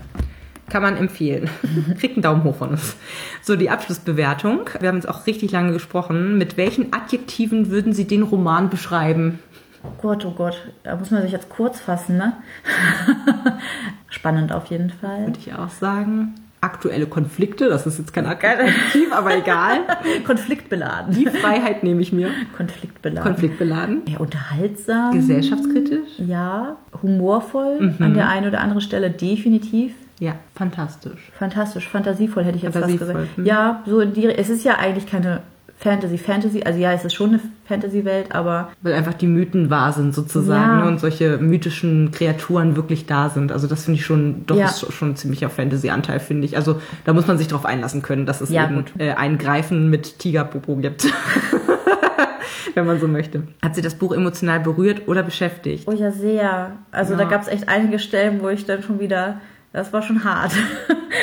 Kann 0.73 0.83
man 0.83 0.97
empfehlen. 0.97 1.51
Kriegt 2.01 2.17
einen 2.17 2.23
Daumen 2.23 2.45
hoch 2.45 2.57
von 2.57 2.71
uns. 2.71 2.97
So, 3.43 3.57
die 3.57 3.69
Abschlussbewertung. 3.69 4.71
Wir 4.81 4.89
haben 4.89 4.97
jetzt 4.97 5.09
auch 5.09 5.27
richtig 5.27 5.53
lange 5.53 5.73
gesprochen. 5.75 6.39
Mit 6.39 6.57
welchen 6.57 6.95
Adjektiven 6.95 7.71
würden 7.71 7.93
Sie 7.93 8.07
den 8.07 8.23
Roman 8.23 8.71
beschreiben? 8.71 9.39
Oh 9.85 9.89
Gott, 10.01 10.25
oh 10.25 10.31
Gott, 10.31 10.57
da 10.85 10.97
muss 10.97 11.11
man 11.11 11.21
sich 11.23 11.33
jetzt 11.33 11.51
kurz 11.51 11.79
fassen, 11.81 12.17
ne? 12.17 12.33
Spannend 14.09 14.53
auf 14.53 14.67
jeden 14.67 14.91
Fall. 14.91 15.27
Würde 15.27 15.39
ich 15.39 15.53
auch 15.55 15.69
sagen. 15.69 16.35
Aktuelle 16.61 17.07
Konflikte, 17.07 17.69
das 17.69 17.87
ist 17.89 17.99
jetzt 17.99 18.13
kein 18.15 18.25
Adjektiv, 18.25 19.13
aber 19.13 19.37
egal. 19.37 19.81
Konfliktbeladen. 20.25 21.13
Die 21.13 21.27
Freiheit 21.27 21.83
nehme 21.83 22.01
ich 22.01 22.13
mir. 22.13 22.31
Konfliktbeladen. 22.57 23.25
Konfliktbeladen. 23.33 24.03
Ja, 24.07 24.19
unterhaltsam. 24.21 25.13
Gesellschaftskritisch. 25.13 26.19
Ja, 26.19 26.77
humorvoll 27.03 27.81
Mhm. 27.81 27.97
an 28.05 28.15
der 28.15 28.29
einen 28.29 28.47
oder 28.47 28.61
anderen 28.61 28.81
Stelle 28.81 29.11
definitiv. 29.11 29.93
Ja, 30.23 30.35
fantastisch. 30.55 31.33
Fantastisch, 31.37 31.89
fantasievoll 31.89 32.45
hätte 32.45 32.57
ich 32.57 32.63
jetzt 32.63 32.79
fast 32.79 32.97
gesagt. 32.97 33.19
hm. 33.35 33.45
Ja, 33.45 33.83
so 33.87 34.05
die, 34.05 34.27
es 34.27 34.49
ist 34.51 34.63
ja 34.65 34.77
eigentlich 34.79 35.07
keine 35.07 35.41
Fantasy, 35.79 36.17
Fantasy, 36.17 36.63
also 36.63 36.79
ja, 36.79 36.93
es 36.93 37.05
ist 37.05 37.15
schon 37.15 37.31
eine 37.31 37.41
Fantasy-Welt, 37.67 38.33
aber 38.33 38.71
Weil 38.83 38.93
einfach 38.93 39.15
die 39.15 39.27
Mythen 39.27 39.69
wahr 39.69 39.93
sind 39.93 40.15
sozusagen 40.15 40.79
Ja. 40.79 40.85
ne, 40.85 40.87
und 40.87 41.01
solche 41.01 41.39
mythischen 41.39 42.13
Kreaturen 42.13 42.77
wirklich 42.77 43.07
da 43.07 43.31
sind. 43.31 43.51
Also 43.51 43.67
das 43.67 43.85
finde 43.87 43.99
ich 43.99 44.07
schon, 44.07 44.47
doch 44.47 44.55
Ja. 44.55 44.67
ist 44.67 44.93
schon 44.93 45.11
ein 45.11 45.17
ziemlicher 45.17 45.51
Fantasy-Anteil, 45.51 46.21
finde 46.21 46.45
ich. 46.47 46.57
Also 46.57 46.81
da 47.05 47.13
muss 47.13 47.27
man 47.27 47.37
sich 47.37 47.49
drauf 47.49 47.67
einlassen 47.67 48.01
können, 48.03 48.27
dass 48.27 48.41
es 48.41 48.51
Ja, 48.51 48.67
eben 48.71 48.85
äh, 48.99 49.15
ein 49.15 49.39
Greifen 49.39 49.91
mit 49.91 50.21
Tigerpopo 50.21 50.77
gibt. 50.77 51.09
Wenn 52.75 52.87
man 52.87 53.01
so 53.01 53.09
möchte. 53.09 53.43
Hat 53.61 53.75
sie 53.75 53.83
das 53.83 53.97
Buch 53.97 54.13
emotional 54.13 54.61
berührt 54.61 55.09
oder 55.09 55.23
beschäftigt? 55.25 55.87
oh 55.89 55.93
ja, 55.93 56.11
sehr. 56.13 56.73
Also 56.93 57.13
Ja. 57.15 57.19
da 57.19 57.25
gab 57.25 57.43
es 57.43 57.49
echt 57.49 57.69
einige 57.69 57.99
Stellen, 57.99 58.41
wo 58.41 58.49
ich 58.49 58.65
dann 58.65 58.83
schon 58.83 59.01
wieder, 59.01 59.41
das 59.73 59.93
war 59.93 60.03
schon 60.03 60.25
hart. 60.25 60.53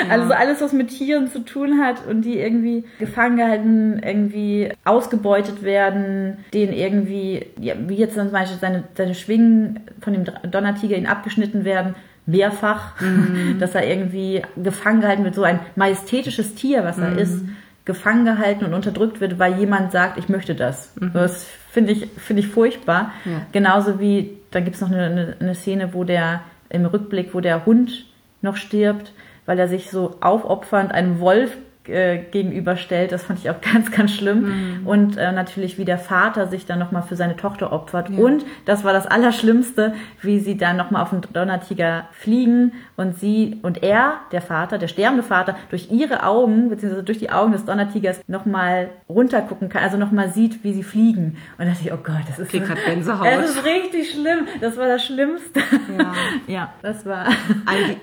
Also 0.09 0.31
alles, 0.31 0.61
was 0.61 0.71
mit 0.71 0.89
Tieren 0.89 1.27
zu 1.27 1.43
tun 1.43 1.79
hat 1.79 2.05
und 2.07 2.21
die 2.21 2.39
irgendwie 2.39 2.85
gefangen 2.99 3.37
gehalten, 3.37 3.99
irgendwie 4.03 4.71
ausgebeutet 4.85 5.63
werden, 5.63 6.37
denen 6.53 6.73
irgendwie, 6.73 7.47
ja, 7.59 7.73
wie 7.87 7.95
jetzt 7.95 8.15
zum 8.15 8.31
Beispiel 8.31 8.59
seine, 8.59 8.83
seine 8.95 9.15
Schwingen 9.15 9.81
von 9.99 10.13
dem 10.13 10.25
Donnertiger 10.49 10.95
ihnen 10.95 11.07
abgeschnitten 11.07 11.65
werden, 11.65 11.95
mehrfach, 12.25 12.93
dass 13.59 13.75
er 13.75 13.87
irgendwie 13.87 14.43
gefangen 14.63 15.01
gehalten 15.01 15.23
wird, 15.23 15.35
so 15.35 15.43
ein 15.43 15.59
majestätisches 15.75 16.55
Tier, 16.55 16.83
was 16.83 16.97
er 16.97 17.17
ist, 17.17 17.43
gefangen 17.83 18.25
gehalten 18.25 18.65
und 18.65 18.73
unterdrückt 18.73 19.19
wird, 19.19 19.39
weil 19.39 19.57
jemand 19.57 19.91
sagt, 19.91 20.17
ich 20.17 20.29
möchte 20.29 20.53
das. 20.53 20.93
Das 21.13 21.47
finde 21.71 21.91
ich, 21.91 22.07
finde 22.17 22.41
ich 22.41 22.47
furchtbar. 22.47 23.11
Ja. 23.25 23.41
Genauso 23.51 23.99
wie, 23.99 24.37
da 24.51 24.59
gibt 24.59 24.75
es 24.75 24.81
noch 24.81 24.91
eine, 24.91 25.05
eine, 25.05 25.35
eine 25.39 25.55
Szene, 25.55 25.93
wo 25.93 26.03
der, 26.03 26.41
im 26.69 26.85
Rückblick, 26.85 27.33
wo 27.33 27.41
der 27.41 27.65
Hund 27.65 28.05
noch 28.41 28.55
stirbt, 28.55 29.13
weil 29.45 29.59
er 29.59 29.67
sich 29.67 29.89
so 29.89 30.15
aufopfernd 30.21 30.91
einem 30.91 31.19
Wolf 31.19 31.57
äh, 31.89 32.19
gegenüberstellt. 32.19 33.11
Das 33.11 33.23
fand 33.23 33.39
ich 33.39 33.49
auch 33.49 33.61
ganz, 33.73 33.91
ganz 33.91 34.13
schlimm. 34.13 34.83
Und 34.85 35.17
äh, 35.17 35.31
natürlich, 35.31 35.77
wie 35.77 35.85
der 35.85 35.97
Vater 35.97 36.47
sich 36.47 36.65
dann 36.65 36.77
nochmal 36.79 37.03
für 37.03 37.15
seine 37.15 37.35
Tochter 37.35 37.71
opfert. 37.71 38.09
Und 38.09 38.45
das 38.65 38.83
war 38.83 38.93
das 38.93 39.07
Allerschlimmste, 39.07 39.93
wie 40.21 40.39
sie 40.39 40.57
dann 40.57 40.77
nochmal 40.77 41.01
auf 41.01 41.09
den 41.09 41.21
Donnertiger 41.33 42.07
fliegen 42.11 42.73
und 42.99 43.17
sie 43.17 43.57
und 43.63 43.81
er, 43.81 44.15
der 44.33 44.41
Vater, 44.41 44.77
der 44.77 44.89
sterbende 44.89 45.23
Vater, 45.23 45.55
durch 45.69 45.89
ihre 45.89 46.23
Augen, 46.23 46.69
beziehungsweise 46.69 47.03
durch 47.03 47.17
die 47.17 47.31
Augen 47.31 47.53
des 47.53 47.63
Donnertigers 47.63 48.19
nochmal 48.27 48.89
runtergucken 49.07 49.69
kann, 49.69 49.81
also 49.83 49.97
nochmal 49.97 50.29
sieht, 50.29 50.63
wie 50.65 50.73
sie 50.73 50.83
fliegen. 50.83 51.37
Und 51.57 51.65
da 51.65 51.71
dachte 51.71 51.79
ich, 51.85 51.93
oh 51.93 51.97
Gott, 52.03 52.23
das 52.27 52.39
ist 52.39 52.51
Gänsehaut. 52.51 53.25
Es 53.25 53.51
ist 53.51 53.63
richtig 53.65 54.11
schlimm. 54.11 54.47
Das 54.59 54.75
war 54.77 54.87
das 54.87 55.03
Schlimmste. 55.05 55.59
Ja. 55.97 56.13
Ja, 56.47 56.73
das 56.81 57.05
war 57.05 57.25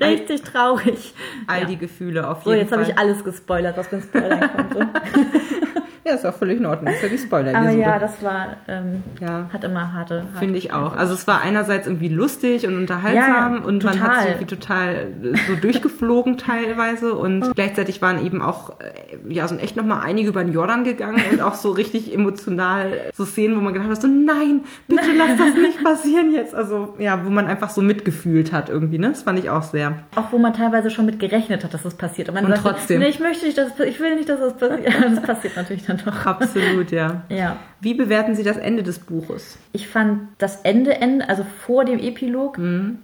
die- 0.01 0.03
richtig 0.05 0.43
traurig. 0.43 1.15
All 1.47 1.61
ja. 1.63 1.65
die 1.67 1.77
Gefühle 1.77 2.29
auf 2.29 2.43
So, 2.45 2.51
jeden 2.51 2.63
jetzt 2.63 2.73
habe 2.73 2.83
Fall. 2.85 2.93
ich 2.93 2.99
alles 2.99 3.23
gespoilert, 3.25 3.77
was 3.77 3.91
man 3.93 4.01
spoilern 4.03 4.41
konnte. 4.55 4.89
ja, 6.07 6.15
ist 6.15 6.25
auch 6.25 6.35
völlig 6.35 6.59
in 6.59 6.67
Ordnung. 6.67 6.93
Ist 6.95 7.03
ja 7.03 7.09
die 7.09 7.19
spoiler 7.19 7.55
Aber 7.57 7.71
ja, 7.71 7.99
das 7.99 8.23
war, 8.23 8.57
ähm, 8.69 9.03
Ja. 9.21 9.49
hat 9.53 9.65
immer 9.65 9.93
harte. 9.93 10.23
harte 10.23 10.39
Finde 10.39 10.59
ich 10.59 10.73
auch. 10.73 10.97
Also 10.97 11.15
es 11.15 11.27
war 11.27 11.41
einerseits 11.43 11.87
irgendwie 11.87 12.09
lustig 12.09 12.67
und 12.67 12.77
unterhaltsam 12.77 13.57
Ja, 13.57 13.63
und 13.65 13.83
man 13.85 14.01
hat 14.01 14.09
total. 14.11 14.21
sich 14.23 14.31
irgendwie 14.33 14.55
total 14.57 14.95
äh, 14.95 15.37
so 15.49 15.57
durchgeflogen 15.57 16.39
teilweise 16.39 17.15
und 17.15 17.55
gleichzeitig 17.55 18.01
waren 18.03 18.25
eben 18.25 18.41
auch, 18.43 18.71
äh, 18.81 19.33
ja, 19.33 19.49
sind 19.49 19.63
echt 19.63 19.77
nochmal 19.77 20.03
einige 20.05 20.29
über 20.29 20.45
den 20.45 20.53
Jordan 20.53 20.85
gegangen 20.85 21.21
und 21.33 21.41
auch 21.41 21.55
so 21.55 21.71
richtig 21.71 22.15
emotional 22.15 22.93
so 23.15 23.25
Szenen, 23.25 23.57
wo 23.57 23.61
man 23.61 23.73
gedacht 23.73 23.91
hat, 23.91 24.01
so 24.03 24.09
nein, 24.09 24.61
bitte 24.89 25.03
lass 25.17 25.37
das 25.37 25.55
nicht 25.55 25.83
passieren 25.83 26.33
jetzt. 26.33 26.55
Also 26.55 26.95
ja, 26.99 27.25
wo 27.25 27.31
man 27.31 27.47
einfach 27.47 27.71
so 27.71 27.83
mitgefühlt 27.83 28.53
hat 28.53 28.69
irgendwie, 28.69 28.99
ne? 28.99 29.09
Das 29.09 29.23
fand 29.23 29.39
ich 29.39 29.51
auch 29.51 29.63
sehr. 29.63 29.95
Auch 30.15 30.33
wo 30.33 30.39
man 30.39 30.53
teilweise 30.55 30.91
schon 30.91 31.07
mit 31.07 31.19
gerechnet 31.19 31.65
hat, 31.65 31.75
dass 31.75 31.83
das 31.83 31.95
passiert. 31.95 32.29
Und 32.29 32.35
man 32.37 32.45
Und 32.45 32.51
sagte, 32.53 32.69
trotzdem. 32.71 33.01
Nee, 33.01 33.09
ich 33.09 33.21
möchte 33.21 33.45
nicht, 33.47 33.59
dass 33.59 33.69
es, 33.79 33.87
ich 33.87 33.99
will 34.01 34.15
nicht, 34.17 34.29
dass 34.29 34.39
das 34.41 34.53
passiert. 34.57 34.77
Ja, 34.87 35.09
das 35.09 35.23
passiert 35.23 35.57
natürlich 35.57 35.85
dann 35.87 35.96
doch. 36.05 36.27
Absolut, 36.27 36.91
ja. 36.91 37.23
Ja. 37.29 37.57
Wie 37.79 37.93
bewerten 37.93 38.35
Sie 38.35 38.43
das 38.43 38.57
Ende 38.57 38.83
des 38.83 38.99
Buches? 38.99 39.59
Ich 39.73 39.87
fand 39.87 40.29
das 40.39 40.63
Ende, 40.63 40.95
Ende 40.95 41.29
also 41.29 41.45
vor 41.67 41.85
dem 41.85 41.99
Epilog, 41.99 42.59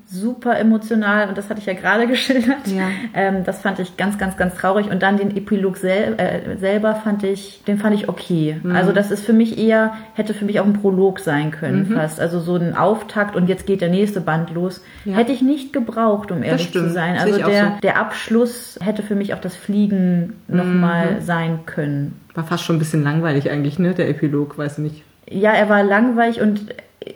super 0.07 0.59
emotional 0.59 1.29
und 1.29 1.37
das 1.37 1.51
hatte 1.51 1.61
ich 1.61 1.67
ja 1.67 1.75
gerade 1.75 2.07
geschildert. 2.09 2.67
Ja. 2.67 2.89
Ähm, 3.13 3.45
das 3.45 3.61
fand 3.61 3.79
ich 3.81 3.99
ganz, 3.99 4.17
ganz, 4.17 4.39
ganz 4.39 4.55
traurig 4.55 4.91
und 4.91 5.03
dann 5.03 5.19
den 5.19 5.37
Epilog 5.37 5.77
sel 5.77 6.15
äh, 6.17 6.57
selber 6.57 6.95
fand 6.95 7.23
ich, 7.23 7.63
den 7.67 7.79
fand 7.79 7.95
ich 7.95 8.09
okay. 8.09 8.61
Also 8.73 8.93
das 8.93 9.11
ist 9.11 9.25
für 9.25 9.35
mich 9.35 9.59
eher, 9.59 9.93
hätte 10.15 10.33
für 10.33 10.47
mich 10.47 10.59
auch 10.59 10.65
ein 10.65 10.73
Prolog 10.73 11.21
sein 11.21 11.51
können 11.51 11.93
fast. 11.93 12.21
Also 12.21 12.41
so 12.41 12.57
ein 12.57 12.77
Auftakt 12.77 13.37
und 13.37 13.49
jetzt 13.49 13.67
geht 13.67 13.81
der 13.81 13.89
nächste 13.89 14.21
Band 14.21 14.51
los. 14.51 14.83
Ja. 15.05 15.17
Hätte 15.17 15.33
ich 15.33 15.43
nicht 15.43 15.73
gebraucht, 15.73 16.31
um 16.31 16.43
ehrlich 16.43 16.73
zu 16.73 16.91
sein. 16.91 17.17
Also 17.17 17.37
der, 17.39 17.65
so. 17.65 17.81
der 17.83 17.99
Abschluss 17.99 18.79
hätte 18.83 19.03
für 19.03 19.15
mich 19.15 19.35
auch 19.35 19.41
das 19.41 19.57
Fliegen 19.57 20.35
nochmal 20.49 21.21
sein 21.21 21.61
können. 21.67 22.21
War 22.35 22.45
fast 22.45 22.65
schon 22.65 22.77
ein 22.77 22.79
bisschen 22.79 23.03
langweilig 23.03 23.51
eigentlich, 23.51 23.79
ne? 23.79 23.95
Der 23.95 24.09
Epilog, 24.09 24.57
weiß 24.59 24.79
ich 24.79 24.85
nicht. 24.85 25.03
Ja, 25.31 25.53
er 25.53 25.69
war 25.69 25.83
langweilig 25.83 26.41
und 26.41 26.67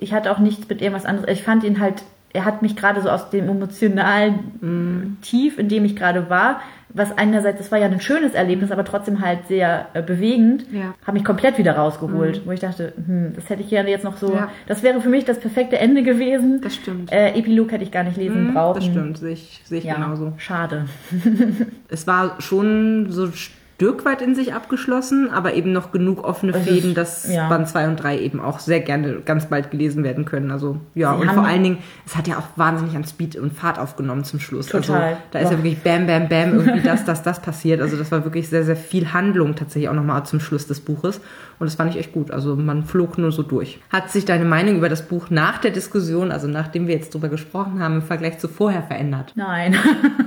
ich 0.01 0.13
hatte 0.13 0.31
auch 0.31 0.39
nichts 0.39 0.69
mit 0.69 0.81
irgendwas 0.83 1.07
anderes. 1.07 1.29
Ich 1.31 1.43
fand 1.43 1.65
ihn 1.65 1.81
halt, 1.81 2.03
er 2.33 2.45
hat 2.45 2.61
mich 2.63 2.77
gerade 2.77 3.01
so 3.01 3.09
aus 3.09 3.31
dem 3.31 3.49
emotionalen 3.49 5.17
Tief, 5.23 5.59
in 5.59 5.69
dem 5.69 5.85
ich 5.85 5.97
gerade 5.97 6.29
war, 6.29 6.61
was 6.91 7.17
einerseits, 7.19 7.59
das 7.59 7.71
war 7.73 7.79
ja 7.79 7.87
ein 7.87 8.01
schönes 8.01 8.33
Erlebnis, 8.33 8.71
aber 8.71 8.85
trotzdem 8.85 9.21
halt 9.21 9.49
sehr 9.49 9.87
äh, 9.93 10.03
bewegend, 10.03 10.65
Ja. 10.73 10.95
hat 11.07 11.13
mich 11.15 11.25
komplett 11.25 11.59
wieder 11.59 11.73
rausgeholt, 11.77 12.43
wo 12.47 12.53
ich 12.53 12.61
dachte, 12.61 12.95
hm, 12.97 13.33
das 13.37 13.51
hätte 13.51 13.63
ich 13.63 13.69
gerne 13.69 13.91
jetzt 13.91 14.05
noch 14.05 14.17
so, 14.17 14.33
Ja. 14.35 14.49
das 14.67 14.83
wäre 14.83 15.01
für 15.03 15.09
mich 15.11 15.25
das 15.27 15.39
perfekte 15.39 15.79
Ende 15.79 16.03
gewesen. 16.03 16.61
Das 16.63 16.75
stimmt. 16.75 17.13
Äh, 17.13 17.35
Epilog 17.39 17.73
hätte 17.73 17.85
ich 17.85 17.91
gar 17.91 18.03
nicht 18.05 18.17
lesen 18.17 18.55
brauchen. 18.55 18.77
Das 18.77 18.85
stimmt, 18.87 19.19
sehe 19.19 19.33
ich, 19.33 19.61
sehe 19.65 19.79
ich 19.79 19.85
Ja, 19.85 19.95
genauso. 19.95 20.33
schade. 20.39 20.87
Es 21.89 22.07
war 22.07 22.41
schon 22.41 23.11
so 23.11 23.29
Stück 23.77 24.07
weit 24.07 24.23
in 24.23 24.35
sich 24.35 24.55
abgeschlossen, 24.55 25.31
aber 25.31 25.53
eben 25.53 25.73
noch 25.73 25.93
genug 25.93 26.25
offene 26.25 26.53
ist- 26.57 26.67
Fäden, 26.67 26.95
dass 26.95 27.31
ja. 27.31 27.47
Band 27.51 27.69
2 27.69 27.89
und 27.89 27.97
3 27.97 28.19
eben 28.21 28.41
auch 28.41 28.59
sehr 28.59 28.81
gerne 28.81 29.21
ganz 29.23 29.47
bald 29.47 29.71
gelesen 29.71 30.03
werden 30.03 30.25
können. 30.25 30.51
Also 30.51 30.79
ja, 30.95 31.15
Sie 31.15 31.21
und 31.23 31.31
vor 31.33 31.45
allen 31.45 31.63
Dingen, 31.63 31.79
es 32.07 32.17
hat 32.17 32.27
ja 32.27 32.39
auch 32.39 32.47
wahnsinnig 32.57 32.97
an 32.97 33.05
Speed 33.05 33.37
und 33.37 33.53
Fahrt 33.53 33.79
aufgenommen 33.79 34.25
zum 34.25 34.41
Schluss. 34.41 34.67
Total. 34.69 35.03
Also, 35.03 35.19
da 35.31 35.39
ist 35.41 35.45
ja 35.51 35.51
Doch. 35.57 35.63
wirklich 35.63 35.79
bam, 35.83 36.07
bam, 36.07 36.27
bam, 36.29 36.55
irgendwie 36.55 36.81
das, 36.81 37.05
das, 37.05 37.23
das 37.23 37.41
passiert. 37.41 37.83
Also 37.83 37.99
das 37.99 38.11
war 38.11 38.25
wirklich 38.25 38.49
sehr, 38.49 38.65
sehr 38.65 38.77
viel 38.77 39.13
Handlung 39.13 39.55
tatsächlich 39.55 39.91
auch 39.91 39.95
nochmal 39.95 40.25
zum 40.25 40.41
Schluss 40.41 40.67
des 40.67 40.81
Buches. 40.81 41.21
Und 41.59 41.67
das 41.67 41.75
fand 41.75 41.91
ich 41.91 41.99
echt 41.99 42.13
gut. 42.13 42.31
Also 42.31 42.57
man 42.57 42.85
flog 42.85 43.19
nur 43.19 43.33
so 43.33 43.43
durch. 43.43 43.79
Hat 43.91 44.11
sich 44.11 44.25
deine 44.25 44.45
Meinung 44.45 44.77
über 44.77 44.89
das 44.89 45.09
Buch 45.09 45.31
nach 45.31 45.59
der 45.59 45.71
Diskussion, 45.71 46.31
also 46.33 46.49
nachdem 46.49 46.87
wir 46.87 46.95
jetzt 46.95 47.15
drüber 47.15 47.29
gesprochen 47.29 47.81
haben, 47.81 47.97
im 47.97 48.03
Vergleich 48.03 48.39
zu 48.39 48.49
vorher 48.49 48.83
verändert? 48.83 49.33
Nein. 49.35 49.77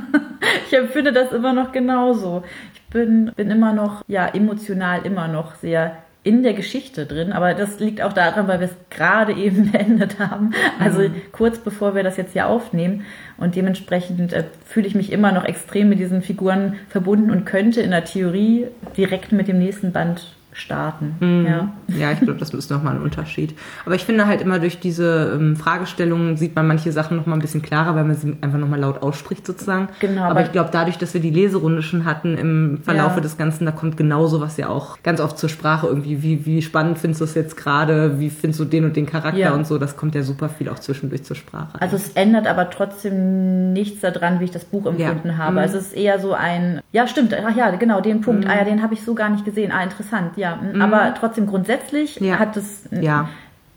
ich 0.68 0.78
empfinde 0.78 1.12
das 1.12 1.32
immer 1.32 1.54
noch 1.54 1.72
genauso. 1.72 2.44
Ich 2.74 2.82
bin, 2.90 3.32
bin 3.36 3.52
immer 3.52 3.74
noch, 3.74 4.04
ja, 4.08 4.28
emotional 4.28 5.06
immer 5.06 5.28
noch 5.28 5.56
sehr 5.56 5.98
in 6.22 6.44
der 6.44 6.54
Geschichte 6.54 7.06
drin, 7.06 7.32
aber 7.32 7.54
das 7.54 7.80
liegt 7.80 8.02
auch 8.02 8.12
daran, 8.12 8.48
weil 8.48 8.60
wir 8.60 8.68
es 8.68 8.76
gerade 8.90 9.34
eben 9.38 9.72
beendet 9.72 10.20
haben, 10.20 10.52
also 10.78 11.10
kurz 11.32 11.60
bevor 11.60 11.96
wir 11.96 12.04
das 12.04 12.18
jetzt 12.18 12.34
hier 12.34 12.48
aufnehmen 12.48 13.06
und 13.38 13.56
dementsprechend 13.56 14.34
äh, 14.34 14.44
fühle 14.66 14.88
ich 14.88 14.96
mich 14.96 15.12
immer 15.12 15.32
noch 15.32 15.46
extrem 15.46 15.90
mit 15.90 16.00
diesen 16.00 16.22
Figuren 16.22 16.76
verbunden 16.90 17.32
und 17.32 17.46
könnte 17.46 17.82
in 17.82 17.92
der 17.92 18.04
Theorie 18.04 18.68
direkt 18.98 19.32
mit 19.32 19.48
dem 19.48 19.60
nächsten 19.60 19.94
Band 19.94 20.36
starten. 20.52 21.46
Ja. 21.48 21.70
Ja, 21.96 22.12
ich 22.12 22.20
glaube, 22.20 22.40
das 22.40 22.50
ist 22.54 22.70
nochmal 22.72 22.96
ein 22.96 23.02
Unterschied. 23.02 23.58
Aber 23.86 23.96
ich 23.96 24.04
finde 24.06 24.28
halt 24.28 24.42
immer 24.42 24.60
durch 24.60 24.80
diese 24.80 25.34
ähm, 25.36 25.56
Fragestellungen 25.56 26.38
sieht 26.38 26.56
man 26.56 26.68
manche 26.68 26.92
Sachen 26.92 27.18
nochmal 27.18 27.38
ein 27.38 27.42
bisschen 27.42 27.62
klarer, 27.62 27.96
weil 27.96 28.04
man 28.04 28.16
sie 28.16 28.36
einfach 28.42 28.58
nochmal 28.60 28.80
laut 28.80 29.02
ausspricht 29.02 29.46
sozusagen. 29.46 29.88
Genau, 30.00 30.24
Aber 30.24 30.42
ich 30.42 30.52
glaube, 30.52 30.70
dadurch, 30.72 30.98
dass 30.98 31.14
wir 31.14 31.22
die 31.22 31.30
Leserunde 31.30 31.82
schon 31.82 32.06
hatten 32.06 32.38
im 32.38 32.80
Verlaufe 32.84 33.16
Ja. 33.16 33.22
des 33.22 33.38
Ganzen, 33.38 33.66
da 33.66 33.72
kommt 33.72 33.96
genau 33.98 34.28
sowas 34.28 34.58
ja 34.58 34.70
auch 34.70 34.98
ganz 35.04 35.22
oft 35.22 35.38
zur 35.38 35.50
Sprache 35.50 35.88
irgendwie. 35.88 36.22
Wie, 36.24 36.46
wie 36.46 36.62
spannend 36.62 36.98
findest 37.00 37.22
du 37.22 37.26
es 37.26 37.36
jetzt 37.36 37.56
gerade? 37.56 38.20
Wie 38.20 38.30
findest 38.30 38.60
du 38.60 38.66
den 38.66 38.86
und 38.86 38.96
den 38.96 39.06
Charakter 39.06 39.38
Ja. 39.40 39.52
und 39.54 39.66
so? 39.68 39.78
Das 39.78 39.96
kommt 39.98 40.16
ja 40.16 40.24
super 40.24 40.50
viel 40.50 40.70
auch 40.70 40.80
zwischendurch 40.80 41.24
zur 41.24 41.36
Sprache. 41.36 41.80
Also 41.80 41.96
es 41.96 42.10
ändert 42.14 42.48
aber 42.48 42.70
trotzdem 42.70 43.74
nichts 43.74 44.02
daran, 44.02 44.40
wie 44.40 44.46
ich 44.46 44.52
das 44.52 44.66
Buch 44.66 44.86
empfunden 44.86 45.30
Ja. 45.30 45.38
habe. 45.38 45.54
Mhm. 45.54 45.58
Also 45.60 45.78
es 45.78 45.88
ist 45.88 45.94
eher 45.94 46.20
so 46.20 46.34
ein, 46.34 46.82
ja 46.92 47.08
stimmt, 47.08 47.34
ach 47.34 47.56
ja, 47.56 47.70
genau, 47.72 48.02
den 48.02 48.22
Punkt, 48.22 48.48
ah 48.48 48.56
ja, 48.58 48.64
den 48.64 48.82
habe 48.84 48.94
ich 48.94 49.04
so 49.04 49.14
gar 49.16 49.30
nicht 49.30 49.46
gesehen, 49.46 49.72
ah 49.72 49.84
interessant, 49.84 50.38
ja. 50.40 50.60
Aber 50.80 51.14
trotzdem 51.20 51.46
grundsätzlich 51.48 52.20
Mhm. 52.20 52.28
Ja. 52.28 52.40
hat 52.40 52.58
es, 52.58 52.88
Ja. 52.92 53.30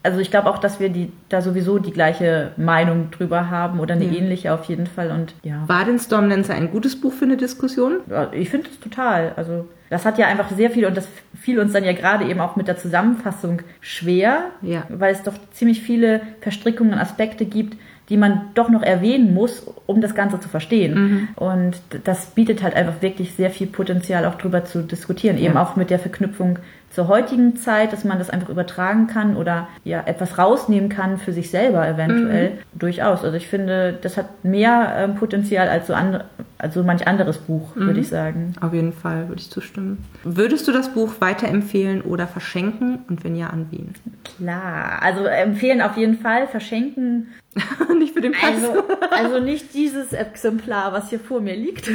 also 0.02 0.18
ich 0.20 0.30
glaube 0.30 0.48
auch, 0.48 0.58
dass 0.58 0.80
wir 0.80 0.88
die 0.88 1.12
da 1.28 1.42
sowieso 1.42 1.78
die 1.78 1.92
gleiche 1.92 2.52
Meinung 2.56 3.10
drüber 3.10 3.50
haben 3.50 3.78
oder 3.80 3.94
eine 3.94 4.04
Ja. 4.04 4.12
ähnliche 4.18 4.52
auf 4.54 4.64
jeden 4.64 4.86
Fall 4.86 5.10
und 5.10 5.34
ja. 5.42 5.62
War 5.66 5.84
denn 5.84 5.98
Stormlancer 5.98 6.54
ein 6.54 6.70
gutes 6.70 7.00
Buch 7.00 7.12
für 7.12 7.24
eine 7.24 7.36
Diskussion? 7.36 7.98
Ich 8.32 8.50
finde 8.50 8.68
es 8.70 8.80
total. 8.80 9.32
Also 9.36 9.68
das 9.90 10.04
hat 10.06 10.16
ja 10.18 10.26
einfach 10.26 10.50
sehr 10.50 10.70
viel 10.70 10.86
und 10.86 10.96
das 10.96 11.06
fiel 11.40 11.58
uns 11.60 11.72
dann 11.72 11.84
ja 11.84 11.92
gerade 11.92 12.24
eben 12.24 12.40
auch 12.40 12.56
mit 12.56 12.66
der 12.68 12.78
Zusammenfassung 12.78 13.60
schwer, 13.80 14.44
Ja. 14.62 14.84
weil 14.88 15.12
es 15.12 15.22
doch 15.22 15.34
ziemlich 15.52 15.82
viele 15.82 16.20
Verstrickungen 16.40 16.94
und 16.94 16.98
Aspekte 16.98 17.44
gibt, 17.44 17.76
die 18.08 18.16
man 18.16 18.42
doch 18.54 18.68
noch 18.68 18.82
erwähnen 18.82 19.32
muss, 19.32 19.66
um 19.86 20.00
das 20.00 20.14
Ganze 20.14 20.38
zu 20.40 20.48
verstehen. 20.48 21.28
Und 21.36 21.80
das 22.04 22.26
bietet 22.26 22.62
halt 22.62 22.74
einfach 22.74 23.00
wirklich 23.00 23.34
sehr 23.34 23.50
viel 23.50 23.66
Potenzial, 23.68 24.24
auch 24.26 24.34
drüber 24.34 24.64
zu 24.64 24.82
diskutieren. 24.82 25.38
Eben 25.38 25.54
Ja. 25.54 25.62
auch 25.62 25.76
mit 25.76 25.90
der 25.90 25.98
Verknüpfung 25.98 26.58
zur 26.90 27.08
heutigen 27.08 27.56
Zeit, 27.56 27.92
dass 27.94 28.04
man 28.04 28.18
das 28.18 28.28
einfach 28.28 28.50
übertragen 28.50 29.06
kann 29.06 29.36
oder 29.36 29.66
ja 29.82 30.02
etwas 30.04 30.36
rausnehmen 30.36 30.90
kann 30.90 31.16
für 31.16 31.32
sich 31.32 31.50
selber 31.50 31.88
eventuell. 31.88 32.58
Durchaus. 32.74 33.24
Also 33.24 33.34
ich 33.36 33.48
finde, 33.48 33.98
das 34.02 34.18
hat 34.18 34.44
mehr 34.44 34.94
ähm, 34.98 35.14
Potenzial 35.14 35.68
als 35.68 35.86
so, 35.86 35.94
andere, 35.94 36.24
als 36.58 36.74
so 36.74 36.82
manch 36.82 37.06
anderes 37.08 37.38
Buch, 37.38 37.74
würde 37.76 38.00
ich 38.00 38.08
sagen. 38.08 38.54
Auf 38.60 38.74
jeden 38.74 38.92
Fall 38.92 39.28
würde 39.28 39.40
ich 39.40 39.48
zustimmen. 39.50 40.04
Würdest 40.22 40.68
du 40.68 40.72
das 40.72 40.92
Buch 40.92 41.14
weiterempfehlen 41.20 42.02
oder 42.02 42.26
verschenken? 42.26 42.98
Und 43.08 43.24
wenn 43.24 43.36
ja, 43.36 43.46
an 43.46 43.68
wen? 43.70 43.94
Klar, 44.36 45.00
also 45.00 45.24
empfehlen 45.24 45.80
auf 45.80 45.96
jeden 45.96 46.18
Fall, 46.18 46.46
verschenken. 46.46 47.28
Nicht 47.98 48.14
für 48.14 48.20
den 48.20 48.32
Preis. 48.32 48.64
Also, 48.64 48.84
also 49.10 49.40
nicht 49.40 49.74
dieses 49.74 50.12
Exemplar, 50.12 50.92
was 50.92 51.10
hier 51.10 51.20
vor 51.20 51.40
mir 51.40 51.54
liegt. 51.54 51.88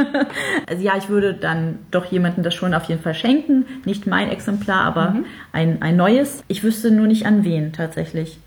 also 0.66 0.82
ja, 0.82 0.96
ich 0.96 1.08
würde 1.08 1.34
dann 1.34 1.78
doch 1.90 2.06
jemandem 2.06 2.42
das 2.42 2.54
schon 2.54 2.74
auf 2.74 2.84
jeden 2.84 3.00
Fall 3.00 3.14
schenken. 3.14 3.66
Nicht 3.84 4.06
mein 4.06 4.28
Exemplar, 4.30 4.82
aber 4.82 5.16
ein, 5.52 5.82
ein 5.82 5.96
neues. 5.96 6.42
Ich 6.48 6.64
wüsste 6.64 6.90
nur 6.90 7.06
nicht 7.06 7.26
an 7.26 7.44
wen 7.44 7.72
tatsächlich. 7.72 8.38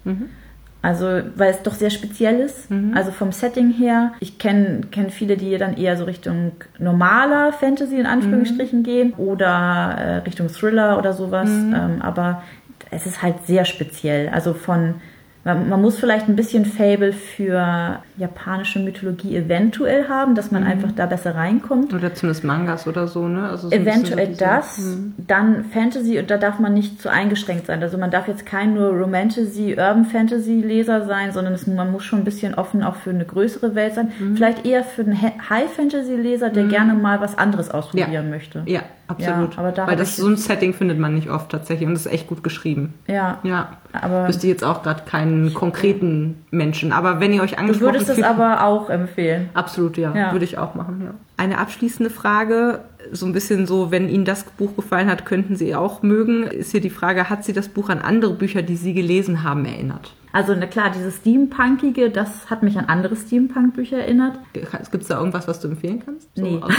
Also, 0.81 1.21
weil 1.35 1.51
es 1.51 1.61
doch 1.61 1.73
sehr 1.73 1.91
speziell 1.91 2.39
ist. 2.39 2.69
Also 2.95 3.11
vom 3.11 3.31
Setting 3.31 3.71
her. 3.71 4.13
Ich 4.19 4.39
kenne 4.39 4.81
kenn 4.91 5.09
viele, 5.11 5.37
die 5.37 5.57
dann 5.57 5.77
eher 5.77 5.95
so 5.95 6.05
Richtung 6.05 6.53
normaler 6.79 7.53
Fantasy 7.53 7.97
in 7.97 8.07
Anführungsstrichen 8.07 8.83
gehen 8.83 9.13
oder 9.13 9.95
äh, 9.97 10.15
Richtung 10.17 10.47
Thriller 10.47 10.97
oder 10.97 11.13
sowas. 11.13 11.49
Ähm, 11.49 12.01
aber 12.01 12.43
es 12.89 13.05
ist 13.05 13.21
halt 13.21 13.45
sehr 13.45 13.65
speziell. 13.65 14.29
Also 14.29 14.53
von 14.53 14.95
man, 15.43 15.69
man 15.69 15.81
muss 15.81 15.97
vielleicht 15.97 16.29
ein 16.29 16.35
bisschen 16.35 16.65
Fable 16.65 17.13
für 17.13 17.99
japanische 18.17 18.79
Mythologie 18.79 19.35
eventuell 19.35 20.07
haben, 20.07 20.35
dass 20.35 20.51
man 20.51 20.63
einfach 20.63 20.91
da 20.91 21.07
besser 21.07 21.35
reinkommt. 21.35 21.93
Oder 21.93 22.13
zumindest 22.13 22.43
Mangas 22.43 22.85
oder 22.87 23.07
so, 23.07 23.27
ne? 23.27 23.49
Also 23.49 23.69
so 23.69 23.75
Eventuell 23.75 24.33
so 24.35 24.39
das, 24.39 24.77
Mhm. 24.77 25.13
dann 25.17 25.65
Fantasy 25.65 26.19
und 26.19 26.29
da 26.29 26.37
darf 26.37 26.59
man 26.59 26.73
nicht 26.75 27.01
zu 27.01 27.09
eingeschränkt 27.09 27.65
sein. 27.65 27.81
Also 27.81 27.97
man 27.97 28.11
darf 28.11 28.27
jetzt 28.27 28.45
kein 28.45 28.75
nur 28.75 28.89
Romantasy, 28.89 29.71
Urban 29.71 30.05
Fantasy 30.05 30.61
Leser 30.61 31.05
sein, 31.05 31.31
sondern 31.31 31.53
es, 31.53 31.65
man 31.65 31.91
muss 31.91 32.03
schon 32.03 32.19
ein 32.19 32.25
bisschen 32.25 32.53
offen 32.53 32.83
auch 32.83 32.95
für 32.95 33.09
eine 33.09 33.25
größere 33.25 33.73
Welt 33.73 33.95
sein. 33.95 34.11
Mhm. 34.19 34.35
Vielleicht 34.35 34.65
eher 34.65 34.83
für 34.83 35.01
einen 35.01 35.19
High 35.21 35.71
Fantasy 35.71 36.15
Leser, 36.15 36.49
der 36.49 36.65
gerne 36.65 36.93
mal 36.93 37.19
was 37.19 37.37
anderes 37.37 37.71
ausprobieren 37.71 38.29
möchte. 38.29 38.61
Ja, 38.67 38.81
absolut. 39.11 39.53
Ja, 39.53 39.59
aber 39.59 39.71
da 39.71 39.87
Weil 39.87 39.95
das 39.95 40.17
so 40.17 40.27
ein 40.27 40.37
Setting 40.37 40.73
findet 40.73 40.97
man 40.99 41.13
nicht 41.13 41.29
oft 41.29 41.49
tatsächlich 41.49 41.87
und 41.87 41.93
das 41.93 42.05
ist 42.05 42.11
echt 42.11 42.27
gut 42.27 42.43
geschrieben. 42.43 42.93
Ja. 43.07 43.39
Ja. 43.43 43.77
Aber- 43.93 44.27
Wüsste 44.27 44.47
jetzt 44.47 44.63
auch 44.63 44.83
gerade 44.83 45.03
keinen 45.05 45.53
konkreten 45.53 46.43
Menschen. 46.51 46.91
Aber 46.91 47.19
wenn 47.19 47.33
ihr 47.33 47.41
euch 47.41 47.51
Du 47.51 47.57
angesprochen 47.59 47.93
würdest 47.93 48.09
es 48.09 48.15
fühlt- 48.15 48.27
aber 48.27 48.63
auch 48.65 48.89
empfehlen. 48.89 49.49
Absolut, 49.53 49.97
ja. 49.97 50.15
Ja. 50.15 50.31
Würde 50.31 50.45
ich 50.45 50.57
auch 50.57 50.75
machen, 50.75 51.01
ja. 51.03 51.13
Eine 51.37 51.57
abschließende 51.57 52.09
Frage, 52.09 52.79
so 53.11 53.25
ein 53.25 53.33
bisschen 53.33 53.65
so, 53.67 53.91
wenn 53.91 54.07
Ihnen 54.09 54.25
das 54.25 54.43
Buch 54.43 54.75
gefallen 54.75 55.09
hat, 55.09 55.25
könnten 55.25 55.55
Sie 55.55 55.75
auch 55.75 56.03
mögen, 56.03 56.43
ist 56.43 56.71
hier 56.71 56.81
die 56.81 56.89
Frage, 56.89 57.29
hat 57.29 57.43
Sie 57.43 57.53
das 57.53 57.67
Buch 57.69 57.89
an 57.89 57.99
andere 57.99 58.33
Bücher, 58.33 58.61
die 58.61 58.75
Sie 58.75 58.93
gelesen 58.93 59.43
haben, 59.43 59.65
erinnert? 59.65 60.13
Also 60.33 60.55
na 60.55 60.65
klar, 60.65 60.91
dieses 60.95 61.17
Steampunkige, 61.17 62.09
das 62.09 62.49
hat 62.49 62.63
mich 62.63 62.77
an 62.77 62.85
andere 62.85 63.15
Steampunk-Bücher 63.15 63.97
erinnert. 63.97 64.39
Gibt 64.53 65.03
es 65.03 65.07
da 65.07 65.17
irgendwas, 65.17 65.47
was 65.47 65.59
du 65.59 65.67
empfehlen 65.67 66.01
kannst? 66.05 66.29
So 66.35 66.43
Nee. 66.43 66.61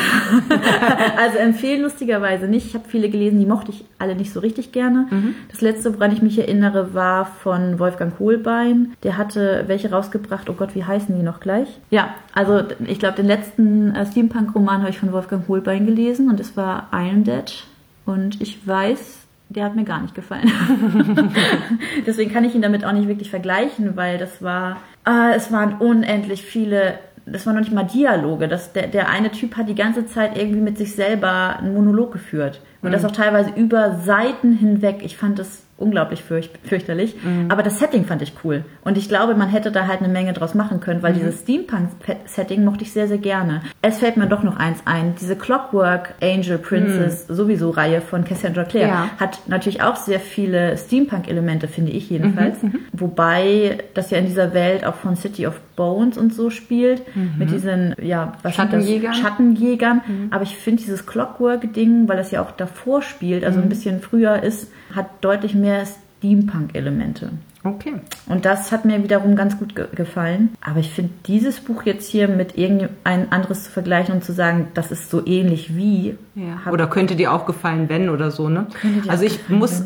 Also 1.16 1.38
empfehlen 1.38 1.82
lustigerweise 1.82 2.46
nicht. 2.46 2.66
Ich 2.66 2.74
habe 2.74 2.84
viele 2.88 3.08
gelesen, 3.10 3.38
die 3.38 3.46
mochte 3.46 3.70
ich 3.72 3.84
alle 3.98 4.14
nicht 4.16 4.32
so 4.32 4.40
richtig 4.40 4.72
gerne. 4.72 5.06
Das 5.50 5.60
letzte, 5.60 5.94
woran 5.94 6.12
ich 6.12 6.22
mich 6.22 6.38
erinnere, 6.38 6.94
war 6.94 7.26
von 7.26 7.78
Wolfgang 7.78 8.18
Hohlbein. 8.18 8.94
Der 9.02 9.16
hatte 9.16 9.64
welche 9.66 9.90
rausgebracht. 9.90 10.48
Oh 10.50 10.54
Gott, 10.54 10.74
wie 10.74 10.84
heißen 10.84 11.14
die 11.14 11.22
noch 11.22 11.40
gleich? 11.40 11.68
Ja, 11.90 12.14
also 12.34 12.62
ich 12.86 12.98
glaube, 12.98 13.16
den 13.16 13.26
letzten 13.26 13.94
äh, 13.94 14.06
Steampunk-Roman 14.06 14.80
habe 14.80 14.90
ich 14.90 14.98
von 14.98 15.12
Wolfgang 15.12 15.46
Hohlbein 15.48 15.86
gelesen 15.86 16.28
und 16.28 16.40
es 16.40 16.56
war 16.56 16.88
Iron 16.92 17.24
Dead. 17.24 17.52
Und 18.04 18.40
ich 18.40 18.66
weiß, 18.66 19.21
der 19.52 19.64
hat 19.64 19.76
mir 19.76 19.84
gar 19.84 20.00
nicht 20.00 20.14
gefallen. 20.14 20.50
Deswegen 22.06 22.32
kann 22.32 22.44
ich 22.44 22.54
ihn 22.54 22.62
damit 22.62 22.84
auch 22.84 22.92
nicht 22.92 23.08
wirklich 23.08 23.30
vergleichen, 23.30 23.96
weil 23.96 24.18
das 24.18 24.42
war, 24.42 24.78
äh, 25.06 25.34
es 25.34 25.52
waren 25.52 25.74
unendlich 25.78 26.42
viele, 26.42 26.98
das 27.26 27.46
waren 27.46 27.54
noch 27.54 27.62
nicht 27.62 27.72
mal 27.72 27.84
Dialoge. 27.84 28.48
Das, 28.48 28.72
der, 28.72 28.86
der 28.86 29.08
eine 29.08 29.30
Typ 29.30 29.56
hat 29.56 29.68
die 29.68 29.74
ganze 29.74 30.06
Zeit 30.06 30.36
irgendwie 30.36 30.60
mit 30.60 30.78
sich 30.78 30.94
selber 30.94 31.58
einen 31.58 31.74
Monolog 31.74 32.12
geführt. 32.12 32.60
Und 32.82 32.92
das 32.92 33.04
auch 33.04 33.12
teilweise 33.12 33.50
über 33.54 33.98
Seiten 33.98 34.52
hinweg. 34.52 35.02
Ich 35.02 35.16
fand 35.16 35.38
das 35.38 35.61
unglaublich 35.82 36.22
fürcht, 36.22 36.52
fürchterlich. 36.64 37.14
Aber 37.48 37.62
das 37.62 37.78
Setting 37.78 38.04
fand 38.04 38.22
ich 38.22 38.32
cool. 38.44 38.64
Und 38.84 38.96
ich 38.96 39.08
glaube, 39.08 39.34
man 39.34 39.48
hätte 39.48 39.70
da 39.72 39.86
halt 39.86 40.00
eine 40.00 40.12
Menge 40.12 40.32
draus 40.32 40.54
machen 40.54 40.80
können, 40.80 41.02
weil 41.02 41.12
dieses 41.12 41.40
Steampunk-Setting 41.40 42.64
mochte 42.64 42.84
ich 42.84 42.92
sehr, 42.92 43.08
sehr 43.08 43.18
gerne. 43.18 43.62
Es 43.82 43.98
fällt 43.98 44.16
mir 44.16 44.26
doch 44.26 44.42
noch 44.42 44.56
eins 44.56 44.78
ein. 44.84 45.14
Diese 45.20 45.36
Clockwork 45.36 46.14
Angel 46.22 46.58
Princess 46.58 47.26
sowieso 47.26 47.70
Reihe 47.70 48.00
von 48.00 48.24
Cassandra 48.24 48.64
Clare 48.64 48.88
Ja. 48.88 49.10
hat 49.18 49.40
natürlich 49.46 49.82
auch 49.82 49.96
sehr 49.96 50.20
viele 50.20 50.76
Steampunk-Elemente, 50.76 51.68
finde 51.68 51.92
ich 51.92 52.08
jedenfalls. 52.10 52.58
Wobei 52.92 53.78
das 53.94 54.10
ja 54.10 54.18
in 54.18 54.26
dieser 54.26 54.54
Welt 54.54 54.86
auch 54.86 54.94
von 54.94 55.16
City 55.16 55.46
of 55.46 55.58
Bones 55.76 56.16
und 56.18 56.34
so 56.34 56.50
spielt. 56.50 57.02
Mit 57.38 57.50
diesen, 57.50 57.94
ja, 58.00 58.34
was? 58.42 58.54
Schattenjägern. 58.54 59.14
Schattenjägern. 59.14 60.02
Aber 60.30 60.42
ich 60.42 60.56
finde 60.56 60.82
dieses 60.82 61.06
Clockwork-Ding, 61.06 62.08
weil 62.08 62.16
das 62.16 62.30
ja 62.30 62.42
auch 62.42 62.50
davor 62.52 63.02
spielt, 63.02 63.44
also 63.44 63.60
ein 63.60 63.68
bisschen 63.68 64.00
früher 64.00 64.42
ist, 64.42 64.70
hat 64.94 65.06
deutlich 65.22 65.54
mehr 65.54 65.71
Steampunk-Elemente. 65.84 67.30
Okay. 67.64 67.94
Und 68.26 68.44
das 68.44 68.72
hat 68.72 68.84
mir 68.84 69.04
wiederum 69.04 69.36
ganz 69.36 69.58
gut 69.58 69.76
ge 69.76 69.86
gefallen. 69.94 70.50
Aber 70.60 70.80
ich 70.80 70.90
finde 70.90 71.10
dieses 71.26 71.60
Buch 71.60 71.84
jetzt 71.84 72.10
hier 72.10 72.26
mit 72.26 72.58
irgendein 72.58 73.30
anderes 73.30 73.64
zu 73.64 73.70
vergleichen 73.70 74.16
und 74.16 74.24
zu 74.24 74.32
sagen, 74.32 74.68
das 74.74 74.90
ist 74.90 75.10
so 75.10 75.24
ähnlich 75.24 75.76
wie. 75.76 76.16
Ja. 76.34 76.72
Oder 76.72 76.88
könnte 76.88 77.14
dir 77.14 77.32
auch 77.32 77.46
gefallen, 77.46 77.88
wenn 77.88 78.08
oder 78.08 78.32
so, 78.32 78.48
ne? 78.48 78.66
Also 79.06 79.24
ich 79.24 79.48
muss, 79.48 79.84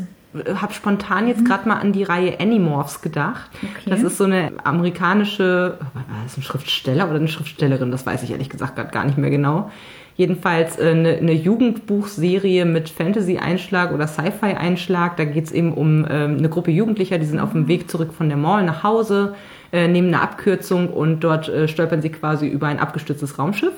habe 0.55 0.73
spontan 0.73 1.29
jetzt 1.29 1.45
gerade 1.45 1.69
mal 1.69 1.77
an 1.77 1.93
die 1.93 2.03
Reihe 2.03 2.41
Animorphs 2.41 3.03
gedacht. 3.03 3.51
Okay. 3.63 3.91
Das 3.91 4.03
ist 4.03 4.17
so 4.17 4.25
eine 4.25 4.53
amerikanische, 4.65 5.77
war 5.93 6.05
das 6.25 6.39
ein 6.39 6.43
Schriftsteller 6.43 7.09
oder 7.09 7.17
eine 7.17 7.29
Schriftstellerin? 7.29 7.91
Das 7.91 8.07
weiß 8.07 8.23
ich 8.23 8.31
ehrlich 8.31 8.49
gesagt 8.49 8.77
gerade 8.77 8.91
gar 8.91 9.05
nicht 9.05 9.19
mehr 9.19 9.31
genau. 9.31 9.71
Jedenfalls 10.17 10.79
äh, 10.79 10.91
eine, 10.91 11.17
eine 11.17 11.33
Jugendbuchserie 11.33 12.65
mit 12.65 12.89
Fantasy-Einschlag 12.89 13.93
oder 13.93 14.07
Sci-Fi-Einschlag. 14.07 15.17
Da 15.17 15.25
geht's 15.25 15.53
eben 15.53 15.73
um 15.73 16.07
ähm, 16.09 16.39
eine 16.39 16.49
Gruppe 16.49 16.71
Jugendlicher, 16.71 17.19
die 17.19 17.27
sind 17.27 17.39
auf 17.39 17.53
dem 17.53 17.69
Weg 17.69 17.91
zurück 17.91 18.13
von 18.13 18.29
der 18.29 18.39
Mall 18.39 18.65
nach 18.65 18.83
Hause, 18.83 19.35
äh, 19.73 19.89
nehmen 19.89 20.09
eine 20.09 20.23
Abkürzung 20.23 20.89
und 20.89 21.21
dort 21.21 21.49
äh, 21.49 21.69
stolpern 21.69 22.01
sie 22.01 22.11
quasi 22.11 22.47
über 22.47 22.67
ein 22.67 22.79
abgestürztes 22.79 23.39
Raumschiff. 23.39 23.75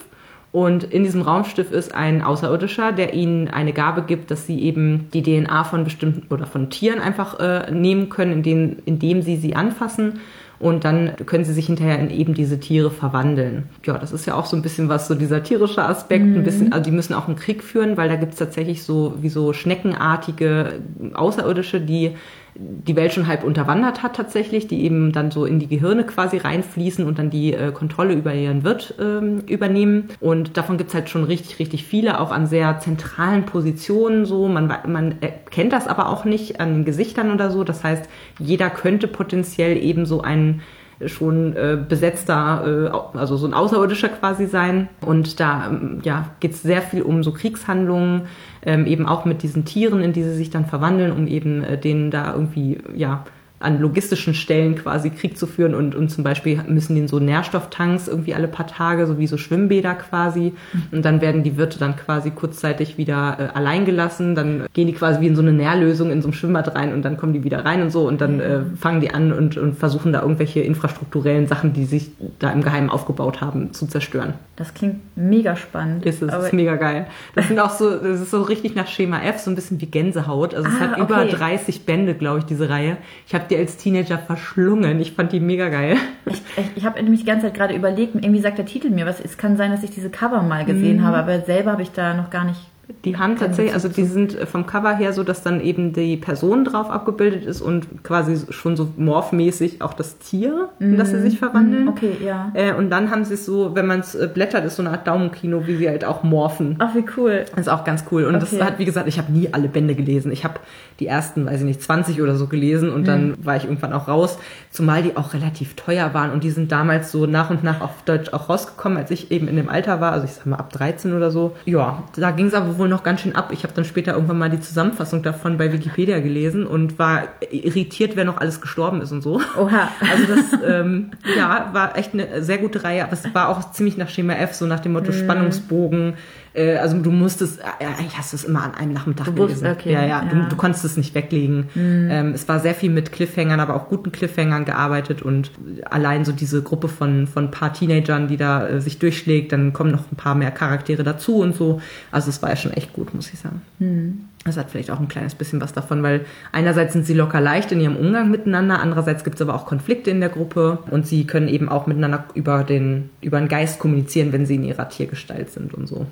Und 0.51 0.85
in 0.85 1.05
diesem 1.05 1.23
Raumschiff 1.23 1.73
ist 1.73 1.95
ein 1.95 2.23
Außerirdischer, 2.23 2.93
der 2.93 3.13
ihnen 3.13 3.49
eine 3.49 3.75
Gabe 3.75 4.03
gibt, 4.03 4.31
dass 4.31 4.47
sie 4.47 4.63
eben 4.63 5.11
die 5.13 5.23
DNA 5.23 5.65
von 5.65 5.85
bestimmten 5.85 6.33
oder 6.33 6.47
von 6.47 6.71
Tieren 6.71 7.01
einfach 7.01 7.39
äh, 7.39 7.71
nehmen 7.71 8.09
können, 8.09 8.33
indem, 8.33 8.77
indem 8.87 9.21
sie 9.23 9.37
sie 9.37 9.55
anfassen. 9.55 10.21
Und 10.61 10.85
dann 10.85 11.15
können 11.27 11.45
sie 11.45 11.53
sich 11.53 11.67
hinterher 11.67 11.99
in 12.01 12.11
eben 12.11 12.35
diese 12.35 12.59
Tiere 12.59 12.91
verwandeln. 12.91 13.69
Ja, 13.85 13.97
das 13.97 14.13
ist 14.13 14.27
ja 14.27 14.35
auch 14.35 14.47
so 14.47 14.57
ein 14.57 14.63
bisschen 14.63 14.89
was, 14.89 15.07
so 15.07 15.15
dieser 15.15 15.43
tierische 15.43 15.85
Aspekt, 15.85 16.25
ein 16.25 16.43
bisschen, 16.43 16.73
also 16.73 16.83
die 16.83 16.91
müssen 16.91 17.15
auch 17.15 17.29
einen 17.29 17.37
Krieg 17.37 17.63
führen, 17.63 17.97
weil 17.97 18.09
da 18.09 18.17
gibt's 18.17 18.39
tatsächlich 18.39 18.83
so 18.83 19.15
wie 19.21 19.29
so 19.29 19.53
schneckenartige 19.53 20.81
Außerirdische, 21.15 21.81
die 21.81 22.17
die 22.55 22.97
Welt 22.97 23.13
schon 23.13 23.27
halb 23.27 23.45
unterwandert 23.45 24.03
hat 24.03 24.17
tatsächlich, 24.17 24.67
die 24.67 24.83
eben 24.85 25.13
dann 25.13 25.31
so 25.31 25.45
in 25.45 25.59
die 25.59 25.69
Gehirne 25.69 26.05
quasi 26.05 26.39
reinfließen 26.39 27.07
und 27.07 27.19
dann 27.19 27.31
die 27.31 27.55
äh, 27.55 27.73
Kontrolle 27.73 28.15
über 28.15 28.35
ihren 28.35 28.65
Wirt 28.65 28.95
ähm, 29.01 29.41
übernehmen. 29.47 30.09
Und 30.21 30.57
davon 30.57 30.77
gibt's 30.77 30.95
halt 30.95 31.09
schon 31.09 31.25
richtig, 31.25 31.59
richtig 31.59 31.85
viele, 31.85 32.21
auch 32.21 32.33
an 32.33 32.47
sehr 32.47 32.81
zentralen 32.81 33.45
Positionen 33.47 34.27
so. 34.27 34.49
Man, 34.49 34.73
man 34.87 35.17
erkennt 35.21 35.73
das 35.73 35.87
aber 35.87 36.09
auch 36.09 36.25
nicht 36.25 36.61
an 36.61 36.75
den 36.75 36.85
Gesichtern 36.85 37.33
oder 37.33 37.51
so. 37.51 37.65
Das 37.65 37.85
heißt, 37.85 38.09
jeder 38.39 38.71
könnte 38.71 39.09
potenziell 39.09 39.77
eben 39.77 40.07
so 40.07 40.23
einen 40.23 40.63
schon 41.07 41.55
äh, 41.55 41.79
besetzter, 41.89 42.91
äh, 43.15 43.19
also 43.19 43.37
so 43.37 43.47
ein 43.47 43.55
Außerirdischer 43.55 44.09
quasi 44.09 44.47
sein. 44.47 44.89
Und 45.01 45.39
da 45.41 45.69
ähm, 45.69 46.01
ja, 46.03 46.31
geht 46.41 46.53
es 46.53 46.63
sehr 46.63 46.83
viel 46.83 47.03
um 47.03 47.23
so 47.23 47.33
Kriegshandlungen, 47.33 48.23
ähm, 48.69 48.85
eben 48.85 49.07
auch 49.07 49.25
mit 49.25 49.43
diesen 49.43 49.65
Tieren, 49.65 50.03
in 50.03 50.13
die 50.13 50.23
sie 50.23 50.35
sich 50.35 50.51
dann 50.51 50.67
verwandeln, 50.67 51.11
um 51.11 51.27
eben 51.27 51.65
äh, 51.65 51.79
denen 51.79 52.11
da 52.11 52.35
irgendwie, 52.35 52.79
ja, 52.95 53.25
an 53.61 53.81
logistischen 53.81 54.35
Stellen 54.35 54.75
quasi 54.77 55.11
Krieg 55.11 55.37
zu 55.37 55.47
führen 55.47 55.75
und, 55.75 55.95
und 55.95 56.11
zum 56.11 56.25
Beispiel 56.25 56.63
müssen 56.69 56.95
die 56.95 57.01
in 57.03 57.09
so 57.09 57.19
Nährstofftanks 57.19 58.09
irgendwie 58.09 58.35
alle 58.35 58.49
paar 58.49 58.67
Tage, 58.67 59.07
so 59.07 59.19
wie 59.19 59.27
so 59.27 59.37
Schwimmbäder 59.37 59.95
quasi. 59.95 60.53
Und 60.93 61.05
dann 61.05 61.21
werden 61.21 61.43
die 61.43 61.57
Wirte 61.57 61.79
dann 61.79 61.97
quasi 61.97 62.31
kurzzeitig 62.31 62.99
wieder 62.99 63.37
äh, 63.39 63.57
allein 63.57 63.85
gelassen. 63.85 64.35
Dann 64.35 64.67
gehen 64.73 64.87
die 64.87 64.93
quasi 64.93 65.21
wie 65.21 65.27
in 65.27 65.37
so 65.37 65.43
eine 65.43 65.53
Nährlösung 65.53 66.11
in 66.11 66.23
so 66.23 66.29
ein 66.29 66.33
Schwimmbad 66.33 66.75
rein 66.75 66.93
und 66.93 67.03
dann 67.03 67.17
kommen 67.17 67.33
die 67.33 67.45
wieder 67.45 67.65
rein 67.65 67.83
und 67.83 67.91
so 67.91 68.07
und 68.07 68.21
dann 68.21 68.41
äh, 68.41 68.61
fangen 68.77 69.01
die 69.01 69.11
an 69.11 69.33
und, 69.33 69.57
und 69.57 69.75
versuchen 69.77 70.13
da 70.13 70.23
irgendwelche 70.23 70.61
infrastrukturellen 70.61 71.47
Sachen, 71.47 71.73
die 71.73 71.85
sich 71.85 72.11
da 72.39 72.51
im 72.51 72.63
Geheimen 72.63 72.91
aufgebaut 72.91 73.41
haben, 73.41 73.73
zu 73.73 73.87
zerstören. 73.87 74.35
Das 74.57 74.75
klingt 74.75 74.97
mega 75.17 75.57
spannend. 75.57 76.05
Ist 76.05 76.23
es, 76.23 76.33
ist 76.33 76.53
mega 76.53 76.77
geil. 76.77 77.07
Das 77.35 77.49
sind 77.49 77.59
auch 77.61 77.71
so, 77.71 77.91
das 77.97 78.21
ist 78.21 78.31
so 78.31 78.43
richtig 78.43 78.75
nach 78.75 78.87
Schema 78.89 79.21
F, 79.23 79.39
so 79.39 79.51
ein 79.51 79.55
bisschen 79.55 79.81
wie 79.81 79.87
Gänsehaut. 79.87 80.55
Also 80.55 80.69
es 80.69 80.75
Ah, 80.77 80.81
hat 80.81 80.99
über 80.99 81.23
okay. 81.23 81.31
30 81.31 81.87
Bände, 81.87 82.15
glaube 82.15 82.41
ich, 82.41 82.45
diese 82.45 82.69
Reihe. 82.69 82.97
Ich 83.27 83.35
habe 83.35 83.45
die 83.51 83.57
als 83.57 83.77
Teenager 83.77 84.19
verschlungen. 84.19 85.01
Ich 85.01 85.13
fand 85.13 85.33
die 85.33 85.41
mega 85.41 85.69
geil. 85.69 85.97
Ich, 86.27 86.43
ich, 86.57 86.77
ich 86.77 86.85
habe 86.85 87.03
nämlich 87.03 87.21
die 87.21 87.27
ganze 87.27 87.47
Zeit 87.47 87.55
gerade 87.55 87.75
überlegt, 87.75 88.15
irgendwie 88.15 88.41
sagt 88.41 88.59
der 88.59 88.67
Titel 88.67 88.91
mir 88.91 89.07
was. 89.07 89.21
Es 89.21 89.39
kann 89.39 89.57
sein, 89.57 89.71
dass 89.71 89.83
ich 89.83 89.91
diese 89.91 90.11
Cover 90.11 90.43
mal 90.43 90.65
gesehen 90.65 91.03
habe, 91.03 91.17
aber 91.17 91.41
selber 91.41 91.73
habe 91.73 91.83
ich 91.83 91.91
da 91.91 92.15
noch 92.15 92.31
gar 92.31 92.45
nicht. 92.45 92.61
Die 93.05 93.17
haben 93.19 93.37
tatsächlich, 93.37 93.75
also 93.75 93.89
die 93.89 94.05
sind 94.05 94.33
vom 94.51 94.67
Cover 94.67 94.95
her 94.97 95.13
so, 95.13 95.23
dass 95.23 95.43
dann 95.43 95.61
eben 95.61 95.93
die 95.93 96.17
Person 96.17 96.65
drauf 96.65 96.91
abgebildet 96.91 97.45
ist 97.45 97.61
und 97.61 98.03
quasi 98.03 98.51
schon 98.51 98.77
so 98.77 98.89
morphmäßig 98.97 99.83
auch 99.83 99.93
das 99.93 100.19
Tier, 100.19 100.71
in 100.79 100.97
das 100.97 101.11
sie 101.11 101.21
sich 101.21 101.39
verwandeln. 101.39 101.89
Okay, 101.89 102.13
ja. 102.25 102.51
Äh, 102.55 102.73
und 102.75 102.91
dann 102.91 103.11
haben 103.11 103.25
sie 103.25 103.35
es 103.35 103.45
so, 103.45 103.75
wenn 103.75 103.87
man 103.87 104.01
es 104.01 104.15
äh, 104.15 104.29
blättert, 104.33 104.65
ist 104.65 104.77
so 104.77 104.83
eine 104.83 104.91
Art 104.93 105.07
Daumenkino, 105.07 105.67
wie 105.67 105.77
sie 105.77 105.89
halt 105.89 106.05
auch 106.05 106.23
morphen. 106.23 106.77
Ach, 106.79 106.95
wie 106.95 107.05
cool. 107.17 107.45
Das 107.51 107.61
ist 107.67 107.69
auch 107.69 107.85
ganz 107.85 108.05
cool. 108.11 108.25
Und 108.25 108.35
das 108.35 108.53
Okay. 108.55 108.63
hat, 108.63 108.79
wie 108.79 108.85
gesagt, 108.87 109.07
ich 109.09 109.19
habe 109.19 109.31
nie 109.33 109.51
alle 109.53 109.69
Bände 109.69 109.95
gelesen. 109.95 110.33
Ich 110.33 110.45
habe 110.45 110.55
die 111.01 111.07
ersten, 111.07 111.45
weiß 111.47 111.61
ich 111.61 111.67
nicht, 111.67 111.83
20 111.83 112.23
oder 112.23 112.35
so 112.37 112.47
gelesen 112.47 112.91
und 112.91 113.07
dann 113.07 113.35
war 113.45 113.57
ich 113.57 113.65
irgendwann 113.65 113.93
auch 113.93 114.09
raus. 114.09 114.39
Zumal 114.71 115.03
die 115.03 115.17
auch 115.17 115.35
relativ 115.35 115.75
teuer 115.75 116.15
waren 116.15 116.31
und 116.33 116.43
die 116.43 116.51
sind 116.51 116.73
damals 116.73 117.13
so 117.13 117.27
nach 117.27 117.51
und 117.51 117.63
nach 117.63 117.81
auf 117.83 117.91
Deutsch 118.05 118.33
auch 118.33 118.49
rausgekommen, 118.49 118.97
als 118.99 119.11
ich 119.11 119.31
eben 119.31 119.47
in 119.49 119.57
dem 119.57 119.69
Alter 119.69 120.01
war. 120.01 120.13
Also 120.13 120.25
ich 120.25 120.33
sag 120.33 120.47
mal 120.47 120.57
ab 120.57 120.73
13 120.73 121.15
oder 121.15 121.31
so. 121.31 121.55
Ja, 121.67 122.03
da 122.17 122.31
ging 122.31 122.47
es 122.47 122.55
aber 122.55 122.78
wohl 122.79 122.89
noch 122.89 123.03
ganz 123.03 123.21
schön 123.21 123.35
ab. 123.37 123.51
Ich 123.53 123.63
habe 123.65 123.75
dann 123.75 123.85
später 123.85 124.13
irgendwann 124.15 124.39
mal 124.39 124.51
die 124.51 124.61
Zusammenfassung 124.61 125.23
davon 125.23 125.59
bei 125.59 125.73
Wikipedia 125.73 126.21
gelesen 126.21 126.67
und 126.67 126.99
war 126.99 127.25
irritiert, 127.51 128.13
wer 128.17 128.25
noch 128.25 128.39
alles 128.39 128.61
gestorben 128.61 129.01
ist 129.01 129.13
und 129.13 129.23
so. 129.23 129.41
Oha. 129.57 129.89
Also 130.11 130.35
das 130.35 130.61
ähm, 130.67 131.11
ja, 131.37 131.71
war 131.73 131.97
echt 131.97 132.15
eine 132.15 132.43
sehr 132.43 132.59
gute 132.59 132.85
Reihe, 132.85 133.05
aber 133.05 133.13
es 133.13 133.35
war 133.35 133.49
auch 133.49 133.73
ziemlich 133.73 133.97
nach 133.97 134.09
Schema 134.09 134.35
F, 134.35 134.55
so 134.55 134.67
nach 134.67 134.81
dem 134.81 134.93
Mhm. 134.93 134.99
Motto 134.99 135.13
Spannungsbogen. 135.13 136.15
Äh, 136.59 136.77
also 136.77 136.99
du 136.99 137.11
musstest, 137.11 137.61
äh, 137.61 137.85
eigentlich 137.85 138.19
hast 138.19 138.33
du 138.33 138.37
es 138.37 138.45
immer 138.45 138.65
an 138.65 138.75
einem 138.75 138.93
Nachmittag 138.93 139.27
Du 139.27 139.33
gelesen. 139.33 139.69
okay, 139.69 139.93
ja, 139.93 140.03
ja, 140.03 140.09
ja. 140.09 140.23
Mhm. 140.23 140.29
Du, 140.31 140.49
du 140.51 140.57
konntest 140.57 140.85
es 140.85 140.97
nicht 140.97 141.15
weglegen. 141.15 141.69
Ähm, 141.77 142.33
es 142.35 142.49
war 142.49 142.61
sehr 142.61 142.75
viel 142.75 142.91
mit 142.91 143.13
Cliffhangern, 143.13 143.61
aber 143.61 143.77
auch 143.77 143.89
guten 143.89 144.13
Cliffhangern 144.13 144.65
gearbeitet 144.65 145.23
und 145.23 145.53
allein 145.89 146.25
so 146.25 146.33
diese 146.33 146.63
Gruppe 146.63 146.89
von 146.89 147.27
von 147.27 147.45
ein 147.45 147.51
paar 147.51 147.73
Teenagern, 147.73 148.29
die 148.29 148.37
da 148.37 148.67
äh, 148.67 148.81
sich 148.81 148.99
durchschlägt, 148.99 149.53
dann 149.53 149.73
kommen 149.73 149.91
noch 149.91 150.11
ein 150.11 150.17
paar 150.17 150.35
mehr 150.35 150.51
Charaktere 150.51 151.05
dazu 151.05 151.41
und 151.41 151.55
so. 151.55 151.81
Also 152.11 152.31
es 152.31 152.43
war 152.43 152.51
ja 152.51 152.57
schon 152.57 152.73
echt 152.73 152.93
gut, 152.93 153.15
muss 153.15 153.33
ich 153.33 153.39
sagen. 153.39 153.63
Mhm. 153.79 154.25
Das 154.45 154.57
hat 154.57 154.71
vielleicht 154.71 154.91
auch 154.91 155.01
ein 155.01 155.09
kleines 155.09 155.35
bisschen 155.35 155.61
was 155.61 155.73
davon, 155.73 156.03
weil 156.03 156.25
einerseits 156.53 156.93
sind 156.95 157.05
sie 157.05 157.13
locker 157.13 157.41
leicht 157.41 157.71
in 157.73 157.81
ihrem 157.81 157.97
Umgang 157.97 158.31
miteinander, 158.31 158.81
andererseits 158.81 159.25
gibt 159.25 159.37
es 159.37 159.43
aber 159.43 159.55
auch 159.55 159.67
Konflikte 159.67 160.11
in 160.11 160.21
der 160.21 160.31
Gruppe 160.31 160.79
und 160.91 161.07
sie 161.07 161.27
können 161.27 161.49
eben 161.49 161.69
auch 161.69 161.87
miteinander 161.87 162.25
über 162.35 162.65
den, 162.65 163.11
über 163.21 163.39
den 163.39 163.49
Geist 163.49 163.79
kommunizieren, 163.79 164.33
wenn 164.33 164.47
sie 164.47 164.55
in 164.55 164.65
ihrer 164.65 164.89
Tiergestalt 164.89 165.51
sind 165.51 165.75
und 165.75 165.87
so. 165.87 166.07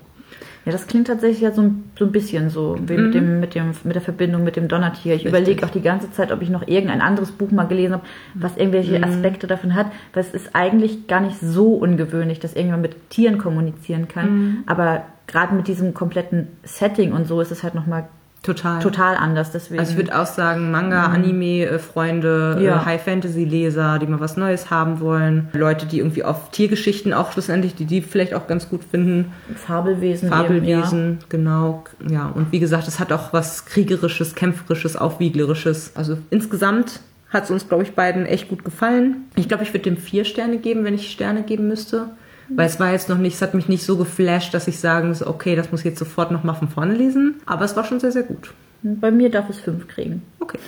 Ja, 0.66 0.72
das 0.72 0.86
klingt 0.88 1.06
tatsächlich 1.06 1.40
ja 1.40 1.52
so, 1.52 1.62
ein- 1.62 1.84
so 1.98 2.04
ein 2.04 2.12
bisschen 2.12 2.50
so, 2.50 2.76
wie 2.86 2.96
mit, 2.98 3.14
dem, 3.14 3.40
mit, 3.40 3.54
dem, 3.54 3.70
mit 3.84 3.94
der 3.94 4.02
Verbindung 4.02 4.44
mit 4.44 4.56
dem 4.56 4.66
Donnertier. 4.68 5.14
Ich 5.14 5.24
überlege 5.24 5.64
auch 5.64 5.70
die 5.70 5.80
ganze 5.80 6.10
Zeit, 6.10 6.32
ob 6.32 6.42
ich 6.42 6.50
noch 6.50 6.66
irgendein 6.66 7.00
anderes 7.00 7.30
Buch 7.32 7.50
mal 7.52 7.64
gelesen 7.68 7.94
habe, 7.94 8.02
was 8.34 8.56
irgendwelche 8.56 8.96
Aspekte 9.04 9.46
davon 9.46 9.74
hat. 9.74 9.86
Weil 10.12 10.22
es 10.24 10.34
ist 10.34 10.50
eigentlich 10.54 11.06
gar 11.06 11.20
nicht 11.20 11.38
so 11.40 11.74
ungewöhnlich, 11.74 12.40
dass 12.40 12.52
irgendjemand 12.52 12.82
mit 12.82 13.10
Tieren 13.10 13.38
kommunizieren 13.38 14.08
kann. 14.08 14.26
Aber 14.66 15.02
gerade 15.28 15.54
mit 15.54 15.68
diesem 15.68 15.94
kompletten 15.94 16.48
Setting 16.64 17.12
und 17.12 17.26
so 17.26 17.40
ist 17.40 17.52
es 17.52 17.62
halt 17.62 17.74
nochmal 17.76 18.08
Total. 18.46 18.80
total 18.80 19.16
anders. 19.16 19.50
Deswegen, 19.50 19.80
Also 19.80 19.92
ich 19.92 19.98
würde 19.98 20.18
auch 20.18 20.24
sagen, 20.26 20.70
Manga, 20.70 21.06
Anime-Freunde, 21.06 22.58
Ja. 22.60 22.84
High-Fantasy-Leser, 22.84 23.98
die 23.98 24.06
mal 24.06 24.20
was 24.20 24.36
Neues 24.36 24.70
haben 24.70 25.00
wollen, 25.00 25.48
Leute, 25.52 25.86
die 25.86 25.98
irgendwie 25.98 26.24
auf 26.24 26.50
Tiergeschichten 26.50 27.12
auch 27.12 27.32
schlussendlich, 27.32 27.74
die 27.74 27.84
die 27.84 28.02
vielleicht 28.02 28.34
auch 28.34 28.46
ganz 28.46 28.68
gut 28.68 28.82
finden, 28.84 29.32
Fabelwesen. 29.54 30.28
Fabelwesen, 30.28 31.18
genau, 31.28 31.84
ja. 32.08 32.30
Und 32.34 32.52
wie 32.52 32.60
gesagt, 32.60 32.88
es 32.88 33.00
hat 33.00 33.12
auch 33.12 33.32
was 33.32 33.66
Kriegerisches, 33.66 34.34
Kämpferisches, 34.34 34.96
Aufwieglerisches. 34.96 35.92
Also 35.94 36.18
insgesamt 36.30 37.00
hat 37.30 37.44
es 37.44 37.50
uns, 37.50 37.68
glaube 37.68 37.82
ich, 37.82 37.92
beiden 37.94 38.24
echt 38.26 38.48
gut 38.48 38.64
gefallen. 38.64 39.24
Ich 39.34 39.48
glaube, 39.48 39.64
ich 39.64 39.72
würde 39.72 39.82
dem 39.90 39.96
vier 39.96 40.24
Sterne 40.24 40.58
geben, 40.58 40.84
wenn 40.84 40.94
ich 40.94 41.10
Sterne 41.10 41.42
geben 41.42 41.68
müsste. 41.68 42.08
Weil 42.48 42.66
es 42.66 42.78
war 42.80 42.92
jetzt 42.92 43.08
noch 43.08 43.18
nicht, 43.18 43.34
es 43.34 43.42
hat 43.42 43.54
mich 43.54 43.68
nicht 43.68 43.84
so 43.84 43.96
geflasht, 43.96 44.54
dass 44.54 44.68
ich 44.68 44.78
sagen 44.78 45.08
muss, 45.08 45.24
okay, 45.26 45.56
das 45.56 45.70
muss 45.72 45.80
ich 45.80 45.86
jetzt 45.86 45.98
sofort 45.98 46.30
noch 46.30 46.44
mal 46.44 46.54
von 46.54 46.68
vorne 46.68 46.94
lesen. 46.94 47.36
Aber 47.46 47.64
es 47.64 47.76
war 47.76 47.84
schon 47.84 48.00
sehr, 48.00 48.12
sehr 48.12 48.22
gut. 48.22 48.52
Bei 48.82 49.10
mir 49.10 49.30
darf 49.30 49.48
es 49.50 49.58
fünf 49.58 49.88
kriegen. 49.88 50.22
Okay. 50.38 50.58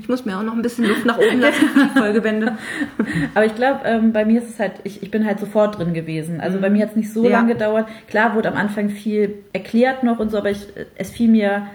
Ich 0.00 0.08
muss 0.08 0.24
mir 0.24 0.36
auch 0.36 0.42
noch 0.42 0.54
ein 0.54 0.62
bisschen 0.62 0.86
Luft 0.86 1.04
nach 1.06 1.18
oben 1.18 1.38
lassen 1.38 1.68
für 1.68 1.84
die 1.84 1.98
Folgebände. 1.98 2.56
Aber 3.34 3.44
ich 3.46 3.54
glaube, 3.54 3.80
ähm, 3.84 4.12
bei 4.12 4.24
mir 4.24 4.42
ist 4.42 4.48
es 4.50 4.58
halt, 4.58 4.72
ich, 4.82 5.02
ich 5.02 5.10
bin 5.12 5.24
halt 5.26 5.38
sofort 5.38 5.78
drin 5.78 5.94
gewesen. 5.94 6.40
Also 6.40 6.58
bei 6.58 6.70
mir 6.70 6.82
hat 6.82 6.90
es 6.90 6.96
nicht 6.96 7.12
so 7.12 7.22
Ja. 7.24 7.30
lange 7.38 7.52
gedauert. 7.52 7.86
Klar 8.08 8.34
wurde 8.34 8.48
am 8.50 8.56
Anfang 8.56 8.88
viel 8.88 9.34
erklärt 9.52 10.02
noch 10.02 10.18
und 10.18 10.30
so, 10.32 10.38
aber 10.38 10.50
ich, 10.50 10.66
es 10.96 11.10
fiel 11.10 11.28
mir 11.28 11.66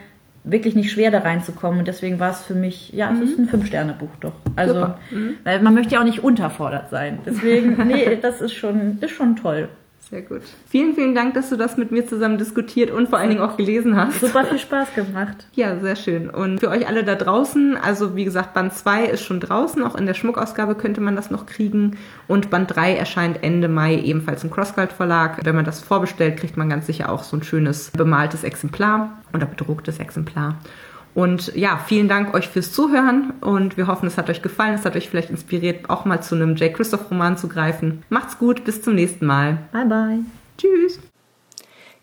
wirklich 0.45 0.75
nicht 0.75 0.91
schwer 0.91 1.11
da 1.11 1.19
reinzukommen 1.19 1.79
und 1.79 1.87
deswegen 1.87 2.19
war 2.19 2.31
es 2.31 2.43
für 2.43 2.53
mich, 2.53 2.93
ja, 2.93 3.11
es 3.11 3.31
ist 3.31 3.39
ein 3.39 3.47
Fünf-Sterne-Buch 3.47 4.09
doch. 4.19 4.33
Also, 4.55 4.75
Super. 4.75 4.99
weil 5.43 5.61
man 5.61 5.73
möchte 5.73 5.95
ja 5.95 6.01
auch 6.01 6.05
nicht 6.05 6.23
unterfordert 6.23 6.89
sein. 6.89 7.19
Deswegen, 7.25 7.75
nee, 7.87 8.17
das 8.21 8.41
ist 8.41 8.53
schon, 8.53 8.99
ist 9.01 9.11
schon 9.11 9.35
toll. 9.35 9.69
Sehr 10.09 10.21
gut. 10.21 10.41
Vielen, 10.69 10.93
vielen 10.93 11.15
Dank, 11.15 11.33
dass 11.33 11.49
du 11.49 11.55
das 11.55 11.77
mit 11.77 11.91
mir 11.91 12.05
zusammen 12.05 12.37
diskutiert 12.37 12.91
und 12.91 13.09
vor 13.09 13.17
allen 13.17 13.29
Dingen 13.29 13.41
auch 13.41 13.57
gelesen 13.57 13.95
hast. 13.95 14.19
Super 14.19 14.45
viel 14.45 14.59
Spaß 14.59 14.93
gemacht. 14.93 15.47
Ja, 15.53 15.79
sehr 15.79 15.95
schön. 15.95 16.29
Und 16.29 16.59
für 16.59 16.69
euch 16.69 16.87
alle 16.87 17.03
da 17.03 17.15
draußen, 17.15 17.75
also 17.75 18.15
wie 18.15 18.23
gesagt, 18.23 18.53
Band 18.53 18.71
2 18.73 19.05
ist 19.05 19.23
schon 19.23 19.39
draußen, 19.39 19.81
auch 19.81 19.95
in 19.95 20.05
der 20.05 20.13
Schmuckausgabe 20.13 20.75
könnte 20.75 21.01
man 21.01 21.15
das 21.15 21.31
noch 21.31 21.47
kriegen. 21.47 21.97
Und 22.27 22.51
Band 22.51 22.75
3 22.75 22.95
erscheint 22.95 23.43
Ende 23.43 23.67
Mai 23.67 23.99
ebenfalls 23.99 24.43
im 24.43 24.51
Crosscult 24.51 24.93
Verlag. 24.93 25.43
Wenn 25.43 25.55
man 25.55 25.65
das 25.65 25.81
vorbestellt, 25.81 26.37
kriegt 26.37 26.55
man 26.55 26.69
ganz 26.69 26.85
sicher 26.85 27.11
auch 27.11 27.23
so 27.23 27.37
ein 27.37 27.43
schönes 27.43 27.89
bemaltes 27.89 28.43
Exemplar 28.43 29.17
oder 29.33 29.47
bedrucktes 29.47 29.97
Exemplar. 29.97 30.59
Und 31.15 31.55
ja, 31.55 31.77
vielen 31.77 32.09
Dank 32.09 32.33
euch 32.33 32.49
fürs 32.49 32.73
Zuhören 32.73 33.31
und 33.39 33.77
wir 33.77 33.87
hoffen, 33.87 34.05
es 34.05 34.17
hat 34.17 34.29
euch 34.29 34.41
gefallen. 34.41 34.75
Es 34.75 34.83
hat 34.83 34.97
euch 34.97 35.09
vielleicht 35.09 35.29
inspiriert, 35.29 35.89
auch 35.89 36.03
mal 36.03 36.21
zu 36.21 36.35
einem 36.35 36.57
J. 36.57 36.73
Christoph 36.73 37.09
Roman 37.09 37.37
zu 37.37 37.47
greifen. 37.47 38.03
Macht's 38.09 38.37
gut, 38.37 38.65
bis 38.65 38.81
zum 38.81 38.95
nächsten 38.95 39.25
Mal. 39.25 39.59
Bye, 39.71 39.85
bye. 39.85 40.19
Tschüss. 40.57 40.99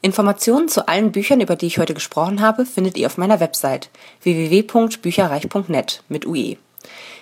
Informationen 0.01 0.69
zu 0.69 0.89
allen 0.89 1.13
Büchern, 1.13 1.43
über 1.43 1.57
die 1.57 1.67
ich 1.67 1.79
heute 1.79 1.93
gesprochen 1.93 2.41
habe, 2.41 2.65
findet 2.65 2.97
ihr 2.97 3.07
auf 3.07 3.19
meiner 3.19 3.39
Website 3.39 3.91
www.bücherreich.net 4.23 6.03
mit 6.09 6.27
UE. 6.27 6.57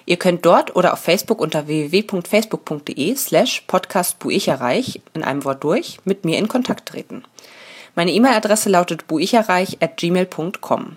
Ihr 0.07 0.17
könnt 0.17 0.47
dort 0.47 0.77
oder 0.77 0.93
auf 0.93 1.01
Facebook 1.01 1.41
unter 1.41 1.67
www.facebook.de 1.67 3.17
slash 3.17 3.65
podcastbuicherreich 3.67 5.03
in 5.13 5.25
einem 5.25 5.45
Wort 5.45 5.63
durch 5.65 5.99
mit 6.05 6.25
mir 6.25 6.39
in 6.39 6.49
Kontakt 6.49 6.89
treten. 6.89 7.25
Meine 7.97 8.13
E-Mail-Adresse 8.13 8.71
lautet 8.71 9.09
buicherreich 9.09 9.79
at 9.81 9.97
gmail.com. 9.97 10.97